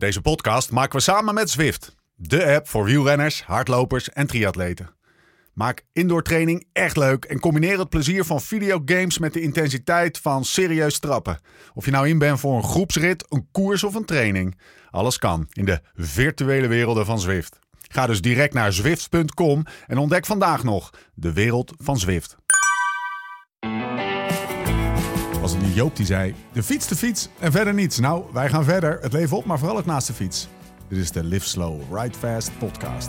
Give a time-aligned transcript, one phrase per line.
[0.00, 4.90] Deze podcast maken we samen met Zwift, de app voor wielrenners, hardlopers en triatleten.
[5.52, 10.44] Maak indoor training echt leuk en combineer het plezier van videogames met de intensiteit van
[10.44, 11.40] serieus trappen.
[11.74, 14.60] Of je nou in bent voor een groepsrit, een koers of een training.
[14.90, 17.58] Alles kan in de virtuele werelden van Zwift.
[17.88, 22.36] Ga dus direct naar zwift.com en ontdek vandaag nog de wereld van Zwift.
[25.50, 27.98] Was het niet Joop die zei: de fiets, de fiets en verder niets.
[27.98, 28.98] Nou, wij gaan verder.
[29.00, 30.48] Het leven op, maar vooral ook naast de fiets.
[30.88, 33.08] Dit is de Live Slow, Ride Fast podcast.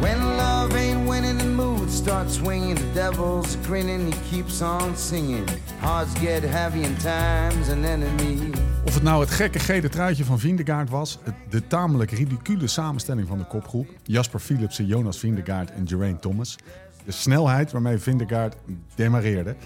[0.00, 2.78] When love ain't winning, the mood starts swinging.
[2.78, 5.48] The devil's grinning, he keeps on singing.
[5.78, 8.50] Hearts get heavy and time's an enemy.
[8.84, 13.28] Of het nou het gekke gele truitje van Vindegaard was, het- de tamelijk ridicule samenstelling
[13.28, 16.56] van de kopgroep, Jasper Philipsen, Jonas Vindegaard en Geraint Thomas,
[17.04, 18.56] de snelheid waarmee Vindegaard
[18.94, 19.56] demareerde,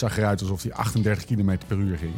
[0.00, 2.14] het zag eruit alsof hij 38 km per uur ging,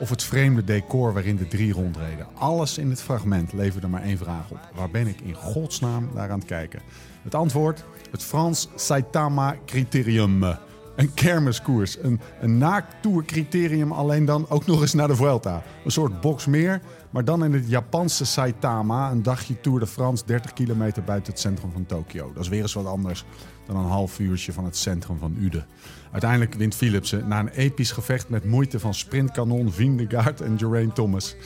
[0.00, 2.26] of het vreemde decor waarin de drie rondreden.
[2.34, 4.58] Alles in het fragment leverde maar één vraag op.
[4.74, 6.80] Waar ben ik in godsnaam naar aan het kijken?
[7.22, 7.84] Het antwoord?
[8.10, 10.44] Het Frans Saitama Criterium.
[10.96, 15.62] Een kermiskoers, een, een naaktoercriterium, alleen dan ook nog eens naar de Vuelta.
[15.84, 19.10] Een soort box meer, maar dan in het Japanse Saitama.
[19.10, 22.32] Een dagje Tour de France, 30 kilometer buiten het centrum van Tokio.
[22.32, 23.24] Dat is weer eens wat anders
[23.66, 25.64] dan een half uurtje van het centrum van Ude.
[26.12, 31.36] Uiteindelijk wint Philipsen na een episch gevecht met moeite van sprintkanon Vingegaard en Geraint Thomas.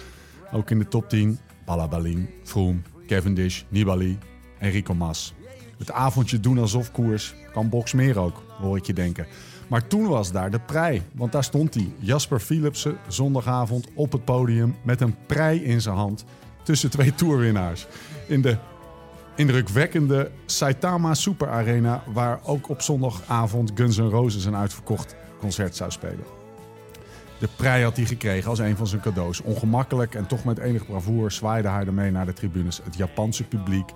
[0.52, 4.18] Ook in de top 10 Balabalin, Froome, Cavendish, Nibali
[4.58, 5.34] en Rico Mas.
[5.78, 9.26] Het avondje doen alsof koers kan Boxmeer ook, hoor ik je denken.
[9.66, 14.24] Maar toen was daar de prei, want daar stond hij, Jasper Philipsen, zondagavond op het
[14.24, 16.24] podium met een prei in zijn hand
[16.62, 17.86] tussen twee toerwinnaars.
[18.26, 18.56] In de
[19.36, 25.90] indrukwekkende Saitama Super Arena, waar ook op zondagavond Guns N' Roses een uitverkocht concert zou
[25.90, 26.24] spelen.
[27.38, 29.40] De prei had hij gekregen als een van zijn cadeaus.
[29.40, 32.80] Ongemakkelijk en toch met enig bravoer zwaaide hij ermee naar de tribunes.
[32.84, 33.90] Het Japanse publiek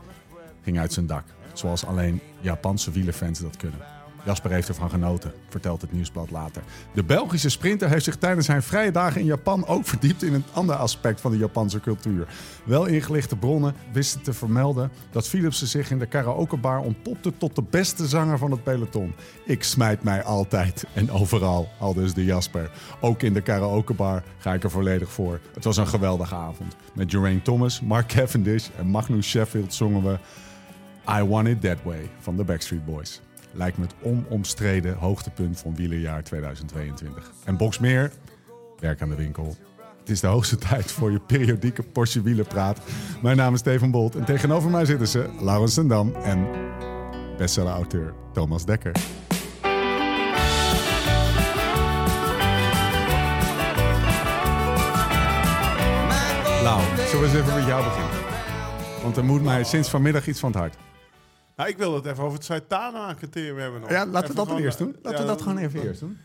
[0.63, 1.25] ging uit zijn dak.
[1.53, 4.00] Zoals alleen Japanse wielerfans dat kunnen.
[4.25, 6.63] Jasper heeft ervan genoten, vertelt het nieuwsblad later.
[6.95, 10.45] De Belgische sprinter heeft zich tijdens zijn vrije dagen in Japan ook verdiept in een
[10.53, 12.29] ander aspect van de Japanse cultuur.
[12.65, 17.65] Wel ingelichte bronnen wisten te vermelden dat Philipsen zich in de karaokebar ontpopte tot de
[17.71, 19.15] beste zanger van het peloton.
[19.45, 22.71] Ik smijt mij altijd en overal, al dus de Jasper.
[23.01, 25.41] Ook in de karaokebar ga ik er volledig voor.
[25.55, 26.77] Het was een geweldige avond.
[26.95, 30.19] Met Geraint Thomas, Mark Cavendish en Magnus Sheffield zongen we
[31.09, 33.21] I Want It That Way van de Backstreet Boys.
[33.53, 37.33] Lijkt me het onomstreden hoogtepunt van wielerjaar 2022.
[37.45, 38.13] En Boxmeer,
[38.79, 39.57] werk aan de winkel.
[39.99, 42.81] Het is de hoogste tijd voor je periodieke Porsche wielerpraat.
[43.23, 46.49] Mijn naam is Steven Bolt en tegenover mij zitten ze Laurens Sendam en
[47.39, 48.93] bestseller-auteur Thomas Dekker.
[56.63, 58.19] Lau, zullen we eens even met jou beginnen?
[59.03, 60.77] Want er moet mij sinds vanmiddag iets van het hart.
[61.61, 63.91] Nou, ik wil het even over het Saitama-criterium hebben nog.
[63.91, 64.89] Ja, laten we dat dan gewoon, eerst doen.
[64.89, 66.19] eh, Laten ja, we dat gewoon even dan- eerst doen.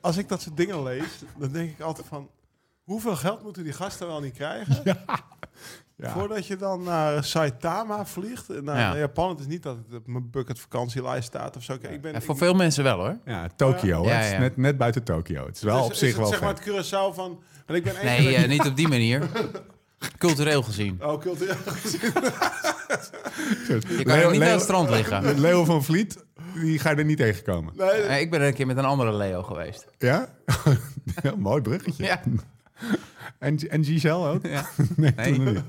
[0.00, 1.04] Als ik dat soort dingen lees,
[1.38, 2.28] dan denk ik altijd van...
[2.84, 4.82] Hoeveel geld moeten die gasten wel niet krijgen...
[5.96, 6.10] Ja.
[6.10, 8.48] voordat je dan naar Saitama vliegt?
[8.48, 8.88] Naar, Ja.
[8.88, 9.28] naar Japan.
[9.28, 11.72] Het is niet dat het op mijn bucket vakantielijst staat of zo.
[11.72, 13.18] Ik ben, Ja, voor ik- veel mensen wel hoor.
[13.24, 14.04] Ja, Tokio.
[14.04, 14.38] Ja, ja.
[14.38, 15.46] net, net buiten Tokio.
[15.46, 17.42] Het is wel Dus op is zich het wel zeg maar het Curaçao van...
[17.66, 19.22] Want ik ben Nee, eh, niet op die manier.
[20.18, 20.98] Cultureel gezien.
[21.04, 21.54] Oh, cultureel.
[23.98, 25.40] Je kan ook niet aan het strand liggen.
[25.40, 26.24] Leo van Vliet,
[26.54, 27.72] die ga je er niet tegenkomen.
[27.76, 29.86] Nee, Eh, ik ben er een keer met een andere Leo geweest.
[29.98, 30.28] Ja?
[31.22, 32.04] ja mooi bruggetje.
[32.04, 32.20] Ja.
[33.38, 34.46] En, en Giselle ook?
[34.46, 34.64] Ja.
[34.96, 35.62] Nee, niet.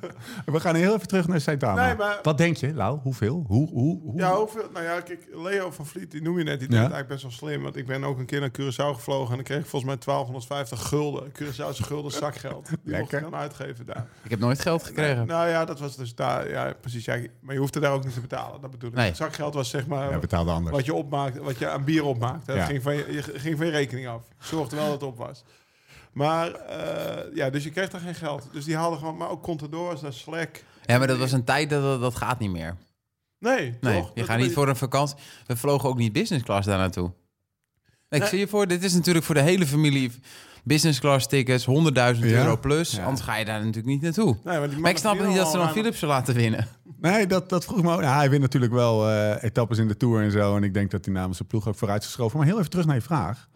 [0.45, 1.85] We gaan heel even terug naar Saitama.
[1.85, 2.99] Nee, maar- Wat denk je, Lau?
[2.99, 3.43] Hoeveel?
[3.47, 4.17] Hoe, hoe, hoe?
[4.17, 4.69] Ja, hoeveel?
[4.73, 6.59] Nou ja, kijk, Leo van Vliet, die noem je net.
[6.59, 6.73] Die Ja.
[6.73, 7.63] deed eigenlijk best wel slim.
[7.63, 9.29] Want ik ben ook een keer naar Curaçao gevlogen.
[9.29, 11.31] En dan kreeg ik volgens mij 1250 gulden.
[11.31, 12.65] Curaçaose gulden zakgeld.
[12.67, 13.17] Die mocht Lekker.
[13.17, 14.07] ik dan uitgeven daar.
[14.23, 15.27] Ik heb nooit geld gekregen.
[15.27, 16.49] Nou ja, dat was dus daar.
[16.49, 17.05] Ja, precies.
[17.05, 18.61] Ja, maar je hoefde daar ook niet te betalen.
[18.61, 18.95] Dat bedoel ik.
[18.95, 19.13] Nee.
[19.15, 20.75] Zakgeld was zeg maar Ja, betaalde anders.
[20.75, 22.45] wat je opmaakt, wat je aan bier opmaakt.
[22.45, 24.21] Dat ging, van je, je ging van je rekening af.
[24.39, 25.43] Zorgde wel dat het op was.
[26.13, 28.49] Maar eh, ja, dus je kreeg daar geen geld.
[28.51, 30.63] Dus die haalden gewoon, maar ook Contadors, naar Slack.
[30.85, 32.75] Ja, maar dat was een tijd dat dat, dat gaat niet meer.
[33.39, 34.09] Nee, Nee, toch?
[34.13, 35.15] je Dat- gaat niet voor een vakantie.
[35.47, 37.11] We vlogen ook niet business class daar naartoe.
[38.09, 38.29] Ik Nee.
[38.29, 40.11] zie je voor, dit is natuurlijk voor de hele familie
[40.63, 42.37] business class tickets, 100.000 Ja?
[42.37, 42.91] euro plus.
[42.91, 43.03] Ja.
[43.05, 44.37] Anders ga je daar natuurlijk niet naartoe.
[44.43, 46.67] Nee, maar, ik snap niet dat ze dan al Philipsen laten winnen.
[46.99, 48.01] Nee, dat, dat vroeg me ook.
[48.01, 50.55] Ja, hij wint natuurlijk wel eh, etappes in de Tour en zo.
[50.55, 52.37] En ik denk dat hij namens zijn ploeg ook vooruit is geschoven.
[52.37, 53.47] Maar heel even terug naar je vraag.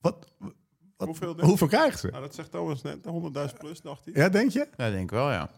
[0.00, 0.26] Wat,
[0.96, 2.06] wat, Hoeveel denk krijgen ze?
[2.06, 2.98] Nou, dat zegt Thomas net.
[3.50, 4.14] 100.000 plus, dacht hij.
[4.14, 4.68] Ja, denk je?
[4.76, 5.50] Ja, denk ik wel, ja.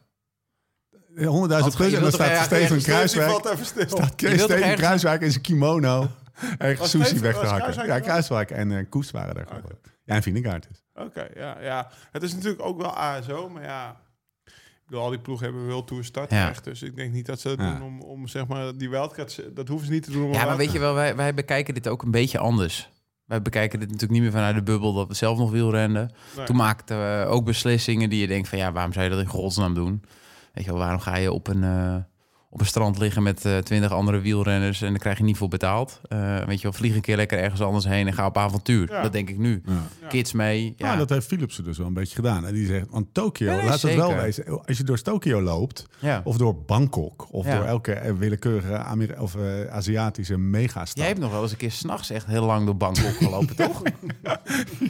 [1.17, 3.31] 100.000 Want plus en dan staat ergens Steven Kruiswijk.
[3.31, 3.89] valt even stil.
[3.89, 6.09] Staat Steven ergens- Kruiswijk in zijn kimono.
[6.59, 7.87] Echt Was sushi weg te hakken.
[7.87, 8.01] Ja?
[8.01, 9.79] Kruiswijk en Koes waren daar gewoon.
[10.05, 10.83] Ja, en Vindegaard dus.
[11.05, 11.91] Oké, ja, ja.
[12.13, 14.01] Het is natuurlijk ook wel ASO, maar ja...
[14.45, 16.65] Ik bedoel, al die ploegen hebben wel Tour startrecht.
[16.65, 17.73] Dus ik denk niet dat ze dat Ja.
[17.73, 19.41] doen om, om zeg maar die wildcards...
[19.51, 21.75] Dat hoeven ze niet te doen om Ja, maar weet je wel, wij, wij bekijken
[21.75, 22.89] dit ook een beetje anders.
[23.29, 26.11] Wij bekijken dit natuurlijk niet meer vanuit de bubbel dat we zelf nog wielrenden.
[26.37, 26.47] Nee.
[26.47, 29.27] Toen maakten we ook beslissingen die je denkt van ja, waarom zou je dat in
[29.27, 30.03] godsnaam doen?
[30.53, 31.97] Weet je wel, waarom ga je op een, eh,
[32.51, 35.49] op een strand liggen met eh, twintig andere wielrenners en dan krijg je niet voor
[35.49, 36.01] betaald?
[36.09, 38.91] Eh, weet je wel, vlieg een keer lekker ergens anders heen en ga op avontuur.
[38.93, 39.03] Ja.
[39.03, 39.63] Dat denk ik nu.
[39.65, 39.83] Ja.
[40.09, 40.75] Kids mee.
[40.77, 42.47] Ja, Ja, dat heeft Philipsen dus wel een beetje gedaan.
[42.47, 44.67] En die zegt, want Tokio, nee, laat het wel wezen.
[44.67, 46.21] Als je door Tokio loopt, ja.
[46.25, 47.57] of door Bangkok, of Ja.
[47.57, 50.97] door elke willekeurige Amer of, eh, Aziatische megastad.
[50.99, 53.83] Jij hebt nog wel eens een keer s'nachts echt heel lang door Bangkok gelopen, toch?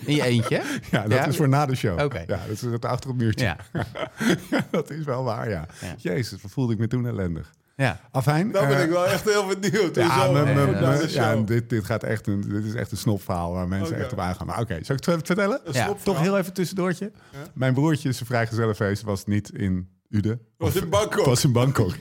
[0.04, 0.62] In je eentje?
[0.90, 1.26] Ja, dat Ja?
[1.26, 2.00] is voor na de show.
[2.02, 2.18] Oké.
[2.18, 3.44] Ja, dat is het achter het muurtje.
[3.44, 3.56] Ja.
[4.70, 5.66] dat is wel waar, ja.
[5.80, 5.94] Ja.
[5.98, 7.56] Jezus, wat voelde ik me toen ellendig.
[7.84, 8.00] Ja.
[8.10, 8.52] Afijn.
[8.52, 9.94] Dan ben eh, ik wel echt heel benieuwd.
[9.94, 13.52] Ja, me- me- me- ja, dit, dit, gaat echt een, dit is echt een snopverhaal
[13.52, 14.46] waar mensen echt op aangaan.
[14.46, 15.60] Maar oké, zal ik het even vertellen?
[15.72, 15.94] Ja.
[16.04, 17.12] Toch heel even tussendoortje.
[17.32, 17.38] Ja.
[17.54, 20.40] Mijn broertje, zijn vrijgezellenfeest, was niet in Uden.
[20.56, 21.24] Was Of- in Bangkok.
[21.24, 21.92] was in Bangkok.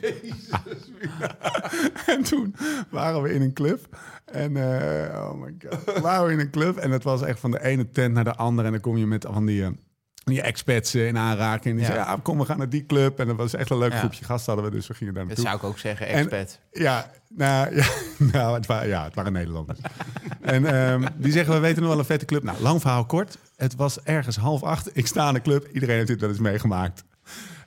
[2.06, 2.56] en toen
[2.89, 3.97] waren we in een club.
[4.25, 6.00] En eh, oh my god.
[6.00, 6.77] waren we in een club.
[6.77, 8.68] En het was echt van de ene tent naar de andere.
[8.68, 9.69] En dan kom je met van die, eh,
[10.27, 11.75] die expats eh, in aanraking.
[11.79, 11.95] En die Ja.
[11.95, 13.19] ja, kom, we gaan naar die club.
[13.19, 13.97] En dat was echt een leuk Ja.
[13.97, 14.77] groepje gasten hadden we.
[14.77, 15.57] Dus we gingen daar Dat naartoe.
[15.57, 16.59] zou ik ook zeggen, En- expat.
[16.71, 17.85] Ja, nou, ja,
[18.18, 19.79] nou het, waren, ja, het waren Nederlanders.
[20.41, 22.44] en ehm, die zeggen, we weten nog wel een vette club.
[22.44, 23.38] Nou, lang verhaal kort.
[23.56, 24.89] Het was ergens half acht.
[24.97, 25.68] Ik sta in de club.
[25.74, 27.03] Iedereen heeft dit wel eens meegemaakt.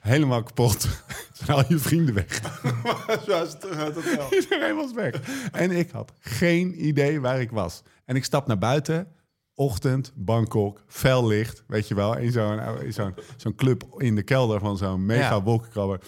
[0.01, 0.87] Helemaal kapot.
[1.33, 2.41] Zijn al je vrienden weg.
[4.31, 5.13] Iedereen was weg.
[5.51, 7.83] En ik had geen idee waar ik was.
[8.05, 9.07] En ik stap naar buiten.
[9.55, 11.63] Ochtend, Bangkok, fel licht.
[11.67, 12.59] Weet je wel, in zo'n
[12.89, 15.41] zo'n zo'n club in de kelder van zo'n mega Ja.
[15.43, 16.01] wolkenkrabber.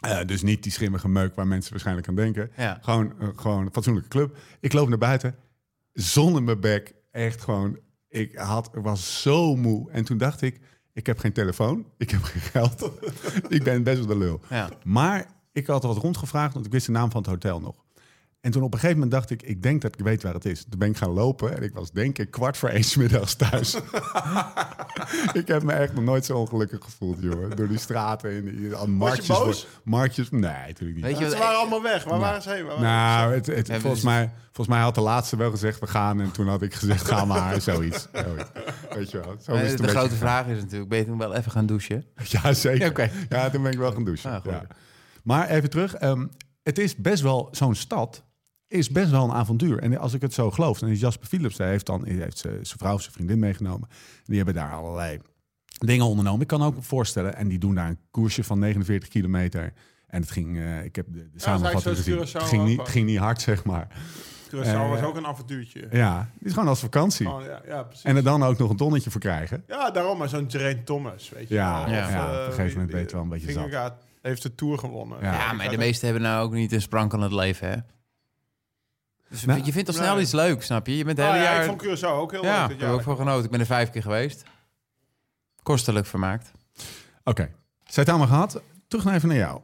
[0.00, 2.50] Eh, dus niet die schimmige meuk waar mensen waarschijnlijk aan denken.
[2.56, 2.78] Ja.
[2.82, 4.36] Gewoon, eh, gewoon een fatsoenlijke club.
[4.60, 5.36] Ik loop naar buiten,
[5.92, 6.94] zon in mijn bek.
[7.10, 7.78] Echt gewoon,
[8.08, 9.90] ik had, was zo moe.
[9.90, 10.60] En toen dacht ik,
[10.92, 12.90] ik heb geen telefoon, ik heb geen geld.
[13.48, 14.40] ik ben best wel de lul.
[14.50, 14.68] Ja.
[14.84, 17.84] Maar ik had er wat rondgevraagd, want ik wist de naam van het hotel nog.
[18.40, 20.44] En toen op een gegeven moment dacht ik, ik denk dat ik weet waar het
[20.44, 20.64] is.
[20.68, 23.34] Toen ben ik gaan lopen en ik was denk ik kwart voor één 's middags
[23.34, 23.74] thuis.
[25.40, 27.56] ik heb me echt nog nooit zo ongelukkig gevoeld, jongen.
[27.56, 29.26] Door die straten en die aan marktjes.
[29.26, 29.66] boos?
[29.84, 31.04] Marktjes, nee, natuurlijk niet.
[31.04, 32.04] Weet je Ze waren allemaal weg.
[32.04, 32.66] Waar waren ze heen?
[32.66, 35.80] Waar waren Nou, het, het, Ja, volgens, mij, volgens mij had de laatste wel gezegd,
[35.80, 36.20] we gaan.
[36.20, 38.08] En toen had ik gezegd, ga maar, zoiets.
[38.12, 38.50] zoiets.
[38.94, 39.36] Weet je wel.
[39.40, 41.66] Zo is het de beetje grote vraag is natuurlijk, ben je toen wel even gaan
[41.66, 42.04] douchen?
[42.42, 42.88] Ja, zeker.
[42.88, 43.10] Oké.
[43.28, 44.30] Ja, toen ben ik wel gaan douchen.
[44.30, 44.66] Ah, ja.
[45.22, 45.94] Maar even terug.
[45.94, 46.26] ehm,
[46.62, 48.26] het is best wel, zo'n stad
[48.68, 49.78] is best wel een avontuur.
[49.78, 52.66] En als ik het zo geloof, dan is Jasper Philips, hij heeft dan heeft zijn
[52.66, 53.88] zijn vrouw of zijn vriendin meegenomen.
[54.24, 55.18] Die hebben daar allerlei
[55.78, 56.40] dingen ondernomen.
[56.40, 59.72] Ik kan ook voorstellen, en die doen daar een koersje van 49 kilometer.
[60.06, 62.18] En het ging, eh, ik heb de, de samenvatting gezien.
[62.18, 63.88] Het ging niet, ging niet hard, zeg maar.
[64.48, 65.88] Curaçao Eh, was ook een avontuurtje.
[65.90, 67.28] Ja, het is gewoon als vakantie.
[67.30, 68.04] Oh, ja, ja, precies.
[68.04, 69.64] En er dan ook nog een tonnetje voor krijgen.
[69.66, 71.94] Ja, daarom maar zo'n Geraint Thomas, weet je Ja, wel.
[71.94, 73.92] ja, Of, eh, op een gegeven moment ben je wel een beetje zat.
[74.22, 75.18] Heeft de Tour gewonnen.
[75.22, 75.32] Ja.
[75.32, 77.76] Ja, maar de meeste hebben nou ook niet een sprankelend leven, hè?
[79.30, 80.22] Dus Nou, je vindt al snel nee.
[80.22, 80.96] iets leuks, snap je?
[80.96, 81.60] Je bent het Ah, hele ja, jaar...
[81.62, 82.62] ik vond Curaçao ook heel ja, leuk.
[82.62, 83.44] ik dit heb er ook voor genoten.
[83.44, 84.42] Ik ben er vijf keer geweest.
[85.62, 86.50] Kostelijk vermaakt.
[87.24, 87.50] Oké,
[87.84, 88.62] zij het allemaal gehad.
[88.88, 89.60] Terug naar even naar jou.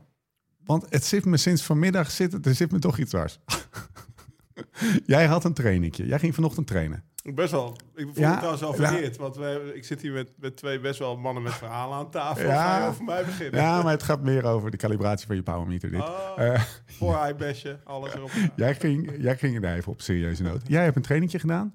[0.64, 3.38] Want het zit me sinds vanmiddag, zit, er zit me toch iets dwars.
[5.06, 6.06] Jij had een trainingje.
[6.06, 7.04] Jij ging vanochtend trainen.
[7.32, 7.76] Best wel.
[7.94, 8.88] Ik voel Ja, me trouwens wel ja.
[8.88, 9.16] verkeerd.
[9.16, 12.44] Want we, ik zit hier met, met twee best wel mannen met verhalen aan tafel.
[12.46, 12.76] Ja.
[12.76, 13.60] Ga je over mij beginnen?
[13.60, 15.90] Ja, maar het gaat meer over de calibratie van je power meter.
[15.90, 16.00] Dit.
[16.00, 18.30] Oh, Eh, voor eyebash, alles erop.
[18.56, 20.60] jij, ging, jij ging er even op serieuze noot.
[20.66, 21.74] Jij hebt een trainingje gedaan?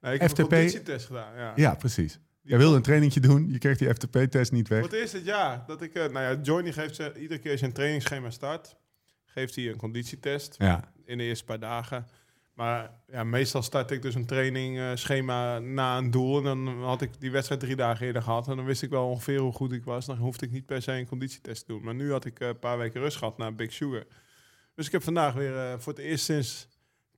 [0.00, 0.38] Nee, ik heb FTP.
[0.40, 1.34] een conditietest gedaan.
[1.36, 1.52] Ja.
[1.56, 2.18] Ja, precies.
[2.42, 3.48] Jij wilde een trainingje doen.
[3.50, 4.82] Je kreeg die FTP-test niet weg.
[4.82, 5.94] het eerst dit jaar dat ik...
[5.94, 8.76] eh, nou ja, Johnny geeft ze, iedere keer zijn trainingsschema start.
[9.24, 10.54] Geeft hij een conditietest.
[10.58, 12.06] Ja, in de eerste paar dagen.
[12.60, 16.36] Maar ja, meestal start ik dus een trainingschema na een doel.
[16.36, 18.48] En dan had ik die wedstrijd drie dagen eerder gehad.
[18.48, 20.06] En dan wist ik wel ongeveer hoe goed ik was.
[20.06, 21.82] Dan hoefde ik niet per se een conditietest te doen.
[21.84, 24.04] Maar nu had ik eh, een paar weken rust gehad na Big Sugar.
[24.74, 26.68] Dus ik heb vandaag weer eh, voor het eerst sinds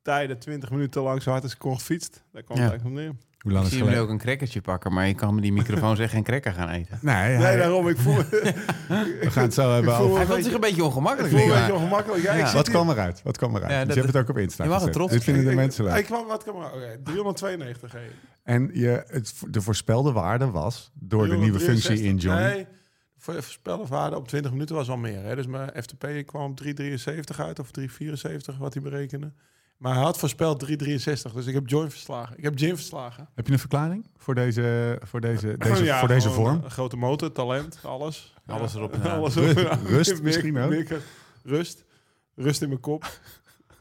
[0.02, 2.24] tijden 20 minuten lang zo hard als ik kon gefietst.
[2.32, 2.62] Daar kwam Ja.
[2.62, 3.22] het eigenlijk op neer.
[3.42, 5.52] Hoe lang Ik is zie het ook een crackertje pakken, maar je kan met die
[5.52, 6.98] microfoon zeggen geen cracker gaan eten.
[7.02, 7.88] Nee, Nee, hij- daarom.
[7.88, 8.16] Ik voel,
[9.20, 10.16] we gaan het zo hebben over...
[10.16, 11.32] Hij voelt zich een beetje ik ongemakkelijk.
[11.32, 12.22] voel een nu, beetje maar- ongemakkelijk.
[12.22, 13.20] Ja, Wat hier- kwam eruit?
[13.22, 13.70] Wat kwam eruit?
[13.72, 14.94] Ja, je hebt het ook op Insta je mag er gezet.
[14.96, 15.94] trots Dit vinden de mensen leuk.
[15.96, 16.72] Ik kwam, wat kwam er?
[16.72, 18.10] Oké, 392 heen.
[18.44, 22.42] En je, het, de voorspelde waarde was door de nieuwe functie in Johnny.
[22.42, 22.66] Nee,
[23.18, 25.22] voor voorspelde waarde op 20 minuten was al meer.
[25.24, 25.36] Hè?
[25.36, 29.32] Dus mijn FTP kwam op 373 uit of 374 wat hij berekende.
[29.82, 32.36] Maar hij had voorspeld 363, dus ik heb John verslagen.
[32.38, 33.28] Ik heb Jim verslagen.
[33.34, 36.60] Heb je een verklaring voor deze, voor deze, deze, Ja, voor deze vorm?
[36.64, 38.34] Een grote motor, talent, alles.
[38.46, 39.16] Alles Ja, erop en aan.
[39.18, 40.74] alles Rust- erop misschien ook?
[41.44, 41.84] Rust.
[42.34, 43.18] Rust in mijn kop.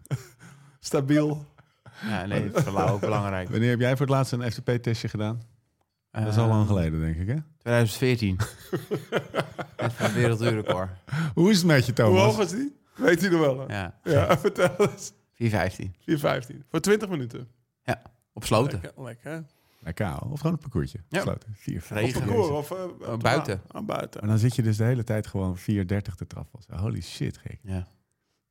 [0.80, 1.46] Stabiel.
[2.08, 3.50] Ja, nee, het is voor Lau ook belangrijk.
[3.50, 5.42] Wanneer heb jij voor het laatst een FTP-testje gedaan?
[6.12, 7.36] Dat is al Eh, lang geleden, denk ik, hè?
[7.58, 8.40] 2014.
[9.78, 10.90] Even een wereldrecord.
[11.34, 12.36] Hoe is het met je, Hoe hoog Thomas?
[12.36, 12.76] was die?
[12.96, 13.60] Weet hij nog wel?
[13.68, 13.74] hè?
[13.80, 15.12] Ja, Ja, vertel eens.
[15.50, 15.96] 415.
[16.64, 16.68] 4,15.
[16.70, 17.48] Voor 20 minuten.
[18.34, 18.80] Op sloten.
[18.82, 19.44] Lekker, lekker.
[19.80, 20.98] Lekker, of gewoon een parcoursje.
[20.98, 21.04] Ja.
[21.24, 21.50] Besloten.
[21.58, 22.02] Vier, vijf.
[22.06, 22.22] Regen.
[22.24, 22.72] Parcours of...
[22.72, 23.62] eh, Oh, buiten.
[23.68, 24.20] Ah, buiten.
[24.20, 25.64] Maar dan zit je dus de hele tijd gewoon 4,30
[26.16, 26.60] te trappen.
[26.78, 27.60] Holy shit, gek.
[27.64, 27.88] Ja.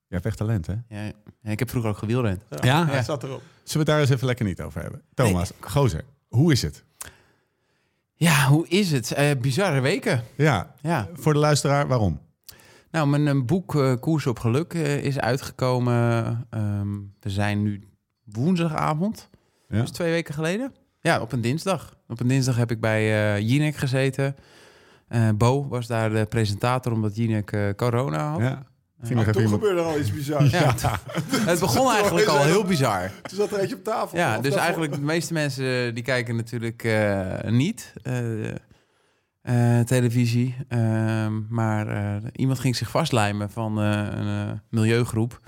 [0.07, 0.75] Je hebt echt talent, hè?
[0.89, 1.03] Ja,
[1.43, 2.43] ja, ik heb vroeger ook gewielrend.
[2.61, 2.87] Ja?
[2.87, 3.43] Hij zat erop.
[3.43, 5.03] Zullen we het daar eens even lekker niet over hebben?
[5.15, 6.85] Thomas, gozer, hoe is het?
[8.15, 9.13] Ja, hoe is het?
[9.13, 10.25] Eh, bizarre weken.
[10.37, 11.09] Ja, Ja.
[11.13, 12.21] voor de luisteraar, waarom?
[12.91, 16.47] Nou, mijn eh, boek eh, Koers op Geluk eh, is uitgekomen.
[16.51, 17.89] Ehm, we zijn nu
[18.25, 19.29] woensdagavond.
[19.69, 19.83] Ja.
[19.83, 20.73] Is twee weken geleden.
[21.01, 21.97] Ja, op een dinsdag.
[22.09, 24.37] Op een dinsdag heb ik bij eh Jinek gezeten.
[25.11, 28.41] Eh, Bo was daar de presentator omdat Jinek eh, corona had.
[28.41, 28.63] Ja.
[29.03, 29.63] Ging even toen iemand...
[29.63, 30.51] gebeurde er al iets bizars.
[30.51, 30.75] Ja.
[31.51, 33.11] Het begon eigenlijk al heel bizar.
[33.23, 34.19] Toen zat er eentje op tafel.
[34.19, 37.93] Ja, dus eigenlijk de meeste mensen die kijken natuurlijk eh, niet
[39.51, 40.57] eh, televisie.
[40.69, 45.41] Ehm, maar eh, iemand ging zich vastlijmen van eh, een milieugroep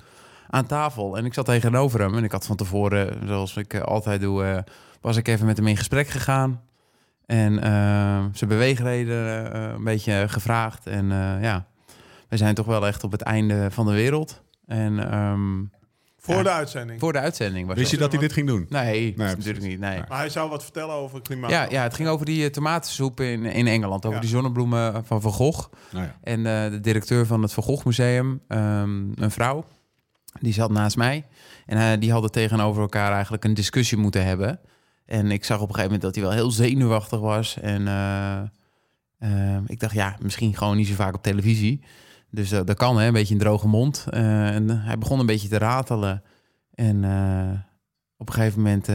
[0.48, 1.16] aan tafel.
[1.16, 4.64] En ik zat tegenover hem en ik had van tevoren, zoals ik altijd doe,
[5.00, 6.60] was ik even met hem in gesprek gegaan.
[7.26, 10.86] En eh, zijn beweegreden een beetje gevraagd.
[10.86, 11.06] En
[11.40, 11.66] ja,
[12.28, 14.42] we zijn toch wel echt op het einde van de wereld.
[14.66, 15.60] En ehm,
[16.24, 16.42] Voor Ja.
[16.42, 17.00] de uitzending.
[17.00, 18.12] voor de uitzending was Wist je dat.
[18.12, 18.66] hij dit ging doen?
[18.68, 19.78] Nee, natuurlijk niet.
[19.78, 19.98] Nee.
[20.08, 21.50] Maar hij zou wat vertellen over klimaat.
[21.50, 24.04] Ja, ja, het ging over die eh, tomatensoep in, in Engeland.
[24.04, 24.20] Over Ja.
[24.20, 25.68] die zonnebloemen van Van Gogh.
[25.92, 26.16] Nou ja.
[26.22, 29.64] En eh, de directeur van het Van Gogh Museum, ehm, een vrouw,
[30.40, 31.24] die zat naast mij.
[31.66, 34.60] En eh, die hadden tegenover elkaar eigenlijk een discussie moeten hebben.
[35.06, 37.60] En ik zag op een gegeven moment dat hij wel heel zenuwachtig was.
[37.60, 38.38] En eh,
[39.18, 41.80] eh, ik dacht, ja, misschien gewoon niet zo vaak op televisie.
[42.34, 44.06] Dus eh, dat kan, hè, een beetje een droge mond.
[44.10, 46.22] Eh, en hij begon een beetje te ratelen.
[46.74, 47.58] En eh,
[48.16, 48.88] op een gegeven moment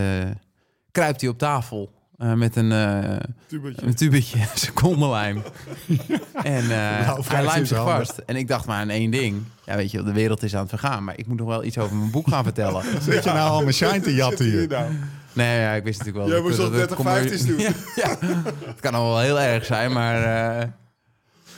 [0.92, 1.92] kruipt hij op tafel
[2.36, 2.72] met een...
[2.72, 3.18] eh,
[3.48, 3.86] Tubetje.
[3.86, 5.42] een tubetje secondenlijm.
[6.44, 7.96] en Nou, hij lijmt zich handen.
[8.06, 8.18] vast.
[8.18, 9.44] En ik dacht maar aan één ding.
[9.66, 11.04] Ja, weet je, de wereld is aan het vergaan.
[11.04, 12.84] Maar ik moet nog wel iets over mijn boek gaan vertellen.
[13.02, 14.68] Zit je nou al mijn shine te jatten hier?
[14.68, 14.92] nou?
[15.34, 16.36] Nee, ja, ik wist natuurlijk wel...
[16.36, 17.60] Jij moest op het 30, commer- 50 doen.
[17.60, 18.18] Ja, ja.
[18.66, 20.76] het kan al wel heel erg zijn, maar...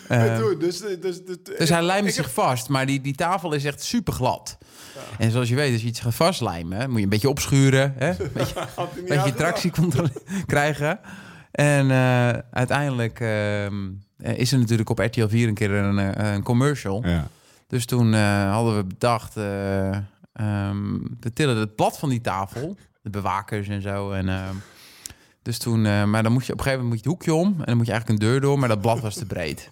[0.10, 3.02] eh, eh, En toen, dus, dus, dus, dus hij lijmt zich heb- vast, maar die,
[3.02, 4.58] die tafel is echt super glad.
[5.18, 7.94] En zoals je weet, als je iets gaat vastlijmen, moet je een beetje opschuren.
[7.98, 8.10] Hè?
[8.20, 9.72] Een beetje, een beetje tractie
[10.46, 11.00] krijgen.
[11.52, 13.74] En eh, uiteindelijk ehm,
[14.18, 17.08] eh, is er natuurlijk op RTL 4 een keer een, eh, een commercial.
[17.08, 17.28] Ja.
[17.68, 19.90] Dus toen eh, hadden we bedacht, eh,
[20.34, 24.12] ehm, we tillen het blad van die tafel, de bewakers en zo.
[24.12, 24.56] En, ehm,
[25.42, 27.34] dus toen, eh, maar dan moet je op een gegeven moment moet je het hoekje
[27.48, 29.70] om en dan moet je eigenlijk een deur door, maar dat blad was te breed.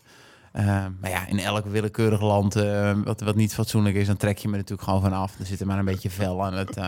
[0.58, 4.38] Eh, maar ja, in elk willekeurig land eh, wat, wat niet fatsoenlijk is, dan trek
[4.38, 5.40] je me natuurlijk gewoon vanaf.
[5.40, 6.86] Er zit er maar een beetje vel aan, het, eh,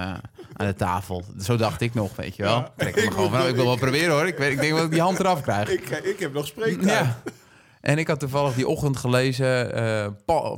[0.54, 1.24] aan de tafel.
[1.40, 2.56] Zo dacht ik nog, weet je wel.
[2.58, 3.48] Ja, trek ik me gewoon vanaf.
[3.48, 4.28] Ik wil wel proberen hoor.
[4.28, 5.70] Ik, weet, ik denk wel dat ik die hand eraf krijg.
[5.70, 7.06] Ik, ik heb nog spreektijd.
[7.06, 7.22] Ja.
[7.82, 9.74] En ik had toevallig die ochtend gelezen...
[9.74, 10.52] eh,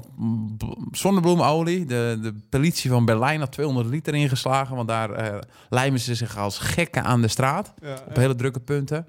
[0.91, 1.85] zonnebloemolie.
[1.85, 4.75] De, de politie van Berlijn had 200 liter ingeslagen.
[4.75, 5.39] Want daar eh,
[5.69, 7.73] lijmen ze zich als gekken aan de straat.
[7.81, 9.07] Ja, Op hele drukke punten.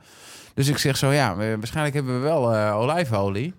[0.55, 3.55] Dus ik zeg zo, ja, waarschijnlijk hebben we wel eh, olijfolie.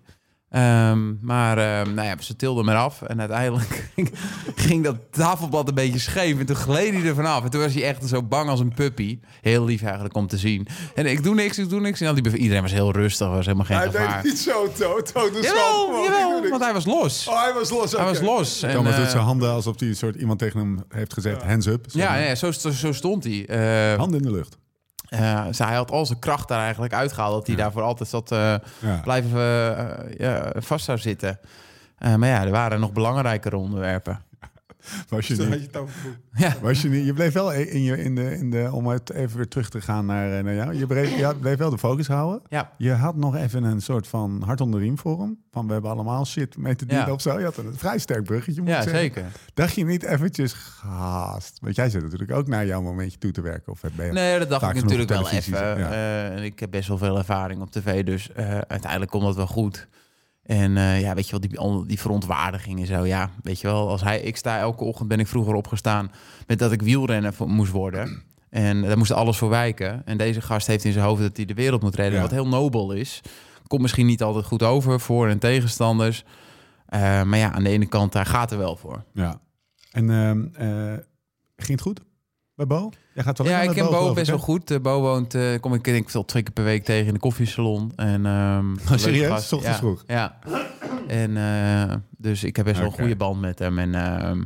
[0.53, 3.01] Ehm, maar ehm, nou ja, ze tilden me af.
[3.01, 3.89] En uiteindelijk
[4.55, 6.39] ging, dat tafelblad een beetje scheef.
[6.39, 7.43] En toen gleed hij er vanaf.
[7.43, 9.19] En toen was hij echt zo bang als een puppy.
[9.41, 10.67] Heel lief eigenlijk om te zien.
[10.95, 12.01] En ik doe niks, ik doe niks.
[12.01, 13.27] En die iedereen was heel rustig.
[13.27, 14.21] Er was helemaal geen Hij gevaar.
[14.21, 15.31] deed niet zo, Toto.
[15.31, 17.27] Dus Jawel, gewoon, want hij was los.
[17.27, 17.91] Oh, hij was los.
[17.91, 18.61] Hij was los.
[18.63, 21.41] En, Thomas doet eh, zijn handen alsof hij een soort iemand tegen hem heeft gezegd:
[21.41, 21.47] Ja.
[21.47, 21.85] hands up.
[21.89, 23.45] ja, ja zo, zo, stond hij.
[23.45, 24.57] Eh, Handen in de lucht.
[25.19, 27.33] Eh, dus hij had al zijn kracht daar eigenlijk uitgehaald.
[27.33, 27.61] Dat hij Ja.
[27.61, 28.99] daar voor altijd zat eh, Ja.
[29.03, 31.39] blijven eh, ja, vast zou zitten.
[31.97, 34.19] Eh, maar ja, er waren nog belangrijkere onderwerpen.
[35.09, 35.83] Was je niet, je.
[36.43, 39.11] Ja, was je niet, je bleef wel in je, in de, in de, om het
[39.11, 40.73] even weer terug te gaan naar, eh, naar jou.
[40.75, 42.41] Je bleef, ja, bleef wel de focus houden.
[42.49, 42.71] ja.
[42.77, 45.37] Je had nog even een soort van hart onder de riem voor hem.
[45.51, 47.13] Van we hebben allemaal shit mee te dealen Ja.
[47.13, 47.39] of zo.
[47.39, 48.99] Je had een vrij sterk bruggetje, moet ja ik zeggen.
[49.01, 49.23] zeker.
[49.53, 51.57] Dacht je niet eventjes, gast.
[51.61, 53.71] Want jij zit natuurlijk ook naar jouw momentje toe te werken.
[53.71, 55.57] Of ben je Nee, dat dacht ik natuurlijk wel even.
[55.57, 55.91] ja.
[55.91, 59.35] Eh, en ik heb best wel veel ervaring op tv, dus eh, uiteindelijk komt dat
[59.35, 59.87] wel goed.
[60.43, 63.05] En eh, ja, weet je wel, die, die verontwaardiging en zo.
[63.05, 66.11] Ja, weet je wel, als hij, ik sta elke ochtend ben ik vroeger opgestaan
[66.47, 68.23] met dat ik wielrenner voor- moest worden.
[68.49, 70.01] En daar moest alles voor wijken.
[70.05, 72.21] En deze gast heeft in zijn hoofd dat hij de wereld moet redden, Ja.
[72.21, 73.21] wat heel nobel is.
[73.67, 76.23] Komt misschien niet altijd goed over voor en tegenstanders.
[76.85, 79.03] Eh, maar ja, aan de ene kant, daar gaat er wel voor.
[79.13, 79.39] Ja.
[79.91, 80.93] En ehm, eh,
[81.55, 81.99] ging het goed
[82.55, 82.89] bij Bo?
[83.13, 84.71] Jij gaat wel Ja, ik ken Bo best wel goed.
[84.71, 87.13] Eh, Bo woont, eh, kom ik denk ik wel twee keer per week tegen in
[87.13, 87.91] de koffiesalon.
[87.95, 89.27] En, een leuke serieus?
[89.27, 89.53] gast.
[89.53, 90.03] Ochtends ja, vroeg?
[90.07, 90.39] Ja.
[91.07, 93.79] En eh, dus ik heb best wel een goede band met hem.
[93.79, 94.43] En ehm,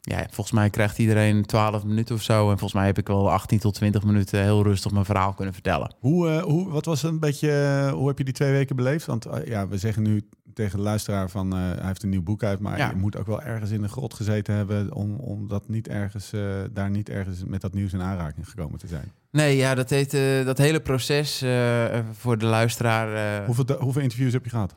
[0.00, 2.40] ja, volgens mij krijgt iedereen 12 minuten of zo.
[2.42, 5.54] En volgens mij heb ik wel 18 tot 20 minuten heel rustig mijn verhaal kunnen
[5.54, 5.94] vertellen.
[5.98, 9.06] Hoe, hoe, wat was een beetje, hoe heb je die twee weken beleefd?
[9.06, 12.42] Want ja, we zeggen nu tegen de luisteraar van eh, hij heeft een nieuw boek
[12.42, 12.88] uit, maar Ja.
[12.90, 16.32] je moet ook wel ergens in de grot gezeten hebben om, om dat niet ergens,
[16.32, 16.40] eh,
[16.72, 19.12] daar niet ergens met dat nieuws in aanraking gekomen te zijn.
[19.30, 23.44] Nee, ja, dat, heet, eh, dat hele proces eh, voor de luisteraar.
[23.46, 24.74] Hoeveel, hoeveel interviews heb je gehad?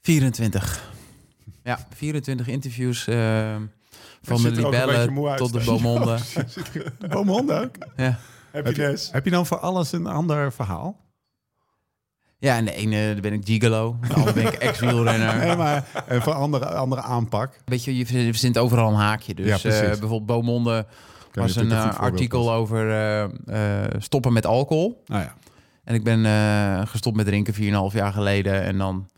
[0.00, 0.92] 24.
[1.62, 3.04] Ja, 24 interviews.
[4.22, 6.18] van de libellen tot de beaumonde.
[7.08, 7.74] Boomhonden ook?
[7.96, 8.18] Ja.
[8.50, 11.09] Heb je heb je dan voor alles een ander verhaal?
[12.40, 15.36] Ja, en de ene daar ben ik gigolo, de andere ben ik ex-wielrenner.
[15.46, 17.56] Nee, maar en voor andere, andere aanpak.
[17.64, 19.34] Weet je, je verzint- overal een haakje.
[19.34, 20.86] Dus Ja, eh, bijvoorbeeld Beaumonde
[21.30, 22.90] Kan was een eh, artikel over
[23.46, 25.02] eh, stoppen met alcohol.
[25.06, 25.34] Nou ja.
[25.84, 26.24] En ik ben
[26.88, 27.60] gestopt met drinken 4,5
[27.92, 28.62] jaar geleden.
[28.62, 29.08] En dan,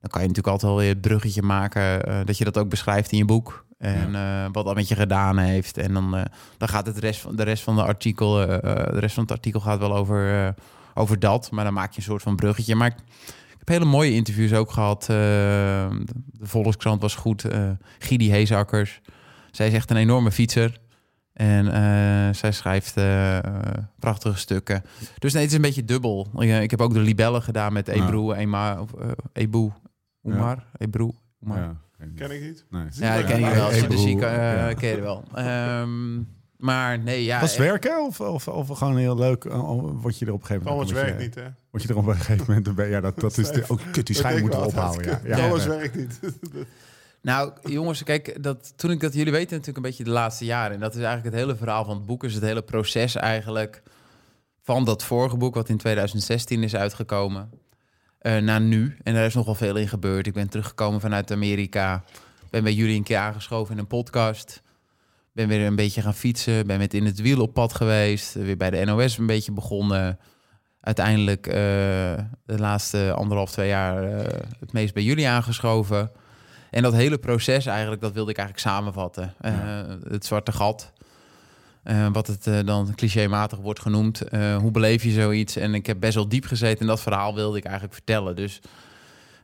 [0.00, 2.00] dan kan je natuurlijk altijd wel weer het bruggetje maken.
[2.26, 3.64] dat je dat ook beschrijft in je boek.
[3.78, 4.12] En
[4.52, 5.78] wat dat met je gedaan heeft.
[5.78, 6.10] En dan,
[6.58, 8.34] dan gaat het rest van, de rest van de artikel.
[8.34, 10.54] de rest van het artikel gaat wel over,
[10.94, 11.50] over dat.
[11.50, 12.74] Maar dan maak je een soort van bruggetje.
[12.74, 12.96] Maar ik,
[13.26, 15.02] ik heb hele mooie interviews ook gehad.
[15.02, 16.04] eh, de,
[16.40, 17.44] Volkskrant was goed.
[17.44, 19.00] eh Gidi Heesakkers.
[19.50, 20.80] Zij is echt een enorme fietser.
[21.32, 22.94] En eh, zij schrijft
[23.98, 24.82] prachtige stukken.
[25.18, 26.28] Dus nee, het is een beetje dubbel.
[26.38, 29.70] Ik, ik heb ook de libellen gedaan met Ebru, Ema, of eh, Ebu,
[30.78, 31.10] Ebru,
[31.42, 31.60] Oemar.
[31.62, 32.06] Ja, ja.
[32.16, 32.64] Ken ik niet.
[32.70, 32.84] Nee.
[32.92, 33.64] ja dat ken je wel.
[33.66, 35.24] Als je de zieke, ken je wel.
[35.34, 36.16] Ehm,
[36.62, 37.40] maar nee, ja.
[37.40, 39.44] Was werken of, of, of gewoon heel leuk?
[39.44, 39.60] eh,
[40.00, 40.88] Word je er op een gegeven moment...
[40.88, 41.44] Je- werkt niet, hè?
[41.70, 42.88] Word je er op een gegeven moment...
[42.90, 45.06] Ja, dat, dat is de, ook kut, die schijn moeten we ophouden.
[45.10, 45.20] Ja.
[45.36, 45.36] Ja.
[45.36, 45.68] Thomas Ja.
[45.68, 46.20] werkt niet.
[47.22, 50.74] Nou, jongens, kijk, dat, toen ik dat jullie weten natuurlijk een beetje de laatste jaren.
[50.74, 52.24] En dat is eigenlijk het hele verhaal van het boek.
[52.24, 53.82] Is het hele proces eigenlijk
[54.62, 57.50] van dat vorige boek, wat in 2016 is uitgekomen,
[58.18, 58.96] eh, naar nu.
[59.02, 60.26] En daar is nogal veel in gebeurd.
[60.26, 62.04] Ik ben teruggekomen vanuit Amerika.
[62.50, 64.61] Ben bij jullie een keer aangeschoven in een podcast.
[65.32, 66.66] Ben weer een beetje gaan fietsen.
[66.66, 68.34] Ben met in het wiel op pad geweest.
[68.34, 70.18] Weer bij de NOS een beetje begonnen.
[70.80, 71.54] Uiteindelijk eh,
[72.44, 76.10] de laatste anderhalf, twee jaar eh, het meest bij jullie aangeschoven.
[76.70, 79.34] En dat hele proces eigenlijk, dat wilde ik eigenlijk samenvatten.
[79.40, 79.52] Eh,
[80.08, 80.92] Het zwarte gat.
[81.82, 84.22] Eh, wat het eh, dan clichématig wordt genoemd.
[84.22, 85.56] Eh, hoe beleef je zoiets?
[85.56, 88.36] En ik heb best wel diep gezeten en dat verhaal wilde ik eigenlijk vertellen.
[88.36, 88.60] Dus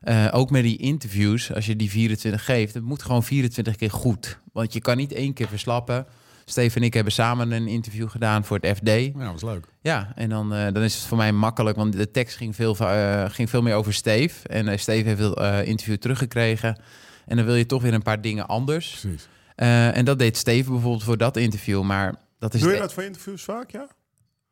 [0.00, 3.90] eh, ook met die interviews, als je die 24 geeft, het moet gewoon 24 keer
[3.90, 4.38] goed.
[4.52, 6.06] Want je kan niet één keer verslappen.
[6.44, 8.88] Steven en ik hebben samen een interview gedaan voor het FD.
[8.88, 9.66] Ja, dat was leuk.
[9.80, 12.76] Ja, en dan, eh, dan is het voor mij makkelijk, want de tekst ging veel,
[12.76, 14.48] eh, ging veel meer over Steve.
[14.48, 16.80] En Steve heeft het interview teruggekregen.
[17.26, 18.90] En dan wil je toch weer een paar dingen anders.
[19.00, 19.28] Precies.
[19.54, 21.82] En dat deed Steve bijvoorbeeld voor dat interview.
[21.82, 23.86] Maar dat is Doe je dat voor interviews vaak, ja?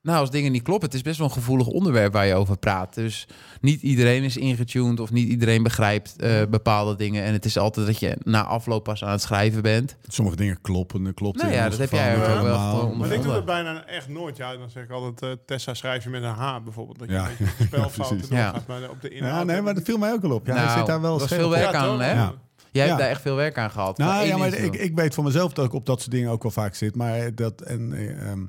[0.06, 2.56] Nou, als dingen niet kloppen, het is best wel een gevoelig onderwerp waar je over
[2.58, 2.94] praat.
[2.94, 3.26] Dus
[3.60, 7.24] niet iedereen is ingetuned of niet iedereen begrijpt eh, bepaalde dingen.
[7.24, 9.96] En het is altijd dat je na afloop pas aan het schrijven bent.
[10.06, 11.36] Sommige dingen kloppen, dat klopt.
[11.36, 13.44] Nou in ja, dat heb jij ook wel Maar ik doe dat Ondervonden.
[13.44, 14.36] bijna echt nooit.
[14.36, 16.98] Ja, dan zeg ik altijd, eh, Tessa schrijf je met een H bijvoorbeeld.
[16.98, 17.28] Dat je Ja.
[17.28, 18.54] een beetje spelfouten Ja.
[18.66, 19.32] maar op de inhoud...
[19.38, 20.46] Ja, nee, maar dat viel mij ook al op.
[20.46, 22.12] Ja, Nou, hij zit daar wel dat is scherp veel werk aan, hè?
[22.12, 22.34] Ja.
[22.72, 22.90] Jij Ja.
[22.90, 23.98] hebt daar echt veel werk aan gehad.
[23.98, 26.30] Nou voor ja, maar ik, ik weet van mezelf dat ik op dat soort dingen
[26.30, 26.96] ook wel vaak zit.
[26.96, 28.40] Maar dat en eh, ehm,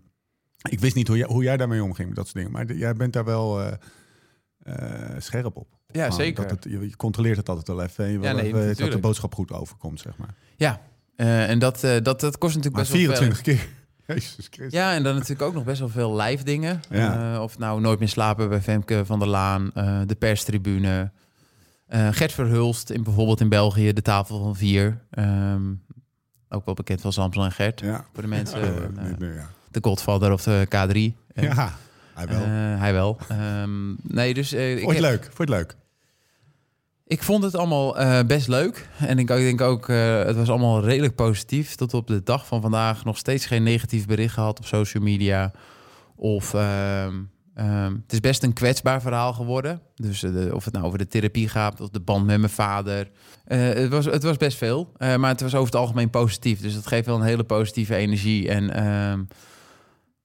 [0.70, 2.52] ik wist niet hoe jij, hoe jij daarmee omging met dat soort dingen.
[2.52, 3.74] Maar jij bent daar wel eh,
[4.64, 5.68] eh, scherp op.
[5.92, 6.48] Ja, zeker.
[6.48, 8.06] Dat het, je, je controleert het altijd wel even.
[8.06, 10.36] En je wil Ja, nee, even dat de boodschap goed overkomt, zeg maar.
[10.56, 10.82] Ja,
[11.16, 13.68] eh, en dat, dat, dat kost natuurlijk Maar best wel 24 keer.
[14.16, 14.72] Jezus Christus.
[14.80, 16.80] Ja, en dan natuurlijk ook nog best wel veel live dingen.
[16.90, 17.42] Ja.
[17.44, 19.72] Of nou Nooit meer slapen bij Femke van der Laan,
[20.06, 21.12] de perstribune.
[21.88, 25.02] Gert Verhulst, in, bijvoorbeeld in België, de tafel van vier.
[25.10, 25.74] Ehm,
[26.50, 28.06] ook wel bekend van Samson en Gert, Ja.
[28.14, 28.94] voor de mensen.
[28.96, 29.50] Nee, nee, ja.
[29.82, 31.26] De Godfather of de K3.
[31.34, 31.74] Eh, ja,
[32.14, 32.42] hij wel.
[32.42, 33.18] eh, hij wel.
[33.28, 35.24] Ehm, nee, dus eh, ik, Vond je het leuk?
[35.24, 35.76] Vond je het leuk?
[37.08, 38.90] ik vond het allemaal best leuk.
[39.00, 41.76] En ik, ik denk ook, het was allemaal redelijk positief.
[41.76, 45.52] Tot op de dag van vandaag nog steeds geen negatief bericht gehad op social media.
[46.16, 47.14] Of ehm,
[47.56, 49.82] ehm, het is best een kwetsbaar verhaal geworden.
[49.96, 53.10] Dus de- of het nou over de therapie gaat of de band met mijn vader.
[53.46, 54.92] Het, was, het was best veel.
[54.98, 56.62] Maar het was over het algemeen positief.
[56.62, 58.50] Dus dat geeft wel een hele positieve energie.
[58.50, 58.70] En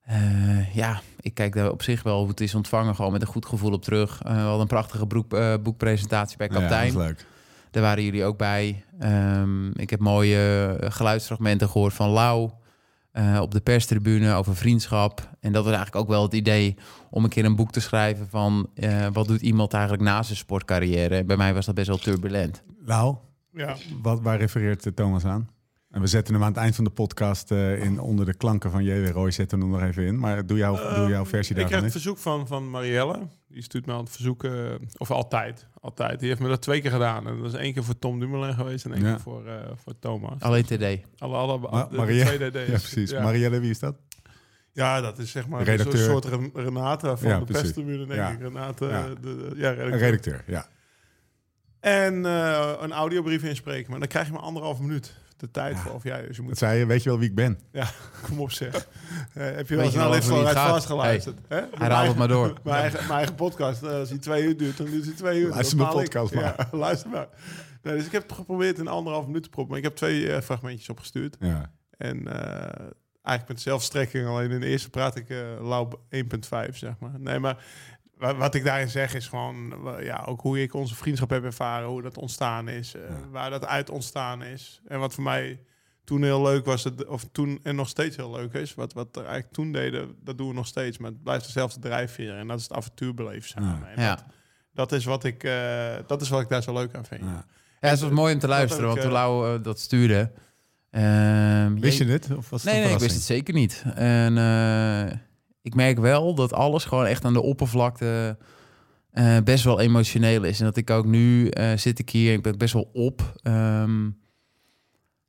[0.05, 2.95] eh, ja, ik kijk daar op zich wel hoe het is ontvangen.
[2.95, 4.23] Gewoon met een goed gevoel op terug.
[4.23, 6.87] Eh, we hadden een prachtige broek, eh, boekpresentatie bij Kaptein.
[6.87, 7.27] Ja, dat is leuk.
[7.71, 8.85] Daar waren jullie ook bij.
[8.99, 12.51] Ehm, ik heb mooie geluidsfragmenten gehoord van Lau.
[13.13, 15.29] eh, op de perstribune over vriendschap.
[15.41, 16.77] En dat was eigenlijk ook wel het idee
[17.11, 20.37] om een keer een boek te schrijven van eh, wat doet iemand eigenlijk na zijn
[20.37, 21.17] sportcarrière.
[21.17, 22.63] En bij mij was dat best wel turbulent.
[22.85, 23.17] Lau,
[23.55, 25.49] Ja, wat, waar refereert Thomas aan?
[25.93, 28.71] En we zetten hem aan het eind van de podcast eh, in, onder de klanken
[28.71, 29.09] van J.W.
[29.11, 29.31] Roy.
[29.31, 30.19] Zetten we hem nog even in.
[30.19, 31.91] Maar doe, jouw doe jouw versie Ik daarvan krijg een in.
[31.91, 33.19] verzoek van, van Marielle.
[33.49, 36.19] Die stuurt me aan het verzoeken, of altijd, altijd.
[36.21, 37.27] Die heeft me dat twee keer gedaan.
[37.27, 39.11] En dat is één keer voor Tom Dumoulin geweest en één Ja.
[39.11, 40.41] keer voor, eh, voor Thomas.
[40.41, 40.99] Alleen TD.
[41.19, 42.67] Alle, alle, Ma- Marielle- twee DD's.
[42.73, 43.11] Ja, precies.
[43.11, 43.23] Ja.
[43.23, 43.97] Marielle, wie is dat?
[44.73, 46.01] Ja, dat is zeg maar redacteur.
[46.01, 48.31] een soort Ren- Renata van Ja, de perstribune, denk Ja.
[48.31, 48.41] ik.
[48.41, 49.09] Renata, Ja.
[49.09, 49.99] de, de- ja, Een redacteur.
[49.99, 50.67] redacteur, ja.
[51.81, 53.91] En eh, een audiobrief inspreken.
[53.91, 55.81] Maar dan krijg je maar anderhalf minuut de tijd Ja.
[55.81, 55.93] voor.
[55.93, 56.59] Of jij, dus je Dat moet...
[56.59, 57.59] zei je, weet je wel wie ik ben?
[58.29, 58.75] Kom op zeg.
[59.35, 60.69] Eh, heb je wel eens naar wel over wie het Live gaat?
[60.71, 61.39] vast geluisterd?
[61.49, 61.57] Hè?
[61.61, 62.53] Mijn Hij raadt het maar door.
[62.65, 65.41] Mijn eigen, mijn eigen podcast, eh, als die twee uur duurt, dan duurt die twee
[65.41, 65.49] uur.
[65.49, 66.11] Luister Dat mijn ik.
[66.11, 66.45] podcast maar.
[66.45, 67.29] Ja, luister maar.
[67.83, 69.71] Nee, dus ik heb het geprobeerd in anderhalf minuut te proppen.
[69.75, 71.37] Maar ik heb twee eh, fragmentjes opgestuurd.
[71.41, 71.71] Ja.
[71.99, 72.27] En
[73.23, 77.13] eigenlijk met zelfstrekking, alleen in de eerste praat ik eh lauw 1.5, zeg maar.
[77.19, 77.65] Nee, maar
[78.37, 82.03] wat ik daarin zeg is gewoon, ja, ook hoe ik onze vriendschap heb ervaren, hoe
[82.03, 84.81] dat ontstaan is, eh, waar dat uit ontstaan is.
[84.87, 85.61] En wat voor mij
[86.05, 89.09] toen heel leuk was, het, of toen en nog steeds heel leuk is, wat, wat
[89.13, 92.37] we eigenlijk toen deden, dat doen we nog steeds, maar het blijft dezelfde drijfveer.
[92.37, 93.79] En dat is het avontuur beleven samen.
[93.81, 93.87] Ja.
[93.97, 94.15] En Ja.
[94.15, 94.25] dat,
[94.73, 97.21] dat, is wat ik, eh, dat is wat ik daar zo leuk aan vind.
[97.21, 97.45] Ja.
[97.81, 100.31] Ja, het was mooi om te luisteren, want toen eh, Lau dat stuurde...
[100.91, 102.31] ehm, Wist je dit?
[102.37, 103.85] Of was het Nee, ik wist het zeker niet.
[103.95, 105.19] En eh,
[105.63, 108.37] ik merk wel dat alles gewoon echt aan de oppervlakte
[109.11, 110.59] eh, best wel emotioneel is.
[110.59, 113.33] En dat ik ook nu eh, zit ik hier, ik ben best wel op.
[113.43, 114.09] ehm,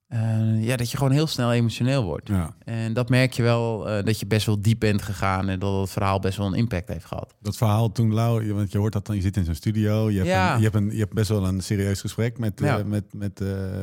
[0.07, 2.27] eh, ja, dat je gewoon heel snel emotioneel wordt.
[2.27, 5.79] Ja, En dat merk je wel, dat je best wel diep bent gegaan en dat
[5.81, 7.35] het verhaal best wel een impact heeft gehad.
[7.41, 10.15] dat verhaal toen, Lau, want je hoort dat dan, je zit in zo'n studio, je
[10.17, 10.51] hebt, Ja.
[10.53, 12.83] een, je, hebt een, je hebt best wel een serieus gesprek met, Ja.
[12.83, 13.39] met, met,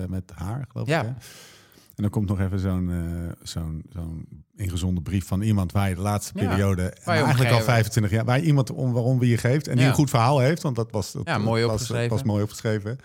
[0.09, 1.01] met haar, geloof Ja.
[1.01, 1.07] ik.
[1.07, 1.13] Hè?
[2.01, 5.95] En dan komt nog even zo'n eh, zo'n zo'n ingezonden brief van iemand waar je
[5.95, 9.37] de laatste Ja, periode, eigenlijk al gegeven 25 jaar, waar iemand om waarom wie je
[9.39, 12.11] geeft en die een goed verhaal heeft, want dat was, dat Ja, mooi was, opgeschreven.
[12.11, 12.99] was mooi opgeschreven.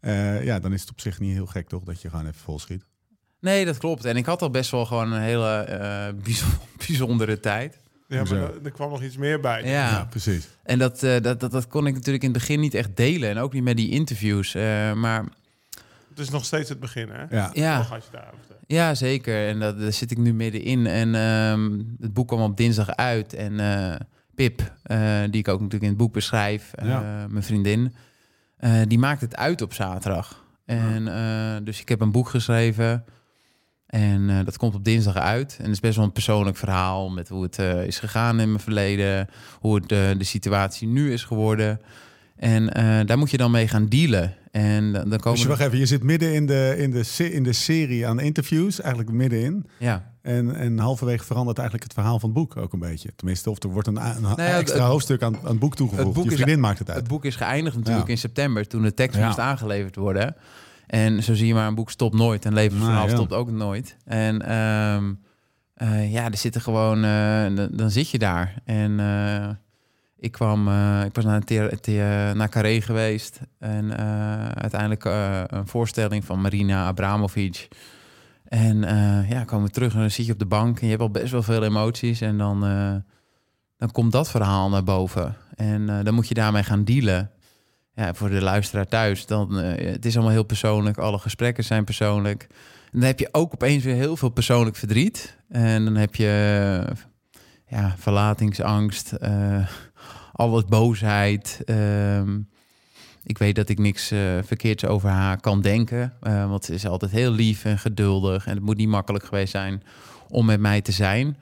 [0.00, 2.40] Eh, ja, dan is het op zich niet heel gek toch dat je gewoon even
[2.40, 2.84] vol schiet.
[3.40, 4.04] Nee, dat klopt.
[4.04, 7.78] En ik had al best wel gewoon een hele eh, bijzon- bijzondere tijd.
[8.08, 9.64] Ja, maar er, er kwam nog iets meer bij.
[9.64, 10.06] Ja.
[10.10, 10.48] precies.
[10.62, 13.28] En dat, eh, dat, dat, dat kon ik natuurlijk in het begin niet echt delen.
[13.30, 14.54] En ook niet met die interviews.
[14.54, 15.24] Eh, maar
[16.18, 17.36] is nog steeds het begin, hè?
[17.36, 17.50] Ja.
[17.52, 18.60] ja, Nog als je daar over hebt.
[18.66, 19.48] ja, zeker.
[19.48, 20.86] En dat, daar zit ik nu middenin.
[20.86, 23.34] En ehm, het boek kwam op dinsdag uit.
[23.34, 23.94] En eh,
[24.34, 27.26] Pip, eh, die ik ook natuurlijk in het boek beschrijf, eh, Ja.
[27.30, 27.94] mijn vriendin,
[28.56, 30.44] eh, die maakt het uit op zaterdag.
[30.64, 33.04] En eh, dus ik heb een boek geschreven.
[33.86, 35.54] En eh, dat komt op dinsdag uit.
[35.58, 38.48] En het is best wel een persoonlijk verhaal met hoe het eh, is gegaan in
[38.48, 39.28] mijn verleden,
[39.60, 41.80] hoe het, de situatie nu is geworden.
[42.36, 44.34] En eh, daar moet je dan mee gaan dealen.
[44.50, 47.42] En dan komen Dus je, wacht even, je zit midden in de, in, de, in
[47.42, 49.66] de serie aan interviews, eigenlijk middenin.
[49.78, 53.10] ja, En, en halverwege verandert eigenlijk het verhaal van het boek ook een beetje.
[53.16, 56.06] Tenminste, of er wordt een, een ja, extra het- hoofdstuk aan, aan het boek toegevoegd.
[56.06, 56.98] het boek je is- vriendin maakt het uit.
[56.98, 58.12] Het boek is geëindigd natuurlijk Ja.
[58.12, 59.26] in september, toen de tekst Ja.
[59.26, 60.36] moest aangeleverd worden.
[60.86, 62.44] En zo zie je maar, een boek stopt nooit.
[62.44, 63.96] Een levensverhaal Nou, stopt ook nooit.
[64.04, 65.12] En ehm,
[65.74, 68.54] eh, ja, er zitten gewoon, eh, dan, dan zit je daar.
[68.64, 69.48] En eh,
[70.20, 73.40] ik kwam, eh, ik was naar, een naar Carré geweest.
[73.58, 77.68] En eh, uiteindelijk eh, een voorstelling van Marina Abramovic.
[78.44, 78.80] En
[79.28, 81.10] ja, komen we terug en dan zit je op de bank en je hebt al
[81.10, 82.20] best wel veel emoties.
[82.20, 82.60] En dan,
[83.76, 85.36] dan komt dat verhaal naar boven.
[85.54, 87.30] En dan moet je daarmee gaan dealen.
[87.94, 90.98] Ja, voor de luisteraar thuis, dan, het is allemaal heel persoonlijk.
[90.98, 92.46] Alle gesprekken zijn persoonlijk.
[92.92, 95.36] En dan heb je ook opeens weer heel veel persoonlijk verdriet.
[95.48, 96.84] En dan heb je
[97.66, 99.12] ja, verlatingsangst,
[100.40, 101.60] eh alles boosheid.
[101.64, 102.38] ehm,
[103.24, 106.12] ik weet dat ik niks eh, verkeerds over haar kan denken.
[106.20, 108.46] eh, want ze is altijd heel lief en geduldig.
[108.46, 109.82] En het moet niet makkelijk geweest zijn
[110.28, 111.36] om met mij te zijn.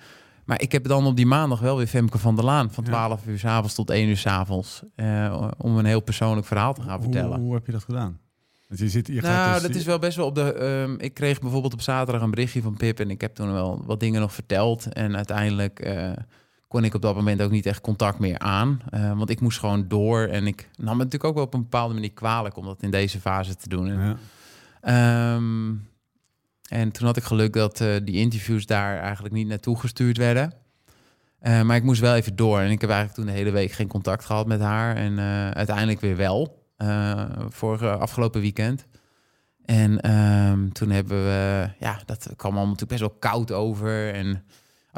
[0.44, 2.70] Maar ik heb dan op die maandag wel weer Femke van der Laan...
[2.72, 2.90] van Ja.
[2.90, 4.82] 12 uur s avonds tot 1 uur s avonds...
[4.94, 7.40] eh, om een heel persoonlijk verhaal te gaan Hoe, vertellen.
[7.40, 8.18] hoe heb je dat gedaan?
[8.68, 10.52] Want je zit, je gaat Nou, dus- dat is wel best wel op de.
[10.52, 13.82] ehm, ik kreeg bijvoorbeeld op zaterdag een berichtje van Pip en ik heb toen wel
[13.86, 14.92] wat dingen nog verteld.
[14.92, 15.80] En uiteindelijk
[16.68, 18.80] kon ik op dat moment ook niet echt contact meer aan.
[18.90, 21.62] eh, want ik moest gewoon door en ik nam het natuurlijk ook wel op een
[21.62, 23.88] bepaalde manier kwalijk om dat in deze fase te doen.
[23.88, 24.16] En, Ja.
[24.80, 25.74] Ehm,
[26.68, 30.52] en toen had ik geluk dat eh, die interviews daar eigenlijk niet naartoe gestuurd werden.
[31.38, 32.58] Eh, maar ik moest wel even door.
[32.60, 34.96] En ik heb eigenlijk toen de hele week geen contact gehad met haar.
[34.96, 35.18] En
[35.54, 36.56] uiteindelijk weer wel.
[37.48, 38.86] vorige afgelopen weekend.
[39.64, 41.68] En ehm, toen hebben we...
[41.78, 44.14] Ja, dat kwam allemaal natuurlijk best wel koud over.
[44.14, 44.44] En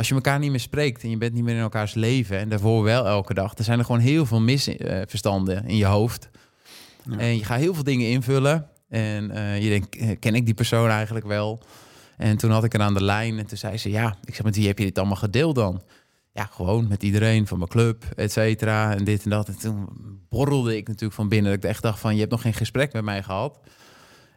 [0.01, 2.39] als je elkaar niet meer spreekt en je bent niet meer in elkaars leven...
[2.39, 3.55] en daarvoor wel elke dag...
[3.55, 6.29] dan zijn er gewoon heel veel misverstanden in je hoofd.
[7.11, 7.19] Ja.
[7.19, 8.67] En je gaat heel veel dingen invullen.
[8.89, 11.63] En eh, je denkt, eh, ken ik die persoon eigenlijk wel?
[12.17, 14.45] En toen had ik er aan de lijn en toen zei ze, ja, ik zeg,
[14.45, 15.83] met wie heb je dit allemaal gedeeld dan?
[16.33, 19.49] Ja, gewoon met iedereen van mijn club, et cetera, en dit en dat.
[19.49, 19.89] En toen
[20.29, 21.53] borrelde ik natuurlijk van binnen.
[21.53, 23.59] Dat ik echt dacht van, je hebt nog geen gesprek met mij gehad.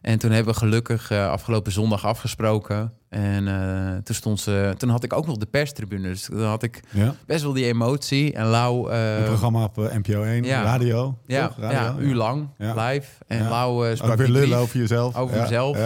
[0.04, 2.94] En toen hebben we gelukkig eh, afgelopen zondag afgesproken.
[3.10, 6.08] En eh, toen, stond ze, toen had ik ook nog de perstribune.
[6.08, 7.16] Dus dan had ik Ja.
[7.26, 8.34] best wel die emotie.
[8.34, 8.92] En Lau...
[8.92, 10.64] eh, Een programma op NPO 1, ja.
[10.64, 11.18] radio.
[11.26, 13.08] ja, radio ja, uur lang, live.
[13.28, 13.50] En.
[13.50, 15.16] Lau sprak Ook weer lullen over jezelf.
[15.16, 15.78] Over Ja, mezelf.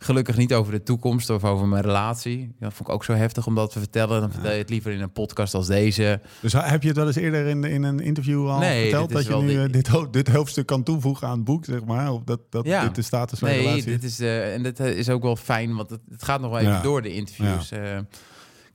[0.00, 2.54] Gelukkig niet over de toekomst of over mijn relatie.
[2.60, 4.20] Dat vond ik ook zo heftig om dat te vertellen.
[4.20, 6.20] Dan vertel je het liever in een podcast als deze.
[6.40, 9.26] Dus heb je het wel eens eerder in, in een interview al Nee, verteld dat
[9.26, 12.12] je nu eh, dit, ho- dit hoofdstuk kan toevoegen aan het boek, zeg maar?
[12.12, 12.82] Of dat, dat Ja.
[12.84, 15.36] dit de status van Nee, relatie dit is, eh, en dit eh, is ook wel
[15.36, 16.82] fijn, want het, het gaat nog wel even Ja.
[16.82, 17.70] door de interviews.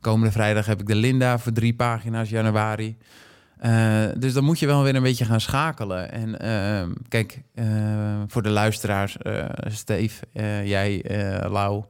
[0.01, 2.97] Komende vrijdag heb ik de Linda voor drie pagina's, januari.
[3.63, 6.11] Eh, dus dan moet je wel weer een beetje gaan schakelen.
[6.11, 7.65] En eh, kijk, eh,
[8.27, 11.03] voor de luisteraars, eh Steve, eh, jij,
[11.49, 11.83] Lau,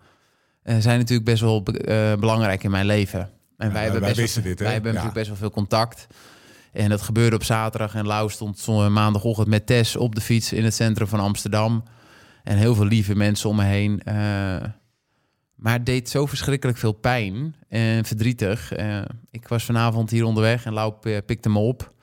[0.63, 3.29] zijn natuurlijk best wel be- belangrijk in mijn leven.
[3.57, 4.97] En Ja, wij, hebben wij best wel, dit, wij hebben Ja.
[4.97, 6.07] natuurlijk best wel veel contact.
[6.71, 7.95] En dat gebeurde op zaterdag.
[7.95, 11.83] En Lau stond maandagochtend met Tess op de fiets in het centrum van Amsterdam.
[12.43, 14.01] En heel veel lieve mensen om me heen.
[15.63, 18.71] Maar het deed zo verschrikkelijk veel pijn en verdrietig.
[18.71, 20.93] Eh, ik was vanavond hier onderweg en Lau
[21.25, 21.93] pikte me op.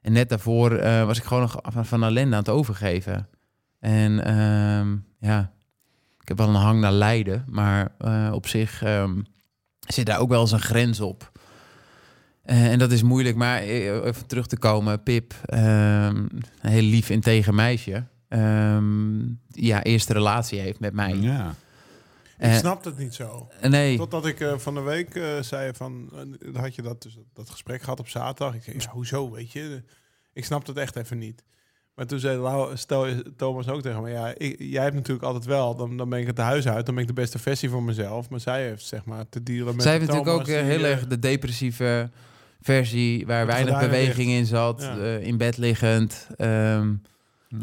[0.00, 3.28] En net daarvoor eh, was ik gewoon nog van, van ellende aan het overgeven.
[3.80, 5.52] En ehm, ja,
[6.20, 7.44] ik heb wel een hang naar lijden.
[7.48, 9.20] Maar eh, op zich ehm,
[9.78, 11.32] zit daar ook wel eens een grens op.
[12.42, 15.02] En dat is moeilijk, maar even terug te komen.
[15.02, 16.16] Pip, ehm,
[16.60, 18.04] een heel lief integer meisje.
[18.28, 21.16] ehm, die ja, eerste relatie heeft met mij.
[21.16, 21.54] Ja.
[22.42, 23.48] Ik Eh, snap het niet zo.
[23.68, 26.10] nee, Totdat ik eh, van de week eh, zei van,
[26.54, 28.54] had je dat, dus, dat gesprek gehad op zaterdag.
[28.54, 29.82] Ik zei, ja, hoezo, weet je?
[30.32, 31.44] Ik snapte het echt even niet.
[31.94, 35.44] Maar toen zei Lau, stel, Thomas ook tegen me, ja, ik, jij hebt natuurlijk altijd
[35.44, 37.82] wel, dan, dan ben ik het huis uit, dan ben ik de beste versie voor
[37.82, 38.28] mezelf.
[38.30, 41.06] Maar zij heeft zeg maar te dealen met zij heeft natuurlijk ook die, heel erg
[41.06, 42.10] de depressieve
[42.60, 43.26] versie...
[43.26, 45.16] waar weinig beweging in zat, Ja.
[45.16, 46.26] in bed liggend.
[46.36, 46.94] Ehm,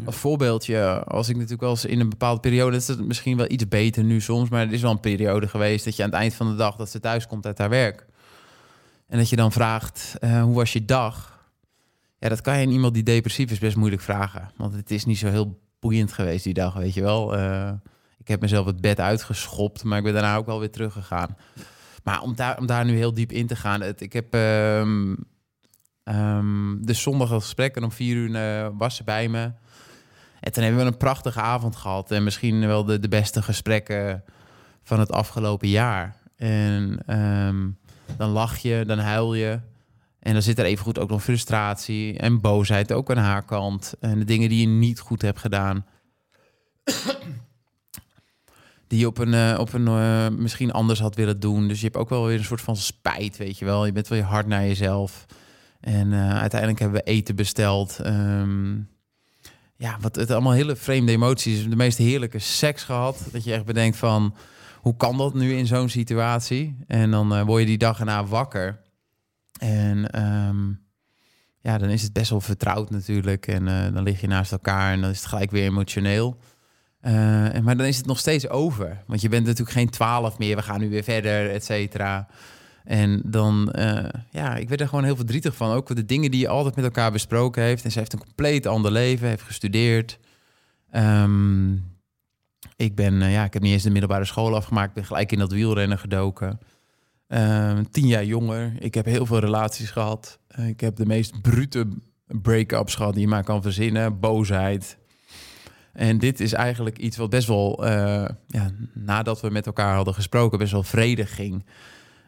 [0.04, 2.76] Als voorbeeldje, als ik natuurlijk wel eens in een bepaalde periode...
[2.76, 4.48] is het misschien wel iets beter nu soms...
[4.48, 6.76] maar er is wel een periode geweest dat je aan het eind van de dag...
[6.76, 8.06] dat ze thuis komt uit haar werk.
[9.06, 11.40] En dat je dan vraagt, eh, hoe was je dag?
[12.18, 14.50] Ja, dat kan je aan iemand die depressief is best moeilijk vragen.
[14.56, 17.36] Want het is niet zo heel boeiend geweest die dag, weet je wel.
[17.36, 17.72] Eh,
[18.18, 21.36] ik heb mezelf het bed uitgeschopt, maar ik ben daarna ook wel weer teruggegaan.
[22.04, 23.80] Maar om daar, om daar nu heel diep in te gaan...
[23.80, 25.14] Het, ik heb ehm
[26.02, 29.52] ehm, de zondag het gesprek en om vier uur eh, was ze bij me...
[30.40, 32.10] En toen hebben we een prachtige avond gehad.
[32.10, 34.24] En misschien wel de, de beste gesprekken
[34.82, 36.16] van het afgelopen jaar.
[36.36, 37.68] En ehm,
[38.16, 39.60] dan lach je, dan huil je.
[40.20, 43.94] En dan zit er evengoed ook nog frustratie en boosheid ook aan haar kant.
[44.00, 45.84] En de dingen die je niet goed hebt gedaan.
[48.86, 51.68] Die je op een, eh, op een eh, misschien anders had willen doen.
[51.68, 53.86] Dus je hebt ook wel weer een soort van spijt, weet je wel.
[53.86, 55.26] Je bent wel hard naar jezelf.
[55.80, 57.98] En eh, uiteindelijk hebben we eten besteld.
[57.98, 58.78] Ehm,
[59.80, 61.68] ja, wat het allemaal hele vreemde emoties.
[61.68, 63.28] De meest heerlijke seks gehad.
[63.32, 64.34] Dat je echt bedenkt van,
[64.80, 66.76] hoe kan dat nu in zo'n situatie?
[66.86, 68.80] En dan eh, word je die dag erna wakker.
[69.58, 70.68] En ehm,
[71.60, 73.46] ja, dan is het best wel vertrouwd natuurlijk.
[73.46, 76.36] En eh, dan lig je naast elkaar en dan is het gelijk weer emotioneel.
[77.00, 79.02] En- maar dan is het nog steeds over.
[79.06, 80.56] Want je bent natuurlijk geen twaalf meer.
[80.56, 82.28] We gaan nu weer verder, et cetera.
[82.84, 85.70] En dan, eh, ja, ik werd er gewoon heel verdrietig van.
[85.70, 87.84] Ook de dingen die je altijd met elkaar besproken heeft.
[87.84, 90.18] En ze heeft een compleet ander leven, heeft gestudeerd.
[90.90, 91.72] Ehm,
[92.76, 94.94] ik ben, eh, ja, ik heb niet eens de middelbare school afgemaakt.
[94.94, 96.58] Ben gelijk in dat wielrennen gedoken.
[97.26, 98.72] Ehm, tien jaar jonger.
[98.78, 100.38] Ik heb heel veel relaties gehad.
[100.48, 101.88] Eh, ik heb de meest brute
[102.26, 104.20] break-ups gehad die je maar kan verzinnen.
[104.20, 104.98] Boosheid.
[105.92, 107.86] En dit is eigenlijk iets wat best wel,
[108.46, 111.64] ja, nadat we met elkaar hadden gesproken, best wel vredig ging.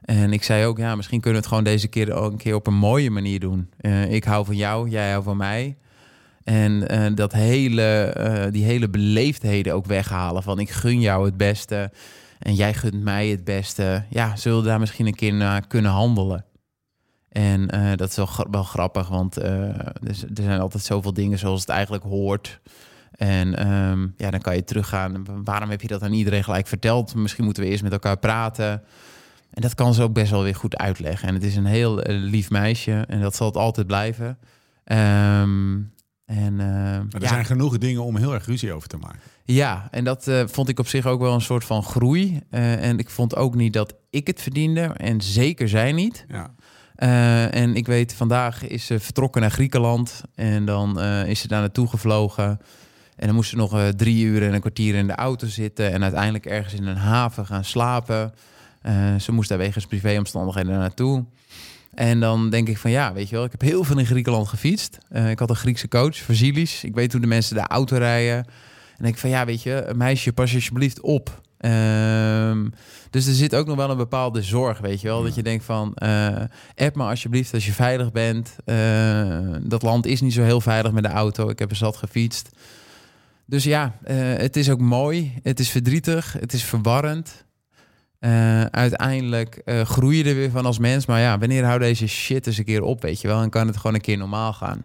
[0.02, 2.54] En ik zei ook, ja, misschien kunnen we het gewoon deze keer ook een keer
[2.54, 3.70] op een mooie manier doen.
[3.80, 5.76] Eh, ik hou van jou, jij houdt van mij.
[6.44, 10.42] En eh, dat hele, eh, die hele beleefdheden ook weghalen.
[10.42, 11.90] Van ik gun jou het beste
[12.38, 14.04] en jij gunt mij het beste.
[14.10, 16.44] Ja, zullen we daar misschien een keer naar kunnen handelen?
[17.28, 21.60] En dat is wel, wel grappig, want er, z- er zijn altijd zoveel dingen zoals
[21.60, 22.60] het eigenlijk hoort.
[23.12, 25.24] En ehm, ja, dan kan je teruggaan.
[25.44, 27.14] Waarom heb je dat aan iedereen gelijk verteld?
[27.14, 28.82] Misschien moeten we eerst met elkaar praten.
[29.52, 31.28] En dat kan ze ook best wel weer goed uitleggen.
[31.28, 34.38] En het is een heel eh, lief meisje en dat zal het altijd blijven.
[34.84, 35.80] Ehm,
[36.24, 37.28] en, eh, Maar er ja.
[37.28, 39.20] zijn genoeg dingen om heel erg ruzie over te maken.
[39.44, 42.40] Ja, en dat eh, vond ik op zich ook wel een soort van groei.
[42.50, 44.80] En ik vond ook niet dat ik het verdiende.
[44.80, 46.26] En zeker zij niet.
[46.28, 46.54] Ja.
[47.50, 50.22] En ik weet, vandaag is ze vertrokken naar Griekenland.
[50.34, 52.60] En dan is ze daar naartoe gevlogen.
[53.16, 55.92] En dan moest ze nog drie uur en een kwartier in de auto zitten.
[55.92, 58.32] En uiteindelijk ergens in een haven gaan slapen.
[58.82, 61.24] Eh, ze moest daar wegens privéomstandigheden naartoe.
[61.94, 64.48] En dan denk ik van ja, weet je wel, ik heb heel veel in Griekenland
[64.48, 64.98] gefietst.
[65.08, 66.84] Eh, ik had een Griekse coach, Vasilis.
[66.84, 68.36] Ik weet hoe de mensen daar auto rijden.
[68.36, 71.40] En denk ik van ja, weet je, meisje, pas alsjeblieft op.
[71.58, 72.68] Ehm,
[73.10, 75.22] dus er zit ook nog wel een bepaalde zorg, weet je wel.
[75.22, 76.36] Dat je denkt van, eh
[76.74, 78.56] app me alsjeblieft als je veilig bent.
[79.62, 81.48] Dat land is niet zo heel veilig met de auto.
[81.48, 82.50] Ik heb er zat gefietst.
[83.46, 85.32] Dus ja, het is ook mooi.
[85.42, 86.32] Het is verdrietig.
[86.32, 87.44] Het is verwarrend.
[88.22, 91.06] Eh, uiteindelijk eh, groei je er weer van als mens.
[91.06, 93.42] Maar ja, wanneer houdt deze shit eens een keer op, weet je wel?
[93.42, 94.84] En kan het gewoon een keer normaal gaan.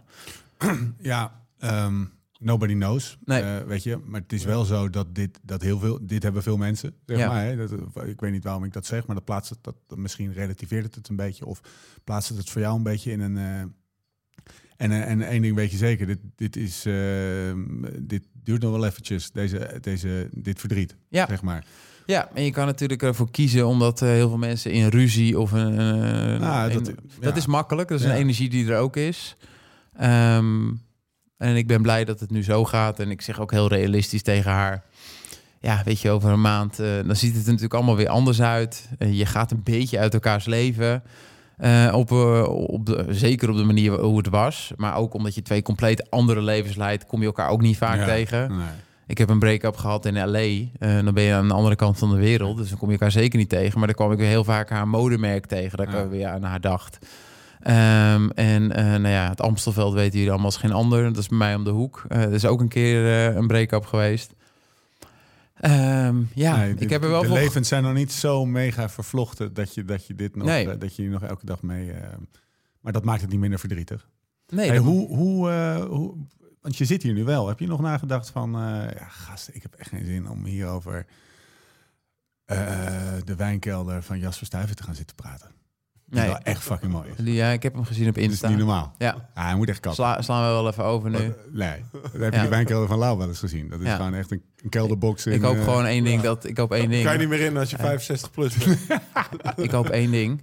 [1.00, 2.04] Ja, ehm,
[2.40, 3.18] nobody knows.
[3.26, 3.42] Nee.
[3.42, 6.44] Eh, weet je, maar het is wel zo dat dit, dat heel veel, dit hebben
[6.44, 6.94] veel mensen.
[7.06, 7.28] Zeg Ja.
[7.28, 7.56] maar, hè?
[7.56, 7.72] Dat,
[8.06, 10.96] ik weet niet waarom ik dat zeg, maar dat plaatst het, dat, misschien relativeert het
[10.96, 11.46] het een beetje.
[11.46, 11.62] Of
[12.04, 13.38] plaatst het het voor jou een beetje in een.
[14.78, 17.60] en, en één ding weet je zeker, dit, dit, is, ehm,
[18.00, 21.26] dit duurt nog wel eventjes, deze, deze, dit verdriet, Ja.
[21.28, 21.66] zeg maar.
[22.08, 25.52] Ja, en je kan natuurlijk ervoor kiezen omdat eh, heel veel mensen in ruzie of
[25.52, 25.76] een.
[26.40, 26.94] Nou, dat- ja.
[27.20, 27.90] dat is makkelijk.
[27.90, 28.12] Dat is Ja.
[28.12, 29.36] een energie die er ook is.
[29.98, 30.68] Ehm,
[31.38, 33.00] en ik ben blij dat het nu zo gaat.
[33.00, 34.84] En ik zeg ook heel realistisch tegen haar.
[35.60, 38.42] Ja, weet je, over een maand, eh, dan ziet het er natuurlijk allemaal weer anders
[38.42, 38.90] uit.
[38.98, 41.04] Eh, je gaat een beetje uit elkaars leven.
[41.94, 42.12] Op,
[42.52, 44.72] op de, zeker op de manier hoe het was.
[44.76, 47.98] Maar ook omdat je twee compleet andere levens leidt, kom je elkaar ook niet vaak
[47.98, 48.06] Ja.
[48.06, 48.58] tegen.
[48.58, 48.68] Nee.
[49.08, 50.38] Ik heb een break-up gehad in LA.
[50.40, 50.68] Eh,
[51.04, 52.58] dan ben je aan de andere kant van de wereld.
[52.58, 53.78] Dus dan kom je elkaar zeker niet tegen.
[53.78, 55.78] Maar dan kwam ik weer heel vaak haar modemerk tegen.
[55.78, 56.00] Dat ik Ja.
[56.00, 56.98] er weer aan haar dacht.
[57.62, 61.04] Ehm, en eh, nou ja, het Amstelveld weten jullie allemaal als geen ander.
[61.04, 62.06] Dat is bij mij om de hoek.
[62.08, 64.34] Er is ook een keer een break-up geweest.
[65.60, 68.90] Ehm, ja, Nee, ik de- heb er wel de levens zijn nog niet zo mega
[68.90, 70.78] vervlochten dat je, dat je dit nog, Nee.
[70.78, 71.92] dat je nog elke dag mee.
[72.82, 74.08] maar dat maakt het niet minder verdrietig.
[74.50, 75.50] Nee, Hey, hoe, hoe,
[75.90, 76.14] hoe,
[76.68, 77.48] want je zit hier nu wel.
[77.48, 78.62] Heb je nog nagedacht van, eh
[79.00, 81.06] ja, gast, ik heb echt geen zin om hier over
[82.46, 82.58] eh,
[83.26, 85.52] de wijnkelder van Jasper Stuyven te gaan zitten praten.
[86.06, 86.28] Die nee.
[86.28, 87.34] wel echt fucking mooi is.
[87.34, 88.48] Ja, ik heb hem gezien op Dat is Insta.
[88.50, 88.94] niet normaal.
[88.98, 90.04] Ja, Ja, hij moet echt kappen.
[90.04, 91.18] Sla, slaan we wel even over nu.
[91.18, 92.42] Eh, Nee, dan heb je Ja.
[92.42, 93.70] die wijnkelder van Lau wel eens gezien.
[93.70, 93.96] Dat is Ja.
[93.96, 95.26] gewoon echt een, een kelderbox.
[95.26, 96.22] In, Ik hoop gewoon één ding.
[96.22, 97.04] Dat, ik hoop één ding.
[97.04, 98.80] Kan je niet meer in als je 65 plus bent.
[99.66, 100.42] Ik hoop één ding.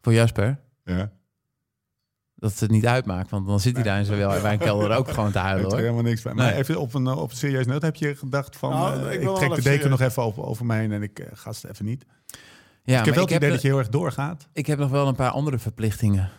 [0.00, 0.58] Voor Jasper.
[0.84, 1.12] Ja.
[2.50, 3.30] Dat het niet uitmaakt.
[3.30, 5.80] Want dan zit hij daar in zijn wel- wijnkelder ook gewoon te huilen er hoor.
[5.80, 6.34] helemaal niks bij.
[6.34, 6.58] Maar Nee.
[6.58, 7.82] even op een, eh, op een serieus noot.
[7.82, 9.88] Heb je gedacht van, Nou, eh, ik trek de deken serieus.
[9.88, 12.04] nog even over, over mij heen en ik eh, ga het even niet.
[12.82, 14.48] Ja, ik heb wel het idee dat je heel erg doorgaat.
[14.52, 16.30] ik heb nog wel een paar andere verplichtingen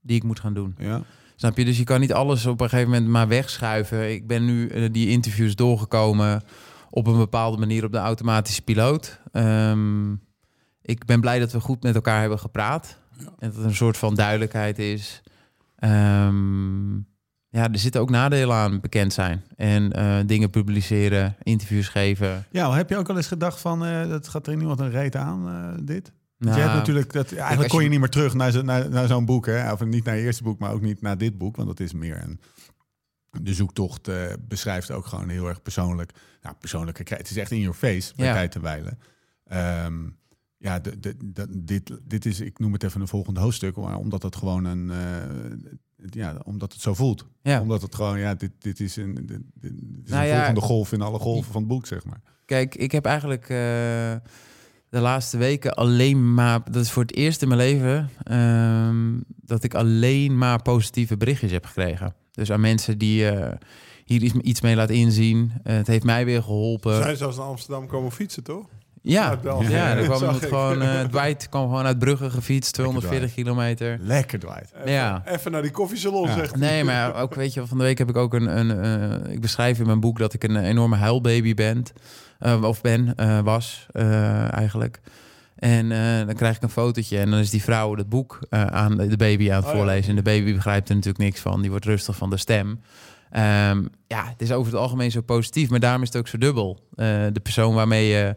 [0.00, 0.74] die ik moet gaan doen.
[0.78, 1.02] Ja.
[1.36, 1.64] Snap je?
[1.64, 4.12] Dus je kan niet alles op een gegeven moment maar wegschuiven.
[4.12, 6.42] Ik ben nu die interviews doorgekomen
[6.90, 9.20] op een bepaalde manier op de automatische piloot.
[9.32, 10.12] Ehm,
[10.82, 12.98] ik ben blij dat we goed met elkaar hebben gepraat.
[13.38, 15.22] En dat er een soort van duidelijkheid is.
[15.82, 16.94] Ehm,
[17.48, 19.42] ja, er zitten ook nadelen aan bekend zijn.
[19.56, 22.44] En eh, dingen publiceren, interviews geven.
[22.50, 25.16] ja, heb je ook al eens gedacht van, eh, dat gaat er niemand een reet
[25.16, 26.12] aan, eh, dit?
[26.38, 28.90] Nou, je hebt natuurlijk, dat, eigenlijk kon je je- niet meer terug naar, zo- naar,
[28.90, 29.46] naar zo'n boek.
[29.46, 29.72] Hè?
[29.72, 31.56] Of niet naar je eerste boek, maar ook niet naar dit boek.
[31.56, 32.40] Want dat is meer een...
[33.42, 34.10] De zoektocht
[34.48, 36.12] beschrijft ook gewoon heel erg persoonlijk.
[36.42, 37.02] Nou, persoonlijke...
[37.14, 38.32] Het is echt in your face bij Ja.
[38.32, 38.98] tijd te wijlen.
[39.46, 39.94] Ehm,
[40.62, 43.96] ja, de, de, de- dit, dit is, ik noem het even een volgende hoofdstuk, maar
[43.96, 47.26] omdat het gewoon een, eh, ja, omdat het zo voelt.
[47.42, 47.60] Ja.
[47.60, 49.72] Omdat het gewoon, ja, dit, dit is een, dit, dit
[50.04, 52.20] is Nou een ja, volgende golf in alle golven van het boek, zeg maar.
[52.44, 53.48] Kijk, ik heb eigenlijk eh,
[54.88, 56.70] de laatste weken alleen maar...
[56.70, 61.50] Dat is voor het eerst in mijn leven ehm, dat ik alleen maar positieve berichtjes
[61.50, 62.14] heb gekregen.
[62.30, 63.56] Dus aan mensen die eh,
[64.04, 65.52] hier iets, iets mee laten inzien.
[65.62, 67.02] Het heeft mij weer geholpen.
[67.02, 68.66] Zijn zelfs naar Amsterdam komen fietsen, toch?
[69.02, 69.70] Ja, België.
[69.70, 70.42] ja, er kwam ik.
[70.42, 70.82] gewoon...
[70.82, 73.98] eh Dwight kwam gewoon uit Brugge gefietst, 240 kilometer.
[74.00, 74.72] Lekker Dwight.
[74.78, 75.22] Even, Ja.
[75.26, 76.34] even naar die koffiesalon, Ja.
[76.34, 76.60] zegt hij.
[76.60, 78.58] Nee, maar ook, weet je, van de week heb ik ook een...
[78.58, 78.80] een
[79.24, 81.82] eh, ik beschrijf in mijn boek dat ik een enorme huilbaby ben.
[82.38, 83.86] eh, of ben, was
[84.50, 85.00] eigenlijk.
[85.56, 85.88] En
[86.26, 89.50] dan krijg ik een fotootje en dan is die vrouw het boek aan de baby
[89.50, 89.76] aan het Oh ja.
[89.76, 90.10] voorlezen.
[90.10, 91.60] En de baby begrijpt er natuurlijk niks van.
[91.60, 92.80] Die wordt rustig van de stem.
[93.30, 96.38] Ehm, ja, het is over het algemeen zo positief, maar daarom is het ook zo
[96.38, 96.78] dubbel.
[96.94, 98.34] De persoon waarmee je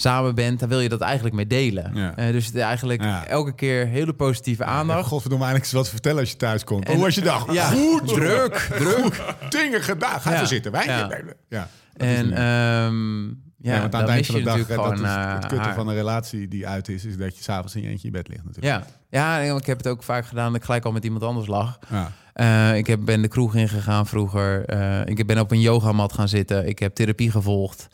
[0.00, 1.90] samen bent, daar wil je dat eigenlijk mee delen.
[1.94, 2.16] Ja.
[2.16, 3.26] Eh, dus eigenlijk Ja.
[3.26, 5.06] elke keer hele positieve Ja, aandacht.
[5.08, 6.84] Godverdomme, eigenlijk wat vertellen als je thuis komt.
[6.84, 7.52] En- Hoe was je dag?
[7.52, 9.22] Ja, Goed, druk, druk.
[9.48, 10.20] Dingen gedaan.
[10.20, 10.36] Ga Ja.
[10.36, 10.72] even zitten.
[10.72, 10.98] Wij Ja.
[11.08, 11.18] ja.
[11.48, 11.68] ja.
[11.96, 13.26] En ehm
[13.62, 15.38] ja, Ja, want aan dan het eind je van de dag, dat is het eh,
[15.38, 15.74] kutte haar.
[15.74, 18.28] van een relatie die uit is, is dat je s'avonds in je eentje in bed
[18.28, 18.84] ligt natuurlijk.
[19.10, 21.46] Ja, ja, ik heb het ook vaak gedaan dat ik gelijk al met iemand anders
[21.46, 21.78] lag.
[21.90, 22.12] Ja.
[22.32, 24.64] Eh, ik heb, ben de kroeg ingegaan vroeger.
[24.64, 26.68] Eh, ik ben op een yogamat gaan zitten.
[26.68, 27.88] Ik heb therapie gevolgd.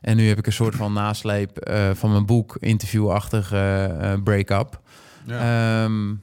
[0.00, 4.80] En nu heb ik een soort van nasleep eh, van mijn boek, interviewachtige eh break-up.
[5.26, 5.84] Ja.
[5.84, 6.14] Ehm,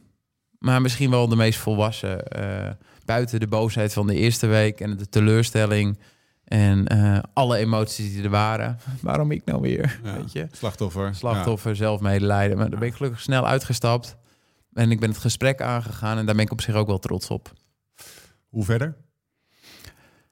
[0.60, 2.28] maar misschien wel de meest volwassen.
[2.28, 2.72] eh,
[3.06, 6.00] buiten de boosheid van de eerste week en de teleurstelling.
[6.44, 6.88] En
[7.34, 8.78] alle emoties die er waren.
[9.02, 10.00] Waarom ik nou weer?
[10.04, 10.16] Ja.
[10.18, 10.48] Weet je?
[10.52, 11.16] Slachtoffer.
[11.16, 12.58] Slachtoffer, zelfmedelijden.
[12.58, 14.18] Maar daar ben ik gelukkig snel uitgestapt.
[14.74, 16.18] En ik ben het gesprek aangegaan.
[16.18, 17.54] En daar ben ik op zich ook wel trots op.
[18.50, 18.96] Hoe verder?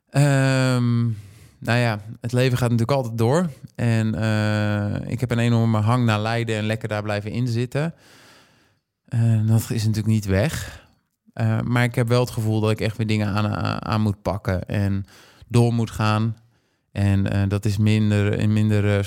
[0.10, 1.08] Ehm,
[1.62, 3.50] nou ja, het leven gaat natuurlijk altijd door.
[3.76, 7.94] En eh, ik heb een enorme hang naar Leiden en lekker daar blijven inzitten.
[9.10, 10.86] Uh, dat is natuurlijk niet weg.
[11.34, 14.22] Uh, maar ik heb wel het gevoel dat ik echt weer dingen aan, aan moet
[14.22, 15.06] pakken en
[15.48, 16.38] door moet gaan.
[16.92, 19.06] En dat is minder, in minder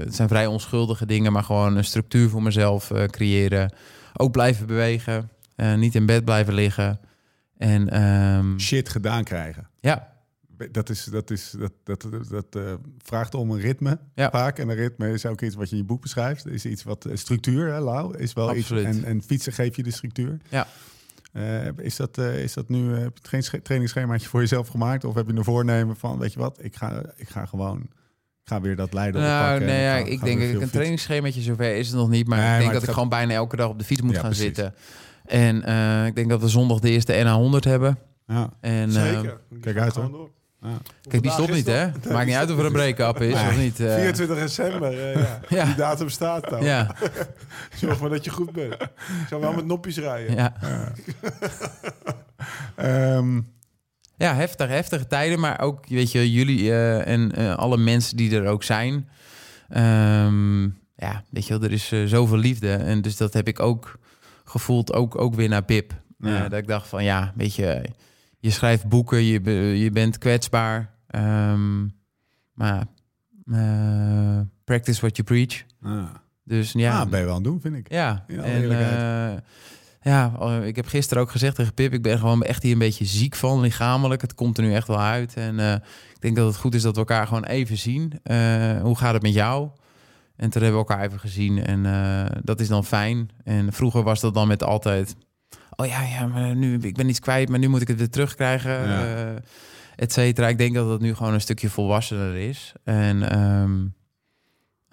[0.00, 3.72] het zijn vrij onschuldige dingen, maar gewoon een structuur voor mezelf creëren.
[4.16, 5.30] Ook blijven bewegen,
[5.76, 7.00] niet in bed blijven liggen.
[7.58, 9.68] En, um, Shit gedaan krijgen.
[9.80, 10.15] Ja,
[10.70, 14.30] dat, is, dat, is, dat, dat, dat uh, vraagt om een ritme ja.
[14.30, 14.58] vaak.
[14.58, 16.46] En een ritme is ook iets wat je in je boek beschrijft.
[16.46, 18.18] Is iets wat uh, structuur, hè, Lau?
[18.18, 18.88] Is wel Absoluut.
[18.88, 18.96] iets.
[18.96, 20.38] En, en fietsen geeft je de structuur.
[20.48, 20.66] Ja.
[21.32, 25.04] Uh, is, dat, is dat nu, heb je geen trainingsschemaatje voor jezelf gemaakt?
[25.04, 27.88] Of heb je een voornemen van, weet je wat, ik ga, ik ga gewoon
[28.46, 31.88] ik ga weer dat leiden nou, Nee, ja, ik denk dat een trainingsschemaatje zover is
[31.88, 32.26] het nog niet.
[32.26, 32.94] Maar nee, ik denk maar dat ik gaat...
[32.94, 34.44] gewoon bijna elke dag op de fiets moet ja, gaan precies.
[34.44, 34.74] zitten.
[35.24, 35.56] En
[36.06, 37.98] ik denk dat we zondag de eerste NA100 hebben.
[38.26, 38.50] Ja.
[38.60, 39.40] En, Zeker.
[39.60, 40.30] Kijk uit hoor.
[41.08, 41.86] Kijk, die stopt niet, hè?
[42.12, 43.80] Maakt niet uit of er een break-up is of niet.
[43.80, 43.94] Uh...
[43.94, 45.40] 24 december, uh, ja.
[45.48, 45.64] ja.
[45.70, 46.64] Die datum staat dan.
[46.64, 46.94] Ja.
[47.80, 48.72] Zorg maar dat je goed bent.
[48.72, 50.34] Ik zou wel met noppies rijden.
[50.34, 50.54] Ja.
[53.16, 53.54] um.
[54.24, 55.40] ja, heftig, heftige tijden.
[55.40, 59.08] Maar ook, weet je, jullie uh, en alle mensen die er ook zijn.
[59.76, 62.72] Um, ja, weet je wel, er is zoveel liefde.
[62.72, 63.98] En dus dat heb ik ook
[64.44, 65.92] gevoeld, ook, ook weer naar Pip.
[66.18, 66.48] Ja.
[66.48, 67.82] dat ik dacht van, ja, weet je
[68.46, 69.40] je schrijft boeken, je,
[69.78, 70.94] je bent kwetsbaar.
[71.10, 71.94] Um,
[72.52, 72.86] maar
[73.44, 75.64] uh, practice what you preach.
[75.82, 76.04] Ah.
[76.44, 77.00] Dus ja.
[77.00, 77.90] Ah, ben je wel aan het doen, vind ik.
[77.90, 78.24] Ja.
[78.26, 79.36] en, uh,
[80.02, 82.78] ja, oh, ik heb gisteren ook gezegd tegen Pip, ik ben gewoon echt hier een
[82.78, 84.20] beetje ziek van, lichamelijk.
[84.20, 85.34] Het komt er nu echt wel uit.
[85.34, 85.72] En uh,
[86.14, 88.12] ik denk dat het goed is dat we elkaar gewoon even zien.
[88.82, 89.68] hoe gaat het met jou?
[90.36, 91.82] En toen hebben we elkaar even gezien en
[92.42, 93.30] dat is dan fijn.
[93.44, 95.16] En vroeger was dat dan met altijd
[95.76, 98.10] oh ja, ja, maar nu, ik ben iets kwijt, maar nu moet ik het weer
[98.10, 99.04] terugkrijgen, ja.
[99.04, 99.36] uh,
[99.96, 100.48] et cetera.
[100.48, 102.72] Ik denk dat het nu gewoon een stukje volwassener is.
[102.84, 103.94] En um,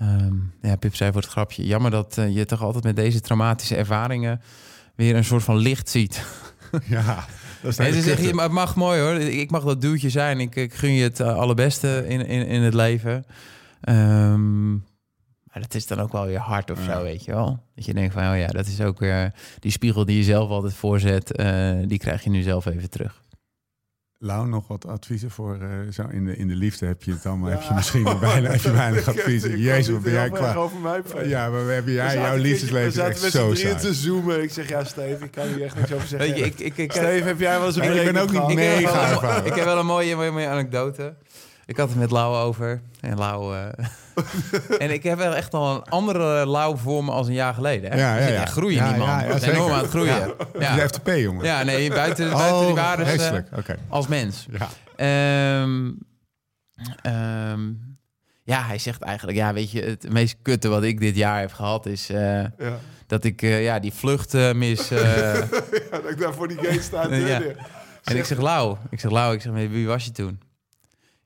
[0.02, 3.20] um, ja, Pip zei voor het grapje, jammer dat uh, je toch altijd met deze
[3.20, 4.42] traumatische ervaringen
[4.96, 6.24] weer een soort van licht ziet.
[6.86, 7.26] Ja,
[7.62, 9.14] dat is ze maar het mag mooi hoor.
[9.14, 10.40] Ik mag dat duwtje zijn.
[10.40, 13.26] Ik, ik gun je het uh, allerbeste in, in, in het leven.
[13.90, 14.84] Um,
[15.54, 17.64] maar dat is dan ook wel weer hard of zo, weet je wel.
[17.76, 20.50] Dat je denkt van, oh ja, dat is ook weer die spiegel die je zelf
[20.50, 23.22] altijd voorzet, uh, die krijg je nu zelf even terug.
[24.18, 27.26] Lau, nog wat adviezen voor uh, zo in de, in de liefde heb je het
[27.26, 27.56] allemaal, ja.
[27.56, 29.60] heb je misschien bijna, heb je weinig adviezen.
[29.60, 30.54] Jezus, ben jij qua...
[30.54, 33.76] Over mij ja, maar we hebben jij, jouw liefdesleven echt zo saai.
[33.76, 34.44] te zoomen.
[34.44, 36.30] Ik zeg, ja, Steve, ik kan hier echt niks over zeggen.
[36.30, 38.56] Weet je, ik, ik, ik, Steve, heb jij wel eens een Ik ben ook niet
[38.56, 41.16] mega Ik heb wel een mooie, mooie, mooie anekdote.
[41.66, 42.82] Ik had het met Lau over.
[43.00, 43.56] En Lau...
[43.56, 43.66] Uh,
[44.84, 47.92] en ik heb wel echt al een andere Lau voor me als een jaar geleden.
[47.92, 47.98] Hè?
[47.98, 48.46] Ja, ja, ja.
[48.46, 49.08] groeien ja, die man.
[49.08, 50.16] Ja, ja, enorm aan het groeien.
[50.16, 50.36] Ja.
[50.60, 50.76] Ja.
[50.76, 51.46] De FTP, jongen.
[51.46, 53.78] Ja, nee, buiten, buiten oh, die uh, okay.
[53.90, 54.48] als mens.
[54.98, 55.62] Ja.
[55.62, 55.98] Um,
[57.52, 57.98] um,
[58.44, 61.52] ja, hij zegt eigenlijk, ja, weet je, het meest kutte wat ik dit jaar heb
[61.52, 62.80] gehad is uh, ja.
[63.08, 64.88] dat ik uh, ja, die vlucht uh, mis.
[64.90, 65.34] ja,
[65.90, 67.16] dat ik daar voor die gate sta.
[67.16, 67.42] ja.
[68.04, 70.40] En ik zeg, Lau, ik zeg, Lau, ik zeg, wie was je toen?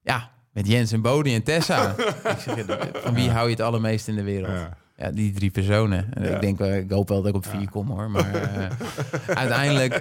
[0.07, 1.95] Ja, met Jens en Bodie en Tessa.
[2.35, 4.51] ik zeg, van wie hou je het allermeest in de wereld?
[4.97, 5.11] Ja.
[5.11, 6.09] Die drie personen.
[6.13, 6.21] Ja.
[6.21, 8.11] Ik denk, ik hoop wel dat ik op vier kom hoor.
[8.11, 8.69] Maar uh,
[9.43, 9.93] uiteindelijk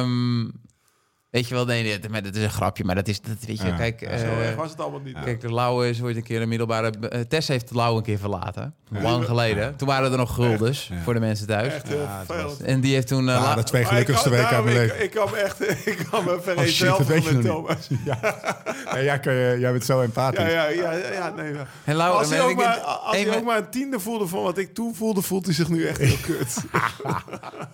[0.00, 0.52] um,
[1.32, 3.66] Weet je wel, nee, maar dat is een grapje, maar dat is, dat, weet je,
[3.66, 3.76] ja.
[3.76, 4.00] kijk...
[4.00, 5.16] Ja, zo uh, erg was het allemaal niet.
[5.24, 6.92] Kijk, de Lauwe is ooit een keer een middelbare...
[7.00, 9.00] Uh, Tess heeft de Lauwe een keer verlaten, ja.
[9.00, 9.76] lang geleden.
[9.76, 11.72] Toen waren er nog guldens, voor de mensen thuis.
[11.72, 12.56] Echt heel veel.
[12.64, 13.28] En die heeft toen...
[13.28, 14.96] Uh, ah, de twee gelukkigste weken uit mijn leven.
[14.96, 17.88] Ik, ik kan echt, ik kan me vereenzelvigen oh, met Thomas.
[18.04, 18.18] Ja.
[18.92, 20.52] nee, jij, kan, jij bent zo empathisch.
[20.52, 21.52] Ja, ja, ja, ja nee.
[21.84, 24.58] En Lauwe, als hij ook, maar, als hij ook maar een tiende voelde van wat
[24.58, 26.56] ik toen voelde, voelt hij zich nu echt heel kut.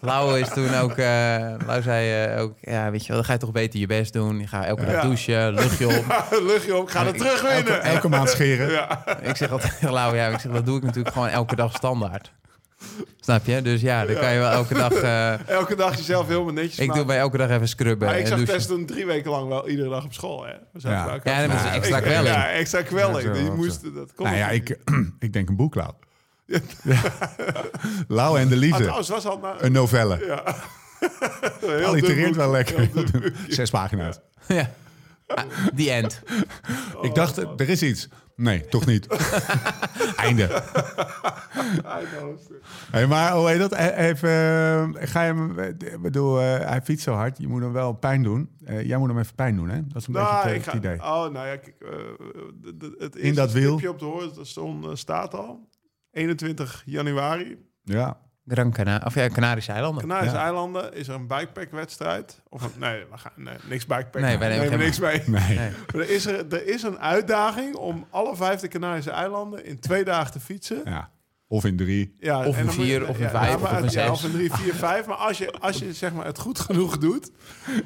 [0.00, 0.96] Lauwe is toen ook...
[0.96, 4.38] Lauwe zei ook, ja, weet je wel, dan ga je toch beter je best doen.
[4.38, 6.28] Je gaat elke dag douchen, luchtje op.
[6.50, 7.74] luchtje op, ga er terug winnen.
[7.74, 8.70] Elke, elke maand scheren.
[8.78, 9.04] Ja.
[9.22, 12.32] Ik zeg altijd, Lau, ja, ik zeg, dat doe ik natuurlijk gewoon elke dag standaard.
[13.20, 13.62] Snap je?
[13.62, 14.92] Dus ja, dan kan je wel elke dag...
[14.92, 16.94] Uh, elke dag jezelf helemaal netjes Ik maken.
[16.94, 18.86] doe bij elke dag even scrubben maar ik zag douchen.
[18.86, 20.44] Drie weken lang wel iedere dag op school.
[20.44, 20.50] Hè?
[20.50, 22.34] Ja, ja, ja dat was extra kwelling.
[22.34, 23.36] Ja, extra kwelling.
[23.36, 24.78] Ja, je moest, dat nou ja, ik,
[25.18, 25.92] ik denk een boek, Lau.
[26.82, 27.00] Ja.
[28.08, 28.90] Lau en de liefde.
[28.90, 30.26] Ah, was al een novelle.
[30.26, 30.42] Ja.
[31.86, 32.90] Allitereert wel lekker.
[33.48, 34.20] Zes pagina's.
[34.48, 34.70] Ja.
[35.76, 36.22] The end.
[37.00, 38.08] Ik dacht, er is iets.
[38.36, 39.06] Nee, toch niet.
[40.16, 40.62] Einde.
[42.90, 43.74] hey, maar hoe heet dat?
[43.74, 44.28] Even,
[45.08, 47.38] ga je hem, ik bedoel, uh, hij fietst zo hard.
[47.38, 48.50] Je moet hem wel pijn doen.
[48.68, 49.86] Uh, jij moet hem even pijn doen, hè?
[49.86, 50.94] Dat is een nou, beetje het, ga, idee.
[50.94, 51.90] Oh, nou ja, kijk, uh,
[52.98, 53.74] het In dat wiel.
[53.74, 55.68] op de horizon staat al.
[56.10, 57.58] 21 januari.
[57.82, 58.20] Ja.
[58.48, 60.08] Gran Canaria, of ja, Canarische eilanden.
[60.08, 60.42] Canarische Ja.
[60.44, 62.40] eilanden is er een bikepack-wedstrijd.
[62.48, 64.22] Of een, nee, we gaan, nee, niks bikepack.
[64.22, 65.22] Nee, wij nemen niks mee.
[65.26, 65.56] Nee.
[65.56, 65.70] Nee.
[65.92, 69.78] Maar er, is er, er is een uitdaging om alle vijf de Canarische eilanden in
[69.80, 70.80] twee dagen te fietsen.
[70.84, 71.08] Ja.
[71.50, 72.14] Of in drie.
[72.20, 74.10] Ja, Of je- vier, of ja, vijf, ja, maar of het- ja, zes.
[74.10, 75.06] Of een drie, vier, vijf.
[75.06, 77.30] Maar als je, als je zeg maar, het goed genoeg doet,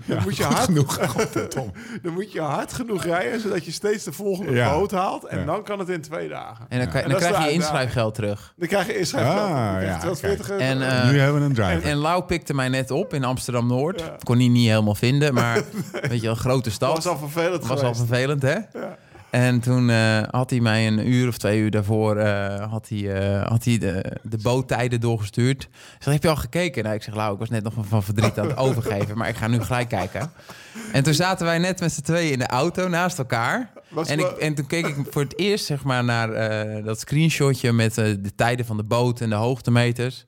[0.06, 0.98] dan, moet je goed hard, genoeg.
[2.02, 4.72] Dan moet je hard genoeg rijden, zodat je steeds de volgende Ja.
[4.74, 5.24] boot haalt.
[5.24, 5.44] En Ja.
[5.44, 6.66] dan kan het in twee dagen.
[6.68, 8.52] En dan, kan- En dan dat is krijg je inschrijfgeld terug.
[8.56, 10.62] Dan krijg je eerst Ah, ja, ja, 240 euro.
[10.62, 11.82] En, eh, nu hebben we een driver.
[11.90, 14.00] En Lau pikte mij net op in Amsterdam-Noord.
[14.00, 14.16] Ja.
[14.22, 15.62] Kon hij niet helemaal vinden, maar
[16.08, 16.94] weet je, een grote stad.
[16.96, 18.56] was al vervelend was al vervelend, hè?
[19.32, 23.12] En toen eh, had hij mij een uur of twee uur daarvoor eh, had hij,
[23.14, 25.62] eh, had hij de, de boottijden doorgestuurd.
[25.62, 26.82] Ik zeg, heb je al gekeken?
[26.82, 29.28] Nou, ik zeg, Lau, ik was net nog van- van verdriet aan het overgeven, maar
[29.28, 30.32] ik ga nu gelijk kijken.
[30.92, 33.70] En toen zaten wij net met z'n tweeën in de auto naast elkaar.
[33.88, 37.00] Was En, ik, en toen keek ik voor het eerst zeg maar, naar eh, dat
[37.00, 40.26] screenshotje met eh, de tijden van de boot en de hoogtemeters.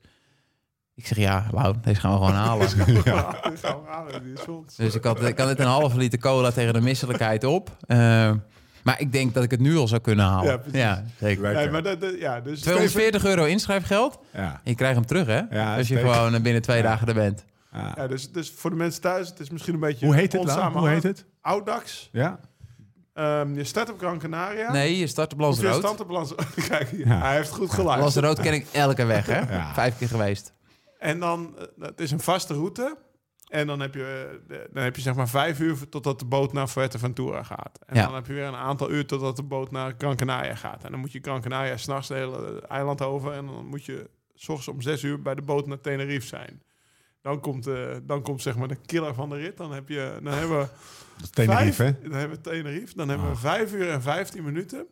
[0.95, 2.67] Ik zeg, ja, Lau, deze gaan we gewoon halen.
[3.03, 3.35] Ja.
[4.75, 7.77] Dus ik had, ik had net een halve liter cola tegen de misselijkheid op.
[8.85, 10.61] Maar ik denk dat ik het nu al zou kunnen halen.
[10.71, 11.53] Ja, zeker.
[11.53, 14.19] Nee, maar dat, dat- ja, dus 240 euro inschrijfgeld.
[14.33, 14.61] Ja.
[14.63, 15.41] Je krijgt hem terug, hè?
[15.49, 17.45] Ja, Als je gewoon eh, binnen twee dagen er bent.
[17.73, 17.93] Ja.
[17.95, 20.45] Ja, dus, dus voor de mensen thuis, het is misschien een beetje Hoe heet het
[20.45, 20.77] dan?
[20.77, 21.25] Hoe heet het?
[21.41, 22.09] Audax.
[22.11, 22.39] Ja.
[23.13, 24.71] Ehm, je start op Gran Canaria.
[24.71, 25.87] Nee, je start op Of je Lanzarote.
[25.87, 26.33] start op Lans...
[26.69, 27.19] Kijk, Ja.
[27.19, 28.01] hij heeft goed geluisterd.
[28.13, 29.39] Lanzarote ken ik elke weg, hè?
[29.55, 29.73] Ja.
[29.73, 30.53] Vijf keer geweest.
[30.99, 32.97] En dan, eh, het is een vaste route.
[33.55, 36.25] En dan heb je, eh, de- dan heb je zeg maar vijf uur totdat de
[36.25, 37.79] boot naar Fuerteventura gaat.
[37.85, 38.05] En Ja.
[38.05, 40.83] dan heb je weer een aantal uur totdat de boot naar Gran Canaria gaat.
[40.83, 43.31] En dan moet je Gran Canaria s'nachts het hele eiland over.
[43.31, 46.61] En dan moet je s ochtends om zes uur bij de boot naar Tenerife zijn.
[47.21, 49.57] Dan komt, eh, dan komt zeg maar de killer van de rit.
[49.57, 50.67] Dan, heb je, dan hebben we
[51.31, 52.09] Tenerife, vijf, hè?
[52.09, 52.95] dan hebben we Tenerife.
[52.95, 53.39] Dan hebben we Ah.
[53.39, 54.85] vijf uur en 15 minuten.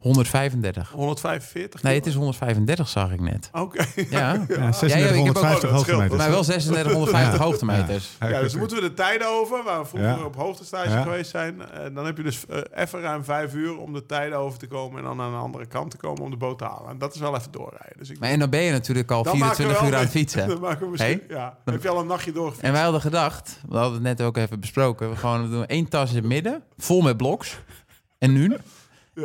[0.00, 0.90] 135.
[0.90, 1.82] 145.
[1.82, 3.48] Nee, het is 135, zag ik net.
[3.52, 3.84] Oké.
[3.94, 4.08] Ja.
[4.10, 4.36] Ja,
[4.80, 6.18] Ja, ik heb ook 3650 wel- hoogtemeters.
[6.18, 7.44] Maar wel 3650 Ja.
[7.44, 8.16] hoogtemeters.
[8.20, 8.28] Ja.
[8.28, 10.24] Ja, dus moeten we de tijden over, waar we vroeger Ja.
[10.24, 11.02] op hoogtestage Ja.
[11.02, 11.70] geweest zijn.
[11.70, 14.66] En dan heb je dus eh, even ruim vijf uur om de tijden over te
[14.66, 16.90] komen en dan aan de andere kant te komen om de boot te halen.
[16.90, 17.98] En dat is wel even doorrijden.
[17.98, 19.96] Dus ik Maar en dan ben je natuurlijk al Dan maken we 24 wel uur
[19.96, 20.48] aan het fietsen.
[20.52, 21.56] Dan maken we misschien, ja.
[21.64, 22.66] Heb je al een nachtje doorgefietst?
[22.66, 25.66] En wij hadden gedacht, we hadden het net ook even besproken, we gewoon we doen
[25.66, 27.58] één tas in het midden, vol met bloks.
[28.18, 28.56] En nu.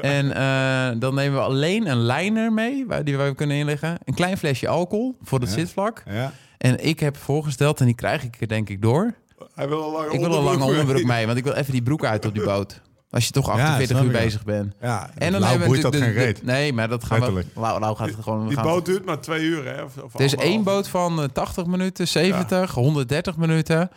[0.01, 3.97] En eh, dan nemen we alleen een liner mee, waar, die we kunnen inleggen.
[4.03, 5.55] Een klein flesje alcohol voor het Ja.
[5.55, 6.03] zitvlak.
[6.09, 6.31] Ja.
[6.57, 9.13] En ik heb voorgesteld, en die krijg ik er denk ik door.
[9.55, 11.25] Hij wil een lange Ik wil een lange onderbroek mee.
[11.25, 12.81] want ik wil even die broek uit op die boot.
[13.09, 14.73] Als je toch Ja, 48 snap uur bezig bent.
[14.81, 15.09] ja.
[15.17, 16.43] En dan hebben we dat geen reet.
[16.43, 17.47] Nee, maar dat gaan Letterlijk.
[17.53, 17.59] we...
[17.59, 18.47] Lau, Lau gaat het gewoon...
[18.47, 19.83] Die gaan- boot duurt maar twee uur, hè?
[19.83, 23.89] Of, of Er is één boot van eh, 80 minuten, 70, 130 minuten.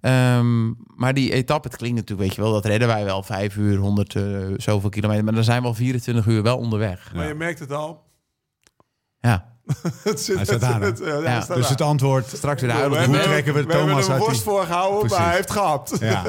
[0.00, 3.22] Ehm, maar die etappe, het klinkt natuurlijk, weet je wel, dat redden wij wel.
[3.22, 4.22] Vijf uur, 100 eh,
[4.56, 5.24] zoveel kilometer.
[5.24, 7.10] Maar dan zijn we al 24 uur wel onderweg.
[7.14, 7.28] Maar Ja.
[7.28, 8.06] je merkt het al.
[9.20, 9.56] Ja,
[10.02, 10.86] Het zit, Hij staat aan, hè?
[10.86, 11.40] het- ja, hij Ja.
[11.40, 11.72] staat Dus aan.
[11.72, 12.26] het antwoord...
[12.26, 14.98] straks weer We hebben- Hoe trekken we we hebben Thomas een uit die- worst voorgehouden,
[14.98, 15.24] maar Precies.
[15.24, 15.96] hij heeft gehad.
[16.00, 16.24] Ja.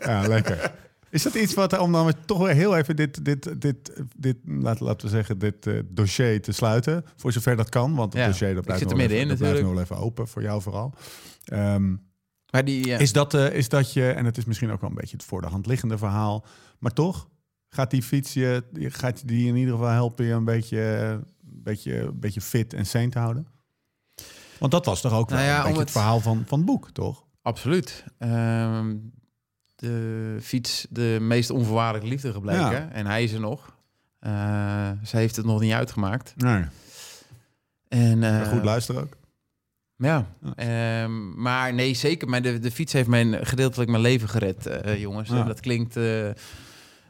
[0.00, 0.72] ja, lekker.
[1.10, 4.84] Is dat iets wat, om dan toch weer heel even dit, dit, dit, dit laten,
[4.86, 8.28] laten we zeggen, dit eh, dossier te sluiten, voor zover dat kan, want het Ja,
[8.28, 10.28] dossier dat ik blijft, zit er nog, middenin even, dat blijft nog wel even open,
[10.28, 10.94] voor jou vooral.
[11.44, 11.94] Ehm,
[12.54, 14.90] Maar die, eh, is, dat, eh, is dat je, en het is misschien ook wel
[14.90, 16.44] een beetje het voor de hand liggende verhaal,
[16.78, 17.28] maar toch
[17.68, 21.24] gaat die fiets je, je- gaat die in ieder geval helpen je een beetje, een
[21.62, 23.46] beetje, een beetje fit en sane te houden?
[24.58, 26.58] Want dat was toch ook wel Nou ja, een beetje het, het- verhaal van, van
[26.58, 27.24] het boek, toch?
[27.42, 28.04] Absoluut.
[28.18, 28.96] Ehm,
[29.76, 32.70] de fiets de meest onvoorwaardelijke liefde gebleken.
[32.70, 32.88] Ja.
[32.90, 33.76] En hij is er nog.
[34.18, 36.34] Eh, ze heeft het nog niet uitgemaakt.
[36.36, 36.64] Nee.
[37.88, 39.16] En, eh, goed luisteren ook.
[39.96, 40.26] Ja.
[40.56, 42.28] Ehm, maar nee, zeker.
[42.28, 45.28] Maar de, de fiets heeft mijn, gedeeltelijk mijn leven gered, eh, jongens.
[45.28, 45.40] Ja.
[45.40, 46.28] En dat klinkt eh,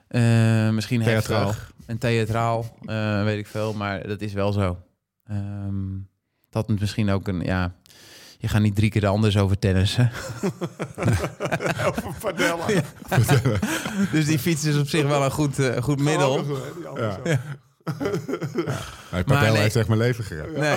[0.09, 1.47] eh, misschien Theatraal.
[1.47, 3.75] heftig en theatraal, eh, weet ik veel.
[3.75, 4.79] Maar dat is wel zo.
[5.27, 5.99] Ehm,
[6.51, 7.75] dat is misschien ook een, ja...
[8.39, 10.11] Je gaat niet drie keer anders over tennissen.
[11.89, 12.85] Over padellen.
[14.13, 16.45] dus die fiets is op zich wel een goed, eh, goed middel.
[16.97, 17.41] Ja.
[19.11, 19.61] Mijn Maar nee.
[19.61, 20.57] heeft echt mijn leven gered.
[20.57, 20.77] Nee.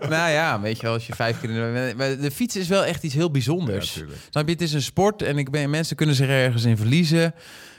[0.10, 1.50] nou ja, weet je wel, als je vijf keer...
[1.50, 4.02] In de, fiets is wel echt iets heel bijzonders.
[4.30, 7.34] Snap je, het is een sport en ik ben, mensen kunnen zich ergens in verliezen.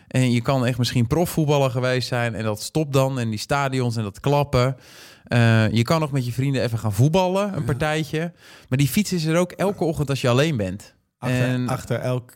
[0.08, 3.20] En je kan echt misschien profvoetballer geweest zijn en dat stopt dan.
[3.20, 4.78] En die stadions en dat klappen.
[5.24, 8.34] Eh, je kan nog met je vrienden even gaan voetballen, een partijtje.
[8.70, 10.96] Maar die fiets is er ook elke ochtend als je alleen bent.
[11.18, 12.32] Achter, En- achter, elk,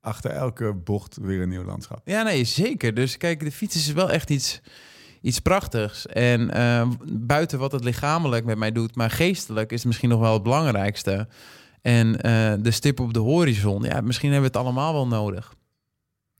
[0.00, 2.00] achter elke bocht weer een nieuw landschap.
[2.04, 2.94] Ja, nee, zeker.
[2.94, 4.60] Dus kijk, de fiets is wel echt iets,
[5.20, 6.06] iets prachtigs.
[6.06, 10.20] En eh, buiten wat het lichamelijk met mij doet, maar geestelijk is het misschien nog
[10.20, 11.28] wel het belangrijkste.
[11.82, 15.54] En eh, de stip op de horizon, ja, misschien hebben we het allemaal wel nodig.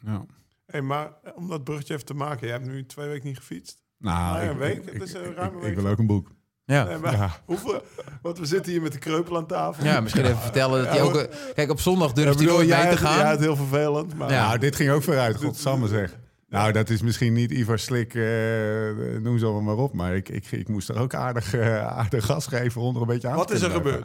[0.04, 0.24] Ja.
[0.66, 3.82] Hey, maar om dat bruggetje even te maken, je hebt nu twee weken niet gefietst.
[3.98, 4.84] Nou, Ah, ik, een week.
[4.86, 5.70] ik, is een ruime ik- week.
[5.76, 6.34] ik wil ook een boek.
[6.64, 6.84] Ja.
[6.84, 7.30] Nee, maar Ja.
[7.44, 7.82] hoeveel,
[8.22, 9.84] want we zitten hier met de kreupel aan tafel.
[9.84, 11.14] ja, misschien even vertellen dat hij ook...
[11.16, 13.18] eh, Kijk, op zondag durft hij nooit mee jij, te gaan.
[13.18, 14.14] Ja, het heel vervelend.
[14.14, 14.46] Maar Ja.
[14.46, 16.16] Nou, dit ging ook vooruit, godsamme zeg.
[16.56, 18.22] Nou, dat is misschien niet Ivar Slik, eh,
[19.20, 19.92] noem ze allemaal maar op.
[19.92, 23.28] Maar ik, ik, ik moest er ook aardig, eh, aardig gas geven onder een beetje
[23.28, 24.04] aan wat is er gebeurd?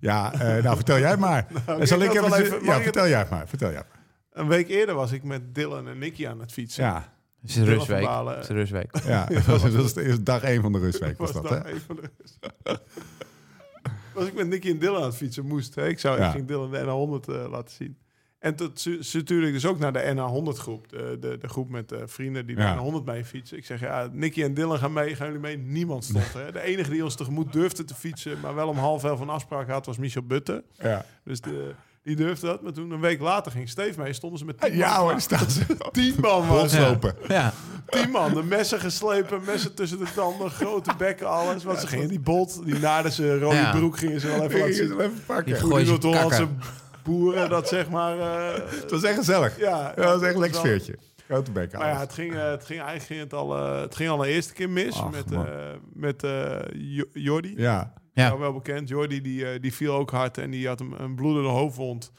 [0.00, 1.46] Ja, eh, nou vertel jij maar.
[1.66, 3.48] Nou, En zal ik even, ja, ik vertel jij maar.
[3.48, 4.02] Vertel jij maar.
[4.32, 6.84] Een week eerder was ik met Dylan en Nicky aan het fietsen.
[6.84, 8.08] Ja, Het is een rustweek.
[8.08, 8.90] Het is een rustweek.
[9.06, 9.26] ja.
[9.26, 11.18] dat was, dat was de eerste dag één van de rustweek.
[11.18, 11.70] Was was dat, hè?
[11.72, 12.10] een van de
[14.14, 15.74] was ik met Nicky en Dylan aan het fietsen moest.
[15.74, 15.88] Hè?
[15.88, 16.26] Ik, zou, Ja.
[16.26, 17.96] ik ging Dylan de NA100 eh, laten zien.
[18.44, 20.88] En tot ze, natuurlijk dus ook naar de NA100 groep.
[20.88, 22.62] De, de, de groep met eh, vrienden die Ja.
[22.62, 23.56] naar de 100 mee fietsen.
[23.56, 25.14] Ik zeg, ja, Nicky en Dylan gaan mee.
[25.16, 25.56] Gaan jullie mee?
[25.58, 26.32] Niemand stond.
[26.32, 26.52] Hè?
[26.52, 29.68] De enige die ons tegemoet durfde te fietsen, maar wel om half elf een afspraak
[29.68, 30.64] had, was Michel Butte.
[30.78, 32.62] Ja, Dus de, die durfde dat.
[32.62, 34.12] Maar toen een week later ging Steve mee.
[34.12, 35.60] Stonden ze met tien ja hoor, staan ze.
[35.92, 36.78] Tien man was.
[36.78, 37.14] Lopen.
[37.28, 37.52] Ja.
[37.86, 41.64] Tien man, de messen geslepen, messen tussen de tanden, grote bekken, alles.
[41.64, 43.70] Want ze gingen die bolt, die naden ze rode Ja.
[43.76, 45.00] broek, gingen ze wel even laten zien.
[45.00, 45.44] even pakken.
[45.44, 46.46] Die die ze Noord-Hollandse.
[47.04, 48.18] Boeren dat zeg maar...
[48.18, 49.58] eh, Het was echt gezellig.
[49.58, 50.98] ja, Ja, dat was echt een lekker sfeertje.
[51.28, 51.72] Grote bek.
[51.78, 54.22] Maar ja, het ging, eh, het ging eigenlijk ging het al, eh, het ging al
[54.24, 55.40] een eerste keer mis Ach, met, eh
[55.92, 57.54] met eh, Jo- Jordi.
[57.56, 58.28] Ja, Ja.
[58.28, 58.88] Nou, wel bekend.
[58.88, 62.12] Jordi die, eh, die viel ook hard en die had een, een bloedende hoofdwond.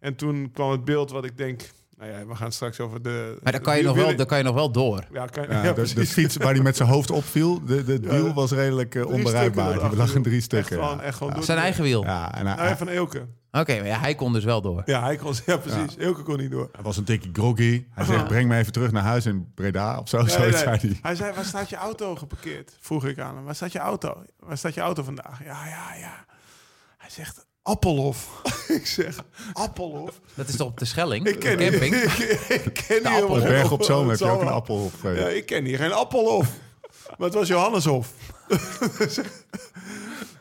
[0.00, 1.62] En toen kwam het beeld wat ik denk...
[2.04, 3.38] Nou ja, we gaan straks over de...
[3.42, 5.04] Maar daar kan, je nog wel, daar kan je nog wel door.
[5.12, 7.98] Ja, kan, ja, ja, de, de fiets waar hij met zijn hoofd opviel, de, de,
[8.02, 9.88] Ja, wiel was redelijk eh, Drie onbereikbaar.
[9.88, 10.74] Die lag in drie Echt stukken.
[10.76, 11.34] gewoon, Ja, echt gewoon Ja.
[11.34, 12.02] door Zijn de- eigen wiel.
[12.04, 13.26] Ja, en hij, van Eelke.
[13.50, 14.82] Oké, maar ja, hij kon dus wel door.
[14.84, 15.96] Ja, hij kon, ja precies.
[15.96, 16.68] Eelke kon niet door.
[16.72, 17.84] hij was een tikje groggy.
[17.90, 20.18] Hij zegt, breng me even terug naar huis in Breda of zo.
[20.18, 20.62] Nee, zoiets nee.
[20.64, 20.98] zei hij.
[21.02, 22.76] Hij zei, waar staat je auto geparkeerd?
[22.80, 23.44] Vroeg ik aan hem.
[23.44, 24.22] Waar staat je auto?
[24.38, 25.44] Waar staat je auto vandaag?
[25.44, 26.24] Ja, ja, ja.
[26.98, 28.42] Hij zegt, Appelhof.
[28.78, 30.20] ik zeg, Appelhof?
[30.34, 31.26] Dat is toch op de Schelling?
[31.26, 31.94] Ik ken, de camping?
[31.94, 32.12] ik,
[32.66, 33.22] ik ken hier Appelhof.
[33.22, 34.54] Op helemaal- Berg op Zoom heb je ook een wel.
[34.54, 35.04] appel op.
[35.04, 36.48] eh, Ja, ik ken hier geen Appelhof.
[37.18, 38.08] maar het was Johanneshof.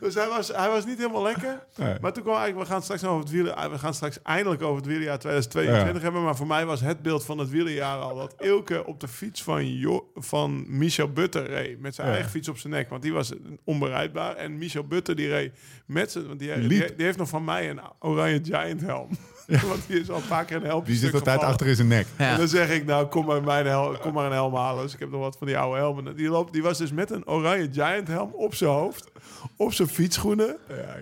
[0.04, 1.66] dus hij was, hij was niet helemaal lekker.
[1.76, 1.96] Nee.
[2.02, 4.62] Maar toen kwam eigenlijk, we gaan straks nog over het wielen, we gaan straks eindelijk
[4.62, 6.04] over het wielerjaar 2022 Ja.
[6.04, 6.24] hebben.
[6.24, 9.44] Maar voor mij was het beeld van het wielerjaar al dat Ilke op de fiets
[9.44, 11.80] van, jo van Michel Butter reed.
[11.80, 12.14] Met zijn Ja.
[12.14, 13.32] eigen fiets op zijn nek, want die was
[13.64, 14.36] onbereidbaar.
[14.36, 15.54] En Michel Butter die reed
[15.86, 19.10] met zijn, want die, die heeft nog van mij een oranje giant helm.
[19.70, 20.84] want die is al een paar keer een helm.
[20.84, 22.08] Die zit altijd achter in zijn nek.
[22.16, 24.84] En dan zeg ik, nou, kom maar, mijn hel, kom maar een helm halen.
[24.84, 26.16] Dus ik heb nog wat van die oude helmen.
[26.16, 29.12] Die, loopt, die was dus met een oranje Giant helm op zijn hoofd.
[29.58, 30.58] Op zijn fietsschoenen.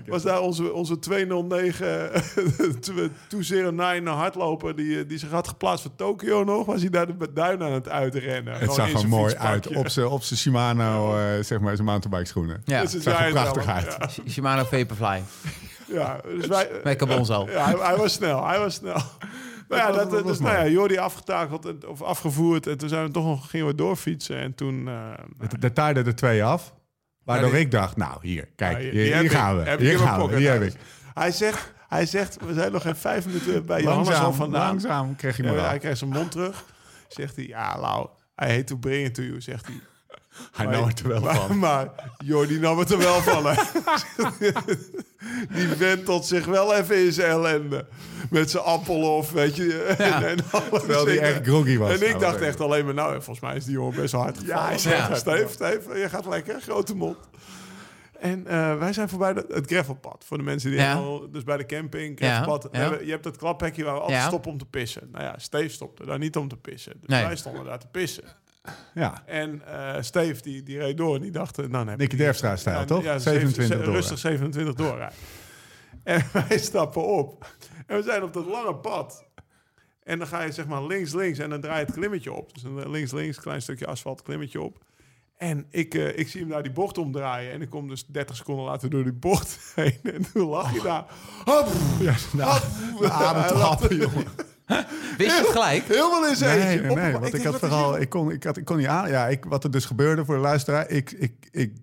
[0.07, 2.11] Was daar onze, onze 209
[3.27, 6.65] 209 hardloper die, die zich had geplaatst voor Tokio nog.
[6.65, 8.53] Was hij daar de duin aan het uitrennen.
[8.53, 11.87] Het Gewoon zag er mooi uit op zijn op zijn Shimano, eh, zeg maar, zijn
[11.87, 12.61] mountainbike schoenen.
[12.65, 12.81] Ja.
[12.81, 13.95] Dus een zag er Giant prachtig helm, uit.
[13.99, 15.21] Ja, Sh- Shimano Vaporfly.
[15.91, 16.69] Ja, dus wij,
[17.49, 19.01] ja, hij, hij was snel, hij was snel.
[19.69, 20.67] Maar ja, dat, dus, nou ja.
[20.67, 22.67] Jordi afgetakeld of afgevoerd.
[22.67, 24.37] En toen zijn we toch nog, gingen we doorfietsen.
[24.37, 24.87] En toen...
[24.87, 24.93] eh,
[25.37, 26.73] Het- De taaide er twee af.
[27.23, 29.75] Waardoor Ja, die- ik dacht, nou hier, kijk, Ja, hier, gaan we.
[29.79, 30.73] Hier gaan we, hier heb ik.
[31.13, 34.67] Hij zegt, hij zegt, we zijn nog geen vijf minuten bij Johannes al Langzaam, vandaan.
[34.67, 36.63] langzaam kreeg je Ja, me hij krijgt zijn mond terug.
[37.07, 38.07] Zegt hij, ja, Lau,
[38.43, 39.75] I hate to bring it to you, zegt hij.
[40.51, 41.59] Hij nam het er wel maar, van.
[41.59, 41.89] Maar
[42.23, 43.45] Jordi nam het er wel van.
[43.45, 43.53] Hè.
[45.49, 47.85] Die wentelt zich wel even in zijn ellende.
[48.29, 49.83] Met zijn appelhof, weet je.
[49.97, 50.69] En, en alles.
[50.69, 51.89] Terwijl die echt groggy was.
[51.89, 54.21] En ik Nou, dacht echt alleen maar, nou, volgens mij is die jongen best wel
[54.21, 54.65] hard gevallen.
[54.65, 57.17] hij is Ja, echt hard Steve, Steve, je gaat lekker, grote mond.
[58.19, 60.23] En eh, wij zijn voorbij de- het gravelpad.
[60.27, 60.93] Voor de mensen die Ja.
[60.93, 62.67] al, dus bij de camping, Ja, gravelpad.
[62.71, 62.79] ja.
[62.79, 64.27] hebben- Je hebt dat klaphekje waar we altijd Ja.
[64.27, 65.07] stoppen om te pissen.
[65.11, 66.93] Nou ja, Steve stopte daar niet om te pissen.
[66.99, 67.25] Dus Nee.
[67.25, 68.23] wij stonden daar te pissen.
[68.93, 71.59] Ja, En eh Steve die, die reed door en die dacht...
[71.59, 73.03] eh, Nou, nee, Nicky Derfstra-stijl, ja, toch?
[73.03, 73.93] ja, 27 zeven- door.
[73.95, 75.17] Rustig 27 doorrijden.
[76.03, 77.45] En wij stappen op.
[77.87, 79.25] En we zijn op dat lange pad.
[80.03, 82.53] En dan ga je zeg maar links, links en dan draai je het klimmetje op.
[82.53, 84.77] Dus een links, links, klein stukje asfalt, klimmetje op.
[85.37, 87.51] En ik, eh, ik zie hem daar die bocht omdraaien.
[87.51, 89.99] En ik kom dus 30 seconden later door die bocht heen.
[90.03, 91.05] En toen lag hij daar.
[91.43, 91.67] Hop,
[91.99, 92.61] Ja, nou,
[93.05, 94.25] adem te happen, jongen.
[95.17, 95.87] Wist je het gelijk?
[95.87, 98.65] helemaal in zijn Nee, nee, nee, want ik had vooral, ik kon, ik had, ik
[98.65, 99.09] kon niet aan.
[99.09, 101.73] Ja, ik, wat er dus gebeurde voor de luisteraar, ik, ik, ik,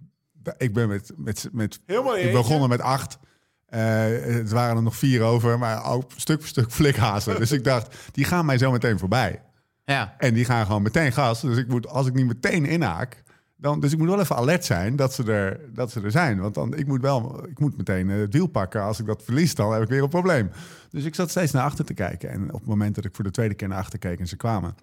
[0.56, 3.18] ik ben met, met, met Helemaal in ik begonnen met acht.
[3.66, 3.80] Eh,
[4.20, 7.38] het waren er nog vier over, maar ook stuk voor stuk flikhazen.
[7.38, 9.42] dus ik dacht, die gaan mij zo meteen voorbij.
[9.84, 10.14] Ja.
[10.18, 11.40] En die gaan gewoon meteen gas.
[11.40, 13.22] Dus ik moet, als ik niet meteen inhaak,
[13.58, 16.40] dus ik moet wel even alert zijn dat ze er, dat ze er zijn.
[16.40, 18.82] Want dan, ik moet wel, ik moet meteen eh, het wiel pakken.
[18.82, 20.50] Als ik dat verlies, dan heb ik weer een probleem.
[20.90, 22.30] Dus ik zat steeds naar achter te kijken.
[22.30, 24.36] En op het moment dat ik voor de tweede keer naar achter keek en ze
[24.36, 24.74] kwamen,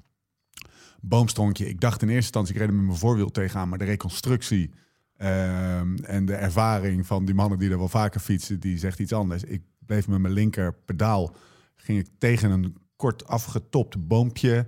[1.02, 1.70] boomstronkje.
[1.70, 4.72] Ik dacht in eerste instantie, ik reed met mijn voorwiel tegenaan, maar de reconstructie
[5.18, 9.14] ehm, en de ervaring van die mannen die er wel vaker fietsen, die zegt iets
[9.14, 9.44] anders.
[9.44, 11.36] Ik bleef met mijn linker pedaal,
[11.76, 14.68] ging ik tegen een kort afgetopt boompje.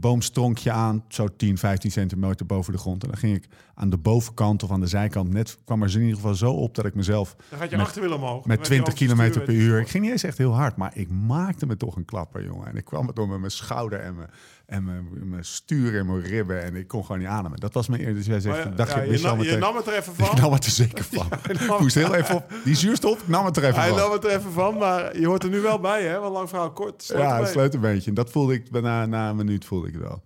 [0.00, 3.02] Boomstronkje aan, zo 10, 15 centimeter boven de grond.
[3.02, 6.00] En dan ging ik aan de bovenkant of aan de zijkant net, kwam er in
[6.00, 8.44] ieder geval zo op dat ik mezelf Dan gaat je Met- achterwiel omhoog.
[8.44, 9.80] Met heb je 20 overstuur, kilometer per uur.
[9.80, 12.66] Ik ging niet eens echt heel hard, maar ik maakte me toch een klapper, jongen.
[12.68, 14.28] En ik kwam het door met mijn schouder en mijn,
[14.66, 16.62] en mijn, mijn stuur en mijn ribben.
[16.62, 17.60] En ik kon gewoon niet ademen.
[17.60, 18.14] Dat was mijn eerste.
[18.14, 20.24] Dus jij zegt, ja, dacht ja, je, je, nam, je nam het er even Ik
[20.24, 20.40] van.
[20.40, 21.26] nam het er zeker van.
[21.48, 22.52] ik moest heel even op.
[22.64, 23.98] Die zuurstof, ik nam het er even Hij van.
[23.98, 26.18] nam het er even van, maar je hoort er nu wel bij, hè?
[26.18, 27.04] Want lang verhaal kort.
[27.14, 28.08] Ja, het sleut een beetje.
[28.08, 30.22] En dat voelde ik na, na een minuut voelde ik het wel.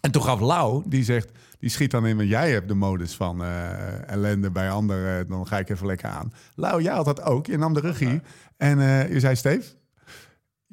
[0.00, 3.14] En toen gaf Lau, die zegt, die schiet dan in, want jij hebt de modus
[3.16, 6.32] van eh, ellende bij anderen, dan ga ik even lekker aan.
[6.54, 7.46] Lau, jij had dat ook.
[7.46, 8.20] Je nam de regie
[8.56, 9.74] en eh, je zei, Steef,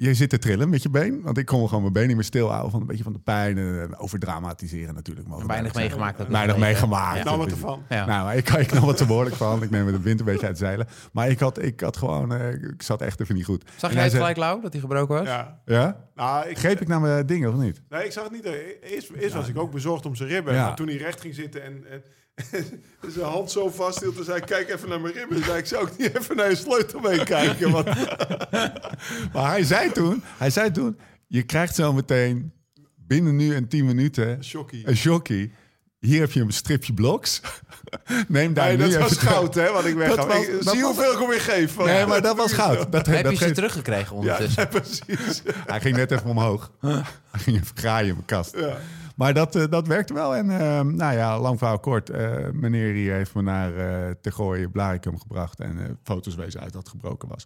[0.02, 1.22] je zit te trillen met je been.
[1.22, 3.58] Want ik kon gewoon mijn been niet meer stilhouden van een beetje van de pijn
[3.58, 5.28] en overdramatiseren natuurlijk.
[5.46, 6.20] Weinig meegemaakt.
[6.20, 7.14] ook Weinig meegemaakt.
[7.14, 7.18] Ja.
[7.18, 7.82] Ik nam het ervan.
[7.88, 8.06] Ja.
[8.06, 9.62] Nou, maar ik, ik nam het te behoorlijk van.
[9.62, 10.86] Ik neem de wind een beetje uit zeilen.
[11.12, 13.64] Maar ik had, ik had gewoon, eh, ik zat echt even niet goed.
[13.76, 15.26] Zag jij het zei- gelijk, Lau, dat hij gebroken was?
[15.26, 15.60] Ja.
[15.64, 16.08] Ja?
[16.14, 17.82] Nou, ik, Greep ik naar mijn dingen of niet?
[17.88, 18.44] Nee, ik zag het niet.
[18.44, 20.54] Eerst, eerst was ik ook bezorgd om zijn ribben.
[20.54, 20.64] Ja.
[20.64, 22.02] Maar toen hij recht ging zitten en, en,
[23.02, 24.14] en zijn hand zo vasthield...
[24.16, 25.36] toen zei kijk even naar mijn ribben.
[25.36, 27.70] Toen zei ik, zou ik niet even naar je sleutel mee kijken?
[27.70, 27.86] Want
[29.32, 32.52] Maar hij zei toen, hij zei toen, je krijgt zo meteen
[32.96, 34.88] binnen nu en 10 minuten shockie.
[34.88, 35.50] een jockey.
[35.98, 37.40] Hier heb je een stripje bloks.
[38.28, 39.72] Neem daar Nee, nu dat even was goud, hè?
[39.72, 40.14] Want ik weg.
[40.14, 41.76] Dat was- ik, dat zie was- hoeveel ik hem weer geef.
[41.78, 42.92] Nee, maar dat was goud.
[42.92, 44.62] Dat, Heb dat je ze teruggekregen Ja, ondertussen?
[44.62, 45.42] ja, precies.
[45.66, 46.72] Hij ging net even omhoog.
[46.80, 47.02] Hij
[47.40, 48.56] ging even graaien in mijn kast.
[48.56, 48.78] Ja.
[49.20, 50.36] Maar dat, eh, dat werkte wel.
[50.36, 52.10] En eh, nou ja, lang verhaal kort.
[52.10, 55.60] eh, meneer hier heeft me naar eh te gooien Blaricum gebracht.
[55.60, 57.44] En foto's wezen uit dat gebroken was.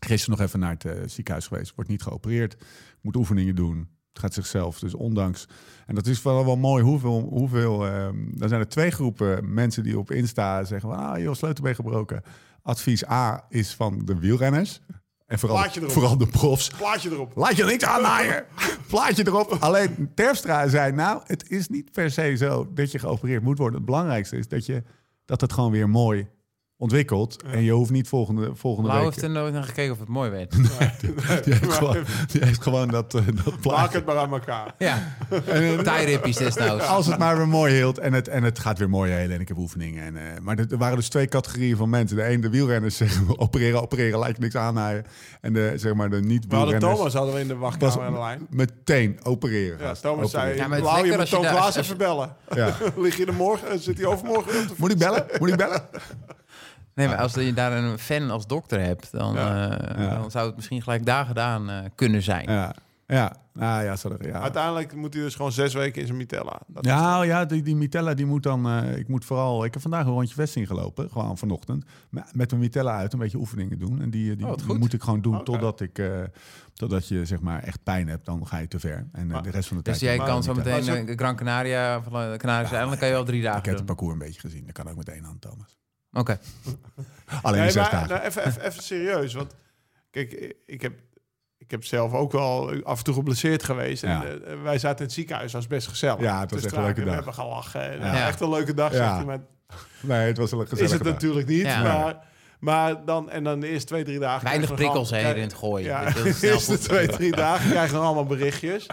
[0.00, 1.74] Gisteren nog even naar het ziekenhuis geweest.
[1.74, 2.56] Wordt niet geopereerd.
[3.00, 3.88] Moet oefeningen doen.
[4.08, 4.78] Het gaat zichzelf.
[4.78, 5.48] Dus ondanks.
[5.86, 7.20] En dat is wel, wel mooi hoeveel.
[7.20, 7.78] hoeveel
[8.34, 12.22] dan zijn er twee groepen mensen die op Insta zeggen: Ah, joh, sleutelbeen gebroken.
[12.62, 14.80] Advies A is van de wielrenners.
[15.32, 16.68] En vooral, vooral de profs.
[16.68, 17.32] Plaatje erop.
[17.34, 18.44] Laat je niks aannaaien.
[18.90, 19.56] Plaatje erop.
[19.60, 23.76] Alleen Terpstra zei, nou, het is niet per se zo dat je geopereerd moet worden.
[23.76, 24.82] Het belangrijkste is dat, je,
[25.24, 26.28] dat het gewoon weer mooi
[26.82, 27.42] ontwikkelt.
[27.42, 29.10] En je hoeft niet volgende, volgende Lau week...
[29.10, 30.50] heeft er nooit naar gekeken of het mooi werd.
[31.44, 31.96] Die heeft, gewoon,
[32.32, 33.96] die heeft gewoon dat, eh, dat Maak plaatje.
[33.96, 34.74] het maar aan elkaar.
[34.78, 35.16] Ja,
[35.88, 36.86] tie-rippies desnoods.
[36.86, 39.40] Als het maar weer mooi hield en het, en het gaat weer mooi helen en
[39.40, 40.04] ik heb oefeningen.
[40.04, 42.16] En, eh, maar er waren dus twee categorieën van mensen.
[42.16, 45.04] De een, de wielrenners zeggen opereren, opereren, laat je niks aannaaien.
[45.40, 48.18] En de, zeg maar, de We niet-wielrenners Thomas hadden we in de wachtkamer aan de
[48.18, 48.46] lijn.
[48.50, 49.78] meteen opereren.
[49.78, 49.92] Ja.
[49.94, 50.56] Thomas Opereren.
[50.58, 52.36] zei, Ja, Lau, je moet Toon daar- Klaas even bellen.
[52.54, 52.76] Ja.
[52.96, 53.78] Lig je er morgen?
[53.78, 55.26] Zit hij overmorgen op de Moet ik bellen?
[55.38, 55.82] Moet ik bellen?
[56.94, 59.78] Nee, maar als je daar een fan als dokter hebt, dan, Ja.
[59.78, 60.14] eh, Ja.
[60.18, 62.50] dan zou het misschien gelijk daar gedaan eh, kunnen zijn.
[62.50, 62.74] Ja,
[63.06, 63.32] ja.
[63.54, 64.40] Nou ja, sorry, ja.
[64.40, 66.60] Uiteindelijk moet hij dus gewoon zes weken in zijn mitella.
[66.66, 68.66] Dat is- Ja, ja die, die Mitella die moet dan.
[68.68, 69.64] eh, ik moet vooral.
[69.64, 71.84] Ik heb vandaag een rondje vesting gelopen, gewoon vanochtend.
[72.10, 74.00] Met met mijn Mitella uit, een beetje oefeningen doen.
[74.00, 75.98] En die, die, Oh, die moet ik gewoon doen totdat ik.
[75.98, 76.08] eh,
[76.74, 79.06] totdat je zeg maar echt pijn hebt, dan ga je te ver.
[79.12, 80.00] En de rest van de Dus tijd.
[80.00, 83.42] jij Maar- kan zo meteen Gran Canaria van de Canarische eilanden kan je al drie
[83.42, 84.64] dagen Ik heb het parcours een beetje gezien.
[84.64, 85.80] Dat kan ook met één hand, Thomas.
[86.12, 86.38] Oké.
[87.42, 88.08] Alleen Nee, zes maar dagen.
[88.08, 89.34] nou, even, even, even serieus.
[89.34, 89.54] Want
[90.10, 90.92] kijk, ik heb,
[91.58, 94.02] ik heb zelf ook wel af en toe geblesseerd geweest.
[94.02, 94.24] En, Ja.
[94.24, 96.20] eh, wij zaten in het ziekenhuis, was best gezellig.
[96.20, 97.14] Ja, het was Dus echt een leuke we dag.
[97.14, 97.80] hebben gelachen.
[97.98, 98.12] Ja.
[98.14, 98.96] eh, Echt een leuke dag, Ja.
[98.98, 99.24] zegt hij.
[99.24, 99.40] Maar
[100.00, 101.12] Nee, het was wel een gezellige is het dag.
[101.22, 101.62] natuurlijk niet.
[101.62, 101.82] Ja.
[101.82, 102.16] Maar,
[102.60, 104.44] maar dan, en dan de eerste twee, drie dagen...
[104.44, 105.86] Weinig je prikkels al- heen in het gooien.
[105.86, 108.86] Ja, Dat de is eerste twee, drie dagen krijg je nog allemaal berichtjes.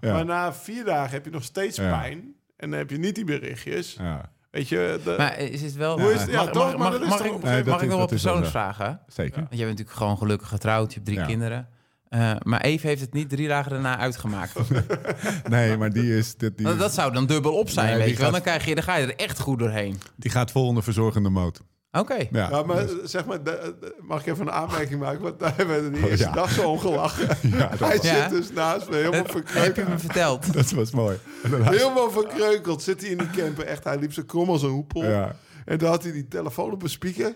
[0.00, 0.12] Ja.
[0.12, 1.98] Maar na vier dagen heb je nog steeds Ja.
[2.00, 2.34] pijn.
[2.56, 3.94] En dan heb je niet die berichtjes.
[3.98, 6.00] Ja, Weet je, de, Maar is het wel...
[6.00, 6.30] Hoe is het?
[6.30, 6.62] Ja, mag, toch?
[6.62, 8.32] mag, Maar mag, dat is mag toch ik, gegeven mag ik nog dat wat wel
[8.32, 8.74] persoonsvragen?
[8.74, 9.00] vragen?
[9.06, 9.36] zeker.
[9.36, 10.88] Want jij bent natuurlijk gewoon gelukkig getrouwd.
[10.88, 11.26] Je hebt drie Ja.
[11.26, 11.68] kinderen.
[12.08, 14.52] Eh, maar Eve heeft het niet drie dagen daarna uitgemaakt.
[15.48, 16.36] Nee, maar die is.
[16.36, 18.30] Die, die, dat zou dan dubbel op zijn, Nee, weet je wel.
[18.30, 19.98] Dan, krijg je, dan ga je er echt goed doorheen.
[20.16, 21.60] die gaat vol onder verzorgende moot.
[21.92, 22.14] Oké.
[22.14, 25.20] Ja, Ja, maar dus- zeg maar, de- de- mag ik even een aanmerking maken?
[25.22, 26.32] Want daar hebben we de eerste ja.
[26.32, 27.28] dag zo om gelachen.
[27.58, 28.20] ja, dat, Hij was, Ja.
[28.22, 29.88] zit dus naast me, helemaal Dat heb je verkreukeld.
[29.88, 30.52] me verteld.
[30.54, 31.18] dat was mooi.
[31.48, 33.64] Helemaal verkreukeld zit hij in die camper.
[33.66, 35.04] Echt, hij liep zo krom als een hoepel.
[35.04, 35.36] Ja.
[35.64, 37.34] En dan had hij die telefoon op een speaker.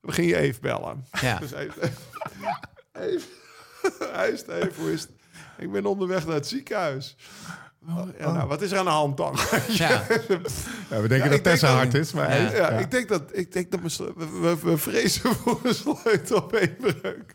[0.00, 1.04] Dan ging je even bellen.
[1.20, 1.38] Ja.
[1.42, 1.68] Dus hij,
[2.92, 3.26] Eve,
[4.12, 5.10] hij is even, hoe is het?
[5.58, 7.16] Ik ben onderweg naar het ziekenhuis.
[7.88, 9.36] Oh, ja, nou, wat is er aan de hand dan?
[9.68, 9.88] Ja.
[10.90, 12.50] Ja, we denken Ja, dat denk Tessa hard is, maar Ja.
[12.56, 17.30] Ja, ik denk dat, ik denk dat we, we, we vrezen voor een sleutelbeenbreuk.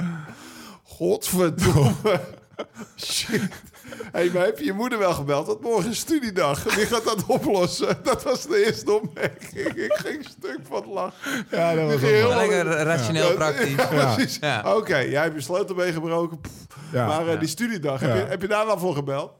[0.83, 2.19] Godverdomme.
[2.97, 3.41] Shit.
[4.11, 5.47] Hey, maar heb je je moeder wel gebeld?
[5.47, 6.63] Want morgen is studiedag.
[6.75, 7.97] Wie gaat dat oplossen?
[8.03, 9.67] Dat was de eerste opmerking.
[9.67, 11.45] Ik ging stuk van lachen.
[11.51, 12.35] ja, dat was heel-.
[12.35, 14.37] Lekker rationeel Ja, praktisch.
[14.41, 14.75] Ja.
[14.75, 16.39] Oké, jij hebt je sleutelbeen gebroken.
[16.41, 16.53] Pff.
[16.91, 17.07] Ja.
[17.07, 17.39] maar eh, Ja.
[17.39, 19.31] die studiedag, heb, je, heb je daar wel voor gebeld?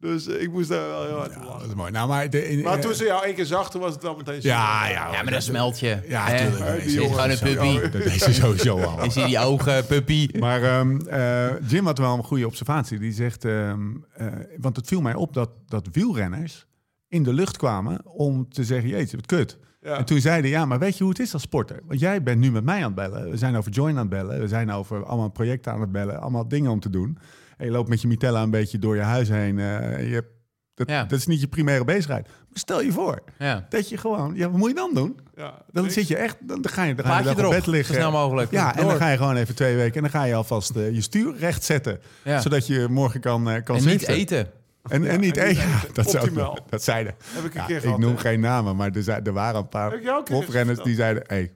[0.00, 1.90] Dus eh, ik moest daar wel heel hard Ja, dat is mooi.
[1.90, 4.02] Nou, maar de, in- Maar eh, toen ze jou één keer zag, toen was het
[4.02, 4.38] wel meteen...
[4.40, 5.98] Ja, ja, Ja, maar dat smelt je.
[6.08, 6.38] Ja, Hè?
[6.50, 6.64] tuurlijk.
[6.64, 6.98] Hè, Dat die.
[7.00, 7.98] Gewoon een sowieso- puppy.
[7.98, 9.02] Dat is hij sowieso al.
[9.04, 10.28] Je ziet die ogen, puppy.
[10.38, 12.98] Maar ehm, eh, Jim had wel een goede observatie.
[12.98, 13.80] Die zegt, ehm,
[14.12, 14.26] eh,
[14.58, 16.66] want het viel mij op dat, dat wielrenners
[17.08, 19.58] in de lucht kwamen om te zeggen, jeetje, wat kut.
[19.82, 19.96] Ja.
[19.98, 21.80] En toen zeiden, ja, maar weet je hoe het is als sporter?
[21.86, 23.30] Want jij bent nu met mij aan het bellen.
[23.30, 24.40] We zijn over Join aan het bellen.
[24.40, 26.20] We zijn over allemaal projecten aan het bellen.
[26.20, 27.18] Allemaal dingen om te doen.
[27.60, 29.58] En je loopt met je mitella een beetje door je huis heen.
[29.58, 30.28] eh, je hebt,
[30.74, 31.04] dat, Ja.
[31.04, 32.26] dat is niet je primaire bezigheid.
[32.26, 33.66] Maar stel je voor Ja.
[33.68, 34.34] dat je gewoon...
[34.34, 35.18] Ja, wat moet je dan doen?
[35.36, 35.94] Ja, Dan niks.
[35.94, 36.36] zit je echt...
[36.40, 37.94] Dan ga je, dan ga je op bed liggen.
[37.94, 38.50] zo snel mogelijk.
[38.50, 38.90] Ja, en Door.
[38.90, 39.94] dan ga je gewoon even twee weken...
[39.94, 42.00] en dan ga je alvast eh, je stuur recht zetten.
[42.24, 42.40] Ja.
[42.40, 44.38] Zodat je morgen kan, eh, kan En niet eten.
[44.38, 44.50] En,
[44.92, 45.68] en niet en niet eten.
[45.92, 47.14] Dat, zou, dat zeiden.
[47.24, 47.98] Heb ik een Ja, keer ik gehad.
[47.98, 51.22] noem geen namen, maar er, zijn, er waren een paar profrenners die zeiden...
[51.26, 51.50] Hey,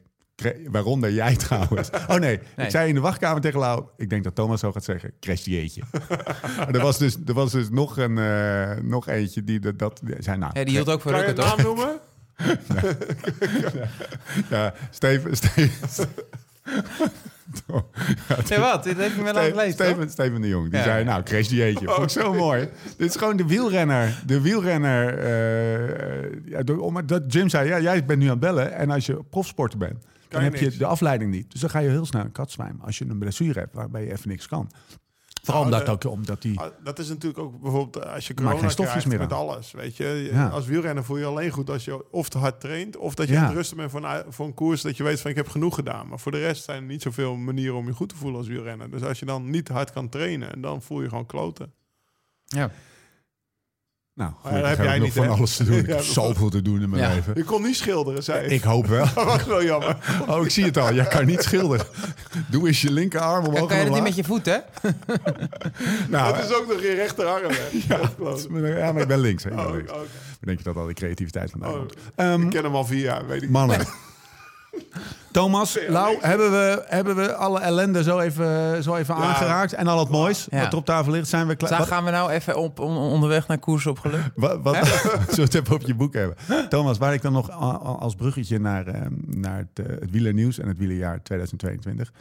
[0.70, 1.90] waaronder jij trouwens.
[2.08, 2.66] Oh nee, Nee.
[2.66, 3.84] ik zei in de wachtkamer tegen Lau...
[3.96, 5.46] Ik denk dat Thomas zo gaat zeggen, crash
[6.72, 10.14] er was dus, er was dus nog, een, eh, nog eentje die dat, dat die
[10.18, 10.38] zei...
[10.38, 11.64] Nou, Ja, die hield ook voor Kan je rukken, een toch?
[11.64, 11.98] naam noemen?
[14.50, 15.36] ja, Steven...
[15.36, 15.70] Steven
[18.48, 18.84] Nee, wat?
[18.84, 19.86] Dit heb je me laten Steven, lezen, toch?
[19.86, 20.84] Steven, Steven de Jong, die Ja.
[20.84, 21.86] zei, nou, crash dieetje.
[21.86, 22.68] Vond ik zo mooi.
[22.96, 24.22] Dit is gewoon de wielrenner.
[24.26, 25.18] De wielrenner.
[25.18, 28.72] eh, ja, door, om, dat Jim zei, ja, jij bent nu aan het bellen.
[28.72, 30.04] En als je profsporter bent,
[30.42, 31.50] dan je heb je de afleiding niet.
[31.52, 32.78] Dus dan ga je heel snel een katzwijm.
[32.80, 34.70] Als je een blessure hebt waarbij je even niks kan.
[35.42, 36.60] Vooral Nou, omdat, de- ook, omdat die...
[36.60, 39.32] Ah, Dat is natuurlijk ook bijvoorbeeld eh, als je corona geen stofjes krijgt meer met
[39.32, 39.38] aan.
[39.48, 39.72] alles.
[39.72, 40.48] Weet je, Ja.
[40.48, 43.32] als wielrenner voel je alleen goed als je of te hard traint of dat je
[43.34, 43.48] Ja.
[43.50, 46.08] rusten bent voor een, voor een koers dat je weet van ik heb genoeg gedaan.
[46.08, 48.48] Maar voor de rest zijn er niet zoveel manieren om je goed te voelen als
[48.48, 48.90] wielrenner.
[48.90, 51.72] Dus als je dan niet hard kan trainen, dan voel je gewoon kloten.
[52.44, 52.70] Ja.
[54.14, 55.78] Nou, gelukkig heb heb jij ik nog niet, van alles te doen.
[55.78, 57.14] Ik heb zoveel te doen in mijn Ja.
[57.14, 57.32] leven.
[57.36, 59.04] Je kon niet schilderen, zei Ik hoop wel.
[59.14, 59.96] Dat was wel jammer.
[60.28, 60.94] Oh, ik zie het al.
[60.94, 61.86] Jij kan niet schilderen.
[62.50, 64.56] Doe eens je linkerarm omhoog Kan, kan je en dat niet met je voet, hè?
[66.08, 67.50] Nou, Het is ook nog je rechterarm.
[67.50, 67.78] hè?
[67.88, 68.46] ja, Dat klopt.
[68.52, 69.44] ja, maar ik ben links.
[69.44, 69.50] Hè.
[69.50, 69.92] Ik ben Oh, links.
[70.40, 71.94] Denk je dat al die creativiteit vandaan Oh, komt?
[72.14, 73.50] Ehm, ik ken hem al vier jaar, weet ik.
[73.50, 73.86] Mannen.
[75.32, 79.22] Thomas, Lau, hebben we, hebben we alle ellende zo even, zo even Ja.
[79.22, 79.72] aangeraakt?
[79.72, 80.60] En al het moois Ja.
[80.62, 81.28] wat er op tafel ligt?
[81.28, 81.80] Zijn we klaar?
[81.86, 84.30] Gaan we nou even op, on- onderweg naar koers op geluk?
[84.34, 86.36] wat, wat, zullen we het even op je boek hebben?
[86.68, 87.50] Thomas, waar ik dan nog
[88.00, 92.12] als bruggetje naar, eh, naar het, eh, het wielernieuws en het wielerjaar 2022...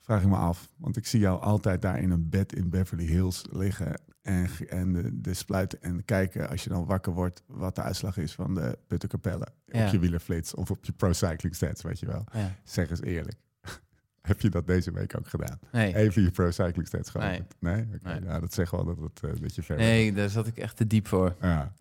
[0.00, 0.68] vraag ik me af.
[0.76, 4.00] Want ik zie jou altijd daar in een bed in Beverly Hills liggen...
[4.22, 7.42] en, en de, de spluiten en kijken als je dan wakker wordt...
[7.46, 9.84] wat de uitslag is van de Puttenkapelle Ja.
[9.86, 10.54] op je wielerflits...
[10.54, 12.24] of op je Pro Cycling Stats, weet je wel.
[12.32, 12.54] Ja.
[12.64, 13.36] Zeg eens eerlijk.
[14.22, 15.58] Heb je dat deze week ook gedaan?
[15.72, 15.94] Nee.
[15.96, 17.54] Even je Pro Cycling Stats geopend?
[17.58, 17.74] Nee.
[17.74, 17.86] Nee?
[17.94, 18.22] Oké, Nee.
[18.22, 20.76] Ja, dat zegt wel dat, het, eh, dat je ver Nee, daar zat ik echt
[20.76, 21.36] te diep voor.
[21.40, 21.72] Ja.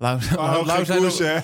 [0.00, 1.38] Lau, Maar Lau, koers, nog- hè?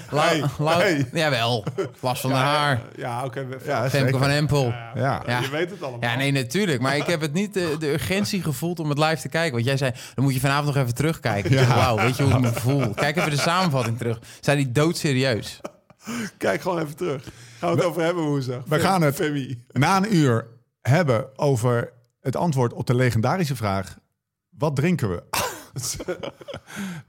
[0.59, 1.09] Lau- Hey.
[1.13, 1.65] Jawel,
[2.01, 2.81] last van de haar.
[2.97, 3.41] Ja, oké.
[3.65, 4.19] Ja, Femke zeker.
[4.19, 4.67] van Empel.
[4.67, 5.23] Ja, Ja.
[5.27, 5.41] Ja.
[5.41, 6.01] Je weet het allemaal.
[6.11, 6.81] Ja, nee, natuurlijk.
[6.81, 9.53] Maar ik heb het niet de, de urgentie gevoeld om het live te kijken.
[9.53, 11.51] Want jij zei, dan moet je vanavond nog even terugkijken.
[11.51, 11.57] Ja.
[11.57, 12.95] dacht, Wauw, weet je hoe ik me voel?
[12.95, 14.19] Kijk even de samenvatting terug.
[14.41, 15.61] Zijn die doodserieus?
[16.39, 17.23] Kijk gewoon even terug.
[17.59, 18.63] Gaan we het over hebben woensdag.
[18.67, 19.65] We gaan het- Femi.
[19.73, 20.47] Na een uur
[20.81, 23.97] hebben over het antwoord op de legendarische vraag...
[24.51, 25.23] wat drinken we?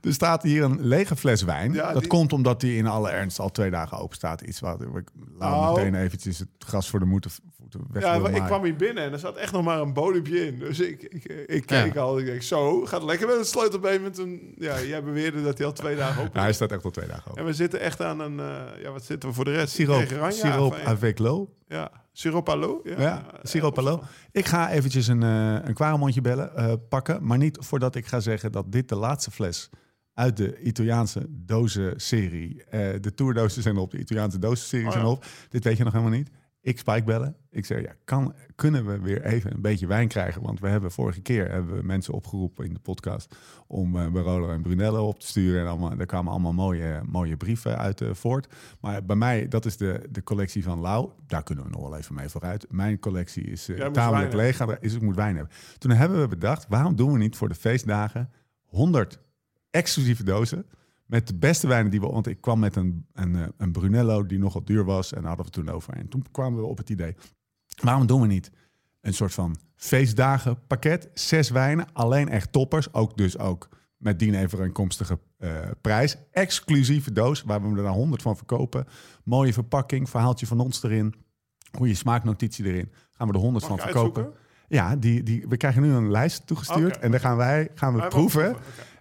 [0.00, 1.72] Er staat hier een lege fles wijn.
[1.72, 4.40] Ja, dat die- komt omdat die in alle ernst al twee dagen open staat.
[4.40, 5.08] Iets waar ik
[5.38, 5.76] laat Nou.
[5.76, 7.30] meteen eventjes het gras voor de moeten
[7.92, 10.46] weg Ja, maar ik kwam hier binnen en er zat echt nog maar een bodempje
[10.46, 10.58] in.
[10.58, 12.00] Dus ik, ik, ik keek Ja.
[12.00, 12.18] al.
[12.18, 14.02] Ik denk, zo, gaat lekker met het sleutelbeen.
[14.02, 16.84] Met een, ja, jij beweerde dat hij al twee dagen open Ja, hij staat echt
[16.84, 17.40] al twee dagen open.
[17.40, 18.40] En we zitten echt aan een...
[18.40, 19.74] eh, ja, wat zitten we voor de rest?
[19.74, 21.48] Siroop, siroop avec l'eau.
[21.68, 22.80] Ja, siroop allo.
[22.84, 24.02] Ja, Ja, siroop hallo.
[24.32, 27.26] Ik ga eventjes een, eh een kwaremondje bellen, eh, pakken.
[27.26, 29.70] Maar niet voordat ik ga zeggen dat dit de laatste fles
[30.14, 32.64] uit de Italiaanse dozen-serie.
[32.64, 35.24] eh, de tourdozen zijn op, de Italiaanse dozen-serie Oh, zijn op.
[35.48, 36.30] Dit weet je nog helemaal niet.
[36.66, 37.36] Ik spike bellen.
[37.50, 40.42] Ik zeg, ja, kan, kunnen we weer even een beetje wijn krijgen?
[40.42, 43.36] Want we hebben vorige keer hebben we mensen opgeroepen in de podcast
[43.66, 45.60] om eh Barolo en Brunello op te sturen.
[45.60, 48.54] En allemaal, daar kwamen allemaal mooie, mooie brieven uit eh, voort.
[48.80, 51.10] Maar bij mij, dat is de, de collectie van Lau.
[51.26, 52.66] Daar kunnen we nog wel even mee vooruit.
[52.70, 54.60] Mijn collectie is moet tamelijk leeg.
[54.80, 55.54] Is ik moet wijn hebben.
[55.78, 58.30] Toen hebben we bedacht, waarom doen we niet voor de feestdagen
[58.64, 59.20] 100
[59.70, 60.66] exclusieve dozen
[61.06, 62.06] met de beste wijnen die we...
[62.06, 65.28] Want ik kwam met een, een, eh, een Brunello die nogal duur was en daar
[65.28, 65.94] hadden we toen over.
[65.94, 67.14] En toen kwamen we op het idee,
[67.82, 68.50] waarom doen we niet
[69.00, 74.44] een soort van feestdagen pakket, zes wijnen, alleen echt toppers, ook dus ook met dien
[74.44, 78.86] overeenkomstige eh prijs, exclusieve doos waar we er dan 100 van verkopen,
[79.24, 81.14] mooie verpakking, verhaaltje van ons erin,
[81.72, 84.22] goede smaaknotitie erin, gaan we er 100 Mag van verkopen.
[84.24, 84.44] uitzoeken?
[84.68, 88.08] Ja, die, die, we krijgen nu een lijst toegestuurd en dan gaan wij gaan we
[88.08, 88.56] proeven.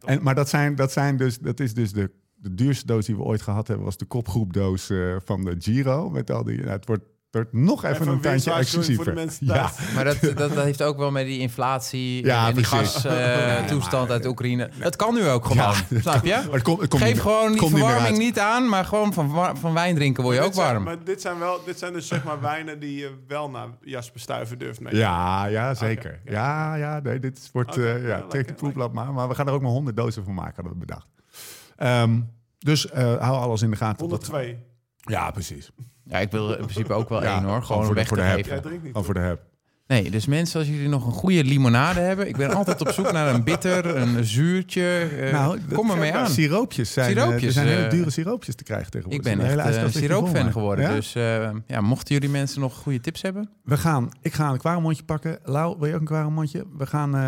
[0.06, 3.16] En, maar dat, zijn, dat, zijn dus, dat is dus de, de duurste doos die
[3.16, 6.10] we ooit gehad hebben, was de kopgroepdoos eh, van de Giro.
[6.10, 7.04] Met al die, nou, het wordt
[7.36, 9.06] wordt nog even, Even een een tandje winstwaarschuwing voor exclusiever.
[9.06, 9.72] de mensen ja.
[9.96, 14.26] Maar dat, dat, dat heeft ook wel met die inflatie Ja, en die gastoestand uit
[14.26, 14.70] Oekraïne.
[14.80, 16.42] Dat kan nu ook gewoon, Ja, snap je?
[16.46, 19.14] maar het komt, het komt Geef niet- gewoon die niet verwarming niet aan, maar gewoon
[19.14, 20.84] van, van wijn drinken word je ook zijn- warm.
[20.84, 24.20] maar dit zijn, wel, dit zijn dus zeg maar wijnen die je wel naar Jasper
[24.20, 24.96] Stuyven durft mee.
[24.96, 26.20] Ja, ja, zeker.
[26.26, 27.70] Ja, ja, nee, dit wordt...
[27.72, 29.14] Oké, eh, ja, ja, trek lekker, de proefblad maar.
[29.14, 31.08] Maar we gaan er ook maar 100 dozen van maken, hadden we bedacht.
[31.76, 32.20] Ehm,
[32.60, 34.10] dus eh, hou alles in de gaten.
[34.10, 34.58] Dat- 102.
[34.98, 35.72] Ja, precies.
[36.08, 38.00] Ja, ik wil in principe ook wel Ja, één hoor, gewoon gewoon voor om de-
[38.00, 38.38] weg voor te de heb.
[38.86, 39.42] Gewoon voor de heb.
[39.88, 43.12] Nee, dus mensen, als jullie nog een goede limonade hebben, ik ben altijd op zoek
[43.12, 45.10] naar een bitter, een zuurtje.
[45.20, 46.28] eh, Nou, kom er mee aan.
[46.30, 49.24] Siroopjes zijn, eh, Siroopjes, er zijn hele eh, dure siroopjes te krijgen Ik tegenwoordig.
[49.34, 50.86] ben Er zijn echt hele een siroopfan geworden.
[50.86, 50.94] Ja?
[50.94, 53.50] Dus eh, ja, mochten jullie mensen nog goede tips hebben?
[53.64, 55.40] We gaan, ik ga een kwaremondje pakken.
[55.44, 56.66] Lau, wil je ook een kwaremondje?
[56.78, 57.22] We gaan, eh,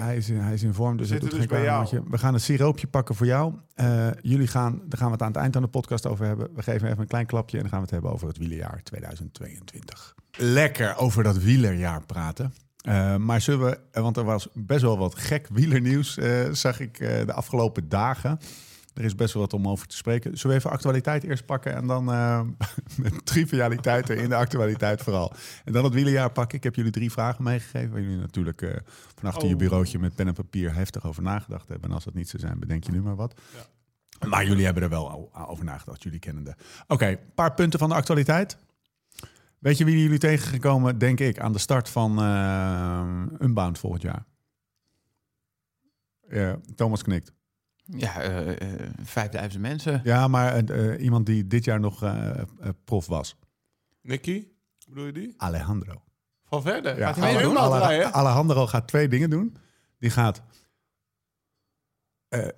[0.00, 1.82] hij, is, in- hij is in vorm, dus We hij doet zitten geen dus jou.
[1.84, 2.10] kwaremondje.
[2.16, 3.54] We gaan een siroopje pakken voor jou.
[3.74, 6.48] Eh, jullie gaan, daar gaan we het aan het eind van de podcast over hebben.
[6.54, 8.80] We geven even een klein klapje en dan gaan we het hebben over het wielerjaar
[8.82, 10.14] 2022.
[10.36, 12.54] Lekker over dat wielerjaar praten.
[12.84, 16.80] Eh, maar zullen we, eh, want er was best wel wat gek wielernieuws, eh, zag
[16.80, 18.38] ik de afgelopen dagen.
[18.94, 20.38] Er is best wel wat om over te spreken.
[20.38, 22.04] Zullen we even actualiteit eerst pakken en dan
[23.02, 25.32] met trivialiteiten in de actualiteit vooral.
[25.64, 26.58] En dan het wielerjaar pakken.
[26.58, 28.70] Ik heb jullie drie vragen meegegeven waar jullie natuurlijk eh
[29.14, 29.60] van achter je Oh.
[29.60, 31.88] bureautje met pen en papier heftig over nagedacht hebben.
[31.88, 33.40] En als dat niet zo zijn, bedenk je nu maar wat.
[34.28, 36.56] Maar jullie hebben er wel over nagedacht, jullie kennende.
[36.86, 38.56] Oké, een paar punten van de actualiteit.
[39.64, 44.24] Weet je wie jullie tegengekomen, denk ik, aan de start van eh Unbound volgend jaar?
[46.28, 47.32] Ja, Thomas knikt.
[47.84, 50.00] Ja, eh, eh, 5000 mensen.
[50.04, 52.14] Ja, maar eh, iemand die dit jaar nog
[52.84, 53.36] prof was.
[54.02, 54.46] Nicky,
[54.88, 55.34] bedoel je die?
[55.36, 56.02] Alejandro.
[56.44, 56.98] Van verder.
[56.98, 57.40] Ja, Gaat hij meedoen?
[57.42, 58.12] helemaal Ale- draaien?
[58.12, 59.56] Alejandro gaat twee dingen doen.
[59.98, 60.42] Die gaat
[62.28, 62.48] eh,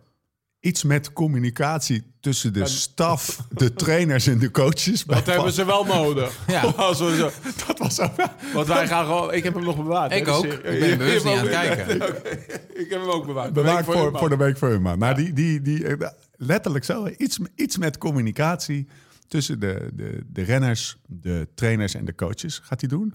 [0.67, 5.05] iets met communicatie tussen de staf, de trainers en de coaches.
[5.05, 6.39] Dat hebben ze wel nodig.
[6.47, 6.61] Ja.
[6.77, 7.31] Als we zo,
[7.67, 8.11] Dat was zo.
[8.55, 9.33] want wij gaan gewoon...
[9.33, 10.13] Ik heb hem nog bewaard.
[10.13, 10.45] Ik de ook.
[10.45, 11.97] Ik ben bewust niet aan ook- kijken.
[12.83, 13.53] Ik heb hem ook bewaard.
[13.53, 14.99] Bewaard Week voor, je, voor de week voor Unbound.
[14.99, 15.97] Maar die, die, die,
[16.37, 17.09] letterlijk zo.
[17.17, 18.89] Iets, iets met communicatie
[19.29, 23.15] tussen de, de, de renners, de trainers en de coaches gaat hij doen.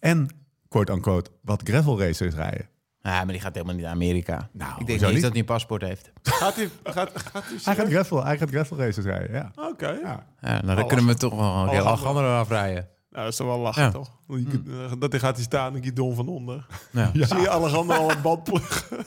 [0.00, 0.28] En,
[0.68, 2.68] quote-unquote, wat gravel racers rijden.
[3.08, 4.48] Ja, maar die gaat helemaal niet naar Amerika.
[4.52, 6.10] Nou, ik denk niet dat hij een paspoort heeft.
[6.22, 6.68] Gaat hij...
[6.84, 9.50] Gaat, gaat hij, Hij gaat gravel, hij gaat gravel racers rijden, ja.
[9.68, 9.88] Oké.
[10.02, 10.26] ja.
[10.40, 12.88] Ja, nou, dan kunnen we toch wel een keer Alle- Alejandro afrijden.
[13.10, 13.90] Nou, dat is toch wel lachen, Ja.
[13.90, 14.10] toch?
[14.26, 16.66] Kunt- eh, Dat hij gaat hij staan, een guidon van onder.
[16.90, 17.10] Ja.
[17.14, 18.96] Zie je Alejandro al een band pluggen.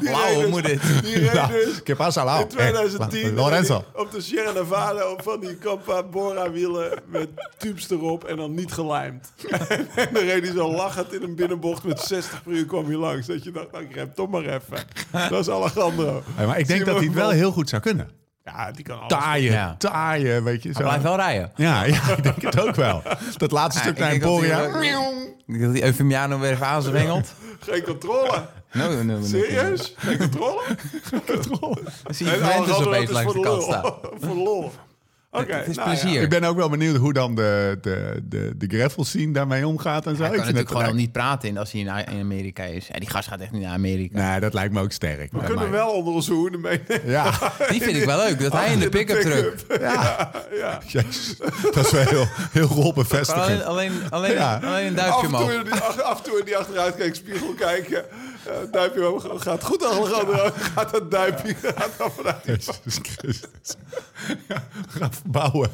[0.00, 0.80] Wauw, hoe dus- moet dit?
[1.02, 2.40] Die reed Ja, dus que pasa, Lau?
[2.42, 3.84] in 2010 Eh, Lorenzo.
[3.94, 7.28] op de Sierra Nevada op van die Campa Bora wielen met
[7.58, 9.32] tubes erop en dan niet gelijmd.
[9.94, 12.96] en dan reed hij zo lachend in een binnenbocht met 60 per uur kwam hij
[12.96, 13.26] langs.
[13.26, 14.78] Dat je dacht, nou, ik rem toch maar even.
[15.30, 16.22] Dat is Alejandro.
[16.38, 18.10] Ja, maar ik denk dat hij het wel heel goed zou kunnen.
[18.44, 19.08] Ja, die kan alles.
[19.08, 19.74] Taaien, Ja.
[19.78, 20.68] taaien, weet je.
[20.68, 20.82] Hij Zo.
[20.82, 21.52] blijft wel rijden.
[21.56, 23.02] Ja, ja, ik denk het ook wel.
[23.36, 24.62] Dat laatste Ja, stuk naar hij Emporia.
[24.62, 27.28] Ik denk dat die Eufemiano weer even aanzwengelt.
[27.60, 28.46] Geen controle.
[28.74, 29.24] No, no, no, no.
[29.26, 29.94] Serieus?
[29.96, 30.62] Geen controle?
[32.04, 33.92] Dan zie je En Juventus Alejandro, opeens langs de voor kant staan.
[34.20, 34.72] voor lol.
[35.30, 36.00] Oké, Het is nou ja.
[36.00, 36.22] plezier.
[36.22, 40.06] Ik ben ook wel benieuwd hoe dan de, de, de, de gravel scene daarmee omgaat
[40.06, 40.22] en zo.
[40.22, 42.20] Hij Ik kan vind natuurlijk het gewoon al niet praten in als hij in, in
[42.20, 42.86] Amerika is.
[42.86, 44.30] Ja, die gast gaat echt niet naar Amerika.
[44.30, 45.32] Nee, dat lijkt me ook sterk.
[45.32, 47.00] We kunnen wel onder onze hoede meenemen.
[47.10, 47.32] Ja,
[47.68, 48.40] Die vind ik wel leuk.
[48.40, 49.54] Dat hij in de pick-up truck.
[49.80, 50.30] ja.
[50.52, 50.80] Ja.
[50.86, 51.36] Jezus.
[51.72, 53.44] Dat is wel heel, heel rol bevestigend.
[53.44, 54.60] Alleen, alleen, alleen, Ja.
[54.64, 55.52] alleen een Af duimpje en, toe omhoog.
[55.52, 58.04] in die, af, af en toe in die achteruitkijkspiegel kijken.
[58.46, 59.42] Eh, duimpje omhoog.
[59.42, 60.50] Gaat goed, Alejandro.
[60.74, 62.44] Gaat dat duimpje gaat dan vanuit.
[62.44, 63.76] Jezus Christus.
[64.48, 65.70] Ja, gaan verbouwen.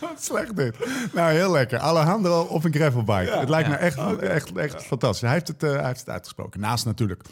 [0.00, 0.76] Wat slecht dit.
[1.12, 1.78] Nou, heel lekker.
[1.78, 3.30] Alejandro op een gravelbike.
[3.30, 5.20] het lijkt me echt, echt, echt fantastisch.
[5.20, 6.60] Hij heeft, het, eh, hij heeft het uitgesproken.
[6.60, 7.22] Naast natuurlijk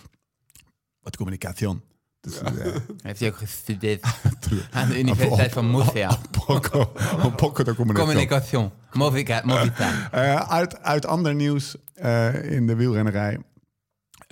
[1.00, 1.80] wat communicatie.
[2.26, 2.40] Dus,
[3.02, 4.04] Heeft hij ook gestudeerd
[4.70, 6.18] aan de Universiteit van Murcia.
[6.46, 6.92] poco,
[7.36, 7.94] poco de communicatie.
[8.14, 8.70] Communication.
[8.92, 10.08] Movica- Movita.
[10.10, 13.38] Eh, uit, uit ander nieuws eh, in de wielrennerij.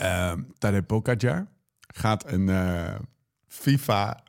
[0.01, 1.47] Uh, Tadej Pogacar
[1.95, 2.51] gaat een
[3.49, 4.23] FIFA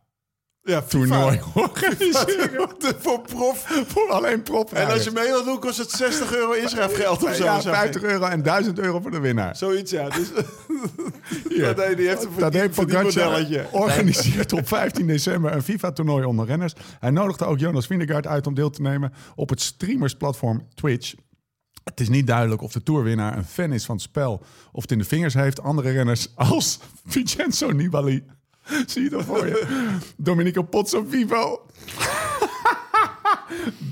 [0.67, 2.69] Ja, toernooi organiseren.
[2.99, 3.83] Voor prof.
[3.87, 4.71] voor alleen prof.
[4.73, 7.43] En als je mee wil doen, kost het 60 euro inschrijfgeld of zo.
[7.43, 7.79] ja, zag ik.
[7.79, 9.55] 50 euro en 1000 euro voor de winnaar.
[9.55, 10.09] Zoiets, ja.
[10.09, 10.27] Dus,
[11.49, 11.63] Hier.
[11.65, 13.57] Tadej, die heeft verdien- verdienmodelletje.
[13.61, 16.73] Pogacar organiseert op 15 december een FIFA-toernooi onder renners.
[16.99, 21.13] Hij nodigde ook Jonas Vingegaard uit om deel te nemen op het streamersplatform Twitch.
[21.83, 24.91] Het is niet duidelijk of de toerwinnaar een fan is van het spel of het
[24.91, 25.61] in de vingers heeft.
[25.61, 28.23] Andere renners als Vincenzo Nibali.
[28.91, 29.97] Zie je dat voor je?
[30.17, 31.65] Domenico Pozzo Vivo.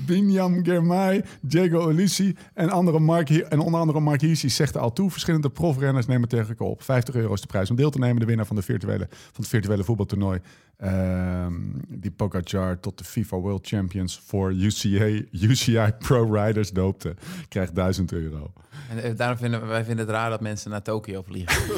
[0.06, 5.10] Binyam Germay, Diego Olisi en, andere Mark, en onder andere Mark Hirschi zegt al toe.
[5.10, 6.82] Verschillende profrenners nemen tegen op.
[6.82, 8.20] 50 euro is de prijs om deel te nemen.
[8.20, 10.40] De winnaar van, de virtuele, van het virtuele voetbaltoernooi.
[10.84, 11.54] Ehm,
[11.88, 17.14] die Pogacar tot de FIFA World Champions voor UCA, UCI Pro Riders doopte.
[17.48, 18.52] Krijgt 1000 euro.
[18.90, 21.62] En eh, daarom vinden wij vinden het raar dat mensen naar Tokio vliegen.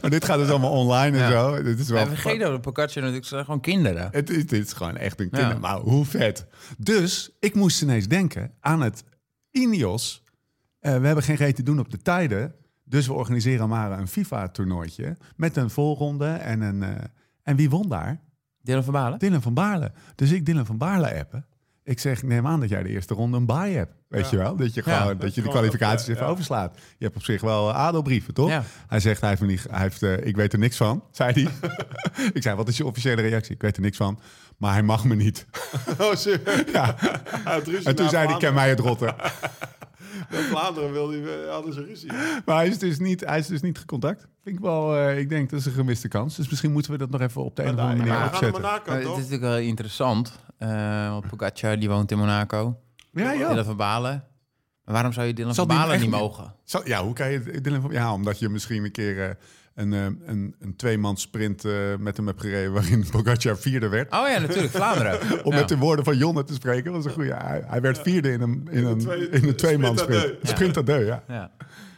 [0.00, 1.30] Maar dit gaat dus allemaal online en Ja.
[1.56, 1.62] zo.
[1.62, 4.08] Dit is wel En vergeet dat, Pocaccia natuurlijk zijn gewoon kinderen.
[4.12, 5.38] Het is, dit is gewoon echt een Ja.
[5.38, 5.60] kinder.
[5.60, 6.46] Maar hoe vet.
[6.78, 9.04] Dus ik moest ineens denken aan het
[9.50, 10.22] Ineos.
[10.80, 12.54] Eh, we hebben geen reet te doen op de tijden.
[12.84, 15.16] Dus we organiseren maar een FIFA-toernooitje.
[15.36, 16.82] Met een voorronde en een...
[16.82, 16.90] eh,
[17.46, 18.20] en wie won daar?
[18.62, 19.18] Dylan van Balen?
[19.18, 19.92] Dylan van Baarle.
[20.14, 21.46] Dus ik Dylan van Baarle appen.
[21.84, 23.92] Ik zeg, neem aan dat jij de eerste ronde een bye hebt.
[24.08, 24.30] Weet Ja.
[24.30, 24.56] je wel?
[24.56, 24.98] Dat je, Ja.
[25.00, 26.30] gewoon, dat je de kwalificaties even, even ja.
[26.32, 26.76] overslaat.
[26.98, 28.48] Je hebt op zich wel adelbrieven, toch?
[28.48, 28.62] Ja.
[28.86, 31.32] Hij zegt, hij heeft, me niet, hij heeft eh, ik weet er niks van, zei
[31.32, 31.70] hij.
[32.32, 33.54] ik zei, wat is je officiële reactie?
[33.54, 34.18] Ik weet er niks van,
[34.56, 35.46] maar hij mag me niet.
[35.98, 36.70] Oh, serieus?
[36.72, 36.96] ja.
[37.84, 39.14] En toen zei hij, ken mij het rotten.
[40.30, 42.12] Met Vlaanderen wilde hij, hadden ze ruzie.
[42.44, 44.26] maar hij is dus niet, hij is dus niet gecontact.
[44.42, 46.36] Vind ik wel, eh, ik denk dat is een gemiste kans.
[46.36, 48.62] Dus misschien moeten we dat nog even op de een of andere manier Maar opzetten.
[48.62, 50.38] Monaco, Maar het is natuurlijk wel interessant.
[50.58, 52.80] eh want Pogacar die woont in Monaco.
[53.12, 53.64] Ja, Dylan ja.
[53.64, 54.24] van Balen.
[54.84, 56.54] Maar waarom zou je Dylan Zal van Balen niet mogen?
[56.64, 57.90] Zo, ja, hoe kan je Dylan van...
[57.90, 59.34] Ja, omdat je misschien een keer eh,
[59.76, 62.72] een, eh, een, een tweemans sprint eh, met hem hebt gereden...
[62.72, 64.12] waarin Pogacar vierde werd.
[64.12, 65.20] Oh ja, natuurlijk, Vlaanderen.
[65.44, 65.58] Om Ja.
[65.58, 66.92] met de woorden van Jonne te spreken.
[66.92, 67.34] Was een goede.
[67.34, 70.76] Hij, hij werd vierde in een, in een, twee- in een tweemans sprint sprint.
[70.76, 71.24] à deux, ja.
[71.28, 71.50] Ja.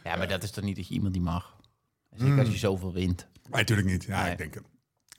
[0.03, 1.57] ja, maar dat is toch niet dat je iemand die mag?
[2.15, 3.27] Zeker als je zoveel wint.
[3.49, 4.03] Maar natuurlijk niet.
[4.03, 4.31] Ja, Nee.
[4.31, 4.55] ik denk...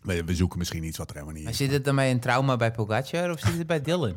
[0.02, 1.58] We, we zoeken misschien iets wat er helemaal niet Maar is.
[1.58, 4.14] zit het dan bij een trauma bij Pogacar of zit het bij Dylan?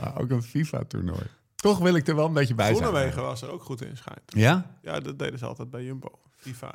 [0.00, 1.22] Maar ook een FIFA-toernooi.
[1.54, 2.78] Toch wil ik er wel een beetje bij zijn.
[2.78, 4.20] Groenewegen was er ook goed in, schijnt.
[4.26, 4.76] Ja?
[4.82, 6.08] Ja, dat deden ze altijd bij Jumbo.
[6.36, 6.72] FIFA.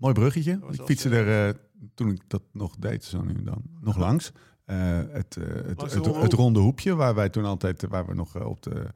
[0.00, 0.60] Mooi bruggetje.
[0.70, 1.54] Ik fietste er, eh,
[1.94, 4.32] toen ik dat nog deed, zo nu en dan, nog langs.
[4.64, 4.76] Eh,
[5.10, 6.32] het, eh, het, het, ronde het hoek.
[6.40, 8.86] ronde hoepje, waar wij toen altijd, waar we nog op de,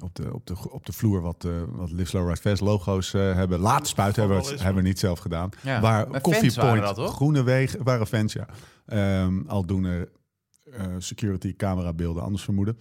[0.00, 3.14] op de, op de, op de vloer wat, eh wat Live Slow Ride Fast logo's
[3.14, 5.48] eh, hebben laten spuiten, hebben we, het- hebben we niet zelf gedaan.
[5.62, 5.80] Ja.
[5.80, 7.10] Waar Maar Coffee Point, dat?
[7.10, 8.46] Groene Wegen, waren fans, ja.
[8.86, 10.08] Ehm aldoende
[10.72, 12.78] eh, security camerabeelden, anders vermoeden.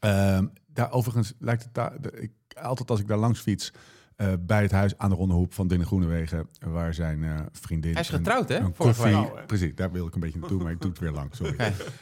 [0.00, 3.72] Ehm, daar overigens lijkt het daar, de- ik, altijd als ik daar langs fiets,
[4.18, 7.92] eh, bij het huis aan de Ronde Hoep van Dinne Groenewegen, waar zijn eh, vriendin...
[7.92, 8.70] Hij is een- getrouwd, hè?
[8.70, 9.46] Koffie, week.
[9.46, 11.54] precies, daar wil ik een beetje naartoe, maar ik doe het weer lang, sorry.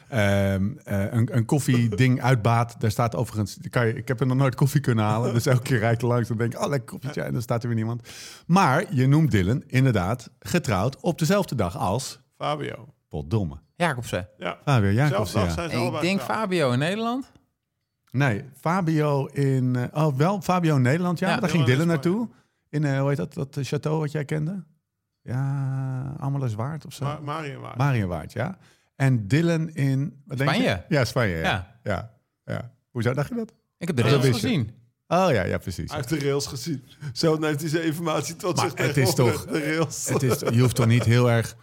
[0.08, 2.80] Ehm, eh, een, een koffieding uitbaat.
[2.80, 3.58] Daar staat overigens.
[3.70, 5.34] Kan je, ik heb er nog nooit koffie kunnen halen.
[5.34, 6.28] Dus elke keer rijd ik er langs.
[6.28, 7.22] Dan denk ik, oh, lekker koffietje.
[7.22, 8.08] En dan staat er weer niemand.
[8.46, 12.88] Maar je noemt Dylan inderdaad getrouwd op dezelfde dag als Fabio.
[13.08, 13.56] Potdomme.
[13.76, 14.28] Jacobsen.
[14.38, 14.58] Ja.
[14.64, 15.40] Fabio Jacobsen.
[15.40, 15.50] Ja.
[15.50, 16.40] zijn ze Ik denk getrouwd.
[16.40, 17.32] Fabio in Nederland.
[18.16, 19.76] Nee, Fabio in.
[19.76, 21.18] eh, oh, wel Fabio in Nederland.
[21.18, 22.28] Ja, daar ging Dylan naartoe.
[22.68, 23.34] In, eh, hoe heet dat?
[23.34, 24.64] Dat château wat jij kende?
[25.22, 27.04] Ja, Ameliswaard of zo.
[27.04, 27.76] Ma Marienwaard.
[27.76, 28.58] Marienwaard, ja.
[28.96, 30.22] En Dylan in.
[30.26, 30.56] Wat denk je?
[30.56, 30.84] Spanje.
[30.88, 31.36] Ja, Spanje.
[31.36, 31.42] Ja.
[31.42, 31.76] Ja.
[31.82, 32.10] Ja.
[32.44, 32.70] ja.
[32.90, 33.52] Hoezo dacht je dat?
[33.78, 34.70] Ik heb de rails gezien.
[35.08, 35.88] Oh ja, ja, precies.
[35.90, 36.84] Hij heeft de rails gezien.
[37.12, 40.08] Zo neemt hij zijn informatie tot Maar zich het is toch- De rails.
[40.08, 41.56] Het is, je hoeft toch niet heel erg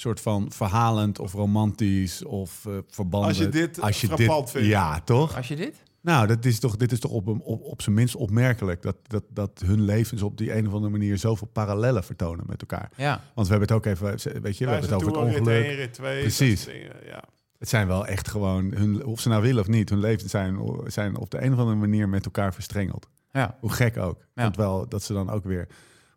[0.00, 3.28] soort van verhalend of romantisch of eh verbanden.
[3.28, 4.68] Als je dit frappant vindt.
[4.68, 5.36] Ja, toch?
[5.36, 5.82] Als je dit?
[6.02, 8.82] Nou, dat is toch, dit is toch op, op, op zijn minst opmerkelijk.
[8.82, 12.60] Dat, dat, dat hun levens op die een of andere manier zoveel parallellen vertonen met
[12.60, 12.90] elkaar.
[12.96, 13.20] Ja.
[13.34, 15.64] Want we hebben het ook even, weet je, we hebben het over het ongeluk.
[15.64, 16.20] Rit 1, rit 2.
[16.20, 16.64] Precies.
[16.64, 17.24] dingen, Ja.
[17.58, 20.58] Het zijn wel echt gewoon, hun, of ze nou willen of niet, hun levens zijn,
[20.86, 23.08] zijn op de een of andere manier met elkaar verstrengeld.
[23.32, 23.56] Ja.
[23.60, 24.18] Hoe gek ook.
[24.34, 24.42] Ja.
[24.42, 25.68] Want wel dat ze dan ook weer.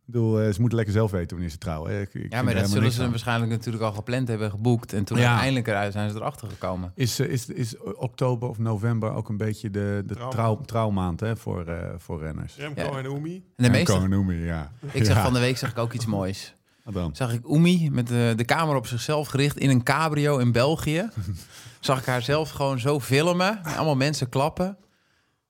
[0.06, 2.02] Ik bedoel, eh, ze moeten lekker zelf weten wanneer ze trouwen.
[2.02, 3.10] Ik, ik ja, maar dat zullen ze aan.
[3.10, 4.94] waarschijnlijk natuurlijk al gepland hebben, geboekt.
[4.94, 5.28] En toen Ja.
[5.28, 6.92] uiteindelijk eruit zijn ze erachter gekomen.
[6.96, 10.30] Is, eh, is, is oktober of november ook een beetje de, de Trouw.
[10.30, 12.56] trouw, trouwmaand hè, voor, eh, voor renners?
[12.56, 12.98] Remco Ja.
[12.98, 13.36] en Umi.
[13.56, 14.72] En de meeste, Remco en Oemi, ja.
[14.92, 15.24] ik zag Ja.
[15.24, 16.56] van de week zag ik ook iets moois.
[16.84, 17.16] Wat dan?
[17.16, 21.10] Zag ik Oemi met de, de camera op zichzelf gericht in een cabrio in België.
[21.80, 23.60] zag ik haar zelf gewoon zo filmen.
[23.64, 24.78] En allemaal mensen klappen.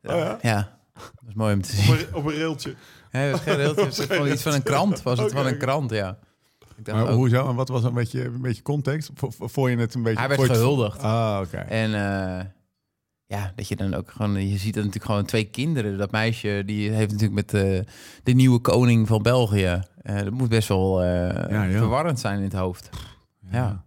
[0.04, 0.38] Oh ja?
[0.42, 2.08] Ja, dat is mooi om te Op zien.
[2.08, 2.76] een, op een railtje.
[3.18, 5.02] Het was het gewoon iets van een krant.
[5.02, 6.18] Was het van een krant, ja.
[6.78, 7.50] Ik dacht Maar ook- hoezo?
[7.50, 9.10] En wat was een beetje, een beetje context?
[9.14, 10.20] Vo- vo- Vond je het een beetje...
[10.20, 11.00] Hij werd het- gehuldigd.
[11.02, 11.58] Ah, oké.
[11.58, 12.46] En eh,
[13.26, 14.48] ja, dat je dan ook gewoon...
[14.50, 15.98] Je ziet dat natuurlijk gewoon twee kinderen.
[15.98, 17.80] Dat meisje, die heeft natuurlijk met eh,
[18.24, 19.82] de nieuwe koning van België.
[20.02, 21.78] Eh, dat moet best wel Ja, ja.
[21.78, 22.90] verwarrend zijn in het hoofd.
[23.52, 23.84] Ja.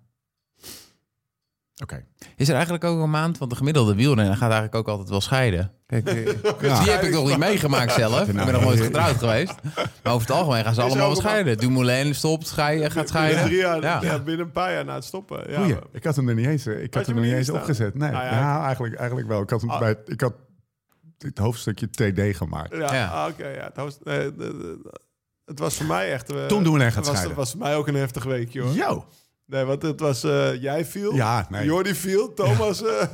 [1.83, 2.05] Oké.
[2.37, 5.20] Is er eigenlijk ook een maand, want de gemiddelde wielrenner gaat eigenlijk ook altijd wel
[5.20, 5.72] scheiden.
[5.87, 6.24] Kijk, eh,
[6.61, 6.80] Ja.
[6.82, 8.28] die heb ik nog niet meegemaakt zelf.
[8.28, 9.55] Ik ben nog nooit getrouwd geweest.
[10.03, 11.59] Maar over het algemeen gaan ze allemaal wel scheiden.
[11.59, 13.57] Dumoulin stopt, scheiden, gaat Binnen, scheiden.
[13.59, 13.99] jaar, Ja.
[14.03, 14.18] ja.
[14.18, 15.51] binnen een paar jaar na het stoppen.
[15.51, 15.77] Ja, Goeie.
[15.93, 17.94] Ik had hem er niet eens, eh, ik had hem er niet eens opgezet.
[17.94, 19.43] Nee, Nou ja, ja, eigenlijk, eigenlijk wel.
[19.43, 19.78] Ik had, hem Ah.
[19.78, 20.32] bij, ik had
[21.19, 22.77] het hoofdstukje TD gemaakt.
[22.77, 23.48] Ja, ah, oké.
[23.48, 23.70] ja.
[23.85, 24.90] Het, nee, de-
[25.44, 26.32] het was voor mij echt...
[26.32, 27.28] eh, Tom Dumoulin gaat was, scheiden.
[27.28, 28.73] Het was voor mij ook een heftig weekje, hoor.
[28.73, 29.05] Yo.
[29.47, 30.24] Nee, want het was...
[30.24, 31.14] eh, jij viel.
[31.14, 31.64] Ja, nee.
[31.64, 32.35] Jordi viel.
[32.35, 32.82] Thomas...
[32.82, 33.02] eh,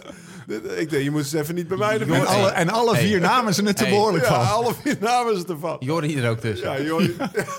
[0.76, 3.10] Ik denk, je moet eens even niet bij mij de En alle, en alle vier
[3.20, 3.28] Hey.
[3.28, 3.92] namen ze het te Hey.
[3.92, 4.54] behoorlijk Ja, van.
[4.54, 5.76] alle vier namen ze ervan.
[5.80, 6.70] Jordi er ook tussen.
[6.70, 7.00] Ja, joh.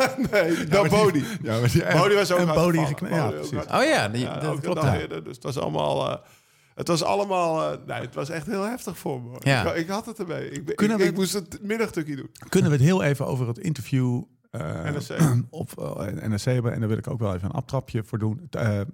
[0.32, 1.24] nee, dan Bodie.
[1.42, 2.88] Ja, maar die, en, Bodie was ook en Bodie Ja,
[3.30, 3.72] Bodie hard.
[3.72, 4.82] Oh ja, die, Ja, dat klopt.
[4.82, 5.08] ja.
[5.08, 6.10] Dus het was allemaal...
[6.10, 6.18] eh,
[6.76, 7.72] het was allemaal...
[7.72, 9.36] eh, nee, het was echt heel heftig voor me.
[9.40, 9.72] Ja.
[9.74, 10.50] Ik, ik had het ermee.
[10.50, 12.30] Ik, ik, we- ik moest het middagstukje doen.
[12.50, 14.22] Kunnen we het heel even over het interview
[14.54, 15.36] eh, NRC.
[15.50, 16.74] op eh, NRC hebben?
[16.74, 18.48] En daar wil ik ook wel even een aptrapje voor doen.
[18.50, 18.86] Eh, eh,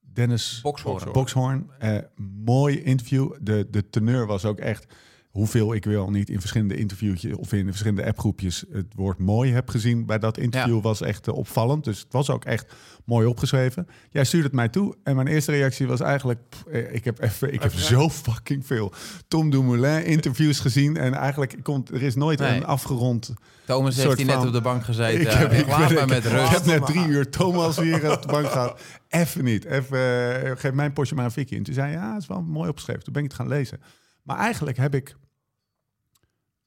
[0.00, 1.12] Dennis Bokshoorn.
[1.12, 1.70] Bokshoorn.
[1.78, 1.98] eh,
[2.44, 3.32] mooi interview.
[3.40, 4.94] De, de teneur was ook echt
[5.30, 9.68] hoeveel ik wel niet in verschillende interviewtjes of in verschillende appgroepjes het woord mooi heb
[9.68, 10.80] gezien bij dat interview Ja.
[10.80, 11.84] was echt eh, opvallend.
[11.84, 12.72] Dus het was ook echt
[13.04, 13.86] mooi opgeschreven.
[14.10, 17.20] Jij stuurde het mij toe en mijn eerste reactie was eigenlijk: pff, eh, ik heb
[17.22, 18.92] even, ik heb zo fucking veel
[19.28, 22.56] Tom Dumoulin interviews gezien en eigenlijk komt er is nooit Nee.
[22.56, 23.34] een afgerond.
[23.66, 25.20] Thomas soort heeft hier net op de bank gezeten.
[25.20, 26.50] ik heb, ik, ben- ik- met ik rust.
[26.52, 28.80] heb net drie uur Thomas hier op de bank gehad.
[29.08, 29.64] Even niet.
[29.64, 29.98] Even,
[30.44, 31.56] eh, geef mijn postje maar een fikje.
[31.56, 33.02] En toen zei hij, ja, het is wel mooi opgeschreven.
[33.04, 33.80] Toen ben ik het gaan lezen.
[34.22, 35.16] Maar eigenlijk heb ik...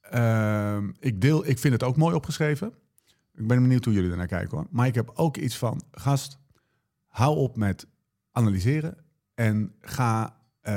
[0.01, 2.73] ehm, ik, deel, ik vind het ook mooi opgeschreven.
[3.35, 4.67] Ik ben benieuwd hoe jullie ernaar kijken hoor.
[4.69, 6.38] Maar ik heb ook iets van, gast,
[7.07, 7.88] hou op met
[8.31, 8.97] analyseren
[9.35, 10.73] en ga eh,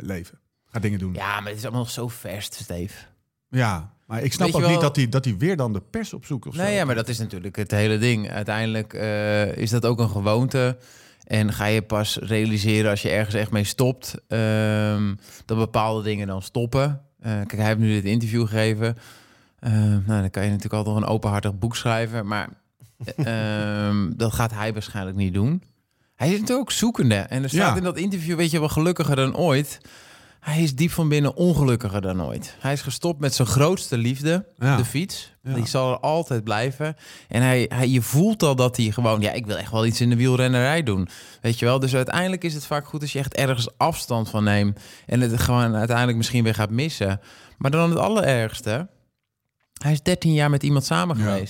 [0.00, 0.38] leven.
[0.66, 1.14] Ga dingen doen.
[1.14, 3.04] Ja, Ja, maar het is allemaal nog zo vers, Steve.
[4.06, 6.54] maar ik snap ook niet dat hij dat hij weer dan de pers opzoekt of
[6.54, 6.62] zo.
[6.62, 8.30] Nee, ja, maar dat is natuurlijk het hele ding.
[8.30, 10.78] Uiteindelijk eh, is dat ook een gewoonte.
[11.24, 15.14] En ga je pas realiseren als je ergens echt mee stopt, ehm,
[15.44, 17.00] dat bepaalde dingen dan stoppen.
[17.20, 18.96] Eh, kijk, hij heeft nu dit interview gegeven.
[19.58, 22.26] Eh, nou, dan kan je natuurlijk altijd nog een openhartig boek schrijven.
[22.26, 22.48] Maar
[23.16, 25.62] ehm, dat gaat hij waarschijnlijk niet doen.
[26.14, 27.14] Hij is natuurlijk ook zoekende.
[27.14, 27.76] En er staat Ja.
[27.76, 29.80] in dat interview, weet je wel, gelukkiger dan ooit.
[30.44, 32.56] Hij is diep van binnen ongelukkiger dan ooit.
[32.60, 34.76] Hij is gestopt met zijn grootste liefde, Ja.
[34.76, 35.32] de fiets.
[35.42, 35.54] Ja.
[35.54, 36.96] Die zal er altijd blijven.
[37.28, 39.20] En hij, hij, je voelt al dat hij gewoon...
[39.20, 41.08] Ja, ik wil echt wel iets in de wielrennerij doen.
[41.40, 41.78] Weet je wel?
[41.78, 44.78] Dus uiteindelijk is het vaak goed als je echt ergens afstand van neemt.
[45.06, 47.20] En het gewoon uiteindelijk misschien weer gaat missen.
[47.58, 48.88] Maar dan het allerergste.
[49.82, 51.40] Hij is 13 jaar met iemand samen Ja.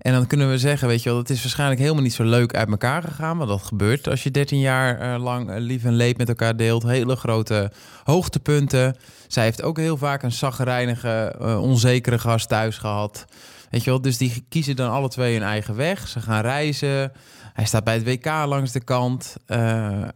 [0.00, 2.54] En dan kunnen we zeggen, weet je wel, het is waarschijnlijk helemaal niet zo leuk
[2.54, 3.36] uit elkaar gegaan.
[3.36, 6.56] Want dat gebeurt als je 13 jaar eh, lang eh, lief en leed met elkaar
[6.56, 6.82] deelt.
[6.82, 7.72] Hele grote
[8.04, 8.96] hoogtepunten.
[9.28, 13.24] Zij heeft ook heel vaak een zaggerijnige, eh, onzekere gast thuis gehad.
[13.70, 16.08] Weet je wel, dus die kiezen dan alle twee hun eigen weg.
[16.08, 17.12] Ze gaan reizen.
[17.52, 19.36] Hij staat bij het WK langs de kant.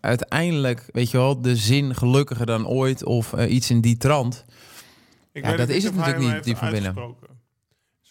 [0.00, 4.44] Uiteindelijk, weet je wel, de zin gelukkiger dan ooit of iets in die trant.
[5.32, 6.94] Ik Ja, dat is het natuurlijk niet, die van binnen.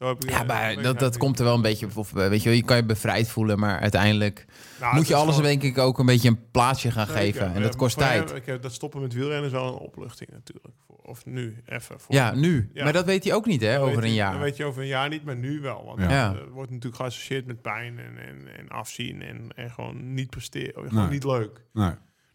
[0.08, 0.48] Uitgesproken.
[0.48, 1.88] Zo heb ik Ja, maar dat, dat komt er wel een beetje...
[1.96, 4.46] Of, eh, weet je wel, je kan je bevrijd voelen, maar uiteindelijk
[4.80, 7.48] Nou, moet je alles gewoon- denk ik ook een beetje een plaatsje gaan geven.
[7.48, 8.32] En ja, dat kost tijd.
[8.36, 10.74] ik heb- dat stoppen met wielrennen is wel een opluchting natuurlijk.
[10.88, 12.00] Voor- Of nu, even.
[12.00, 12.70] Voor Ja, nu.
[12.74, 12.84] Ja.
[12.84, 14.32] Maar dat weet hij ook niet, hè, Dat over een je- jaar.
[14.32, 15.84] Dat weet je over een jaar niet, maar nu wel.
[15.86, 16.10] Want Ja.
[16.10, 16.34] Ja.
[16.36, 20.74] het wordt natuurlijk geassocieerd met pijn en, en, en afzien en, en gewoon niet presteren.
[20.88, 21.10] Gewoon Nee.
[21.14, 21.62] niet leuk.
[21.74, 21.92] Nee.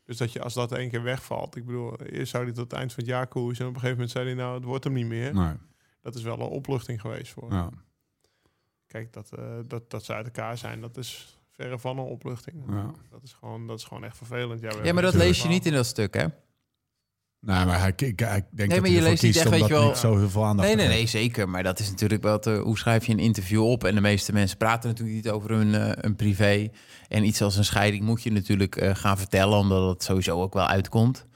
[0.06, 1.56] Dus dat je als dat één keer wegvalt.
[1.56, 3.64] Ik bedoel, eerst zou hij tot het eind van het jaar koersen.
[3.64, 5.34] En op een gegeven moment zei hij, nou, het wordt hem niet meer.
[5.34, 5.52] Nee.
[6.08, 7.52] Dat is wel een opluchting geweest voor.
[7.52, 7.70] Ja.
[8.86, 12.62] Kijk, dat, eh, dat, dat ze uit elkaar zijn, dat is verre van een opluchting.
[12.68, 12.90] Ja.
[13.10, 14.60] Dat, is gewoon, dat is gewoon echt vervelend.
[14.60, 16.24] Ja, Ja, maar dat lees je niet in dat stuk, hè?
[17.40, 18.16] Nee, maar hij, ik, ik
[18.50, 20.68] denk dat je leest niet echt, weet omdat je wel- niet zo heel veel aandacht
[20.68, 21.48] Nee, nee, nee, zeker.
[21.48, 22.38] Maar dat is natuurlijk wel...
[22.38, 23.84] Te, hoe schrijf je een interview op?
[23.84, 26.68] En de meeste mensen praten natuurlijk niet over hun, eh, hun privé.
[27.08, 29.58] En iets als een scheiding moet je natuurlijk eh, gaan vertellen...
[29.58, 31.26] omdat het sowieso ook wel uitkomt.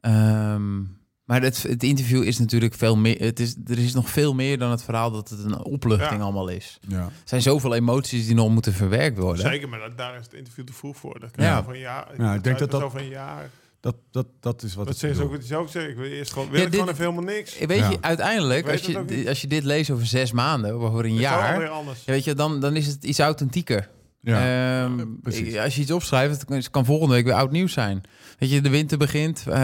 [0.00, 0.82] Ehm,
[1.26, 3.18] maar het, het interview is natuurlijk veel meer...
[3.20, 6.22] Het is, er is nog veel meer dan het verhaal dat het een opluchting Ja.
[6.24, 6.78] allemaal is.
[6.88, 6.98] Ja.
[6.98, 9.46] Er zijn zoveel emoties die nog moeten verwerkt worden.
[9.46, 11.20] Zeker, maar dat, daar is het interview te vroeg voor.
[11.20, 11.54] Dat kan Ja.
[11.54, 12.06] je over een jaar.
[12.18, 13.50] Ja, ik denk dat dat- over een jaar.
[13.80, 15.88] Dat, dat, dat is wat Dat ik is ook wat je zeggen.
[15.90, 17.58] Ik wil eerst gewoon, wil Ja, dit- gewoon even helemaal niks.
[17.58, 17.90] Weet Ja.
[17.90, 20.98] je, uiteindelijk, weet als ook je, als je dit leest over zes maanden, of over
[20.98, 21.60] een Het is jaar...
[21.62, 23.88] Ja, weet je, dan, dan is het iets authentieker.
[24.26, 24.84] Ja.
[24.84, 25.56] Ehm, precies.
[25.56, 28.00] als je iets opschrijft, het kan- volgende week weer oud nieuws zijn.
[28.38, 29.44] Weet je, de winter begint.
[29.46, 29.54] ehm,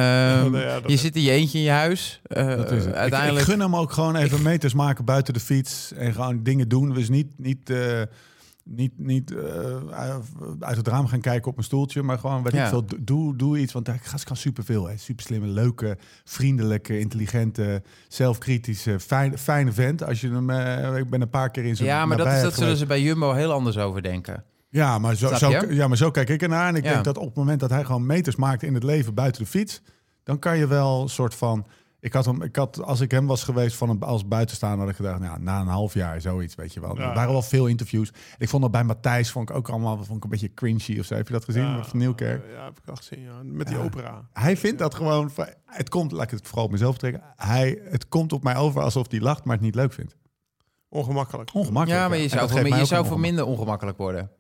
[0.51, 2.21] nou ja, je zit in je eentje in je huis.
[2.23, 2.87] eh, is het.
[2.87, 3.47] Ik- uiteindelijk.
[3.47, 5.93] Ik, gun hem ook gewoon even meters maken buiten de fiets.
[5.93, 6.95] En gewoon dingen doen.
[6.95, 8.03] Dus niet, niet, eh,
[8.65, 9.77] niet, niet eh,
[10.61, 12.03] uit het raam gaan kijken op een stoeltje.
[12.03, 13.73] Maar gewoon, weet ik veel, doe, doe iets.
[13.73, 14.89] Want hij gast kan superveel.
[14.89, 14.97] Hè.
[14.97, 20.05] Super slimme, leuke, vriendelijke, intelligente, zelfkritische, fijne, fijne vent.
[20.05, 22.43] Als je hem, eh, ik ben een paar keer in zijn ja, maar dat, is,
[22.43, 24.45] dat zullen ze bij Jumbo heel anders over denken.
[24.73, 26.69] Ja, maar zo, zo, ja, maar zo kijk ik ernaar.
[26.69, 26.93] En ik Ja.
[26.93, 29.49] denk dat op het moment dat hij gewoon meters maakt in het leven buiten de
[29.49, 29.83] fiets,
[30.23, 31.67] dan kan je wel een soort van.
[32.01, 34.89] Ik had hem, ik had, als ik hem was geweest van een, als buitenstaander, had
[34.89, 36.97] ik gedacht, nou, na een half jaar zoiets, weet je wel.
[36.99, 37.09] Ja.
[37.09, 38.13] Er waren wel veel interviews.
[38.39, 41.05] Ik vond dat bij Matthijs vond ik ook allemaal vond ik een beetje cringy of
[41.07, 41.15] zo.
[41.15, 41.63] Heb je dat gezien?
[41.63, 42.45] Ja, Van Nieuwkerk.
[42.57, 43.21] Ja, heb ik al gezien.
[43.21, 43.33] Ja.
[43.43, 43.83] Met die Ja.
[43.83, 44.29] opera.
[44.33, 45.31] Hij vindt dat gewoon.
[45.67, 47.23] Het komt, laat ik het vooral op mezelf trekken.
[47.37, 50.17] Hij, het komt op mij over alsof hij lacht, maar het niet leuk vindt.
[50.89, 51.51] Ongemakkelijk.
[51.55, 52.03] Ongemakkelijk.
[52.03, 54.31] Ja, maar je zou, voor, je zou voor minder ongemakkelijk worden.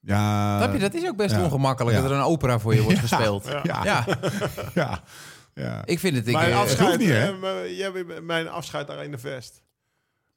[0.00, 0.78] Ja, Snap je?
[0.78, 1.42] Dat is ook best ja.
[1.44, 2.02] ongemakkelijk Ja.
[2.02, 3.48] dat er een opera voor je wordt gespeeld.
[3.62, 3.82] Ja.
[4.74, 5.00] Ja,
[5.54, 6.26] Ja, ik vind het...
[6.26, 7.32] Ik, Mijn eh, afscheid, niet, hè?
[7.32, 9.62] eh, maar jij bent mijn afscheid daar in de vest.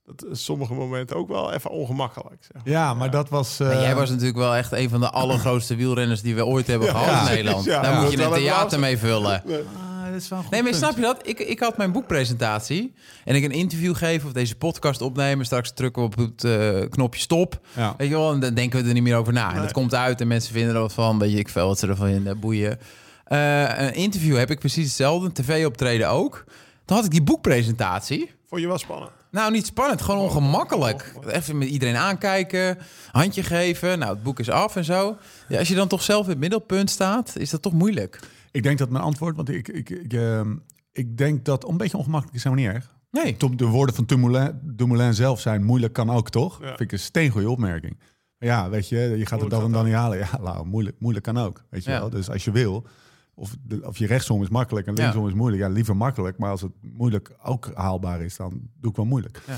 [0.06, 2.44] Dat is sommige momenten ook wel even ongemakkelijk.
[2.44, 2.64] Zeg.
[2.64, 2.74] maar.
[2.74, 3.60] Ja, maar dat was...
[3.60, 6.68] eh, maar jij was natuurlijk wel echt een van de allergrootste wielrenners die we ooit
[6.68, 7.20] hebben gehad Ja.
[7.30, 7.66] in Nederland.
[7.66, 7.82] Ja.
[7.82, 8.02] Daar Ja.
[8.02, 9.42] moet je een theater mee vullen.
[9.46, 9.64] Nee.
[10.12, 10.84] Dat is wel een goed Nee, maar punt.
[10.84, 11.28] snap je dat?
[11.28, 12.94] Ik, ik had mijn boekpresentatie
[13.26, 15.46] en ik een interview geven of deze podcast opnemen.
[15.46, 17.60] Straks drukken we op het eh, knopje stop.
[17.76, 17.94] Ja.
[17.98, 19.54] Weet je wel, en dan denken we er niet meer over na.
[19.54, 21.20] En dat komt uit en mensen vinden er wat van.
[21.20, 22.80] Weet je, ik veel wat ze ervan vinden, boeien.
[23.26, 25.26] Eh, een interview heb ik precies hetzelfde.
[25.26, 26.44] Een tv-optreden ook.
[26.86, 28.32] Toen had ik die boekpresentatie.
[28.48, 29.12] Vond je wel spannend?
[29.32, 31.14] Nou, niet spannend, gewoon ongemakkelijk.
[31.28, 32.78] Even met iedereen aankijken,
[33.12, 34.00] handje geven.
[34.00, 35.18] Nou, het boek is af en zo.
[35.48, 38.20] Ja, als je dan toch zelf in het middelpunt staat, is dat toch moeilijk.
[38.52, 40.56] Ik denk dat mijn antwoord, want ik, ik, ik, ehm,
[40.92, 43.00] ik denk dat een beetje ongemakkelijk is helemaal niet erg.
[43.12, 43.38] Nee.
[43.56, 46.60] De woorden van Dumoulin, Dumoulin zelf zijn moeilijk kan ook, toch?
[46.62, 46.68] Ja.
[46.68, 47.98] Vind ik een steengoeie opmerking.
[48.38, 50.18] Maar ja, weet je, je gaat het dan en dan niet halen.
[50.18, 52.00] Ja, nou, moeilijk, moeilijk kan ook, weet je Ja.
[52.00, 52.10] wel.
[52.10, 52.86] Dus als je wil,
[53.34, 55.02] of, de, of je rechtsom is makkelijk en Ja.
[55.02, 55.62] linksom is moeilijk.
[55.64, 56.38] Ja, liever makkelijk.
[56.38, 59.42] Maar als het moeilijk ook haalbaar is, dan doe ik wel moeilijk.
[59.48, 59.58] Ja.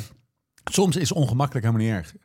[0.71, 2.15] Soms is ongemakkelijk helemaal niet erg.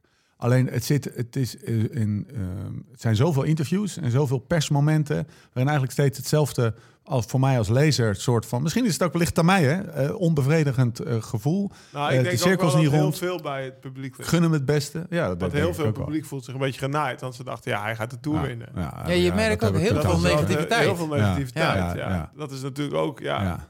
[0.40, 5.14] Alleen het, zit, het, is, eh, in, ehm, het zijn zoveel interviews en zoveel persmomenten...
[5.16, 6.74] waarin eigenlijk steeds hetzelfde
[7.04, 8.16] als voor mij als lezer...
[8.16, 9.80] soort van, misschien is het ook wellicht aan mij, hè?
[9.82, 11.70] eh, onbevredigend eh, gevoel.
[11.92, 13.18] Nou, ik de denk cirkels ook wel niet dat heel rond.
[13.18, 14.28] veel bij het publiek ligt.
[14.30, 15.06] Gun hem het beste.
[15.10, 16.04] Ja, dat Want heel ik veel ook wel.
[16.04, 17.20] publiek voelt zich een beetje genaaid.
[17.20, 18.68] Want ze dachten, ja, hij gaat de Tour Ja, winnen.
[18.74, 20.24] ja, Ja, je merkt dat ook heel veel niet.
[20.24, 20.84] eh, negativiteit.
[20.84, 21.96] Heel veel negativiteit, Ja, ja.
[21.96, 22.30] ja, ja.
[22.36, 23.66] Dat is natuurlijk ook, ja.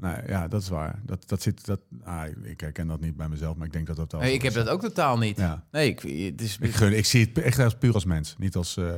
[0.00, 0.08] Ja.
[0.08, 1.00] Nee, ja, dat is waar.
[1.04, 3.96] Dat, dat zit, dat, ah, ik- herken dat niet bij mezelf, maar ik denk dat
[3.96, 5.36] dat wel Nee, ik heb dat ook totaal niet.
[5.36, 5.64] Ja.
[5.70, 6.00] Nee, ik,
[6.32, 8.34] het is, Ik, gun, ik zie het echt als puur als mens.
[8.38, 8.92] Niet als, eh,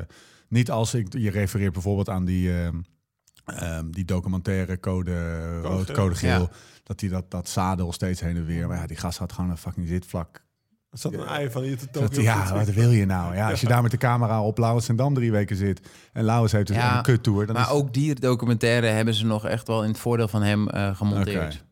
[0.48, 2.80] niet als ik, je refereert bijvoorbeeld aan die, ehm,
[3.44, 5.94] ehm, die documentaire code rood, geel.
[5.94, 6.40] code geel.
[6.40, 6.50] Ja.
[6.82, 8.68] Dat hij dat, dat zadel steeds heen en weer.
[8.68, 10.44] Maar ja, die gast had gewoon een fucking zitvlak.
[10.92, 12.22] Er zat een ei van hier te Dat, Tokio.
[12.22, 13.34] ja, wat wil je nou?
[13.34, 15.80] Ja, als je daar met de camera op Lauwers en Dam drie weken zit.
[16.12, 17.46] En Lauwers heeft dus Ja, een kuttour.
[17.46, 20.42] Dan maar is, ook die documentaire hebben ze nog echt wel in het voordeel van
[20.42, 21.64] hem eh, gemonteerd.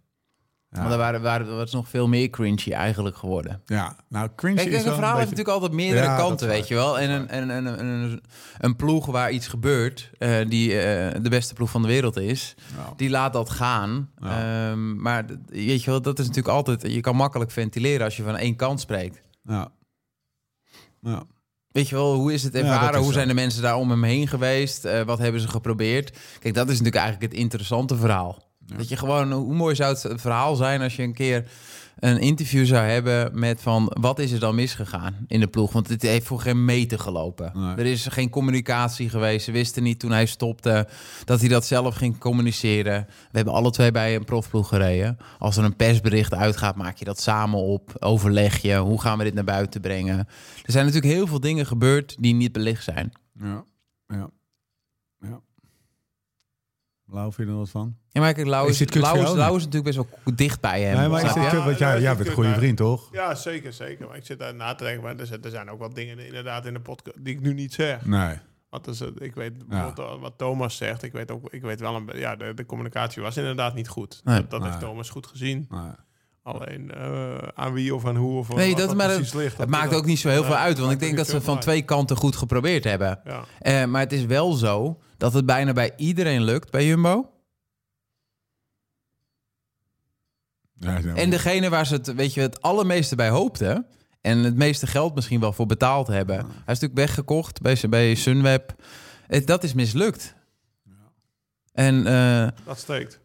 [0.71, 3.63] Want er waren, waren, was nog veel meer cringy eigenlijk geworden.
[3.67, 6.69] Ja, nou cringe Kijk, is een verhaal heeft beetje- natuurlijk altijd meerdere Ja, kanten, weet
[6.69, 6.99] je wel.
[6.99, 8.23] En een, en, een, een, een,
[8.59, 12.55] een ploeg waar iets gebeurt, eh, die eh, de beste ploeg van de wereld is,
[12.77, 12.93] Ja.
[12.97, 14.11] die laat dat gaan.
[14.19, 14.71] Ja.
[14.71, 18.23] Ehm, maar weet je wel, dat is natuurlijk altijd, je kan makkelijk ventileren als je
[18.23, 19.23] van één kant spreekt.
[19.43, 19.69] Ja.
[21.01, 21.23] Ja.
[21.69, 22.99] Weet je wel, hoe is het ervaren?
[22.99, 24.85] is hoe zijn de mensen daar om hem heen geweest?
[24.85, 26.19] Eh, wat hebben ze geprobeerd?
[26.41, 28.49] Kijk, dat is natuurlijk eigenlijk het interessante verhaal.
[28.77, 31.45] Dat je gewoon, hoe mooi zou het verhaal zijn als je een keer
[32.01, 35.73] een interview zou hebben met van wat is er dan misgegaan in de ploeg?
[35.73, 37.53] Want het heeft voor geen meter gelopen.
[37.55, 37.75] Nee.
[37.75, 39.45] Er is geen communicatie geweest.
[39.45, 40.89] Ze wisten niet toen hij stopte
[41.25, 43.07] dat hij dat zelf ging communiceren.
[43.07, 45.19] We hebben alle twee bij een profploeg gereden.
[45.39, 47.97] Als er een persbericht uitgaat, maak je dat samen op.
[47.99, 50.19] Overleg je, hoe gaan we dit naar buiten brengen?
[50.65, 53.13] Er zijn natuurlijk heel veel dingen gebeurd die niet belicht zijn.
[53.41, 53.65] Ja.
[54.07, 54.31] Ja.
[57.13, 57.97] Lau, vind je er wat van?
[58.09, 60.83] Ja, maar kijk, Lau Is is, Lau is, Lau is natuurlijk best wel dicht bij
[60.83, 60.97] hem.
[60.99, 61.57] nee, maar is Snap dit je?
[61.57, 61.65] kut?
[61.67, 63.09] Want Ja, jij, jij is bent een goede vriend, toch?
[63.13, 64.07] Ja, zeker, zeker.
[64.09, 65.03] Maar ik zit daar na te denken.
[65.03, 67.55] Maar er zijn, er zijn ook wat dingen inderdaad in de podcast die ik nu
[67.55, 68.07] niet zeg.
[68.07, 68.37] Nee.
[68.71, 71.03] Want dus, eh, ik weet bijvoorbeeld wat Thomas zegt.
[71.03, 74.21] Ik weet ook, ik weet wel een, ja, de, de communicatie was inderdaad niet goed.
[74.25, 74.37] Nee.
[74.41, 74.81] dat dat heeft.
[74.81, 75.67] Thomas goed gezien.
[75.71, 75.81] nee.
[76.43, 79.41] Alleen eh, aan wie of aan hoe of Nee, wat dat, dat maar precies het,
[79.41, 79.59] ligt.
[79.59, 80.79] het maakt dat- ook niet zo heel veel uit.
[80.79, 81.63] Want ik denk dat ze van uit.
[81.63, 83.21] twee kanten goed geprobeerd hebben.
[83.25, 83.45] Ja.
[83.59, 87.31] Eh, maar het is wel zo dat het bijna bij iedereen lukt bij Jumbo.
[90.75, 91.15] Ja, ja.
[91.15, 93.87] En degene waar ze het, weet je, het allermeeste bij hoopten...
[94.21, 96.37] en het meeste geld misschien wel voor betaald hebben...
[96.37, 98.75] hij is natuurlijk weggekocht bij, bij Sunweb.
[99.45, 100.35] Dat is mislukt.
[101.73, 103.21] En eh, Dat steekt.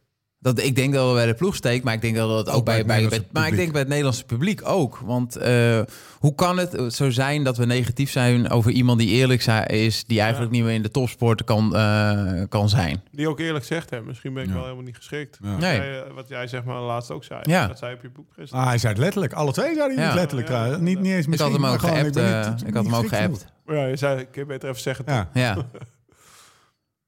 [0.45, 1.83] Dat, ik denk dat het bij de ploeg steekt...
[1.83, 3.49] maar ik denk dat het ook, Ook bij bij, het bij, Nederlandse bij- maar ik
[3.49, 3.59] publiek.
[3.59, 4.97] denk bij het Nederlandse publiek ook.
[4.97, 5.81] Want eh,
[6.19, 10.05] hoe kan het zo zijn dat we negatief zijn over iemand die eerlijk is...
[10.05, 13.03] die eigenlijk niet meer in de topsport kan, eh, kan zijn?
[13.11, 14.53] Die ook eerlijk zegt, hè, misschien ben ik Ja.
[14.55, 15.37] wel helemaal niet geschikt.
[15.41, 15.57] Ja.
[15.57, 15.75] Nee.
[15.75, 17.39] Jij, eh, wat jij zeg maar laatst ook zei.
[17.43, 17.67] Ja.
[17.67, 18.63] Dat zei op je boekpresentatie.
[18.63, 19.33] Ah, hij zei het letterlijk.
[19.33, 20.05] Alle twee zeiden Ja.
[20.05, 20.47] niet letterlijk.
[20.47, 20.89] Ja, ja, trouwens.
[20.89, 21.51] Niet, niet eens Ik misschien.
[21.51, 22.67] had hem ook gewoon, geappt.
[22.67, 23.45] ik had hem ook geappt.
[23.67, 25.05] Ja, je zei, ik kan je beter even zeggen.
[25.07, 25.29] Ja.
[25.33, 25.55] Ja,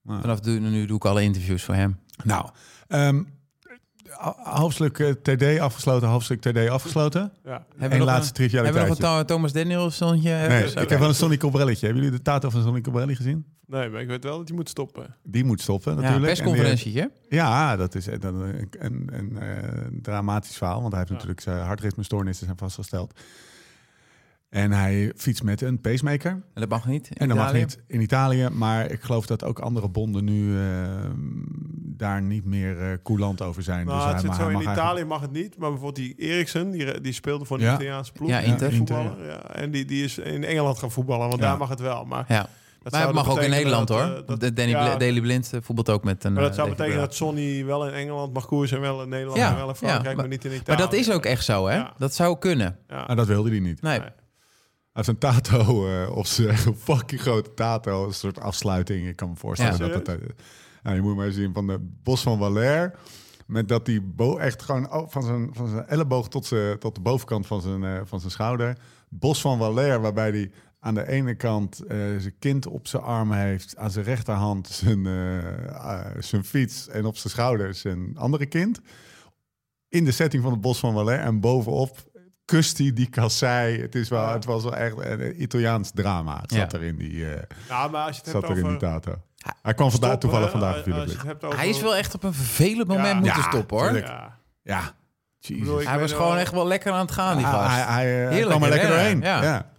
[0.03, 0.21] Ja.
[0.21, 1.99] vanaf nu, nu doe ik alle interviews voor hem.
[2.23, 2.49] Nou,
[2.87, 3.23] ehm,
[4.09, 7.31] ho- hoofdstuk eh, TD afgesloten, hoofdstuk TD afgesloten.
[7.43, 7.51] Ja.
[7.51, 10.47] Hebben we Eén nog laatste een, hebben we nog een Tho- Thomas Danielsonje?
[10.47, 11.85] Nee, ik heb wel een Sonny Cobrelletje.
[11.85, 13.45] Hebben jullie de tato van Sonny Cobrelli gezien?
[13.65, 15.15] Nee, maar ik weet wel dat je moet stoppen.
[15.23, 16.25] Die moet stoppen ja, natuurlijk.
[16.25, 17.05] persconferentie, hè?
[17.29, 20.79] Die- ja, dat is een, een, een, een, eh, dramatisch verhaal.
[20.81, 21.13] Want hij heeft Ja.
[21.15, 23.19] natuurlijk zijn hartritmestoornissen zijn vastgesteld.
[24.49, 26.31] En hij fietst met een pacemaker.
[26.31, 27.07] En dat mag niet.
[27.09, 28.47] in En dat mag niet in Italië.
[28.51, 30.63] Maar ik geloof dat ook andere bonden nu eh,
[31.79, 33.85] daar niet meer eh coulant over zijn.
[33.85, 36.15] Nou, dus het hij, zit zo in mag Italië mag het niet, maar bijvoorbeeld die
[36.17, 37.73] Eriksen, die, die speelde voor de Ja.
[37.73, 38.29] Italiaanse ploeg.
[38.29, 38.73] Ja, Inter.
[38.73, 39.41] voetballer, ja.
[39.55, 41.47] En die, die is in Engeland gaan voetballen, want Ja.
[41.49, 42.05] daar mag het wel.
[42.05, 42.49] Maar Ja.
[42.83, 44.15] dat Maar het mag ook in Nederland dat, hoor.
[44.15, 46.33] eh, dat- Danny ja, Daily Blind eh, voetbalt ook met een.
[46.33, 49.49] Maar dat zou betekenen dat Sonny wel in Engeland mag koersen, wel in Nederland, Ja,
[49.49, 50.63] en wel in Frankrijk, ja, maar, maar- niet in Italië.
[50.67, 51.75] Maar dat is ook echt zo, hè?
[51.75, 51.93] Ja.
[51.97, 52.77] Dat zou kunnen.
[52.87, 53.03] Ja.
[53.07, 53.81] Maar dat wilde hij niet.
[53.81, 53.99] Nee.
[53.99, 54.09] Nee.
[54.97, 58.05] Heeft een tato op zijn een fucking grote tato.
[58.05, 59.07] Een soort afsluiting.
[59.07, 59.93] Ik kan me voorstellen Ja.
[59.93, 60.19] dat dat...
[60.83, 62.93] nou, je moet maar zien van de Bos van Valère.
[63.45, 66.95] Met dat die bo echt gewoon oh, van zijn, van zijn elleboog tot, zijn, tot
[66.95, 68.77] de bovenkant van zijn, eh, van zijn schouder.
[69.09, 73.31] Bos van Valère, waarbij hij aan de ene kant eh, zijn kind op zijn arm
[73.31, 73.77] heeft.
[73.77, 76.87] Aan zijn rechterhand zijn, eh, zijn fiets.
[76.87, 78.79] En op zijn schouders zijn andere kind.
[79.89, 81.21] In de setting van het Bos van Valère.
[81.21, 82.05] En bovenop
[82.47, 83.81] kust hij die kassei.
[83.81, 86.39] Het, is wel, het was wel echt een Italiaans drama.
[86.41, 86.77] Het zat Ja.
[86.77, 89.15] er in die, eh, Ja, maar als je het zat hebt er in die tato.
[89.61, 93.13] Hij kwam vandaag, toevallig vandaag over- Hij is wel echt op een vervelend moment Ja.
[93.19, 93.85] moeten Ja, stoppen hoor.
[93.87, 94.07] tuurlijk.
[94.63, 94.95] Ja.
[95.47, 97.75] Bedoel, Hij was gewoon wel- echt wel lekker aan het gaan, die Hij, gast.
[97.75, 97.93] hij, hij, eh,
[98.25, 99.21] hij Heerlijk kwam er lekker doorheen.
[99.21, 99.43] ja.
[99.43, 99.71] Ja.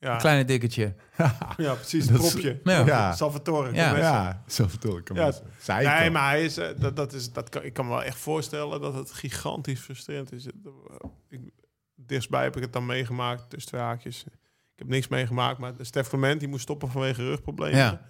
[0.00, 0.94] Ja, Kleine dikketje.
[1.56, 2.60] ja precies, is- propje.
[2.64, 2.78] Ja.
[2.86, 3.12] Ja.
[3.12, 3.72] Salvatore.
[3.74, 3.96] Ja.
[3.96, 4.42] Ja,
[5.04, 5.16] hem.
[5.82, 8.18] Ja, Nee, maar hij is, dat, dat is, dat kan, ik kan me wel echt
[8.18, 10.46] voorstellen dat het gigantisch frustrerend is.
[11.28, 11.40] Ik,
[11.94, 14.24] dichtstbij heb ik het dan meegemaakt, tussen twee haakjes.
[14.74, 17.78] Ik heb niks meegemaakt, maar Stef Clement die moest stoppen vanwege rugproblemen.
[17.78, 18.00] Ja.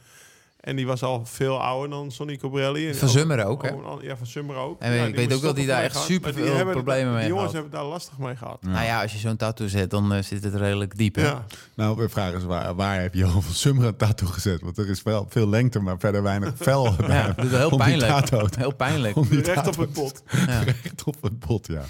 [0.64, 2.88] En die was al veel ouder dan Sonny Cobrelli.
[2.88, 3.70] En Van Zummer ook, hè?
[4.00, 4.80] Ja, van Summer ook.
[4.80, 7.52] En ja, ik weet ook dat hij daar echt super veel problemen mee Die jongens
[7.52, 8.58] hebben daar lastig mee gehad.
[8.60, 8.68] Ja.
[8.68, 11.14] Nou ja, als je zo'n tattoo zet, dan eh, zit het redelijk diep.
[11.14, 11.22] Hè?
[11.22, 11.44] Ja.
[11.74, 14.60] Nou, we vragen eens waar, waar heb je van Summer een tattoo gezet?
[14.60, 16.94] Want er is wel veel lengte, maar verder weinig vel.
[17.08, 18.56] Ja, dat is heel Om die pijnlijk.
[18.56, 19.16] Heel pijnlijk.
[19.16, 20.22] om die Recht op het pot.
[20.46, 20.62] Ja.
[20.82, 21.84] Recht op het bot, ja.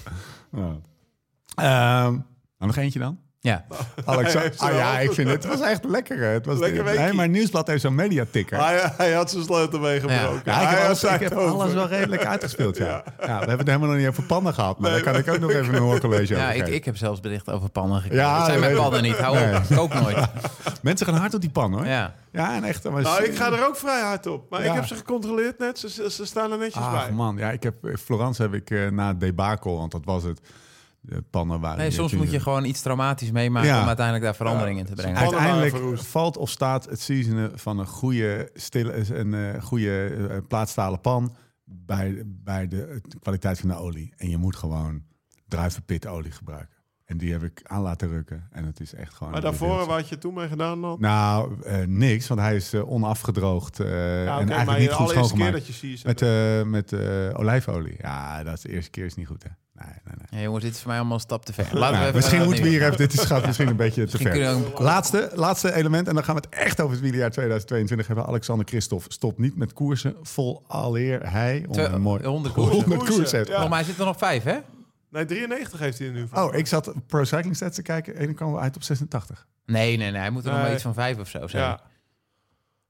[1.56, 2.05] Ja.
[2.05, 2.22] Ehm, nou,
[2.59, 3.18] nog eentje dan?
[3.40, 3.64] ja.
[4.05, 6.18] Alex, Hij heeft ah, ja, ik vind het, het was echt lekker.
[6.18, 6.24] hè.
[6.26, 8.59] Het was Lekker nee, maar Nieuwsblad heeft zo'n mediaticker.
[8.64, 10.43] Hij, hij had zijn sleutel meegebroken.
[10.44, 11.60] Ja, ik Hij heb, alles, zijn ik heb over.
[11.60, 13.02] alles wel redelijk uitgespeeld, ja.
[13.20, 13.26] ja.
[13.26, 15.39] we hebben het helemaal nog niet over pannen gehad, maar Nee, daar kan ik ook
[15.40, 16.74] nog even een hoorcollege ja over ik, geven.
[16.74, 18.24] ik heb zelfs bericht over pannen gekregen.
[18.26, 18.78] Ja, dat zijn mijn ik.
[18.78, 19.16] pannen niet.
[19.18, 19.55] Hou Nee.
[19.56, 19.62] op.
[19.68, 20.16] Ik ook nooit.
[20.82, 21.86] Mensen gaan hard op die pan, hoor.
[21.86, 22.55] Ja, Ja.
[22.55, 22.90] en echt.
[22.90, 24.51] Maar Nou, ik ga er ook vrij hard op.
[24.51, 24.68] Maar Ja.
[24.68, 25.78] ik heb ze gecontroleerd net.
[25.78, 27.12] Ze, ze, ze staan er netjes Ach bij.
[27.14, 27.74] man, ja, ik heb
[28.05, 30.40] Florence heb ik eh, na het debacle, want dat was het.
[31.06, 31.78] De pannen waren.
[31.78, 33.81] Nee, soms moet je gewoon iets traumatisch meemaken Ja.
[33.81, 35.16] om uiteindelijk daar verandering in te brengen.
[35.18, 41.01] Uiteindelijk valt of staat het seasonen van een goede, stille, een eh, goede eh, plaatstalen
[41.01, 44.12] pan bij, bij de, de kwaliteit van de olie.
[44.16, 45.02] En je moet gewoon
[45.48, 46.72] druivenpitolie gebruiken.
[47.05, 48.48] En die heb ik aan laten rukken.
[48.51, 49.32] En het is echt gewoon.
[49.32, 50.97] Maar daarvoor, wat had je toen mee gedaan dan?
[51.01, 53.86] Nou, eh, niks, want hij is eh, onafgedroogd eh,
[54.24, 55.66] ja, en oké, eigenlijk maar niet de goed allereerste keer schoongemaakt.
[55.66, 56.01] dat je.
[56.06, 56.93] Met, eh, met
[57.32, 57.97] eh, olijfolie.
[58.01, 59.48] Ja, dat is de eerste keer is niet goed, hè?
[59.74, 60.38] Nee, nee, nee.
[60.40, 61.64] Ja, jongens, dit is voor mij allemaal een stap te ver.
[61.64, 62.96] Laten we Nou, even misschien moeten we hier even...
[62.96, 64.55] Dit is, gaat misschien een beetje te Misschien ver.
[64.55, 68.26] ook- Laatste, laatste element, en dan gaan we het echt over het wielerjaar 2022 hebben.
[68.26, 72.72] Alexander Christophe stopt niet met koersen, vol aleer hij Twee- een mooi 100 koersen.
[72.74, 73.51] 100 Koersen, koersen heeft.
[73.51, 73.60] ja.
[73.60, 74.59] Nog maar hij zit er nog vijf, hè?
[75.10, 76.42] Nee, 93 heeft hij er nu van.
[76.42, 79.46] Oh, ik zat Pro Cycling Stats te kijken en dan kwamen we uit op 86.
[79.66, 80.20] Nee, nee, nee.
[80.20, 81.62] Hij moet er nog maar iets van vijf of zo zijn.
[81.64, 81.80] ja.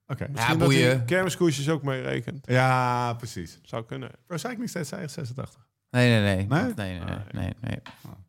[0.06, 0.26] Oké.
[0.30, 1.04] Misschien Ja, dat hij boeien.
[1.04, 2.46] kermiskoersjes ook mee rekent.
[2.46, 3.58] Ja, precies.
[3.62, 4.10] Zou kunnen.
[4.26, 5.63] Pro Cycling Stats zei echt 86.
[5.94, 6.46] Nee, nee, nee.
[6.48, 6.72] Nee?
[6.74, 7.18] Nee, nee, nee.
[7.32, 7.78] nee, nee.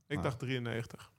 [0.08, 1.12] Ik dacht 93.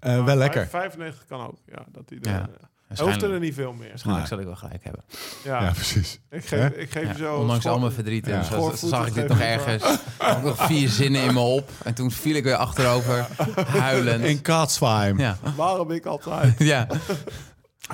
[0.00, 0.66] Eh, wel lekker.
[0.68, 1.56] 95 kan ook.
[1.66, 2.30] Ja, dat hij Ja.
[2.40, 2.48] er,
[2.88, 3.88] hij hoeft er niet veel meer.
[3.88, 5.04] waarschijnlijk zal ik wel gelijk hebben.
[5.44, 6.20] Ja, Ja, precies.
[6.30, 7.36] ik geef, ik geef Ja, zo...
[7.36, 8.26] ondanks al mijn verdriet.
[8.26, 8.32] Ja.
[8.38, 9.84] En zo, Schoorvoeten zag ik dit nog ik ergens.
[10.18, 11.70] Ik nog vier zinnen in me op.
[11.84, 13.26] En toen viel ik weer achterover.
[13.66, 14.24] Huilend.
[14.24, 15.18] In Katzweim.
[15.18, 15.36] Ja.
[15.56, 16.54] Waarom ik altijd?
[16.74, 16.86] ja.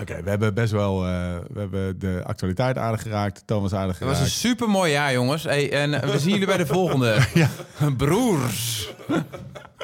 [0.00, 1.04] Oké, we hebben best wel...
[1.06, 1.10] eh,
[1.52, 3.42] we hebben de actualiteit aardig geraakt.
[3.46, 4.32] Thomas aardig Het was geraakt.
[4.34, 5.42] een super mooi jaar, jongens.
[5.42, 7.18] Hey, en we zien jullie bij de volgende.
[7.96, 8.88] Broers.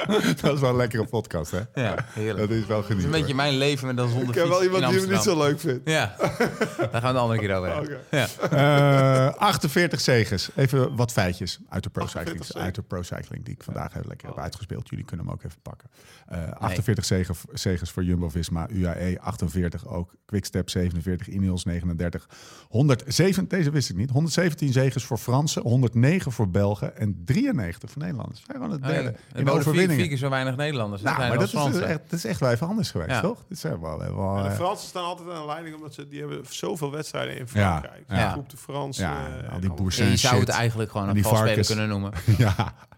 [0.42, 1.60] dat is wel een lekkere podcast, hè?
[1.74, 2.48] Ja, heerlijk.
[2.48, 4.62] Dat is wel Het is een beetje mijn leven met dan zonder Ik heb wel
[4.62, 5.90] iemand die hem niet zo leuk vindt.
[5.90, 6.14] Ja,
[6.90, 8.00] daar gaan we de andere keer over hebben.
[8.10, 9.28] Ja.
[9.30, 10.50] Eh, 48 zegens.
[10.54, 13.94] Even wat feitjes uit de, pro cycling, 48 uit de pro cycling die ik vandaag
[13.94, 14.88] even lekker heb uitgespeeld.
[14.88, 15.88] Jullie kunnen hem ook even pakken.
[16.26, 22.28] Eh, 48 zegen, zegens voor Jumbo-Visma, UAE 48 ook, Quickstep 47, Ineos 39,
[22.68, 28.02] 107, deze wist ik niet, 117 zegens voor Fransen, 109 voor Belgen en 93 voor
[28.02, 28.42] Nederlanders.
[28.46, 28.94] Zijn gewoon het Oh, ja.
[28.94, 29.96] derde Er in de overwinningen.
[29.96, 31.02] vier keer zo weinig Nederlanders.
[31.02, 31.86] Nou, maar dat is, Fransen.
[31.86, 33.44] echt, dat is echt wel even anders geweest, toch?
[33.48, 37.38] En de eh, Fransen staan altijd aan de leiding omdat ze die hebben zoveel wedstrijden
[37.38, 38.04] in Frankrijk.
[38.08, 38.16] ja.
[38.16, 38.30] Ja.
[38.30, 38.96] Groep de Frans.
[38.96, 39.70] Ja, eh, al die
[40.08, 42.12] je zou het eigenlijk gewoon En een valspeler kunnen noemen.
[42.38, 42.54] ja,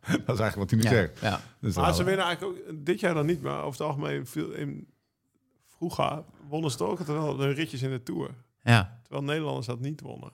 [0.07, 1.21] dat is eigenlijk wat hij nu zegt.
[1.21, 1.41] ja.
[1.61, 4.51] Dus Maar ze winnen eigenlijk ook dit jaar dan niet, maar over het algemeen veel
[4.51, 4.89] in
[5.79, 8.31] vroeger wonnen ze ook wel de ritjes in de Tour.
[8.63, 8.99] Ja.
[9.03, 10.33] Terwijl Nederlanders dat niet wonnen.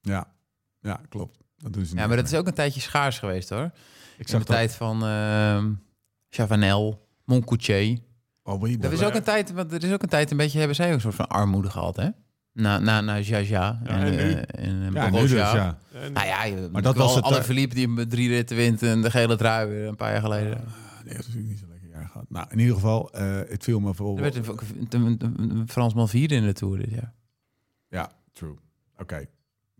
[0.00, 0.32] Ja,
[0.80, 1.38] ja klopt.
[1.56, 3.70] Dat doen ze ja, maar dat is ook een tijdje schaars geweest hoor.
[4.18, 4.56] Ik In zag de dat.
[4.56, 5.72] tijd van ehm
[6.30, 7.98] Chavanel, Moncoutier.
[8.42, 10.76] Oh, Dat is ook een tijd, want er is ook een tijd een beetje, hebben
[10.76, 12.08] zij ook een soort van armoede gehad hè?
[12.52, 14.16] Na, na, na Jaja en, en nu?
[14.16, 14.36] eh,
[14.66, 15.78] en eh, Ja, nu dus, ja.
[15.92, 18.56] En- Nou ja, je- Maar dat was het, Alle eh, Philippe die met drie ritten
[18.56, 20.48] wint en de gele trui weer een paar jaar geleden.
[21.04, 22.24] Nee, dat is natuurlijk niet zo lekker jaar gehad.
[22.28, 24.20] Nou, in ieder geval, eh, het viel me Er voor.
[24.20, 24.44] werd een,
[24.90, 27.12] een, een, een Fransman vierde in de Tour dit jaar.
[27.88, 28.54] Ja, true.
[28.96, 29.26] Oké.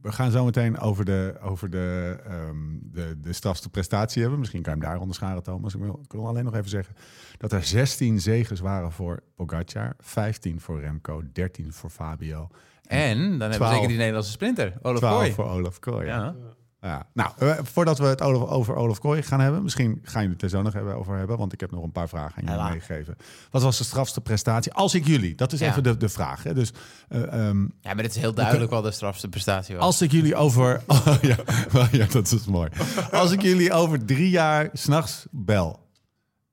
[0.03, 4.39] We gaan zo meteen over de, over de, ehm, de, de strafste prestatie hebben.
[4.39, 5.75] Misschien kan je hem daar onderscharen, Thomas.
[5.75, 6.95] Ik wil, ik wil alleen nog even zeggen
[7.39, 12.49] dat er 16 zegens waren voor Pogacar, 15 voor Remco, 13 voor Fabio,
[12.83, 15.33] En dan hebben we zeker die Nederlandse sprinter, Olaf 12 Kooi.
[15.33, 16.07] voor Olaf Kooi.
[16.07, 16.17] Ja.
[16.17, 16.35] Ja.
[16.81, 17.07] Ja.
[17.13, 20.43] Nou, eh, voordat we het Olaf, over Olaf Kooi gaan hebben, misschien gaan jullie het
[20.43, 22.71] er zo nog even over hebben, want ik heb nog een paar vragen aan jullie
[22.71, 23.17] meegegeven.
[23.51, 24.73] Wat was de strafste prestatie?
[24.73, 25.69] Als ik jullie, dat is Ja.
[25.71, 26.43] even de, de vraag.
[26.43, 26.55] Hè?
[26.55, 26.73] Dus
[27.09, 29.85] eh, ehm, ja, maar het is heel duidelijk wat de strafste prestatie was.
[29.85, 30.83] Als ik jullie over.
[30.87, 31.37] Oh, ja,
[31.73, 32.71] wel, ja, dat is mooi.
[33.13, 35.87] Als ik jullie over drie jaar s'nachts bel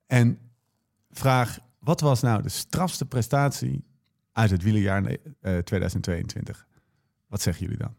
[0.06, 0.38] en
[1.10, 3.84] vraag: wat was nou de strafste prestatie
[4.32, 5.04] uit het wielerjaar
[5.40, 6.66] eh, 2022?
[7.28, 7.94] Wat zeggen jullie dan?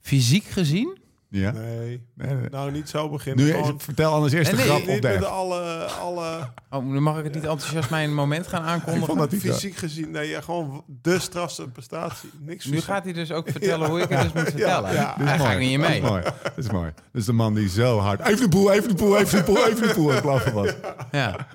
[0.00, 0.98] Fysiek gezien?
[1.40, 1.50] Ja?
[1.52, 2.48] Nee, Nee, nee.
[2.50, 3.44] nou niet zo beginnen.
[3.44, 5.60] Nu, Gewoon- vertel anders eerst de Nee, grap op de alle,
[6.00, 9.06] alle Oh, nu mag ik het niet enthousiast mijn moment gaan aankondigen.
[9.06, 9.36] vond dat zo.
[9.38, 12.30] fysiek gezien, nee, gewoon de strafste prestatie.
[12.40, 14.92] Niks Nu gaat hij dus ook vertellen hoe ik het dus moet vertellen.
[14.92, 15.14] ja.
[15.18, 16.00] Daar ga ik niet Dat mee.
[16.02, 16.22] is mooi.
[16.42, 16.90] Dat is mooi.
[16.94, 18.20] Dat is de man die zo hard.
[18.20, 20.08] Even de poel, even de poel, even de poel, even de poel.
[20.10, 20.70] het blaffen was.
[21.10, 21.46] Ja.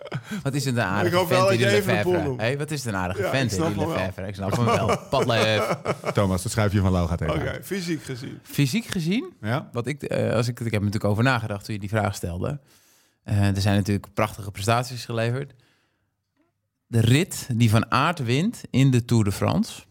[0.44, 2.36] Wat is het een aardige Ik hoop wel vent, die je de boel Lefevre.
[2.38, 3.88] Hey, wat is het een aardige vent, die.
[3.88, 4.28] Lefevre.
[4.28, 4.98] Ik snap hem wel.
[5.10, 5.76] Padlef.
[6.14, 8.40] Thomas, dat schuifje van Lau gaat even Oké, fysiek gezien.
[8.44, 9.70] Fysiek gezien, Ja?
[9.74, 12.16] Wat ik, eh, als ik, ik heb er natuurlijk over nagedacht toen je die vraag
[12.16, 12.60] stelde.
[13.24, 15.54] Eh, er zijn natuurlijk prachtige prestaties geleverd.
[16.88, 19.82] De rit die Van Aert wint in de Tour de France.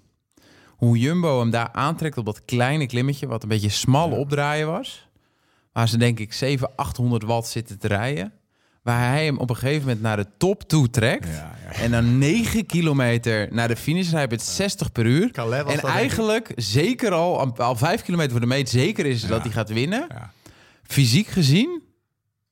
[0.66, 5.09] Hoe Jumbo hem daar aantrekt op dat kleine klimmetje, wat een beetje smal opdraaien was.
[5.73, 8.32] Waar ze denk ik 700, 800 watt zitten te rijden.
[8.82, 11.28] Waar hij hem op een gegeven moment naar de top toe trekt.
[11.28, 11.73] Ja, ja.
[11.73, 15.31] En dan 9 kilometer naar de finish rijdt met 60 per uur.
[15.32, 15.85] En ik.
[15.85, 20.07] eigenlijk zeker al, al 5 kilometer voor de meet, zeker is dat hij gaat winnen.
[20.82, 21.82] Fysiek gezien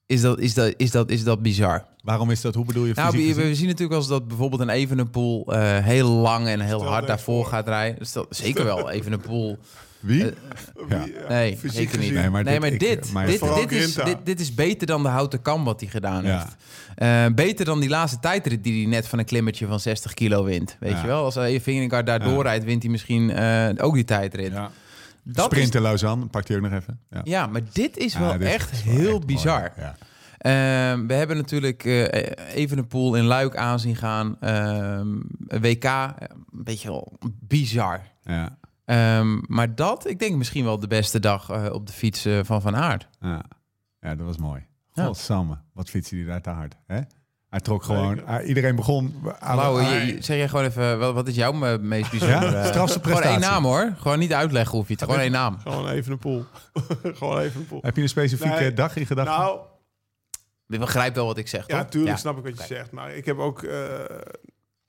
[0.08, 1.84] is dat, is dat, is dat, is dat bizar.
[2.02, 2.54] Waarom is dat?
[2.54, 3.48] Hoe bedoel je Nou, fysiek we, gezien?
[3.50, 7.02] we zien natuurlijk als dat bijvoorbeeld een Evenepoel eh heel lang en heel Stel hard
[7.02, 7.52] er daarvoor voor.
[7.52, 7.98] gaat rijden.
[7.98, 9.58] Dus dat, zeker wel Evenepoel.
[10.00, 10.24] Wie?
[10.24, 10.30] eh,
[10.88, 11.04] Ja.
[11.04, 12.12] Wie, Nee, fysiek zeker niet.
[12.12, 15.08] Nee, maar nee, dit- ik- dit, maar- dit, is, dit, dit is beter dan de
[15.08, 16.38] houten kam wat hij gedaan Ja.
[16.38, 16.56] heeft.
[16.94, 20.44] Eh, beter dan die laatste tijdrit die hij net van een klimmertje van 60 kilo
[20.44, 20.76] wint.
[20.80, 21.00] Weet Ja.
[21.00, 21.24] je wel?
[21.24, 22.28] Als hij Vingegaard daar Ja.
[22.34, 24.52] doorrijdt, wint hij misschien eh, ook die tijdrit.
[24.52, 24.70] Ja.
[25.32, 27.00] Dat Sprint in Lausanne, pakt hij ook nog even.
[27.10, 29.72] Ja, ja, maar dit is wel dit is echt wel heel bizar.
[29.76, 29.96] Ja.
[30.38, 34.36] Ehm, we hebben natuurlijk eh Evenepoel in Luik aanzien gaan.
[34.40, 38.00] Ehm, WK, eh, een beetje wel bizar.
[38.22, 38.58] Ja.
[38.84, 42.62] Ehm, maar dat, ik denk misschien wel de beste dag eh, op de fiets van
[42.62, 43.08] Van Aert.
[43.20, 43.42] Ja.
[44.00, 44.66] ja, dat was mooi.
[44.92, 46.76] Godsamme, wat fietste hij daar te hard.
[46.86, 47.00] Hè?
[47.48, 48.40] Hij trok gewoon...
[48.46, 49.14] Iedereen begon...
[49.38, 52.50] aan- aan- je- zeg jij gewoon even, wat, wat is jouw me- meest bijzondere?
[52.52, 52.64] Ja?
[52.72, 53.50] Strafste Gewoon één prestatie.
[53.54, 53.94] naam hoor.
[53.98, 55.02] Gewoon niet uitleggen hoef je het.
[55.02, 55.58] Gewoon één naam.
[55.58, 56.44] Gewoon even een pool.
[57.18, 57.80] gewoon even een pool.
[57.82, 58.72] Heb je een specifieke Nee.
[58.72, 59.34] dag in gedachten?
[59.44, 59.60] Nou,
[60.66, 61.90] Je begrijpt wel wat ik zeg, ja, toch?
[61.90, 62.90] tuurlijk snap ik wat je zegt.
[62.90, 63.62] Maar ik heb ook...
[63.62, 63.98] eh,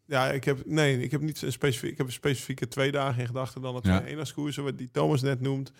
[0.05, 0.59] ja, ik heb...
[0.65, 1.91] Nee, ik heb niet een specifiek...
[1.91, 3.97] Ik heb een specifieke twee dagen in gedachten dan het Ja.
[3.99, 5.71] twee eendaagskoersen, wat die Thomas net noemt.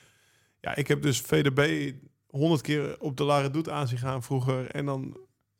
[0.62, 1.92] Ja, ik heb dus VDB
[2.28, 4.72] honderd keer op de Lare Doet aanzien gaan vroeger.
[4.72, 5.18] En dan,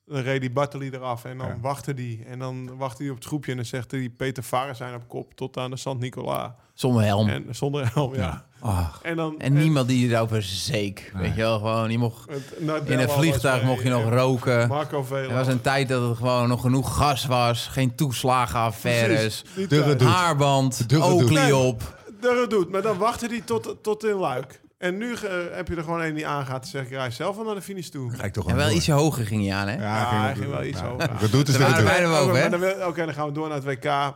[0.10, 1.58] dan reed die Bartoli eraf en dan Ja.
[1.62, 2.24] wachtte die.
[2.30, 5.04] En dan wachtte hij op het groepje en dan zegt hij Peter Varen zijn op
[5.08, 6.56] kop tot aan de Sant Nicola.
[6.74, 7.30] Zonder helm.
[7.30, 8.20] En zonder helm, ja.
[8.22, 8.46] Ja.
[8.60, 9.00] Ach.
[9.04, 11.12] En, dan, En niemand die erover zeek.
[11.14, 11.22] Nee.
[11.24, 14.10] Weet je wel, gewoon, je mocht, het Nadella in een vliegtuig mocht je nog en
[14.18, 14.68] roken.
[14.68, 15.06] Marco.
[15.12, 17.68] Er was een tijd dat het gewoon nog genoeg gas was.
[17.68, 19.42] Geen toeslagenaffaires.
[19.42, 20.02] Precies, die doet.
[20.02, 20.86] Haarband,
[21.30, 21.56] Nee.
[21.56, 21.98] op.
[22.20, 24.62] Durre doet, maar dan wachtte hij tot, tot in Luik.
[24.80, 26.62] En nu eh, heb je er gewoon een die aangaat.
[26.62, 28.12] Dan zeg ik, rij zelf wel naar de finish toe.
[28.12, 28.76] Ga ik toch En wel door.
[28.76, 29.74] ietsje hoger ging hij aan, hè?
[29.74, 30.86] Ja, Ja, hij ging wel iets ja.
[30.88, 31.10] hoger.
[31.20, 32.42] Dat doet bijna boven, Oké, hè?
[32.42, 33.84] maar dan wil- Oké, dan gaan we door naar het WK.
[33.84, 34.14] Ja,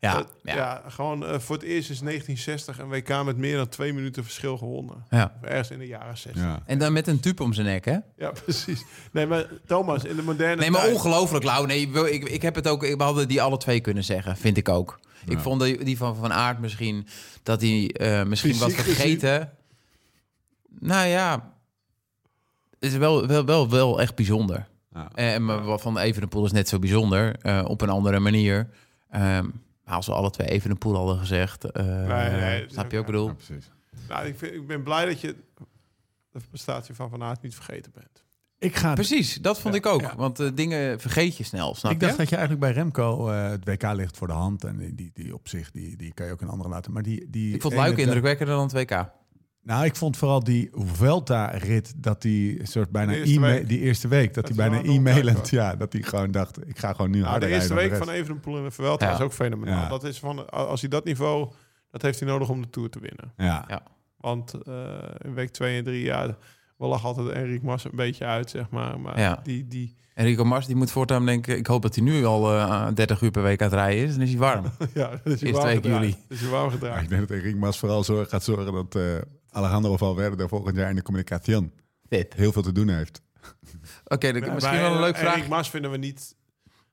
[0.00, 0.24] ja.
[0.42, 0.82] ja.
[0.88, 4.56] gewoon eh, voor het eerst is 1960 een WK met meer dan twee minuten verschil
[4.58, 5.04] gewonnen.
[5.10, 5.32] ja.
[5.42, 6.42] Of ergens in de jaren 60.
[6.42, 6.62] Ja, Ja.
[6.66, 7.96] En dan met een tube om zijn nek, hè?
[8.44, 8.84] precies.
[9.12, 11.66] Nee, maar Thomas, in de moderne Nee, maar tijd- ongelooflijk, Lau.
[11.66, 12.80] Nee, ik, ik heb het ook...
[12.80, 15.00] We hadden die alle twee kunnen zeggen, vind ik ook.
[15.26, 17.06] Ik vond die, die van Van Aert misschien...
[17.42, 19.50] Dat hij eh, misschien wat Fysiek vergeten...
[20.80, 21.52] Nou ja...
[22.70, 24.66] Het is wel, wel, wel, wel echt bijzonder.
[24.94, 25.10] Ja.
[25.14, 27.36] En maar wat van Evenepoel is net zo bijzonder.
[27.40, 28.68] eh, op een andere manier.
[29.10, 29.44] Ehm,
[29.84, 31.64] maar als we alle twee Evenepoel hadden gezegd...
[31.64, 33.26] eh, Nee, nee, snap je ook- bedoel?
[33.26, 33.70] Ja, precies.
[34.08, 35.36] Nou, ik, vind, ik ben blij dat je
[36.30, 38.22] de prestatie van Van Aert niet vergeten bent.
[38.58, 40.00] Ik ga Precies, dat vond ik ook.
[40.00, 40.16] ja.
[40.16, 42.18] Want eh, dingen vergeet je snel, snap ik dacht je?
[42.18, 44.64] dat je eigenlijk bij Remco eh, het WK ligt voor de hand.
[44.64, 46.92] En die, die, die op zich, die, die kan je ook een andere laten.
[46.92, 49.10] Maar die, die Ik vond Luik indrukwekkender dan het WK.
[49.64, 54.34] Nou, ik vond vooral die Vuelta-rit, dat die soort bijna De eerste die eerste week,
[54.34, 57.18] dat, Dat hij is bijna e-mailend, ja, dat hij gewoon dacht, ik ga gewoon nu
[57.18, 59.12] Nou, harder de eerste rijden week dan van de Evenepoel in de Vuelta Ja.
[59.12, 59.82] was ook fenomenaal.
[59.82, 59.88] Ja.
[59.88, 61.48] Dat is van, als hij dat niveau...
[61.90, 63.32] Dat heeft hij nodig om de Tour te winnen.
[63.36, 63.64] Ja.
[63.68, 63.82] Ja.
[64.16, 64.74] Want eh,
[65.24, 66.36] in week 2 en 3 jaar...
[66.76, 69.00] We lachen altijd Enric Mas een beetje uit, zeg maar.
[69.00, 69.40] Maar Ja.
[69.42, 71.56] die, die, Enrico Mars die moet voortaan denken...
[71.58, 74.12] ik hoop dat hij nu al eh 30 uur per week aan het rijden is.
[74.12, 74.64] Dan is hij warm.
[74.94, 76.10] ja, dat is hij warm juli.
[76.10, 77.02] Dat is hij warm Ja, gedraaid.
[77.02, 79.02] ik denk dat Enric Mas vooral zorg, gaat zorgen dat eh,
[79.54, 81.72] Alejandro Valverde volgend jaar in de communication
[82.08, 82.34] Dit.
[82.34, 83.22] heel veel te doen heeft.
[84.04, 85.48] Oké, Ja, misschien bij, wel een leuk eh, vraag.
[85.48, 86.36] Mas vinden we niet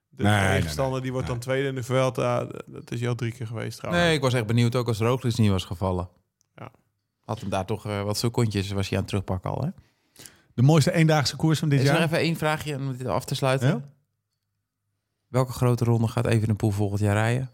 [0.10, 0.94] de Nee, nee, tegenstander.
[0.94, 1.02] nee.
[1.02, 2.48] Die wordt dan tweede in de Vuelta.
[2.66, 4.06] Dat is al drie keer geweest trouwens.
[4.06, 6.10] Nee, ik was echt benieuwd ook als Roglic niet was gevallen.
[6.56, 6.72] Ja.
[7.26, 9.70] Had hem daar toch eh, wat secondjes was hij aan het terugpakken al, hè?
[10.54, 12.12] De mooiste eendaagse koers van dit Is er nog jaar?
[12.12, 13.68] even één vraagje om dit af te sluiten?
[13.68, 13.90] Ja?
[15.28, 17.50] Welke grote ronde gaat Evenepoel volgend jaar rijden?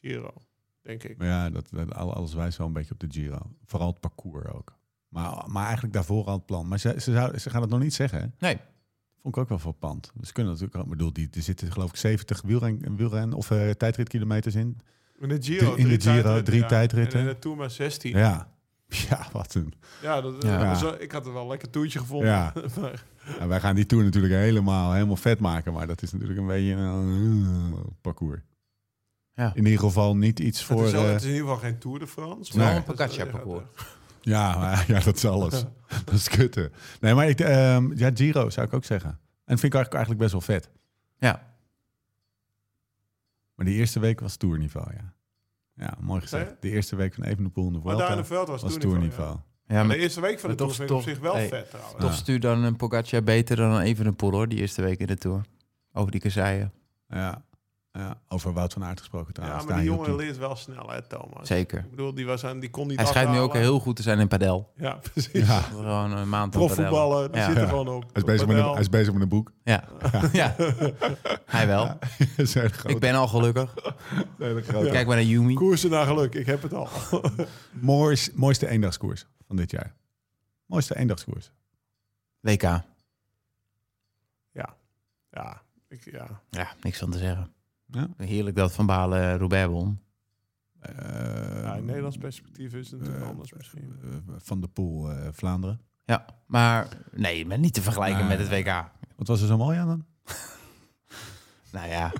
[0.00, 0.32] Giro,
[0.82, 1.18] denk ik.
[1.18, 3.38] Maar Ja, dat, dat, al- alles wijst wel een beetje op de Giro.
[3.64, 4.74] Vooral het parcours ook.
[5.08, 6.68] Maar, maar eigenlijk daarvoor al het plan.
[6.68, 8.20] Maar ze, ze, zou, ze gaan het nog niet zeggen.
[8.20, 8.26] hè?
[8.38, 8.56] Nee.
[9.22, 10.12] Vond ik ook wel verpand.
[10.22, 10.84] Ze kunnen natuurlijk ook...
[10.84, 14.78] Ik bedoel, die, er zitten geloof ik 70 wielren, wielren of eh tijdritkilometers in.
[15.20, 16.66] In de Giro, In de drie Giro, tijdritten, drie ja.
[16.66, 17.18] tijdritten.
[17.20, 18.10] En in de Tour maar 16.
[18.10, 18.50] Ja, Ja.
[19.08, 19.72] Ja, wat een...
[20.02, 20.58] dat, Ja.
[20.72, 22.28] dat was ik had het wel een lekker toertje gevonden.
[22.28, 22.52] Ja.
[22.80, 23.04] Maar-
[23.38, 25.72] En wij gaan die Tour natuurlijk helemaal, helemaal vet maken.
[25.72, 28.40] Maar dat is natuurlijk een beetje een eh, parcours.
[29.34, 29.52] Ja.
[29.54, 30.84] In ieder geval niet iets het, voor...
[30.86, 32.56] is wel- eh, het is in ieder geval geen Tour de France.
[32.58, 32.76] Wel Nee.
[32.76, 33.64] een Pocaccia-parcours.
[34.20, 35.64] Ja, maar, ja, dat is alles.
[36.04, 36.70] dat is kutte.
[37.00, 39.10] Nee, maar ik, ehm, ja, Giro zou ik ook zeggen.
[39.44, 40.70] En vind ik eigenlijk, eigenlijk best wel vet.
[41.18, 41.50] Ja.
[43.54, 45.12] Maar die eerste week was tourniveau, ja.
[45.74, 46.54] Ja, mooi gezegd.
[46.60, 48.72] De eerste week van Evenepoel in de Maar daar in de Vuelta Veld was, was
[48.82, 49.00] toerniveau.
[49.00, 49.38] tourniveau.
[49.66, 49.76] ja.
[49.76, 51.48] Ja, Maar de eerste week van de Tour vind ik op toch- zich wel hey,
[51.48, 51.96] vet trouwens.
[52.00, 52.16] toch Ja.
[52.16, 54.48] stuur dan een Pogacar beter dan een Evenepoel, hoor.
[54.48, 55.40] Die eerste week in de Tour.
[55.92, 56.72] Over die kasseien.
[57.08, 57.44] Ja.
[57.92, 58.20] Ja.
[58.28, 59.64] Over Wout van Aert gesproken Ja, trouwens.
[59.66, 61.46] maar die Daar jongen leert wel snel, hè, Thomas.
[61.48, 61.78] Zeker.
[61.78, 64.02] Ik bedoel, die, was aan, die kon niet Hij schijnt nu ook heel goed te
[64.02, 64.72] zijn in padel.
[64.76, 65.46] Ja, precies.
[65.46, 65.60] Ja.
[65.60, 66.50] Gewoon een maand.
[66.50, 67.46] Profvoetballen, die Ja.
[67.46, 67.68] zit er Ja.
[67.68, 68.02] gewoon op.
[68.02, 69.52] Hij, is bezig met een, hij is bezig met een boek.
[69.64, 69.84] Ja.
[70.32, 70.54] ja.
[71.46, 71.98] Hij wel.
[72.86, 73.74] Ik ben al gelukkig.
[74.68, 75.54] Kijk maar naar Yumi.
[75.54, 76.88] Koersen naar geluk, ik heb het al.
[77.70, 79.94] Moois, mooiste eendagskoers van dit jaar.
[80.66, 81.50] Mooiste eendagskoers.
[82.40, 82.62] WK.
[85.30, 86.40] ja, ik, ja.
[86.50, 87.52] Ja, niks van te zeggen.
[87.92, 88.08] Ja.
[88.16, 90.00] Heerlijk dat Van Balen eh, Roubaix won.
[90.80, 93.94] Eh, ja, in Nederlands perspectief is het natuurlijk eh, anders misschien.
[94.38, 95.80] van de Poel eh, Vlaanderen.
[96.04, 98.90] Ja, maar nee, maar niet te vergelijken met het WK.
[99.16, 100.04] Wat was er zo mooi aan dan?
[101.72, 102.12] Nou ja,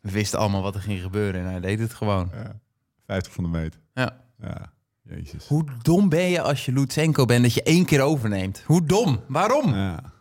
[0.00, 2.30] we wisten allemaal wat er ging gebeuren en hij deed het gewoon.
[2.32, 2.60] Ja.
[3.06, 3.80] 50 van de meter.
[3.94, 4.20] Ja.
[4.38, 4.72] Ja,
[5.02, 5.46] jezus.
[5.46, 8.62] Hoe dom ben je als je Lutsenko bent dat je één keer overneemt?
[8.66, 9.20] Hoe dom?
[9.28, 9.74] Waarom?
[9.74, 10.12] Ja.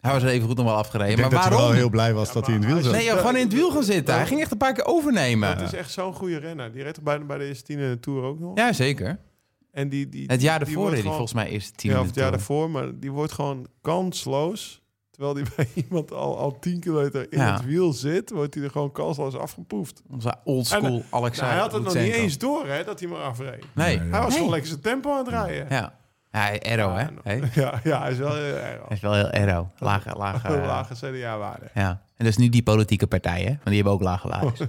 [0.00, 1.70] Hij was er even goed nog wel afgereden, Ik denk maar dat hij waarom?
[1.70, 2.92] wel heel blij was Ja, dat hij in het wiel zat.
[2.92, 4.14] Nee, joh, gewoon in het wiel gaan zitten.
[4.14, 5.56] Hij ging echt een paar keer overnemen.
[5.58, 6.72] Dat is echt zo'n goede renner.
[6.72, 8.56] Die reed toch bijna bij de eerste tien in de Tour ook nog.
[8.58, 9.18] Ja, zeker.
[9.72, 12.06] En die, die, Het jaar die daarvoor reed hij volgens mij eerst tien Ja, of
[12.06, 14.82] het jaar daarvoor, maar die wordt gewoon kansloos.
[15.10, 17.52] Terwijl die bij iemand al, al 10 kilometer in Ja.
[17.52, 20.02] het wiel zit, wordt hij er gewoon kansloos afgepoefd.
[20.10, 23.22] Onze oldschool Alexander Nou, hij had het nog niet eens door hè, dat hij maar
[23.22, 23.64] afreed.
[23.74, 23.98] Nee.
[23.98, 24.32] Nee, Hij was Nee.
[24.36, 25.66] gewoon lekker zijn tempo aan het rijden.
[25.70, 25.98] Ja.
[26.32, 27.00] Ja, Aero, hè?
[27.00, 27.42] Ja, Hey?
[27.54, 28.86] Ja, ja, hij is wel heel erg.
[28.86, 29.70] Hij is wel heel aero.
[29.78, 30.48] Lage, lage.
[30.48, 31.66] Eh, lage CDA-waarde.
[31.74, 31.88] Ja.
[31.88, 33.48] En dat is niet die politieke partij, hè?
[33.48, 34.60] Want die hebben ook lage laars.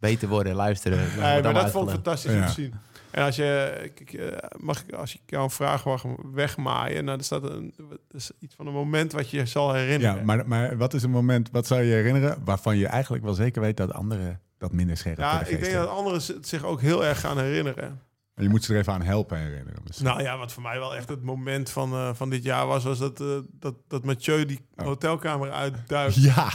[0.00, 0.98] Beter worden, luisteren.
[0.98, 2.74] Nee, maar dat vond ik fantastisch om te zien.
[3.10, 3.72] En als je,
[4.18, 7.98] eh, mag ik, als ik jou een vraag mag wegmaaien, nou, er staat een, dat
[8.10, 10.16] is iets van een moment wat je zal herinneren.
[10.16, 13.34] Ja, maar, maar wat is een moment, wat zou je herinneren, waarvan je eigenlijk wel
[13.34, 16.80] zeker weet dat anderen dat minder scherp Ja, ik denk dat anderen het zich ook
[16.80, 18.00] heel erg gaan herinneren.
[18.38, 19.82] En je moet ze er even aan helpen herinneren.
[19.86, 20.06] misschien.
[20.06, 22.84] Nou ja, wat voor mij wel echt het moment van, eh, van dit jaar was,
[22.84, 24.84] was dat, eh, dat, dat Mathieu die Oh.
[24.84, 26.50] hotelkamer uitduikt Ja.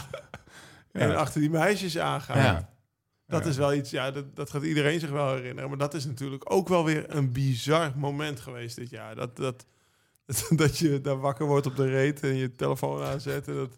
[0.91, 1.13] en Ja.
[1.13, 2.35] achter die meisjes aangaat.
[2.37, 2.69] Ja.
[3.27, 3.49] Dat Ja.
[3.49, 5.69] is wel iets, ja, dat, dat gaat iedereen zich wel herinneren.
[5.69, 9.15] Maar dat is natuurlijk ook wel weer een bizar moment geweest dit jaar.
[9.15, 9.65] Dat, dat,
[10.49, 13.47] dat, je daar wakker wordt op de reet en je telefoon aanzet.
[13.47, 13.77] En dat,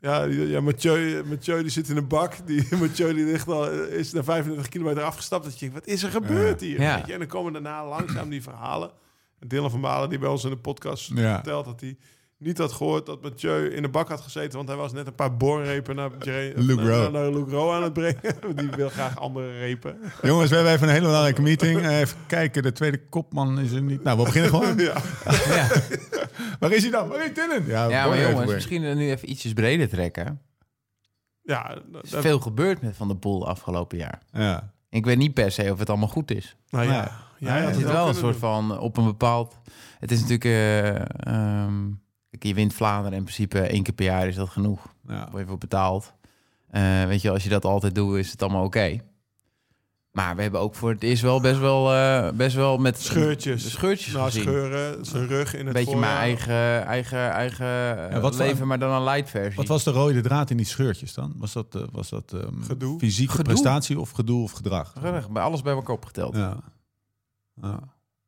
[0.00, 2.34] ja, Mathieu, Mathieu die zit in een bak.
[2.46, 5.44] Die, Mathieu die ligt al, is na 35 kilometer afgestapt.
[5.44, 6.80] Dat je denkt, wat is er gebeurd hier?
[6.80, 6.94] Ja.
[6.96, 7.12] Weet je?
[7.12, 8.90] En dan komen daarna langzaam die verhalen.
[9.46, 11.34] Dylan van Balen die bij ons in de podcast Ja.
[11.34, 11.96] vertelt dat hij
[12.38, 14.56] niet had gehoord dat Mathieu in de bak had gezeten.
[14.56, 17.50] Want hij was net een paar borrepen naar, naar, Rowe.
[17.50, 18.20] naar aan het brengen.
[18.56, 19.96] Die wil graag andere repen.
[20.22, 21.80] Jongens, we hebben even een hele belangrijke meeting.
[21.80, 24.02] Eh, Even kijken, de tweede kopman is er niet.
[24.02, 24.78] Nou, we beginnen gewoon.
[24.88, 24.94] Ja.
[25.48, 25.68] Ja.
[26.58, 27.08] Waar is hij dan?
[27.08, 27.66] Waar is Dylan?
[27.66, 30.40] ja, maar jongens, misschien nu even ietsjes breder trekken.
[31.42, 34.22] Ja, Er dat, is veel gebeurd met Van der Poel afgelopen jaar.
[34.32, 34.72] Ja.
[34.90, 36.56] Ik weet niet per se of het allemaal goed is.
[36.70, 36.92] nou Ja.
[36.92, 37.26] ja.
[37.38, 39.56] Ja, ja, het is wel een soort van op een bepaald.
[39.98, 40.44] Het is natuurlijk.
[40.44, 40.94] eh,
[41.34, 41.86] ehm,
[42.30, 44.94] je wint Vlaanderen in principe één keer per jaar is dat genoeg.
[45.08, 45.28] Ja.
[45.30, 46.12] Word je voor betaald.
[46.70, 48.98] Eh, weet je, als je dat altijd doet, is het allemaal oké.
[50.18, 53.70] Maar we hebben ook voor het eerst wel best wel, eh, best wel met Scheurtjes.
[53.70, 54.42] scheurtjes Nou, gezien.
[54.42, 58.78] scheuren, zijn rug in Een het beetje mijn eigen, eigen, eigen eh, wat leven, maar
[58.78, 59.56] dan een light versie.
[59.56, 61.32] Wat was de rode draad in die scheurtjes dan?
[61.36, 62.98] Was dat, eh, was dat ehm, Gedoe.
[62.98, 63.44] fysieke Gedoe.
[63.52, 64.92] prestatie of gedoe of gedrag?
[65.30, 66.36] Bij alles bij elkaar opgeteld.
[66.36, 66.56] Ja.
[67.62, 67.78] ja.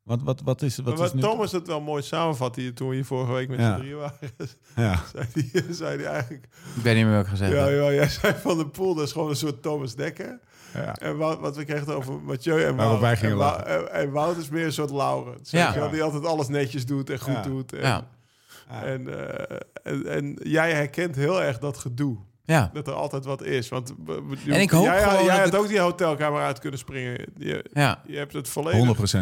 [0.03, 1.21] Wat, wat, wat is, wat Maar is nu...
[1.21, 3.75] Thomas het wel mooi samenvat hier toen we hier vorige week met Ja.
[3.75, 4.19] z'n drieën waren.
[4.77, 5.03] Ja.
[5.12, 6.45] zei hij zei die eigenlijk...
[6.77, 9.07] Ik weet niet meer wat ik gezegd Ja, ja, jij zei van de pool, dat
[9.07, 10.41] is gewoon een soort Thomas Dekker.
[10.75, 10.95] Ja.
[10.97, 13.01] En wat, wat we kregen het over Mathieu en Waarop Wout.
[13.01, 13.93] wij gingen en, Wou- lachen.
[13.93, 15.51] en, en Wout is meer een soort Laurens.
[15.51, 15.89] Ja.
[15.89, 17.43] Die altijd alles netjes doet en goed Ja.
[17.43, 17.73] doet.
[17.73, 18.05] En, Ja.
[18.83, 22.17] en, eh, en, en jij herkent heel erg dat gedoe.
[22.45, 22.71] Ja.
[22.73, 23.69] Dat er altijd wat is.
[23.69, 23.95] Want
[24.49, 27.27] En ik hoop jij, gewoon jij dat had het- ook die hotelkamer uit kunnen springen.
[27.39, 28.79] Je, ja, je hebt het volledig...
[28.79, 29.15] 100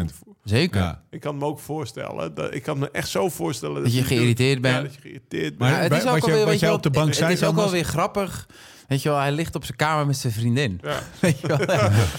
[0.43, 0.81] zeker.
[0.81, 1.03] Ja.
[1.09, 2.33] Ik kan me ook voorstellen.
[2.33, 3.83] Dat, ik kan me echt zo voorstellen...
[3.83, 4.83] Dat je geïrriteerd Ja, bent.
[4.83, 5.59] dat je geïrriteerd bent.
[5.59, 7.47] Maar Ja, het is wat ook alweer, wat je op de bank zei, Het is
[7.47, 8.47] ook wel weer grappig.
[8.89, 10.79] Weet je wel, hij ligt op zijn kamer met zijn vriendin.
[10.83, 10.99] Ja.
[11.21, 11.57] Weet je wel,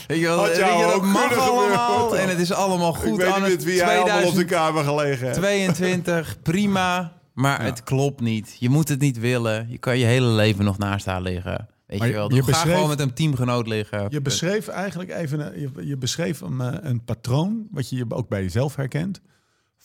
[0.09, 2.09] weet je wel, Had weet je, dat mag allemaal.
[2.09, 2.17] toch?
[2.17, 3.17] En het is allemaal ik goed.
[3.17, 5.37] weet niet Anne, met wie jij allemaal op de kamer gelegen hebt.
[5.37, 7.13] 2022, prima.
[7.35, 7.67] Maar Ja.
[7.67, 8.57] het klopt niet.
[8.59, 9.67] Je moet het niet willen.
[9.71, 11.69] Je kan je hele leven nog naast haar liggen.
[11.87, 12.29] Weet Maar je wel.
[12.29, 14.07] je Doe, beschreef- gewoon met een teamgenoot liggen.
[14.09, 18.29] Je beschreef eigenlijk even, een- je, je beschreef een, eh, een patroon, wat je ook
[18.29, 19.21] bij jezelf herkent,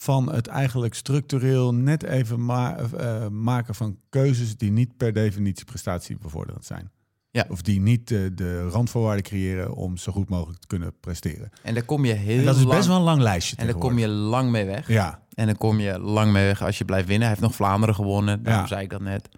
[0.05, 5.65] van het eigenlijk structureel net even ma eh, maken van keuzes die niet per definitie
[5.65, 6.91] prestatiebevorderend zijn.
[7.31, 7.45] Ja.
[7.49, 11.49] Of die niet eh, de randvoorwaarden creëren om zo goed mogelijk te kunnen presteren.
[11.63, 13.65] En daar kom je heel En dat is lang, best wel een lang lijstje En
[13.65, 14.87] daar kom je lang mee weg.
[14.87, 17.27] Ja, En dan kom je lang mee weg als je blijft winnen.
[17.27, 18.43] Hij heeft nog Vlaanderen gewonnen.
[18.43, 18.67] Daarom Ja.
[18.67, 19.29] zei ik dat net.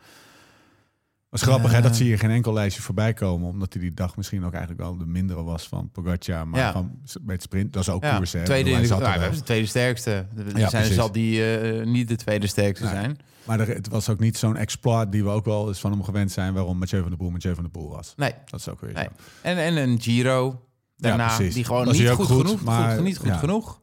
[1.40, 1.84] Was grappig hè, Eh.
[1.84, 4.82] dat zie je geen enkel lijstje voorbij komen, omdat hij die dag misschien ook eigenlijk
[4.82, 8.44] wel de mindere was van Pogacar, maar van het sprint, dat is ook koers hè.
[8.44, 9.20] tweede, in de, nou, we wel.
[9.20, 10.12] hebben de tweede sterkste.
[10.38, 12.94] Er Ja, zijn, zal die eh, niet de tweede sterkste Nee.
[12.94, 13.18] zijn.
[13.44, 16.04] Maar er, het was ook niet zo'n exploit die we ook wel eens van hem
[16.04, 18.14] gewend zijn, waarom Mathieu van der Poel Mathieu van der Poel was.
[18.16, 18.34] Nee.
[18.46, 19.08] Dat is ook weer nee.
[19.42, 20.62] En, en een Giro
[20.98, 23.80] daarna, die gewoon niet goed, goed, genoeg, maar- goed, niet goed genoeg.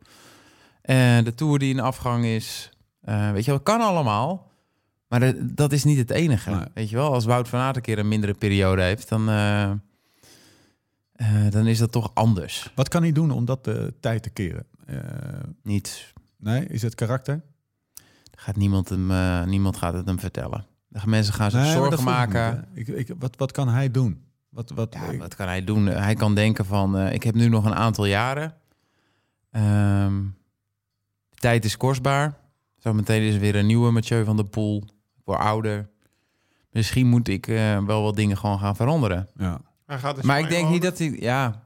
[0.83, 2.71] En de Tour die in afgang is.
[3.01, 4.51] eh, weet je wel, kan allemaal.
[5.15, 6.51] Maar de- dat is niet het enige.
[6.51, 6.65] Nee.
[6.75, 9.71] Weet je wel, als Wout van Aert een keer een mindere periode heeft, dan, eh,
[9.71, 9.77] eh,
[11.51, 12.73] dan is dat toch anders.
[12.75, 14.67] Wat kan hij doen om dat de tijd te keren?
[14.87, 14.97] Eh,
[15.63, 17.41] Niet, nee, is het karakter?
[18.37, 20.67] gaat niemand, hem, eh, niemand gaat het hem vertellen.
[20.89, 22.65] De mensen gaan zich Nee, zorgen maken.
[22.75, 24.23] ik, ik, wat, wat kan hij doen?
[24.49, 25.87] Wat, wat, Ja, ik- wat kan hij doen?
[25.87, 28.55] Hij kan denken van, eh, ik heb nu nog een aantal jaren.
[29.51, 30.31] De
[31.35, 32.37] tijd is kostbaar.
[32.79, 34.85] Zometeen is er weer een nieuwe Mathieu van der Poel.
[35.25, 35.89] Word ouder.
[36.71, 39.29] Misschien moet ik eh, wel wat dingen gewoon gaan veranderen.
[39.37, 39.61] ja.
[39.87, 41.17] Hij gaat in Maar ik denk niet dat hij...
[41.21, 41.65] Ja,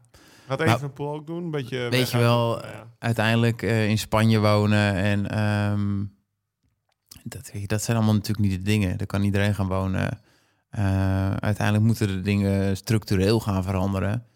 [0.49, 1.45] Gaat Nou, Evenepoel ook doen?
[1.45, 2.87] Een beetje weet weg je wel, ja.
[2.99, 4.95] uiteindelijk eh, in Spanje wonen.
[4.95, 6.05] En ehm,
[7.23, 8.99] dat, dat zijn allemaal natuurlijk niet de dingen.
[8.99, 10.21] Daar kan iedereen gaan wonen.
[10.71, 14.27] Eh, uiteindelijk moeten de dingen structureel gaan veranderen.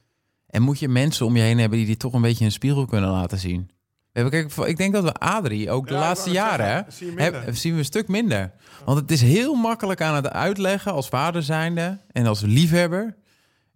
[0.47, 2.87] En moet je mensen om je heen hebben die die toch een beetje een spiegel
[2.87, 3.71] kunnen laten zien.
[4.13, 7.13] We hebben, kijk, ik denk dat we Adrie ook de Ja, laatste jaren zeggen, zie
[7.23, 8.53] heb, zien we een stuk minder.
[8.85, 13.17] Want het is heel makkelijk aan het uitleggen als vader zijnde en als liefhebber.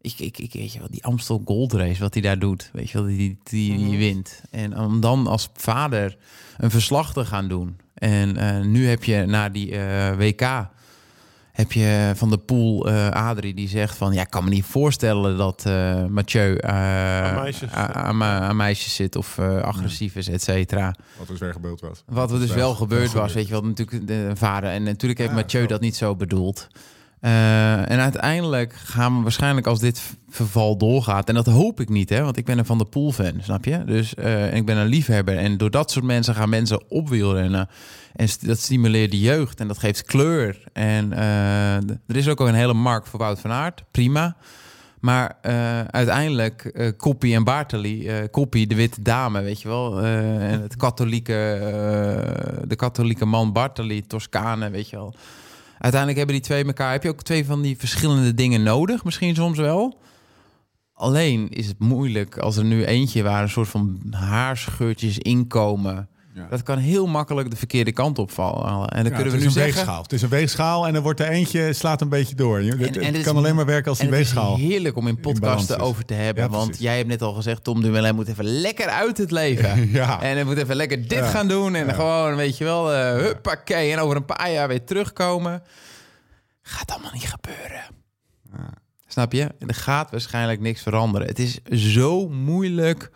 [0.01, 2.91] Ik, ik, ik weet je wel, die Amstel Gold Race, wat hij daar doet, weet
[2.91, 3.97] je wel, die, die, die, die Mhm.
[3.99, 4.43] wint.
[4.51, 6.17] En om dan als vader
[6.57, 7.77] een verslag te gaan doen.
[7.95, 10.69] En eh, nu heb je na die eh, WK,
[11.57, 14.65] heb je van de pool eh Adrie die zegt van, ja, ik kan me niet
[14.65, 16.71] voorstellen dat eh Mathieu eh,
[17.25, 17.71] Aan meisjes.
[17.73, 20.95] aan, aan, aan meisjes zit of eh, agressief is, et cetera.
[21.19, 22.03] Wat dus weer gebeurd was.
[22.07, 24.71] Wat er dus wel gebeurd was, weet je wel, natuurlijk de vader.
[24.71, 25.69] En natuurlijk heeft Ja, Mathieu zo.
[25.69, 26.69] dat niet zo bedoeld.
[27.21, 32.09] Eh, en uiteindelijk gaan we waarschijnlijk als dit verval doorgaat, en dat hoop ik niet,
[32.09, 33.85] hè, want ik ben een Van de Poel fan, snap je?
[33.85, 37.69] Dus en ik ben een liefhebber en door dat soort mensen gaan mensen opwielrennen.
[38.15, 40.63] En st- dat stimuleert de jeugd en dat geeft kleur.
[40.73, 44.37] En eh, er is ook al een hele markt voor Wout van Aert, prima.
[45.01, 45.37] Maar
[45.91, 50.01] uiteindelijk, Koppie en Bartoli, Koppie, de witte dame, weet je wel.
[50.03, 51.33] en het katholieke,
[52.67, 55.15] de katholieke man Bartoli, Toscane, weet je wel.
[55.79, 56.93] Uiteindelijk hebben die twee elkaar.
[56.93, 59.05] Heb je ook twee van die verschillende dingen nodig?
[59.05, 59.99] Misschien soms wel.
[60.93, 66.09] Alleen is het moeilijk als er nu eentje waar een soort van haarscheurtjes inkomen.
[66.37, 66.47] Ja.
[66.51, 68.89] Dat kan heel makkelijk de verkeerde kant opvallen.
[68.89, 69.75] En dan Ja, kunnen we het nu is een zeggen.
[69.75, 70.03] weegschaal.
[70.03, 72.59] Het is een weegschaal en er wordt er eentje slaat een beetje door.
[72.59, 74.55] Het en het kan is- alleen maar werken als die en het weegschaal.
[74.57, 76.43] is heerlijk om in podcasten over te hebben.
[76.45, 79.89] Ja, want jij hebt net al gezegd, Tom Dumoulin moet even lekker uit het leven.
[79.97, 80.23] Ja.
[80.23, 81.75] En hij moet even lekker dit gaan doen.
[81.75, 83.93] En gewoon, weet je wel, eh huppakee.
[83.93, 85.63] En over een paar jaar weer terugkomen.
[86.63, 87.83] Gaat allemaal niet gebeuren.
[89.07, 89.51] Snap je?
[89.67, 91.27] Er gaat waarschijnlijk niks veranderen.
[91.27, 93.11] Het is zo moeilijk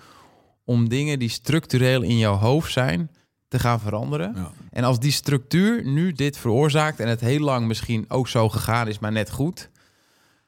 [0.70, 3.10] om dingen die structureel in jouw hoofd zijn
[3.48, 4.32] te gaan veranderen.
[4.36, 4.50] Ja.
[4.70, 8.88] En als die structuur nu dit veroorzaakt en het heel lang misschien ook zo gegaan
[8.88, 9.70] is, maar net goed,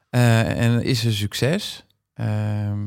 [0.09, 2.81] eh, en is er succes, ehm,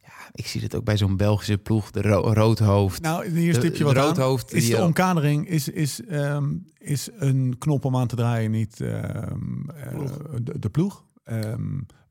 [0.00, 3.02] ja, ik zie het ook bij zo'n Belgische ploeg, de ro roodhoofd.
[3.02, 4.04] Nou, hier De- stip je de wat aan.
[4.06, 6.48] roodhoofd Is de omkadering is, is, ehm,
[6.78, 9.98] is een knop om aan te draaien niet ehm, eh,
[10.42, 11.04] de, de ploeg?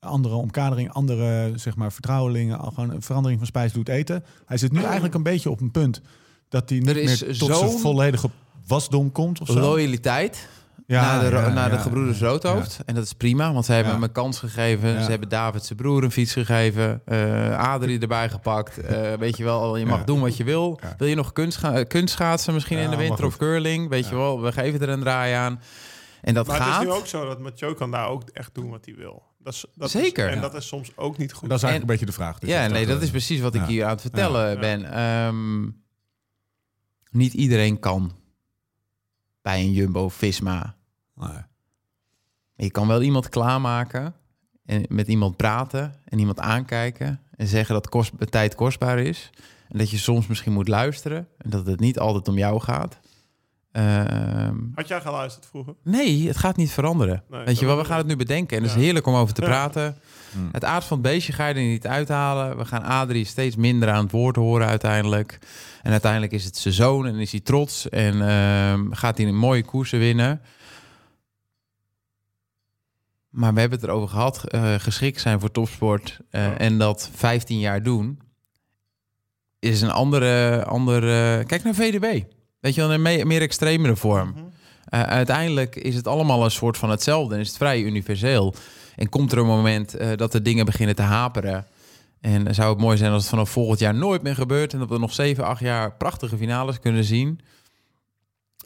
[0.07, 4.23] Andere omkadering, andere zeg maar vertrouwelingen, al gewoon een verandering van spijs doet eten.
[4.45, 6.01] Hij zit nu eigenlijk een beetje op een punt
[6.49, 8.29] dat hij niet Er is meer tot zijn zo'n volledige
[8.67, 9.59] wasdom komt of zo.
[9.59, 10.47] Loyaliteit
[10.87, 12.27] Ja, naar de, ja, naar de ja, gebroeders ja.
[12.27, 12.79] Roodhoofd.
[12.85, 13.97] En dat is prima, want ze hebben Ja.
[13.97, 14.89] hem een kans gegeven.
[14.89, 15.03] Ja.
[15.03, 17.01] Ze hebben David zijn broer een fiets gegeven.
[17.05, 18.77] eh Adrie erbij gepakt.
[18.77, 20.05] Eh, weet je wel, je mag Ja.
[20.05, 20.79] doen wat je wil.
[20.83, 20.95] Ja.
[20.97, 23.89] Wil je nog kunst, kunstschaatsen misschien Ja, in de winter of curling?
[23.89, 25.61] Weet je wel, we geven er een draai aan.
[26.21, 26.81] En dat Maar het gaat.
[26.81, 29.23] is nu ook zo dat Mathieu kan daar ook echt doen wat hij wil.
[29.47, 30.25] Dat is, dat Zeker.
[30.25, 30.41] Is, en Ja.
[30.41, 31.49] dat is soms ook niet goed.
[31.49, 32.39] Dat is eigenlijk En- een beetje de vraag.
[32.39, 34.59] Dus ja, dat- nee, dat eh, is precies wat ik hier aan het vertellen Ja.
[34.59, 34.91] ben.
[34.91, 35.69] Ehm,
[37.11, 38.11] niet iedereen kan
[39.41, 40.75] bij een Jumbo-Visma.
[41.15, 41.29] nee.
[42.55, 44.13] Je kan wel iemand klaarmaken
[44.65, 49.29] en met iemand praten en iemand aankijken en zeggen dat kost, tijd kostbaar is.
[49.69, 52.99] En dat je soms misschien moet luisteren en dat het niet altijd om jou gaat.
[53.77, 55.73] Ehm, Had jij geluisterd vroeger?
[55.83, 57.23] nee, het gaat niet veranderen.
[57.29, 58.77] Nee, Weet je wel, we gaan het nu bedenken en het Ja.
[58.77, 59.97] is heerlijk om over te praten.
[60.31, 60.49] Hmm.
[60.51, 62.57] Het aard van het beestje ga je er niet uithalen.
[62.57, 65.39] We gaan Adrie steeds minder aan het woord horen uiteindelijk.
[65.83, 69.35] En uiteindelijk is het zijn zoon en is hij trots en ehm, gaat hij een
[69.37, 70.41] mooie koersen winnen.
[73.29, 76.57] Maar we hebben het erover gehad, eh, geschikt zijn voor topsport eh, Ja.
[76.57, 78.19] en dat 15 jaar doen,
[79.59, 81.43] is een andere, andere...
[81.43, 82.23] Kijk naar VDB.
[82.67, 84.29] Weet je wel, een me- meer extremere vorm.
[84.29, 84.39] Mhm.
[84.39, 88.53] Uh, uiteindelijk is het allemaal een soort van hetzelfde en is het vrij universeel.
[88.95, 91.67] En komt er een moment eh, dat de dingen beginnen te haperen.
[92.21, 94.89] En zou het mooi zijn als het vanaf volgend jaar nooit meer gebeurt en dat
[94.89, 97.39] we nog 7, 8 jaar prachtige finales kunnen zien.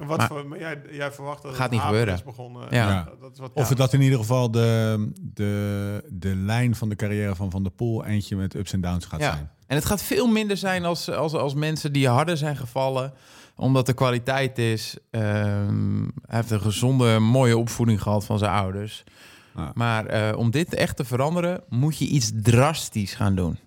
[0.06, 2.14] Wat Maar- voor, maar jij, jij verwacht dat Gaat het niet gebeuren.
[2.14, 2.62] is begonnen.
[2.70, 2.90] Ja.
[2.90, 3.10] Ja.
[3.22, 7.36] Dat is wat, Of dat in ieder geval de, de, de lijn van de carrière
[7.36, 9.32] van Van der Poel eentje met ups en downs gaat Ja.
[9.32, 9.50] zijn.
[9.68, 13.14] En het gaat veel minder zijn als, als, als mensen die harder zijn gevallen,
[13.56, 14.98] omdat de kwaliteit is.
[15.12, 19.04] ehm, hij heeft een gezonde, mooie opvoeding gehad van zijn ouders.
[19.74, 23.60] Maar eh, om dit echt te veranderen, moet je iets drastisch gaan doen.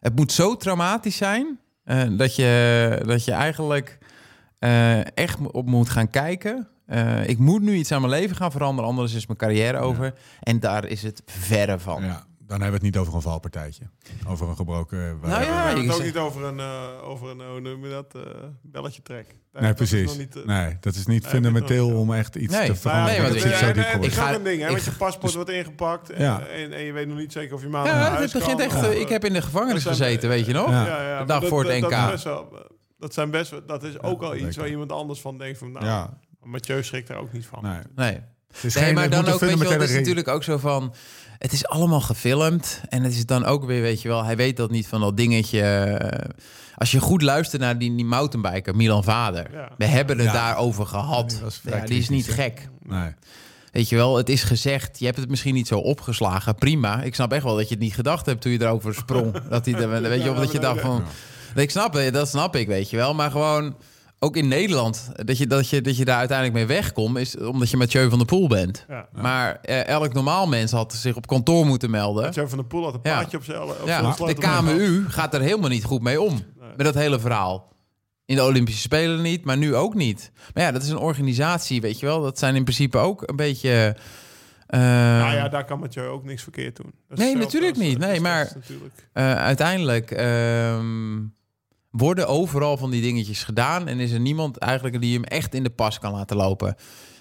[0.00, 3.98] Het moet zo traumatisch zijn eh, dat, je, dat je eigenlijk
[4.58, 6.68] eh, echt op moet gaan kijken.
[7.26, 10.14] Ik moet nu iets aan mijn leven gaan veranderen, anders is mijn carrière over.
[10.40, 12.04] En daar is het verre van.
[12.04, 13.82] Ja, dan hebben we het niet over een valpartijtje.
[14.26, 14.98] Over een gebroken...
[14.98, 17.84] Nou we ja, hebben je het ook niet over een, eh, over een hoe noem
[17.84, 18.22] je dat, eh,
[18.62, 19.26] belletje trek.
[19.52, 20.16] nee, dat is precies.
[20.16, 23.12] niet, eh, nee, dat is niet Nee, fundamenteel dat om echt iets Nee, te veranderen.
[23.22, 24.64] nee, dat want is ik- zo nee, ga- ook een ding, hè?
[24.66, 26.40] ik Want je paspoort wordt ingepakt en, Ja.
[26.46, 28.60] en, en je weet nog niet zeker of je maandag Ja, naar het begint kan.
[28.60, 28.74] echt.
[28.76, 30.68] Of, eh, eh, ik heb in de gevangenis dat zijn- gezeten, weet je nog?
[30.70, 30.86] Ja.
[30.86, 32.10] Ja, ja, De maar dag dat- voor het dat- NK.
[32.10, 32.68] Dat wel,
[32.98, 35.72] dat zijn best dat is ook al dat iets waar iemand anders van denkt van,
[35.72, 37.62] nou, Ja, Mathieu schrikt daar ook niet van.
[37.62, 37.80] nee.
[37.94, 38.20] Nee.
[38.52, 40.58] Het is Nee, geen- maar dan ook, weet je wel, het is natuurlijk ook zo
[40.58, 40.94] van...
[41.38, 42.80] Het is allemaal gefilmd.
[42.88, 44.24] En het is dan ook weer, weet je wel...
[44.24, 45.60] Hij weet dat niet van dat dingetje...
[45.60, 46.30] eh,
[46.74, 49.46] Als je goed luistert naar die, die mountainbiker, Milan Vader.
[49.52, 49.68] Ja.
[49.78, 50.32] We hebben het Ja.
[50.32, 51.40] daarover gehad.
[51.62, 52.68] Die ja, die is niet gek.
[52.82, 53.10] Nee.
[53.72, 54.98] Weet je wel, het is gezegd.
[54.98, 56.54] Je hebt het misschien niet zo opgeslagen.
[56.54, 57.02] Prima.
[57.02, 59.32] Ik snap echt wel dat je het niet gedacht hebt toen je erover sprong.
[59.50, 61.02] dat hij, er- weet je, of dat je dacht van...
[61.54, 63.14] Ik snap het, dat snap ik, weet je wel.
[63.14, 63.74] Maar gewoon,
[64.18, 67.18] ook in Nederland, dat je, dat je, dat je daar uiteindelijk mee wegkomt...
[67.18, 68.84] is omdat je Mathieu van der Poel bent.
[68.88, 69.08] Ja.
[69.12, 72.22] Maar eh, elk normaal mens had zich op kantoor moeten melden.
[72.24, 73.16] Mathieu van der Poel had een Ja.
[73.16, 74.34] paardje op zijn op Ja, de.
[74.34, 76.42] KMU gaat er helemaal niet goed mee om.
[76.76, 77.72] Met dat hele verhaal.
[78.24, 80.30] In de Olympische Spelen niet, maar nu ook niet.
[80.54, 82.22] Maar ja, dat is een organisatie, weet je wel.
[82.22, 83.96] Dat zijn in principe ook een beetje...
[84.66, 86.92] eh, Nou ja, daar kan Mathieu ook niks verkeerd doen.
[87.08, 88.00] Dat is Nee, natuurlijk niet.
[88.00, 89.08] dat Nee, maar- natuurlijk...
[89.12, 91.16] Eh, uiteindelijk ehm,
[91.96, 95.62] worden overal van die dingetjes gedaan en is er niemand eigenlijk die hem echt in
[95.62, 96.74] de pas kan laten lopen.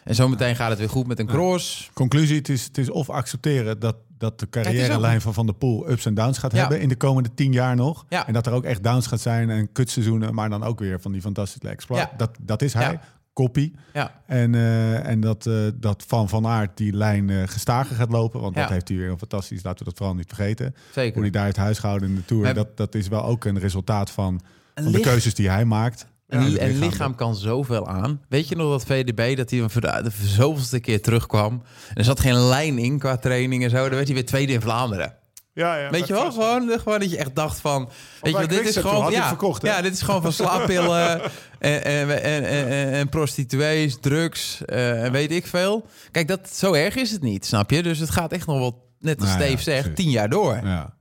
[0.03, 1.89] En zometeen gaat het weer goed met een cross.
[1.93, 5.89] Conclusie, het is, het is of accepteren dat, dat de carrière-lijn van Van der Poel
[5.91, 6.57] ups en downs gaat Ja.
[6.59, 8.05] hebben in de komende tien jaar nog.
[8.09, 8.27] Ja.
[8.27, 11.11] En dat er ook echt downs gaat zijn en kutseizoenen, maar dan ook weer van
[11.11, 12.01] die fantastische exploit.
[12.01, 12.17] Ja.
[12.17, 12.99] Dat, dat is hij,
[13.33, 13.75] kopie.
[13.93, 18.41] Ja, En, eh, en dat, eh, dat Van Van Aert die lijn gestager gaat lopen,
[18.41, 18.61] want Ja.
[18.61, 20.65] dat heeft hij weer een fantastisch, laten we dat vooral niet vergeten.
[20.65, 21.21] Hoe zeker.
[21.21, 23.59] hij daar het huis gehouden in de Tour, Maar- dat, dat is wel ook een
[23.59, 24.41] resultaat van,
[24.83, 26.05] van de keuzes die hij maakt.
[26.27, 28.21] een, En het een lichaam kan zoveel aan.
[28.29, 31.53] Weet je nog dat VDB, dat hij hem voor de, zoveelste keer terugkwam.
[31.89, 33.81] En er zat geen lijn in qua training en zo.
[33.81, 35.15] Dan werd hij weer tweede in Vlaanderen.
[35.55, 37.89] Ja, ja, Weet je wel, gewoon, gewoon dat je echt dacht van...
[38.21, 39.11] Weet je wel, dit is gewoon...
[39.11, 41.21] Ja, verkocht, ja, dit is gewoon van slaappillen
[41.59, 45.85] en, en, en, en, en, en prostituees, drugs eh, en weet ik veel.
[46.11, 47.83] Kijk, dat, zo erg is het niet, snap je?
[47.83, 50.03] Dus het gaat echt nog wel, net als Nou ja, Steve zegt, precies.
[50.03, 50.59] tien jaar door.
[50.63, 50.94] Ja.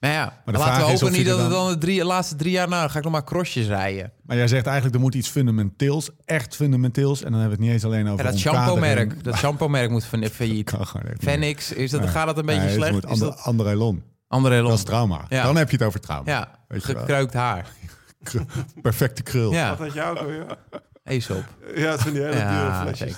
[0.00, 2.36] Maar ja, de laten vraag we hopen niet dat het dan- dan de drie, laatste
[2.36, 2.68] drie jaar...
[2.68, 4.12] Nou, dan ga ik nog maar crossjes rijden.
[4.22, 7.72] Maar jij zegt eigenlijk er moet iets fundamenteels, echt fundamenteels, en dan hebben we het
[7.72, 10.72] niet eens alleen over Ja, dat shampoo-merk, dat shampoo-merk moet fa- failliet.
[11.18, 12.08] Phoenix, is dat, Nee.
[12.08, 12.92] gaat dat een beetje Nee, slecht?
[12.92, 14.02] moet Is ander, dat, André Lon.
[14.28, 15.24] André Dat is trauma.
[15.28, 15.42] Ja.
[15.42, 16.30] Dan heb je het over trauma.
[16.30, 16.96] Ja, Weet wel.
[16.96, 17.66] gekruikt haar.
[18.82, 19.52] Perfecte krul.
[19.52, 20.46] Ja, Wat had jij ook alweer?
[21.04, 21.44] Aesop.
[21.74, 23.14] Ja, het zijn die hele dure Ja, flesjes.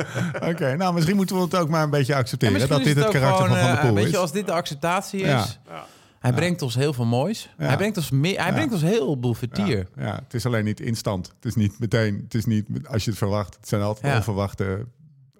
[0.50, 2.68] Oké, nou misschien moeten we het ook maar een beetje accepteren.
[2.68, 4.10] dat dit het, karakter gewoon, van Van der eh, Poel Weet is.
[4.10, 5.26] je, als dit de acceptatie is...
[5.68, 5.84] Ja.
[6.20, 7.54] Hij brengt ons heel veel moois.
[7.56, 9.88] Hij brengt ons, meer, hij brengt ons heel veel vertier.
[9.96, 11.26] Ja, het is alleen niet instant.
[11.36, 13.54] Het is niet meteen, het is niet als je het verwacht.
[13.56, 14.86] Het zijn altijd onverwachte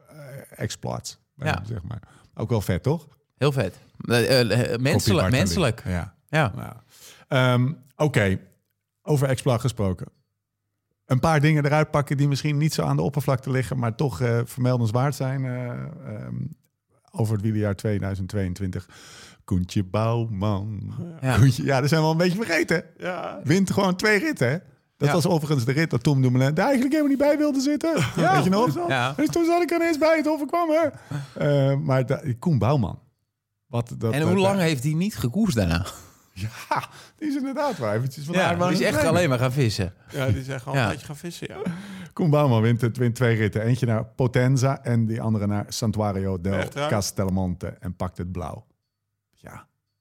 [0.09, 0.17] eh,
[0.57, 1.19] exploits.
[1.35, 1.63] bij Ja.
[1.67, 2.01] Zeg maar.
[2.35, 3.09] Ook wel vet, toch?
[3.37, 3.79] Heel vet.
[4.05, 5.31] Eh, eh, eh, menselijk.
[5.31, 5.83] Menselijk.
[5.87, 6.15] Ja.
[6.29, 6.83] Ja.
[7.29, 8.39] Ehm, Oké,
[9.03, 10.07] over exploit gesproken.
[11.07, 14.21] Een paar dingen eruit pakken die misschien niet zo aan de oppervlakte liggen, maar toch
[14.21, 15.45] eh, vermeldenswaard zijn.
[15.45, 15.71] eh,
[16.15, 16.35] ehm,
[17.11, 18.89] over het wielerjaar 2022.
[19.57, 20.95] Koentje Bouwman.
[21.21, 21.37] Ja.
[21.37, 22.85] Koentje, ja, dat zijn we wel een beetje vergeten.
[22.99, 24.59] Ja, Wint gewoon twee ritten, hè?
[24.97, 25.15] Dat Ja.
[25.15, 27.97] was overigens de rit dat Tom Dumoulin daar eigenlijk helemaal niet bij wilde zitten.
[28.17, 28.89] Ja, Weet je nog?
[28.89, 29.13] Ja.
[29.17, 30.89] Dus toen zat ik er ineens bij het overkwam, hè?
[31.71, 32.99] Eh, maar da- Koen Bouwman.
[33.67, 35.87] Wat, dat, En dat- hoe lang heeft hij niet gekoerst daarna?
[36.33, 36.85] Ja,
[37.17, 39.93] die is inderdaad wel eventjes van Ja, die is echt alleen maar gaan vissen.
[40.13, 40.83] ja die zeggen al Ja.
[40.83, 41.57] een tijdje gaan vissen, ja.
[42.13, 43.63] Koen Bouwman wint, het, wint twee ritten.
[43.63, 46.89] Eentje naar Potenza en die andere naar Santuario del Echt waar?
[46.89, 47.67] Castellmonte.
[47.81, 48.65] En pakt het blauw.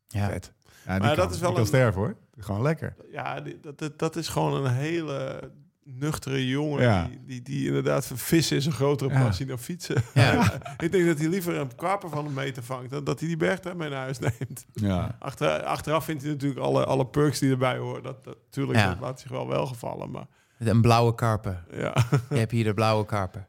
[0.09, 0.29] Ja, Ja.
[0.29, 0.53] vet.
[0.85, 2.15] Ja, die Maar kan, dat is wel een- sterven, hoor.
[2.37, 2.95] Gewoon lekker.
[3.11, 5.51] Ja, die- dat, dat, dat is gewoon een hele
[5.83, 6.81] nuchtere jongen.
[6.81, 7.07] Ja.
[7.07, 9.23] Die, die, die inderdaad van vissen is een grotere Ja.
[9.23, 10.03] passie dan fietsen.
[10.13, 10.51] Ja.
[10.77, 12.89] ik denk dat hij liever een kwaper van een meter vangt...
[12.89, 14.65] dan dat hij die bergtrap mee naar huis neemt.
[14.73, 15.15] Ja.
[15.19, 18.03] Achter, achteraf vindt hij natuurlijk alle, alle perks die erbij horen.
[18.03, 18.87] Dat, dat, tuurlijk, Ja.
[18.89, 20.11] dat laat zich wel wel gevallen.
[20.11, 20.25] Maar
[20.57, 21.63] Een blauwe karper.
[21.71, 21.93] ja,
[22.29, 23.45] Je hebt hier de blauwe karper.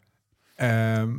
[0.55, 1.19] Ehm,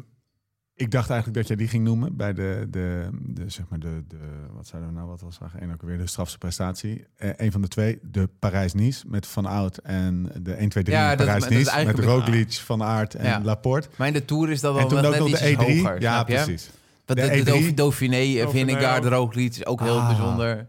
[0.82, 4.04] ik dacht eigenlijk dat jij die ging noemen bij de, de, de zeg maar de,
[4.08, 4.18] de
[4.54, 7.06] wat zeiden we nou, wat was er één ook weer, de strafste prestatie.
[7.18, 10.98] Eh een van de twee, de Parijs-Nice met Van Oud en de 1, 2, 3
[10.98, 13.42] Ja, Parijs-Nice met Roglic, Van Aert en Ja.
[13.44, 13.88] Laporte.
[13.98, 15.54] Maar in de Tour is dat En wel toen wel ook net nog iets de
[15.56, 15.82] E3.
[15.82, 16.02] hoger.
[16.02, 16.70] ja, precies.
[17.06, 17.28] De de, de,
[17.72, 17.74] E3.
[17.74, 19.04] Dauphiné, Dauphiné, ook.
[19.06, 20.08] Roglic is ook heel Ah.
[20.08, 20.68] bijzonder.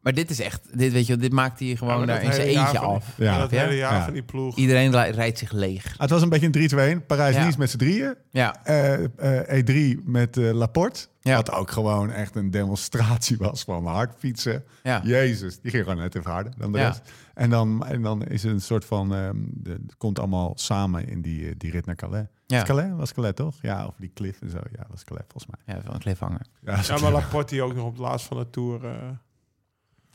[0.00, 2.70] Maar dit is echt, dit, weet je, dit maakt hij gewoon daar in zijn eentje
[2.70, 3.14] die- af.
[3.16, 3.38] Ja.
[3.38, 4.04] dat hele jaar Ja.
[4.04, 4.56] van die ploeg.
[4.56, 5.86] Iedereen ri- rijdt zich leeg.
[5.92, 7.06] Ah, Het was een beetje een 3-2-1.
[7.06, 7.54] Parijs-Nice Ja.
[7.58, 8.14] met z'n drieën.
[8.30, 11.06] Ja, Eh, eh, E3 met eh, Laporte.
[11.20, 11.36] Ja.
[11.36, 14.64] Wat ook gewoon echt een demonstratie was van hard fietsen.
[14.82, 15.00] ja.
[15.04, 16.86] Jezus, die ging gewoon net even harder dan de Ja.
[16.86, 17.00] rest.
[17.34, 19.14] En dan, en dan is het een soort van...
[19.14, 22.26] ehm, de, het komt allemaal samen in die, die rit naar Calais.
[22.46, 22.62] Ja.
[22.62, 22.90] Calais?
[22.96, 23.54] Was Calais toch?
[23.62, 24.58] Ja, over die cliff en zo.
[24.76, 25.74] Ja, was Calais volgens mij.
[25.76, 26.40] Ja, van een cliffhanger.
[26.64, 27.12] Ja, was Ja, maar.
[27.12, 28.92] Laporte die ook nog op het laatst van de Tour eh,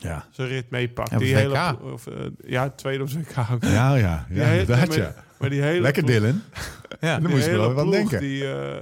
[0.04, 0.26] ja.
[0.30, 1.10] zijn rit meepakt.
[1.10, 3.62] Ja, die hele, of, eh, ja, tweede op zijn ook.
[3.64, 5.14] ja, ja, Die ja, inderdaad, ja.
[5.38, 6.40] Maar die hele Lekker ploeg- Dylan.
[7.00, 7.12] Ja.
[7.12, 8.20] Dan die moest je wel denken.
[8.20, 8.80] Die, eh,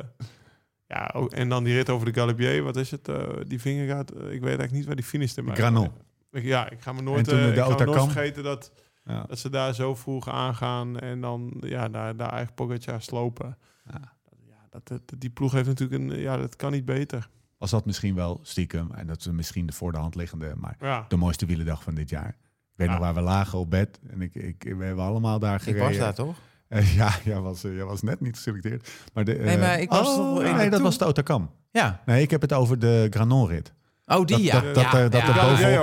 [0.86, 2.62] ja, ook, en dan die rit over de Galibier.
[2.62, 3.09] Wat is het?
[3.09, 3.16] eh,
[3.47, 4.11] die vingergaard.
[4.12, 5.43] eh, ik weet eigenlijk niet waar die finishte.
[5.43, 5.90] Maar, Granon.
[6.31, 8.73] Ik- Ja, ik ga me nooit, toen de ik ga nooit vergeten dat,
[9.05, 9.24] Ja.
[9.28, 10.99] dat ze daar zo vroeg aangaan.
[10.99, 13.59] En dan ja, daar, daar eigenlijk Pogacar slopen.
[13.93, 14.01] Ja.
[14.49, 16.20] Ja, dat, dat, die ploeg heeft natuurlijk een...
[16.20, 17.28] Ja, dat kan niet beter.
[17.63, 20.77] Was dat misschien wel stiekem, en dat is misschien de voor de hand liggende, maar
[20.81, 22.29] Ja, de mooiste wielendag van dit jaar.
[22.29, 22.35] Ik
[22.77, 22.93] weet Ja.
[22.93, 25.87] nog waar we lagen op bed en ik, ik, we hebben allemaal daar Ik gereden.
[25.89, 26.37] was daar toch?
[26.69, 28.91] Eh, ja, jij was, eh, jij was net niet geselecteerd.
[29.13, 30.99] Maar de, Nee, eh, maar ik was oh, toch wel in Nee, de dat was
[30.99, 31.51] de Otakam.
[31.71, 32.03] Ja.
[32.07, 33.73] Nee, ik heb het over de Granon-rit.
[34.07, 34.61] Oh, die Dat, ja.
[34.61, 35.27] dat, dat, ja, er- dat ja.
[35.29, 35.35] er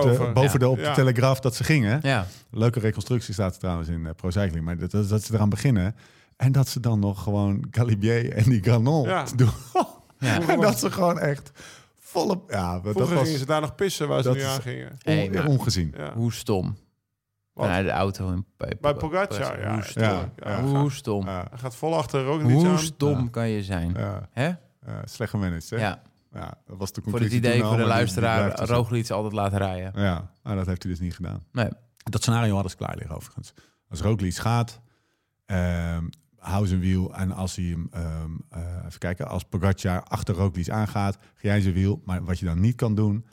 [0.02, 0.58] de, boven Ja.
[0.58, 0.92] de, op de.
[0.96, 2.00] Telegraaf dat ze gingen.
[2.04, 2.26] Ja.
[2.52, 4.66] Leuke reconstructie staat er trouwens in eh, Pro Cycling.
[4.66, 5.96] Maar dat, dat ze eraan beginnen.
[6.36, 9.26] En dat ze dan nog gewoon Galibier en die Granon Ja.
[9.36, 9.50] doen.
[10.20, 10.48] Ja.
[10.48, 11.52] en dat ze gewoon echt
[12.00, 12.52] volop...
[12.52, 14.90] Ja, dat was gingen ze daar nog pissen waar ze nu aan gingen.
[14.92, 15.94] on- Hey, maar- ongezien.
[15.98, 16.14] Ja.
[16.14, 16.78] Hoe stom.
[17.54, 17.66] Wat?
[17.66, 19.74] Vanuit de auto in bij, Bij Pogacar, ja.
[19.74, 20.04] Hoe stom.
[20.04, 20.62] Ja.
[20.64, 21.26] Hoe stom.
[21.26, 22.80] Ja, Hij gaat vol achter ook niet Hoe aan.
[22.80, 23.28] stom Ja.
[23.32, 23.94] kan je zijn?
[23.98, 24.46] ja, Hè?
[24.86, 25.76] ja, slecht gemanaged, hè?
[25.78, 26.02] Ja.
[26.34, 28.68] Ja, dat was de Voor het conclusie idee voor de luisteraar, er.
[28.68, 30.02] Roglic altijd laten rijden.
[30.02, 31.44] Ja, maar dat heeft hij dus niet gedaan.
[31.52, 31.70] Nee.
[32.04, 33.54] Dat scenario hadden ze klaar liggen overigens.
[33.90, 34.80] Als Roglic gaat,
[35.46, 36.04] ehm
[36.40, 37.16] hou zijn wiel.
[37.16, 41.62] En als hij hem, ehm, eh, even kijken, als Pogacar achter Roglic aangaat, ga jij
[41.62, 42.02] zijn wiel.
[42.06, 43.26] Maar wat je dan niet kan doen,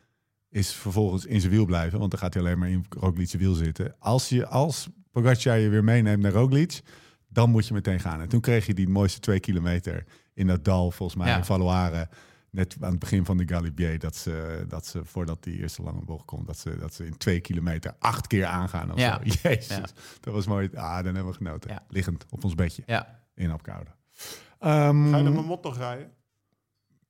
[0.50, 1.98] is vervolgens in zijn wiel blijven.
[1.98, 3.94] Want dan gaat hij alleen maar in Roglic zijn wiel zitten.
[3.98, 6.80] Als, je, als Pogacar je weer meeneemt naar Roglic,
[7.28, 8.20] dan moet je meteen gaan.
[8.20, 10.04] En toen kreeg je die mooiste twee kilometer
[10.34, 11.36] in dat dal, volgens mij, Ja.
[11.36, 12.08] in Valuare.
[12.56, 16.04] Net aan het begin van de Galibier, dat ze, dat ze voordat die eerste lange
[16.04, 18.92] bocht komt, dat ze, dat ze in twee kilometer acht keer aangaan.
[18.92, 19.20] Of Ja.
[19.24, 19.30] zo.
[19.48, 19.80] Jezus, Ja.
[20.20, 20.70] dat was mooi.
[20.74, 21.70] Ah, dan hebben we genoten.
[21.70, 21.82] Ja.
[21.88, 23.20] Liggend op ons bedje Ja.
[23.34, 23.90] in Apkoude.
[24.58, 26.10] Ehm, Ga je naar mijn mot nog rijden?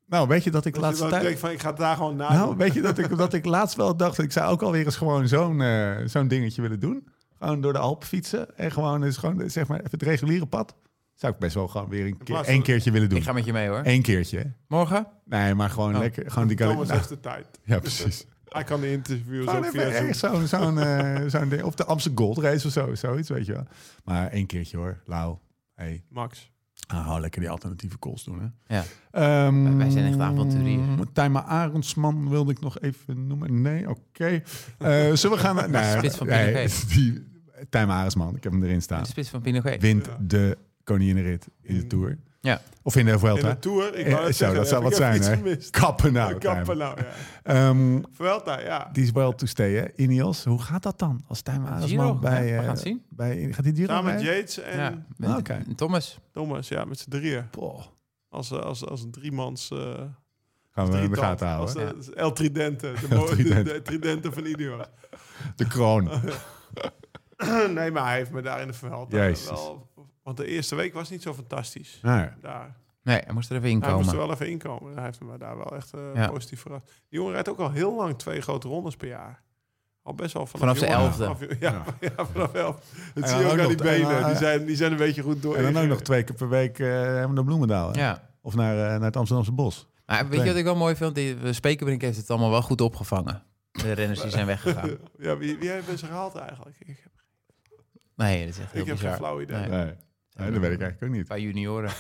[0.06, 1.38] nou, weet je dat ik Dat laatste je dan tijd...
[1.38, 3.96] van, ik ga daar gewoon na Nou, weet je dat ik, dat ik laatst wel
[3.96, 4.18] dacht...
[4.18, 7.08] Ik zou ook alweer eens gewoon zo'n eh, zo'n dingetje willen doen.
[7.38, 8.56] Gewoon door de Alpen fietsen.
[8.58, 10.74] En gewoon, dus gewoon zeg maar even het reguliere pad.
[11.16, 13.18] Zou ik best wel gewoon weer een keer, één keertje willen doen.
[13.18, 13.80] Ik ga met je mee hoor.
[13.84, 14.52] Eén keertje.
[14.68, 15.06] Morgen?
[15.24, 16.00] Nee, maar gewoon Oh.
[16.00, 16.30] lekker.
[16.30, 17.46] Gewoon die Thomas heeft de tijd.
[17.64, 18.26] Ja, precies.
[18.44, 21.62] Hij kan de interviews ook via zo'n zo'n eh, zo'n ding.
[21.62, 23.66] Of de Amsterdam Gold Race of zo, zoiets, weet je wel.
[24.04, 25.36] Maar één keertje hoor, Lau.
[25.74, 26.50] Hey, Max.
[26.86, 28.76] Ah, oh, lekker die alternatieve calls doen, hè?
[28.76, 28.84] Ja.
[29.10, 30.80] Ehm, Wij zijn echt avonturier.
[31.12, 33.62] Tijma Arendsman wilde ik nog even noemen.
[33.62, 34.42] Nee, oké.
[34.78, 35.54] Eh, zullen we gaan...
[35.56, 36.84] naar- Nee, Spits van nee, Pinochet.
[36.88, 37.26] die
[37.70, 39.02] Tijma Arendsman, ik heb hem erin staan.
[39.02, 39.80] De spits van Pinochet.
[39.80, 42.18] Wint de koninginrit in de Tour.
[42.40, 42.60] Ja.
[42.82, 43.50] Of in de In Vuelta.
[43.52, 45.18] de Tour, ik Eh, wou het zo, zeggen, dat zou heb wat zijn, hè?
[45.18, 45.70] iets gemist.
[45.70, 47.06] Kappen nou, Kappen nou, ja.
[47.42, 48.88] Ehm, Vuelta, ja.
[48.92, 49.84] die is wel to stay, hè?
[49.96, 51.24] Ineos, hoe gaat dat dan?
[51.28, 52.46] Als Tijma Giro, Arendsman bij...
[52.46, 53.02] ja, we eh, gaan het zien.
[53.08, 54.22] bij gaat die Giro Samen met?
[54.22, 55.64] Yates en Ja, met oké.
[55.76, 56.18] Thomas.
[56.32, 57.44] Thomas, ja, met z'n drieën.
[57.50, 57.84] Boah,
[58.28, 59.70] Als, eh, als, als een driemans...
[59.70, 59.78] eh
[60.70, 62.00] gaan we in de gaten Als houden.
[62.04, 62.92] de- El Tridente.
[63.00, 63.72] De, El de- Tridente.
[63.72, 64.86] de Tridente van Ineos.
[65.56, 66.10] De kroon.
[67.74, 69.48] nee, maar hij heeft me daar in de Vuelta Jezus.
[69.50, 69.85] wel...
[70.26, 71.98] Want de eerste week was niet zo fantastisch.
[72.02, 72.36] Ja.
[72.40, 72.76] Daar.
[73.02, 74.12] Nee, hij moest er even Hij moest inkomen.
[74.12, 74.94] er wel even inkomen.
[74.94, 76.28] Hij heeft me daar wel echt eh, Ja.
[76.28, 76.86] positief verrast.
[76.86, 79.42] Die jongen rijdt ook al heel lang twee grote rondes per jaar.
[80.02, 81.24] Al best wel vanaf, jongen- elfde.
[81.24, 82.26] vanaf- ja, ja.
[82.32, 82.76] vanaf elf.
[83.14, 84.26] Dat En zie je ook aan die benen.
[84.26, 85.56] die, zijn, die zijn een beetje goed door.
[85.56, 87.92] En dan ook nog twee keer per week eh hebben we naar Bloemendaal.
[87.92, 88.00] hè?
[88.00, 88.28] Ja.
[88.40, 89.88] Of naar, eh, naar het Amsterdamse bos.
[90.06, 91.14] Maar weet je wat ik wel mooi vind?
[91.14, 93.42] Die Spekerbrink heeft het allemaal wel goed opgevangen.
[93.70, 94.90] De renners die zijn weggegaan.
[95.18, 96.76] Ja, wie, wie hebben ze gehaald eigenlijk?
[96.78, 97.12] Ik heb,
[98.16, 99.58] Nee, dat is echt heel ik heb geen flauw idee.
[99.58, 99.68] Nee.
[99.84, 99.94] Nee.
[100.36, 101.26] Nee, dat weet ik eigenlijk ook niet.
[101.28, 101.90] Paar junioren.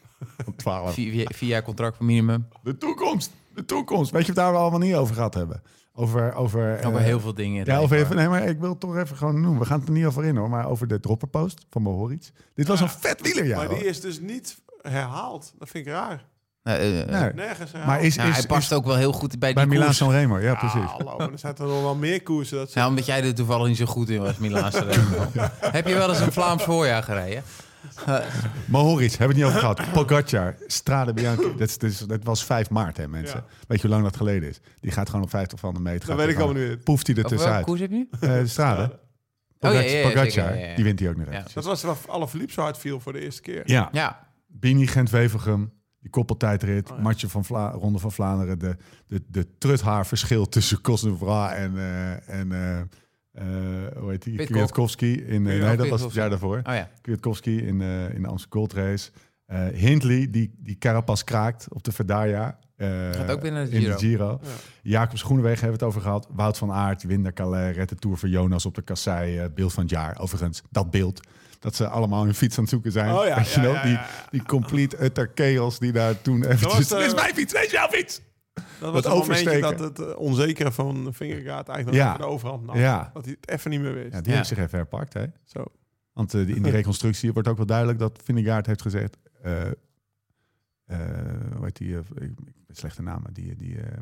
[0.46, 0.94] Op 12.
[0.94, 2.48] Vier, jaar contract van minimum.
[2.62, 3.30] De toekomst.
[3.54, 4.10] De toekomst.
[4.10, 5.62] Weet je wat we daar wel allemaal niet over gehad hebben?
[5.94, 7.64] Over, over, Over eh, heel veel dingen.
[7.64, 9.60] Ja, over even, nee, maar ik wil het toch even gewoon noemen.
[9.60, 12.30] We gaan het er niet over in hoor, maar over de dropperpost van Mohoric.
[12.54, 12.84] Dit was Ja.
[12.84, 13.56] een vet wielerjaar.
[13.56, 15.52] maar die is dus niet herhaald.
[15.58, 16.24] Dat vind ik raar.
[16.62, 17.32] Nee, eh, eh, Nee.
[17.32, 17.90] Nergens herhaald.
[17.92, 19.94] Maar is, nou, is, hij past is ook wel heel goed bij die bij Milaan.
[19.94, 20.90] San Remo, ja Ah, precies.
[20.90, 22.56] hallo, maar er zaten nog wel meer koersen.
[22.56, 25.26] Dat ze, Ja, omdat jij er toevallig niet zo goed in was, Milaanse Remo.
[25.60, 27.42] Heb je wel eens een Vlaams voorjaar gereden?
[28.66, 29.92] Mohoric, hebben we het niet over gehad.
[29.92, 31.56] Pogacar, Strade Bianchi.
[31.56, 33.44] Dat, is, dus, dat was 5 maart hè mensen.
[33.48, 33.54] Ja.
[33.66, 34.60] Weet je hoe lang dat geleden is?
[34.80, 36.08] Die gaat gewoon op 50 van de meter.
[36.08, 36.84] dat weet ik allemaal niet.
[36.84, 37.64] Poeft hij er tussenuit.
[37.64, 38.08] koers heb je nu?
[38.20, 38.80] Eh, de Strade.
[38.82, 38.88] Ja.
[39.58, 40.74] Pogacar, Oh, ja, ja, ja, Pogacar, zeker, ja, ja.
[40.74, 41.52] die wint hij ook nog eventjes.
[41.54, 43.62] Dat was waar alle Philippe zo hard viel voor de eerste keer.
[43.64, 47.02] Ja, Ja, Bini, Gent-Wevergem, die koppeltijdrit, Oh, ja.
[47.02, 48.76] Matje van Vla Ronde van Vlaanderen, de,
[49.06, 52.80] de, de truthaar-verschil tussen Kosnevra en, eh, en eh,
[53.32, 54.36] hoe heet die?
[54.36, 54.56] Pitcock.
[54.56, 55.12] Kwiatkowski.
[55.24, 56.56] In, eh, nee, dat was het jaar daarvoor.
[56.64, 56.88] oh ja.
[57.00, 59.10] Kwiatkowski in, eh, in de Amsterdam Gold Race.
[59.46, 62.58] Eh, Hindley, die, die Carapaz kraakt op de Verdaya.
[62.76, 63.92] eh, Gaat ook weer naar de in Giro.
[63.92, 64.40] de Giro.
[64.42, 64.48] Ja.
[64.82, 66.28] Jacobs Groenewegen hebben we het over gehad.
[66.32, 69.38] Wout van Aert, wint naar Calais, redt de Tour voor Jonas op de Kassei.
[69.38, 70.18] eh, beeld van het jaar.
[70.18, 71.20] Overigens, dat beeld.
[71.58, 73.14] Dat ze allemaal hun fiets aan het zoeken zijn.
[73.14, 74.06] Oh ja, Die, ja, ja.
[74.30, 76.72] die complete utter chaos die daar toen eventjes...
[76.72, 78.20] was de- Dit is mijn fiets, dit is jouw fiets!
[78.80, 82.16] Dat was het momentje dat het eh, onzekere van Vingegaard eigenlijk Ja.
[82.16, 82.76] de overhand nam.
[82.76, 83.10] Ja.
[83.14, 84.12] Dat hij het even niet meer wist.
[84.12, 84.36] Ja, die Ja.
[84.36, 85.24] heeft zich even herpakt, hè?
[85.44, 85.64] Zo.
[86.12, 89.16] Want eh, in die reconstructie wordt ook wel duidelijk dat Vingegaard heeft gezegd...
[89.42, 89.66] eh
[90.86, 90.98] eh,
[91.56, 91.94] hoe heet die?
[91.94, 93.32] eh, ik ik ben slechte namen.
[93.32, 93.98] Die, die eh,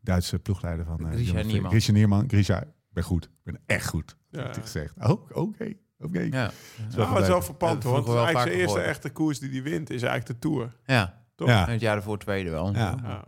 [0.00, 1.06] Duitse ploegleider van...
[1.06, 1.70] eh, Grisha Nierman.
[1.70, 2.24] Grisha Nierman.
[2.28, 3.24] Grisha, ik ben goed.
[3.24, 4.16] Ik ben echt goed.
[4.30, 4.42] Ja.
[4.42, 4.94] Heeft hij gezegd.
[4.98, 5.72] Oh, oké.
[5.98, 6.20] Oké.
[6.20, 6.50] Ja, Ja,
[6.96, 7.92] maar het is wel verpand hoor.
[7.92, 8.84] Want eigenlijk zijn eerste gehoord.
[8.90, 10.76] echte koers die hij wint is eigenlijk de Tour.
[10.84, 11.26] ja.
[11.34, 11.48] Toch?
[11.48, 11.66] Ja.
[11.66, 12.72] En het jaar ervoor tweede wel.
[12.74, 12.96] Ja.
[13.02, 13.24] Ja.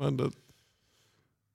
[0.00, 0.36] Maar dat,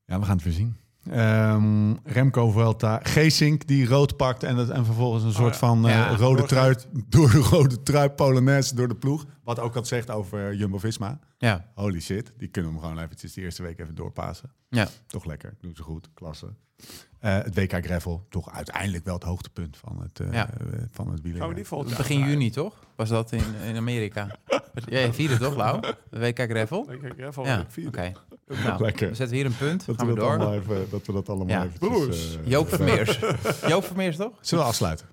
[0.06, 0.78] Ja, we gaan het weer zien.
[1.10, 5.60] Ehm, Remco Vuelta, Geesink die rood pakt en, dat, en vervolgens een soort ja.
[5.60, 6.76] van eh, Ja, rode trui
[7.10, 9.26] door de rode trui Polonaise door de ploeg.
[9.44, 11.20] Wat ook had zegt over Jumbo-Visma.
[11.38, 11.72] Ja.
[11.76, 14.52] Holy shit, die kunnen hem gewoon eventjes de eerste week even doorpassen.
[14.70, 14.88] Ja.
[15.08, 16.54] Toch lekker, doen ze goed, klasse.
[17.20, 20.50] Eh, het WK Gravel, toch uiteindelijk wel het hoogtepunt van het, eh Ja.
[20.50, 20.58] eh,
[20.92, 21.40] van het wielrennen.
[21.40, 22.74] gaan we die volgend jaar Begin juni, toch?
[22.96, 24.28] Was dat in, in Amerika?
[24.86, 25.82] Jij vierde toch, Lau?
[26.10, 26.92] De WK Gravel?
[26.92, 27.60] Ik kijk even Ja, ja.
[27.60, 27.70] oké.
[27.72, 28.12] vierde.
[28.64, 29.10] Nou, Lekker.
[29.10, 29.86] we zetten hier een punt.
[29.86, 30.52] Dat Gaan we we door.
[30.52, 31.64] even, dat we dat allemaal Ja.
[31.66, 31.90] eventjes...
[31.90, 32.38] Broers.
[32.38, 33.20] eh, Joop Vermeers.
[33.68, 34.32] Joop Vermeers, toch?
[34.42, 35.08] Zullen we afsluiten?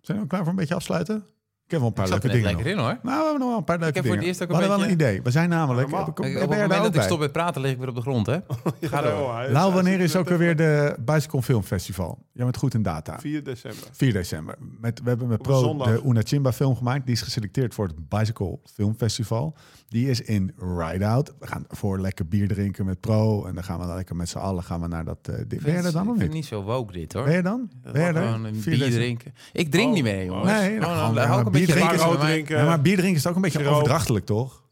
[0.00, 1.24] Zijn we klaar voor een beetje afsluiten?
[1.64, 2.98] Ik heb wel een paar Ik leuke dingen lekker in, hoor.
[3.02, 4.18] Nou, we hebben nog wel een paar leuke heb voor dingen.
[4.18, 5.22] het eerst ook we een hadden wel een beetje- idee.
[5.22, 5.90] We zijn namelijk...
[5.90, 8.00] Heb ik- op het moment dat ik stop met praten, lig ik weer op de
[8.00, 8.38] grond, hè?
[8.80, 9.34] Ga door.
[9.36, 12.18] Hij wanneer is ook net weer de Bicycle Film Festival?
[12.32, 13.18] Jij bent goed in data.
[13.20, 13.82] 4 december.
[13.92, 14.54] 4 december.
[14.80, 17.04] Met, we hebben met Pro de Una Chimba film gemaakt.
[17.06, 19.54] Die is geselecteerd voor het Bicycle Film Festival.
[19.88, 21.32] Die is in Rideout.
[21.38, 23.44] We gaan voor lekker bier drinken met Pro.
[23.44, 25.18] En dan gaan we dan lekker met z'n allen gaan we naar dat...
[25.22, 25.62] eh ding.
[25.62, 26.30] Ben je er dan of Ik vind het niet?
[26.32, 27.24] niet zo woke dit, hoor.
[27.24, 27.70] Ben je dan?
[27.82, 28.22] Ben je wordt er?
[28.22, 29.34] Gewoon een 4 bier drinken.
[29.52, 30.50] Ik drink Oh, niet meer, jongens.
[30.50, 32.56] Nee, nou, Gewoon, gewoon, dan een bier beetje drinken drinken.
[32.56, 33.74] Ja, maar bier drinken is ook een beetje Siroop.
[33.74, 34.62] overdrachtelijk, toch?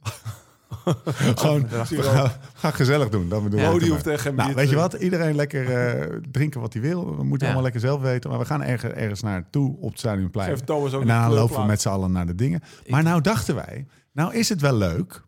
[1.35, 3.29] Gewoon, we gaan, we gaan gezellig doen.
[3.29, 3.65] Dat bedoel Ja.
[3.67, 4.03] ik Oh, die ermee.
[4.03, 4.93] hoeft echt geen Nou, bier weet je wat?
[4.93, 7.17] Iedereen lekker eh, drinken wat hij wil.
[7.17, 7.45] We moeten Ja.
[7.45, 8.31] allemaal lekker zelf weten.
[8.31, 10.51] Maar we gaan ergens, ergens naartoe op het Stadionplein.
[10.51, 10.59] En
[10.91, 12.61] daarna lopen we met z'n allen naar de dingen.
[12.89, 15.23] Maar nou dachten wij, nou is het wel leuk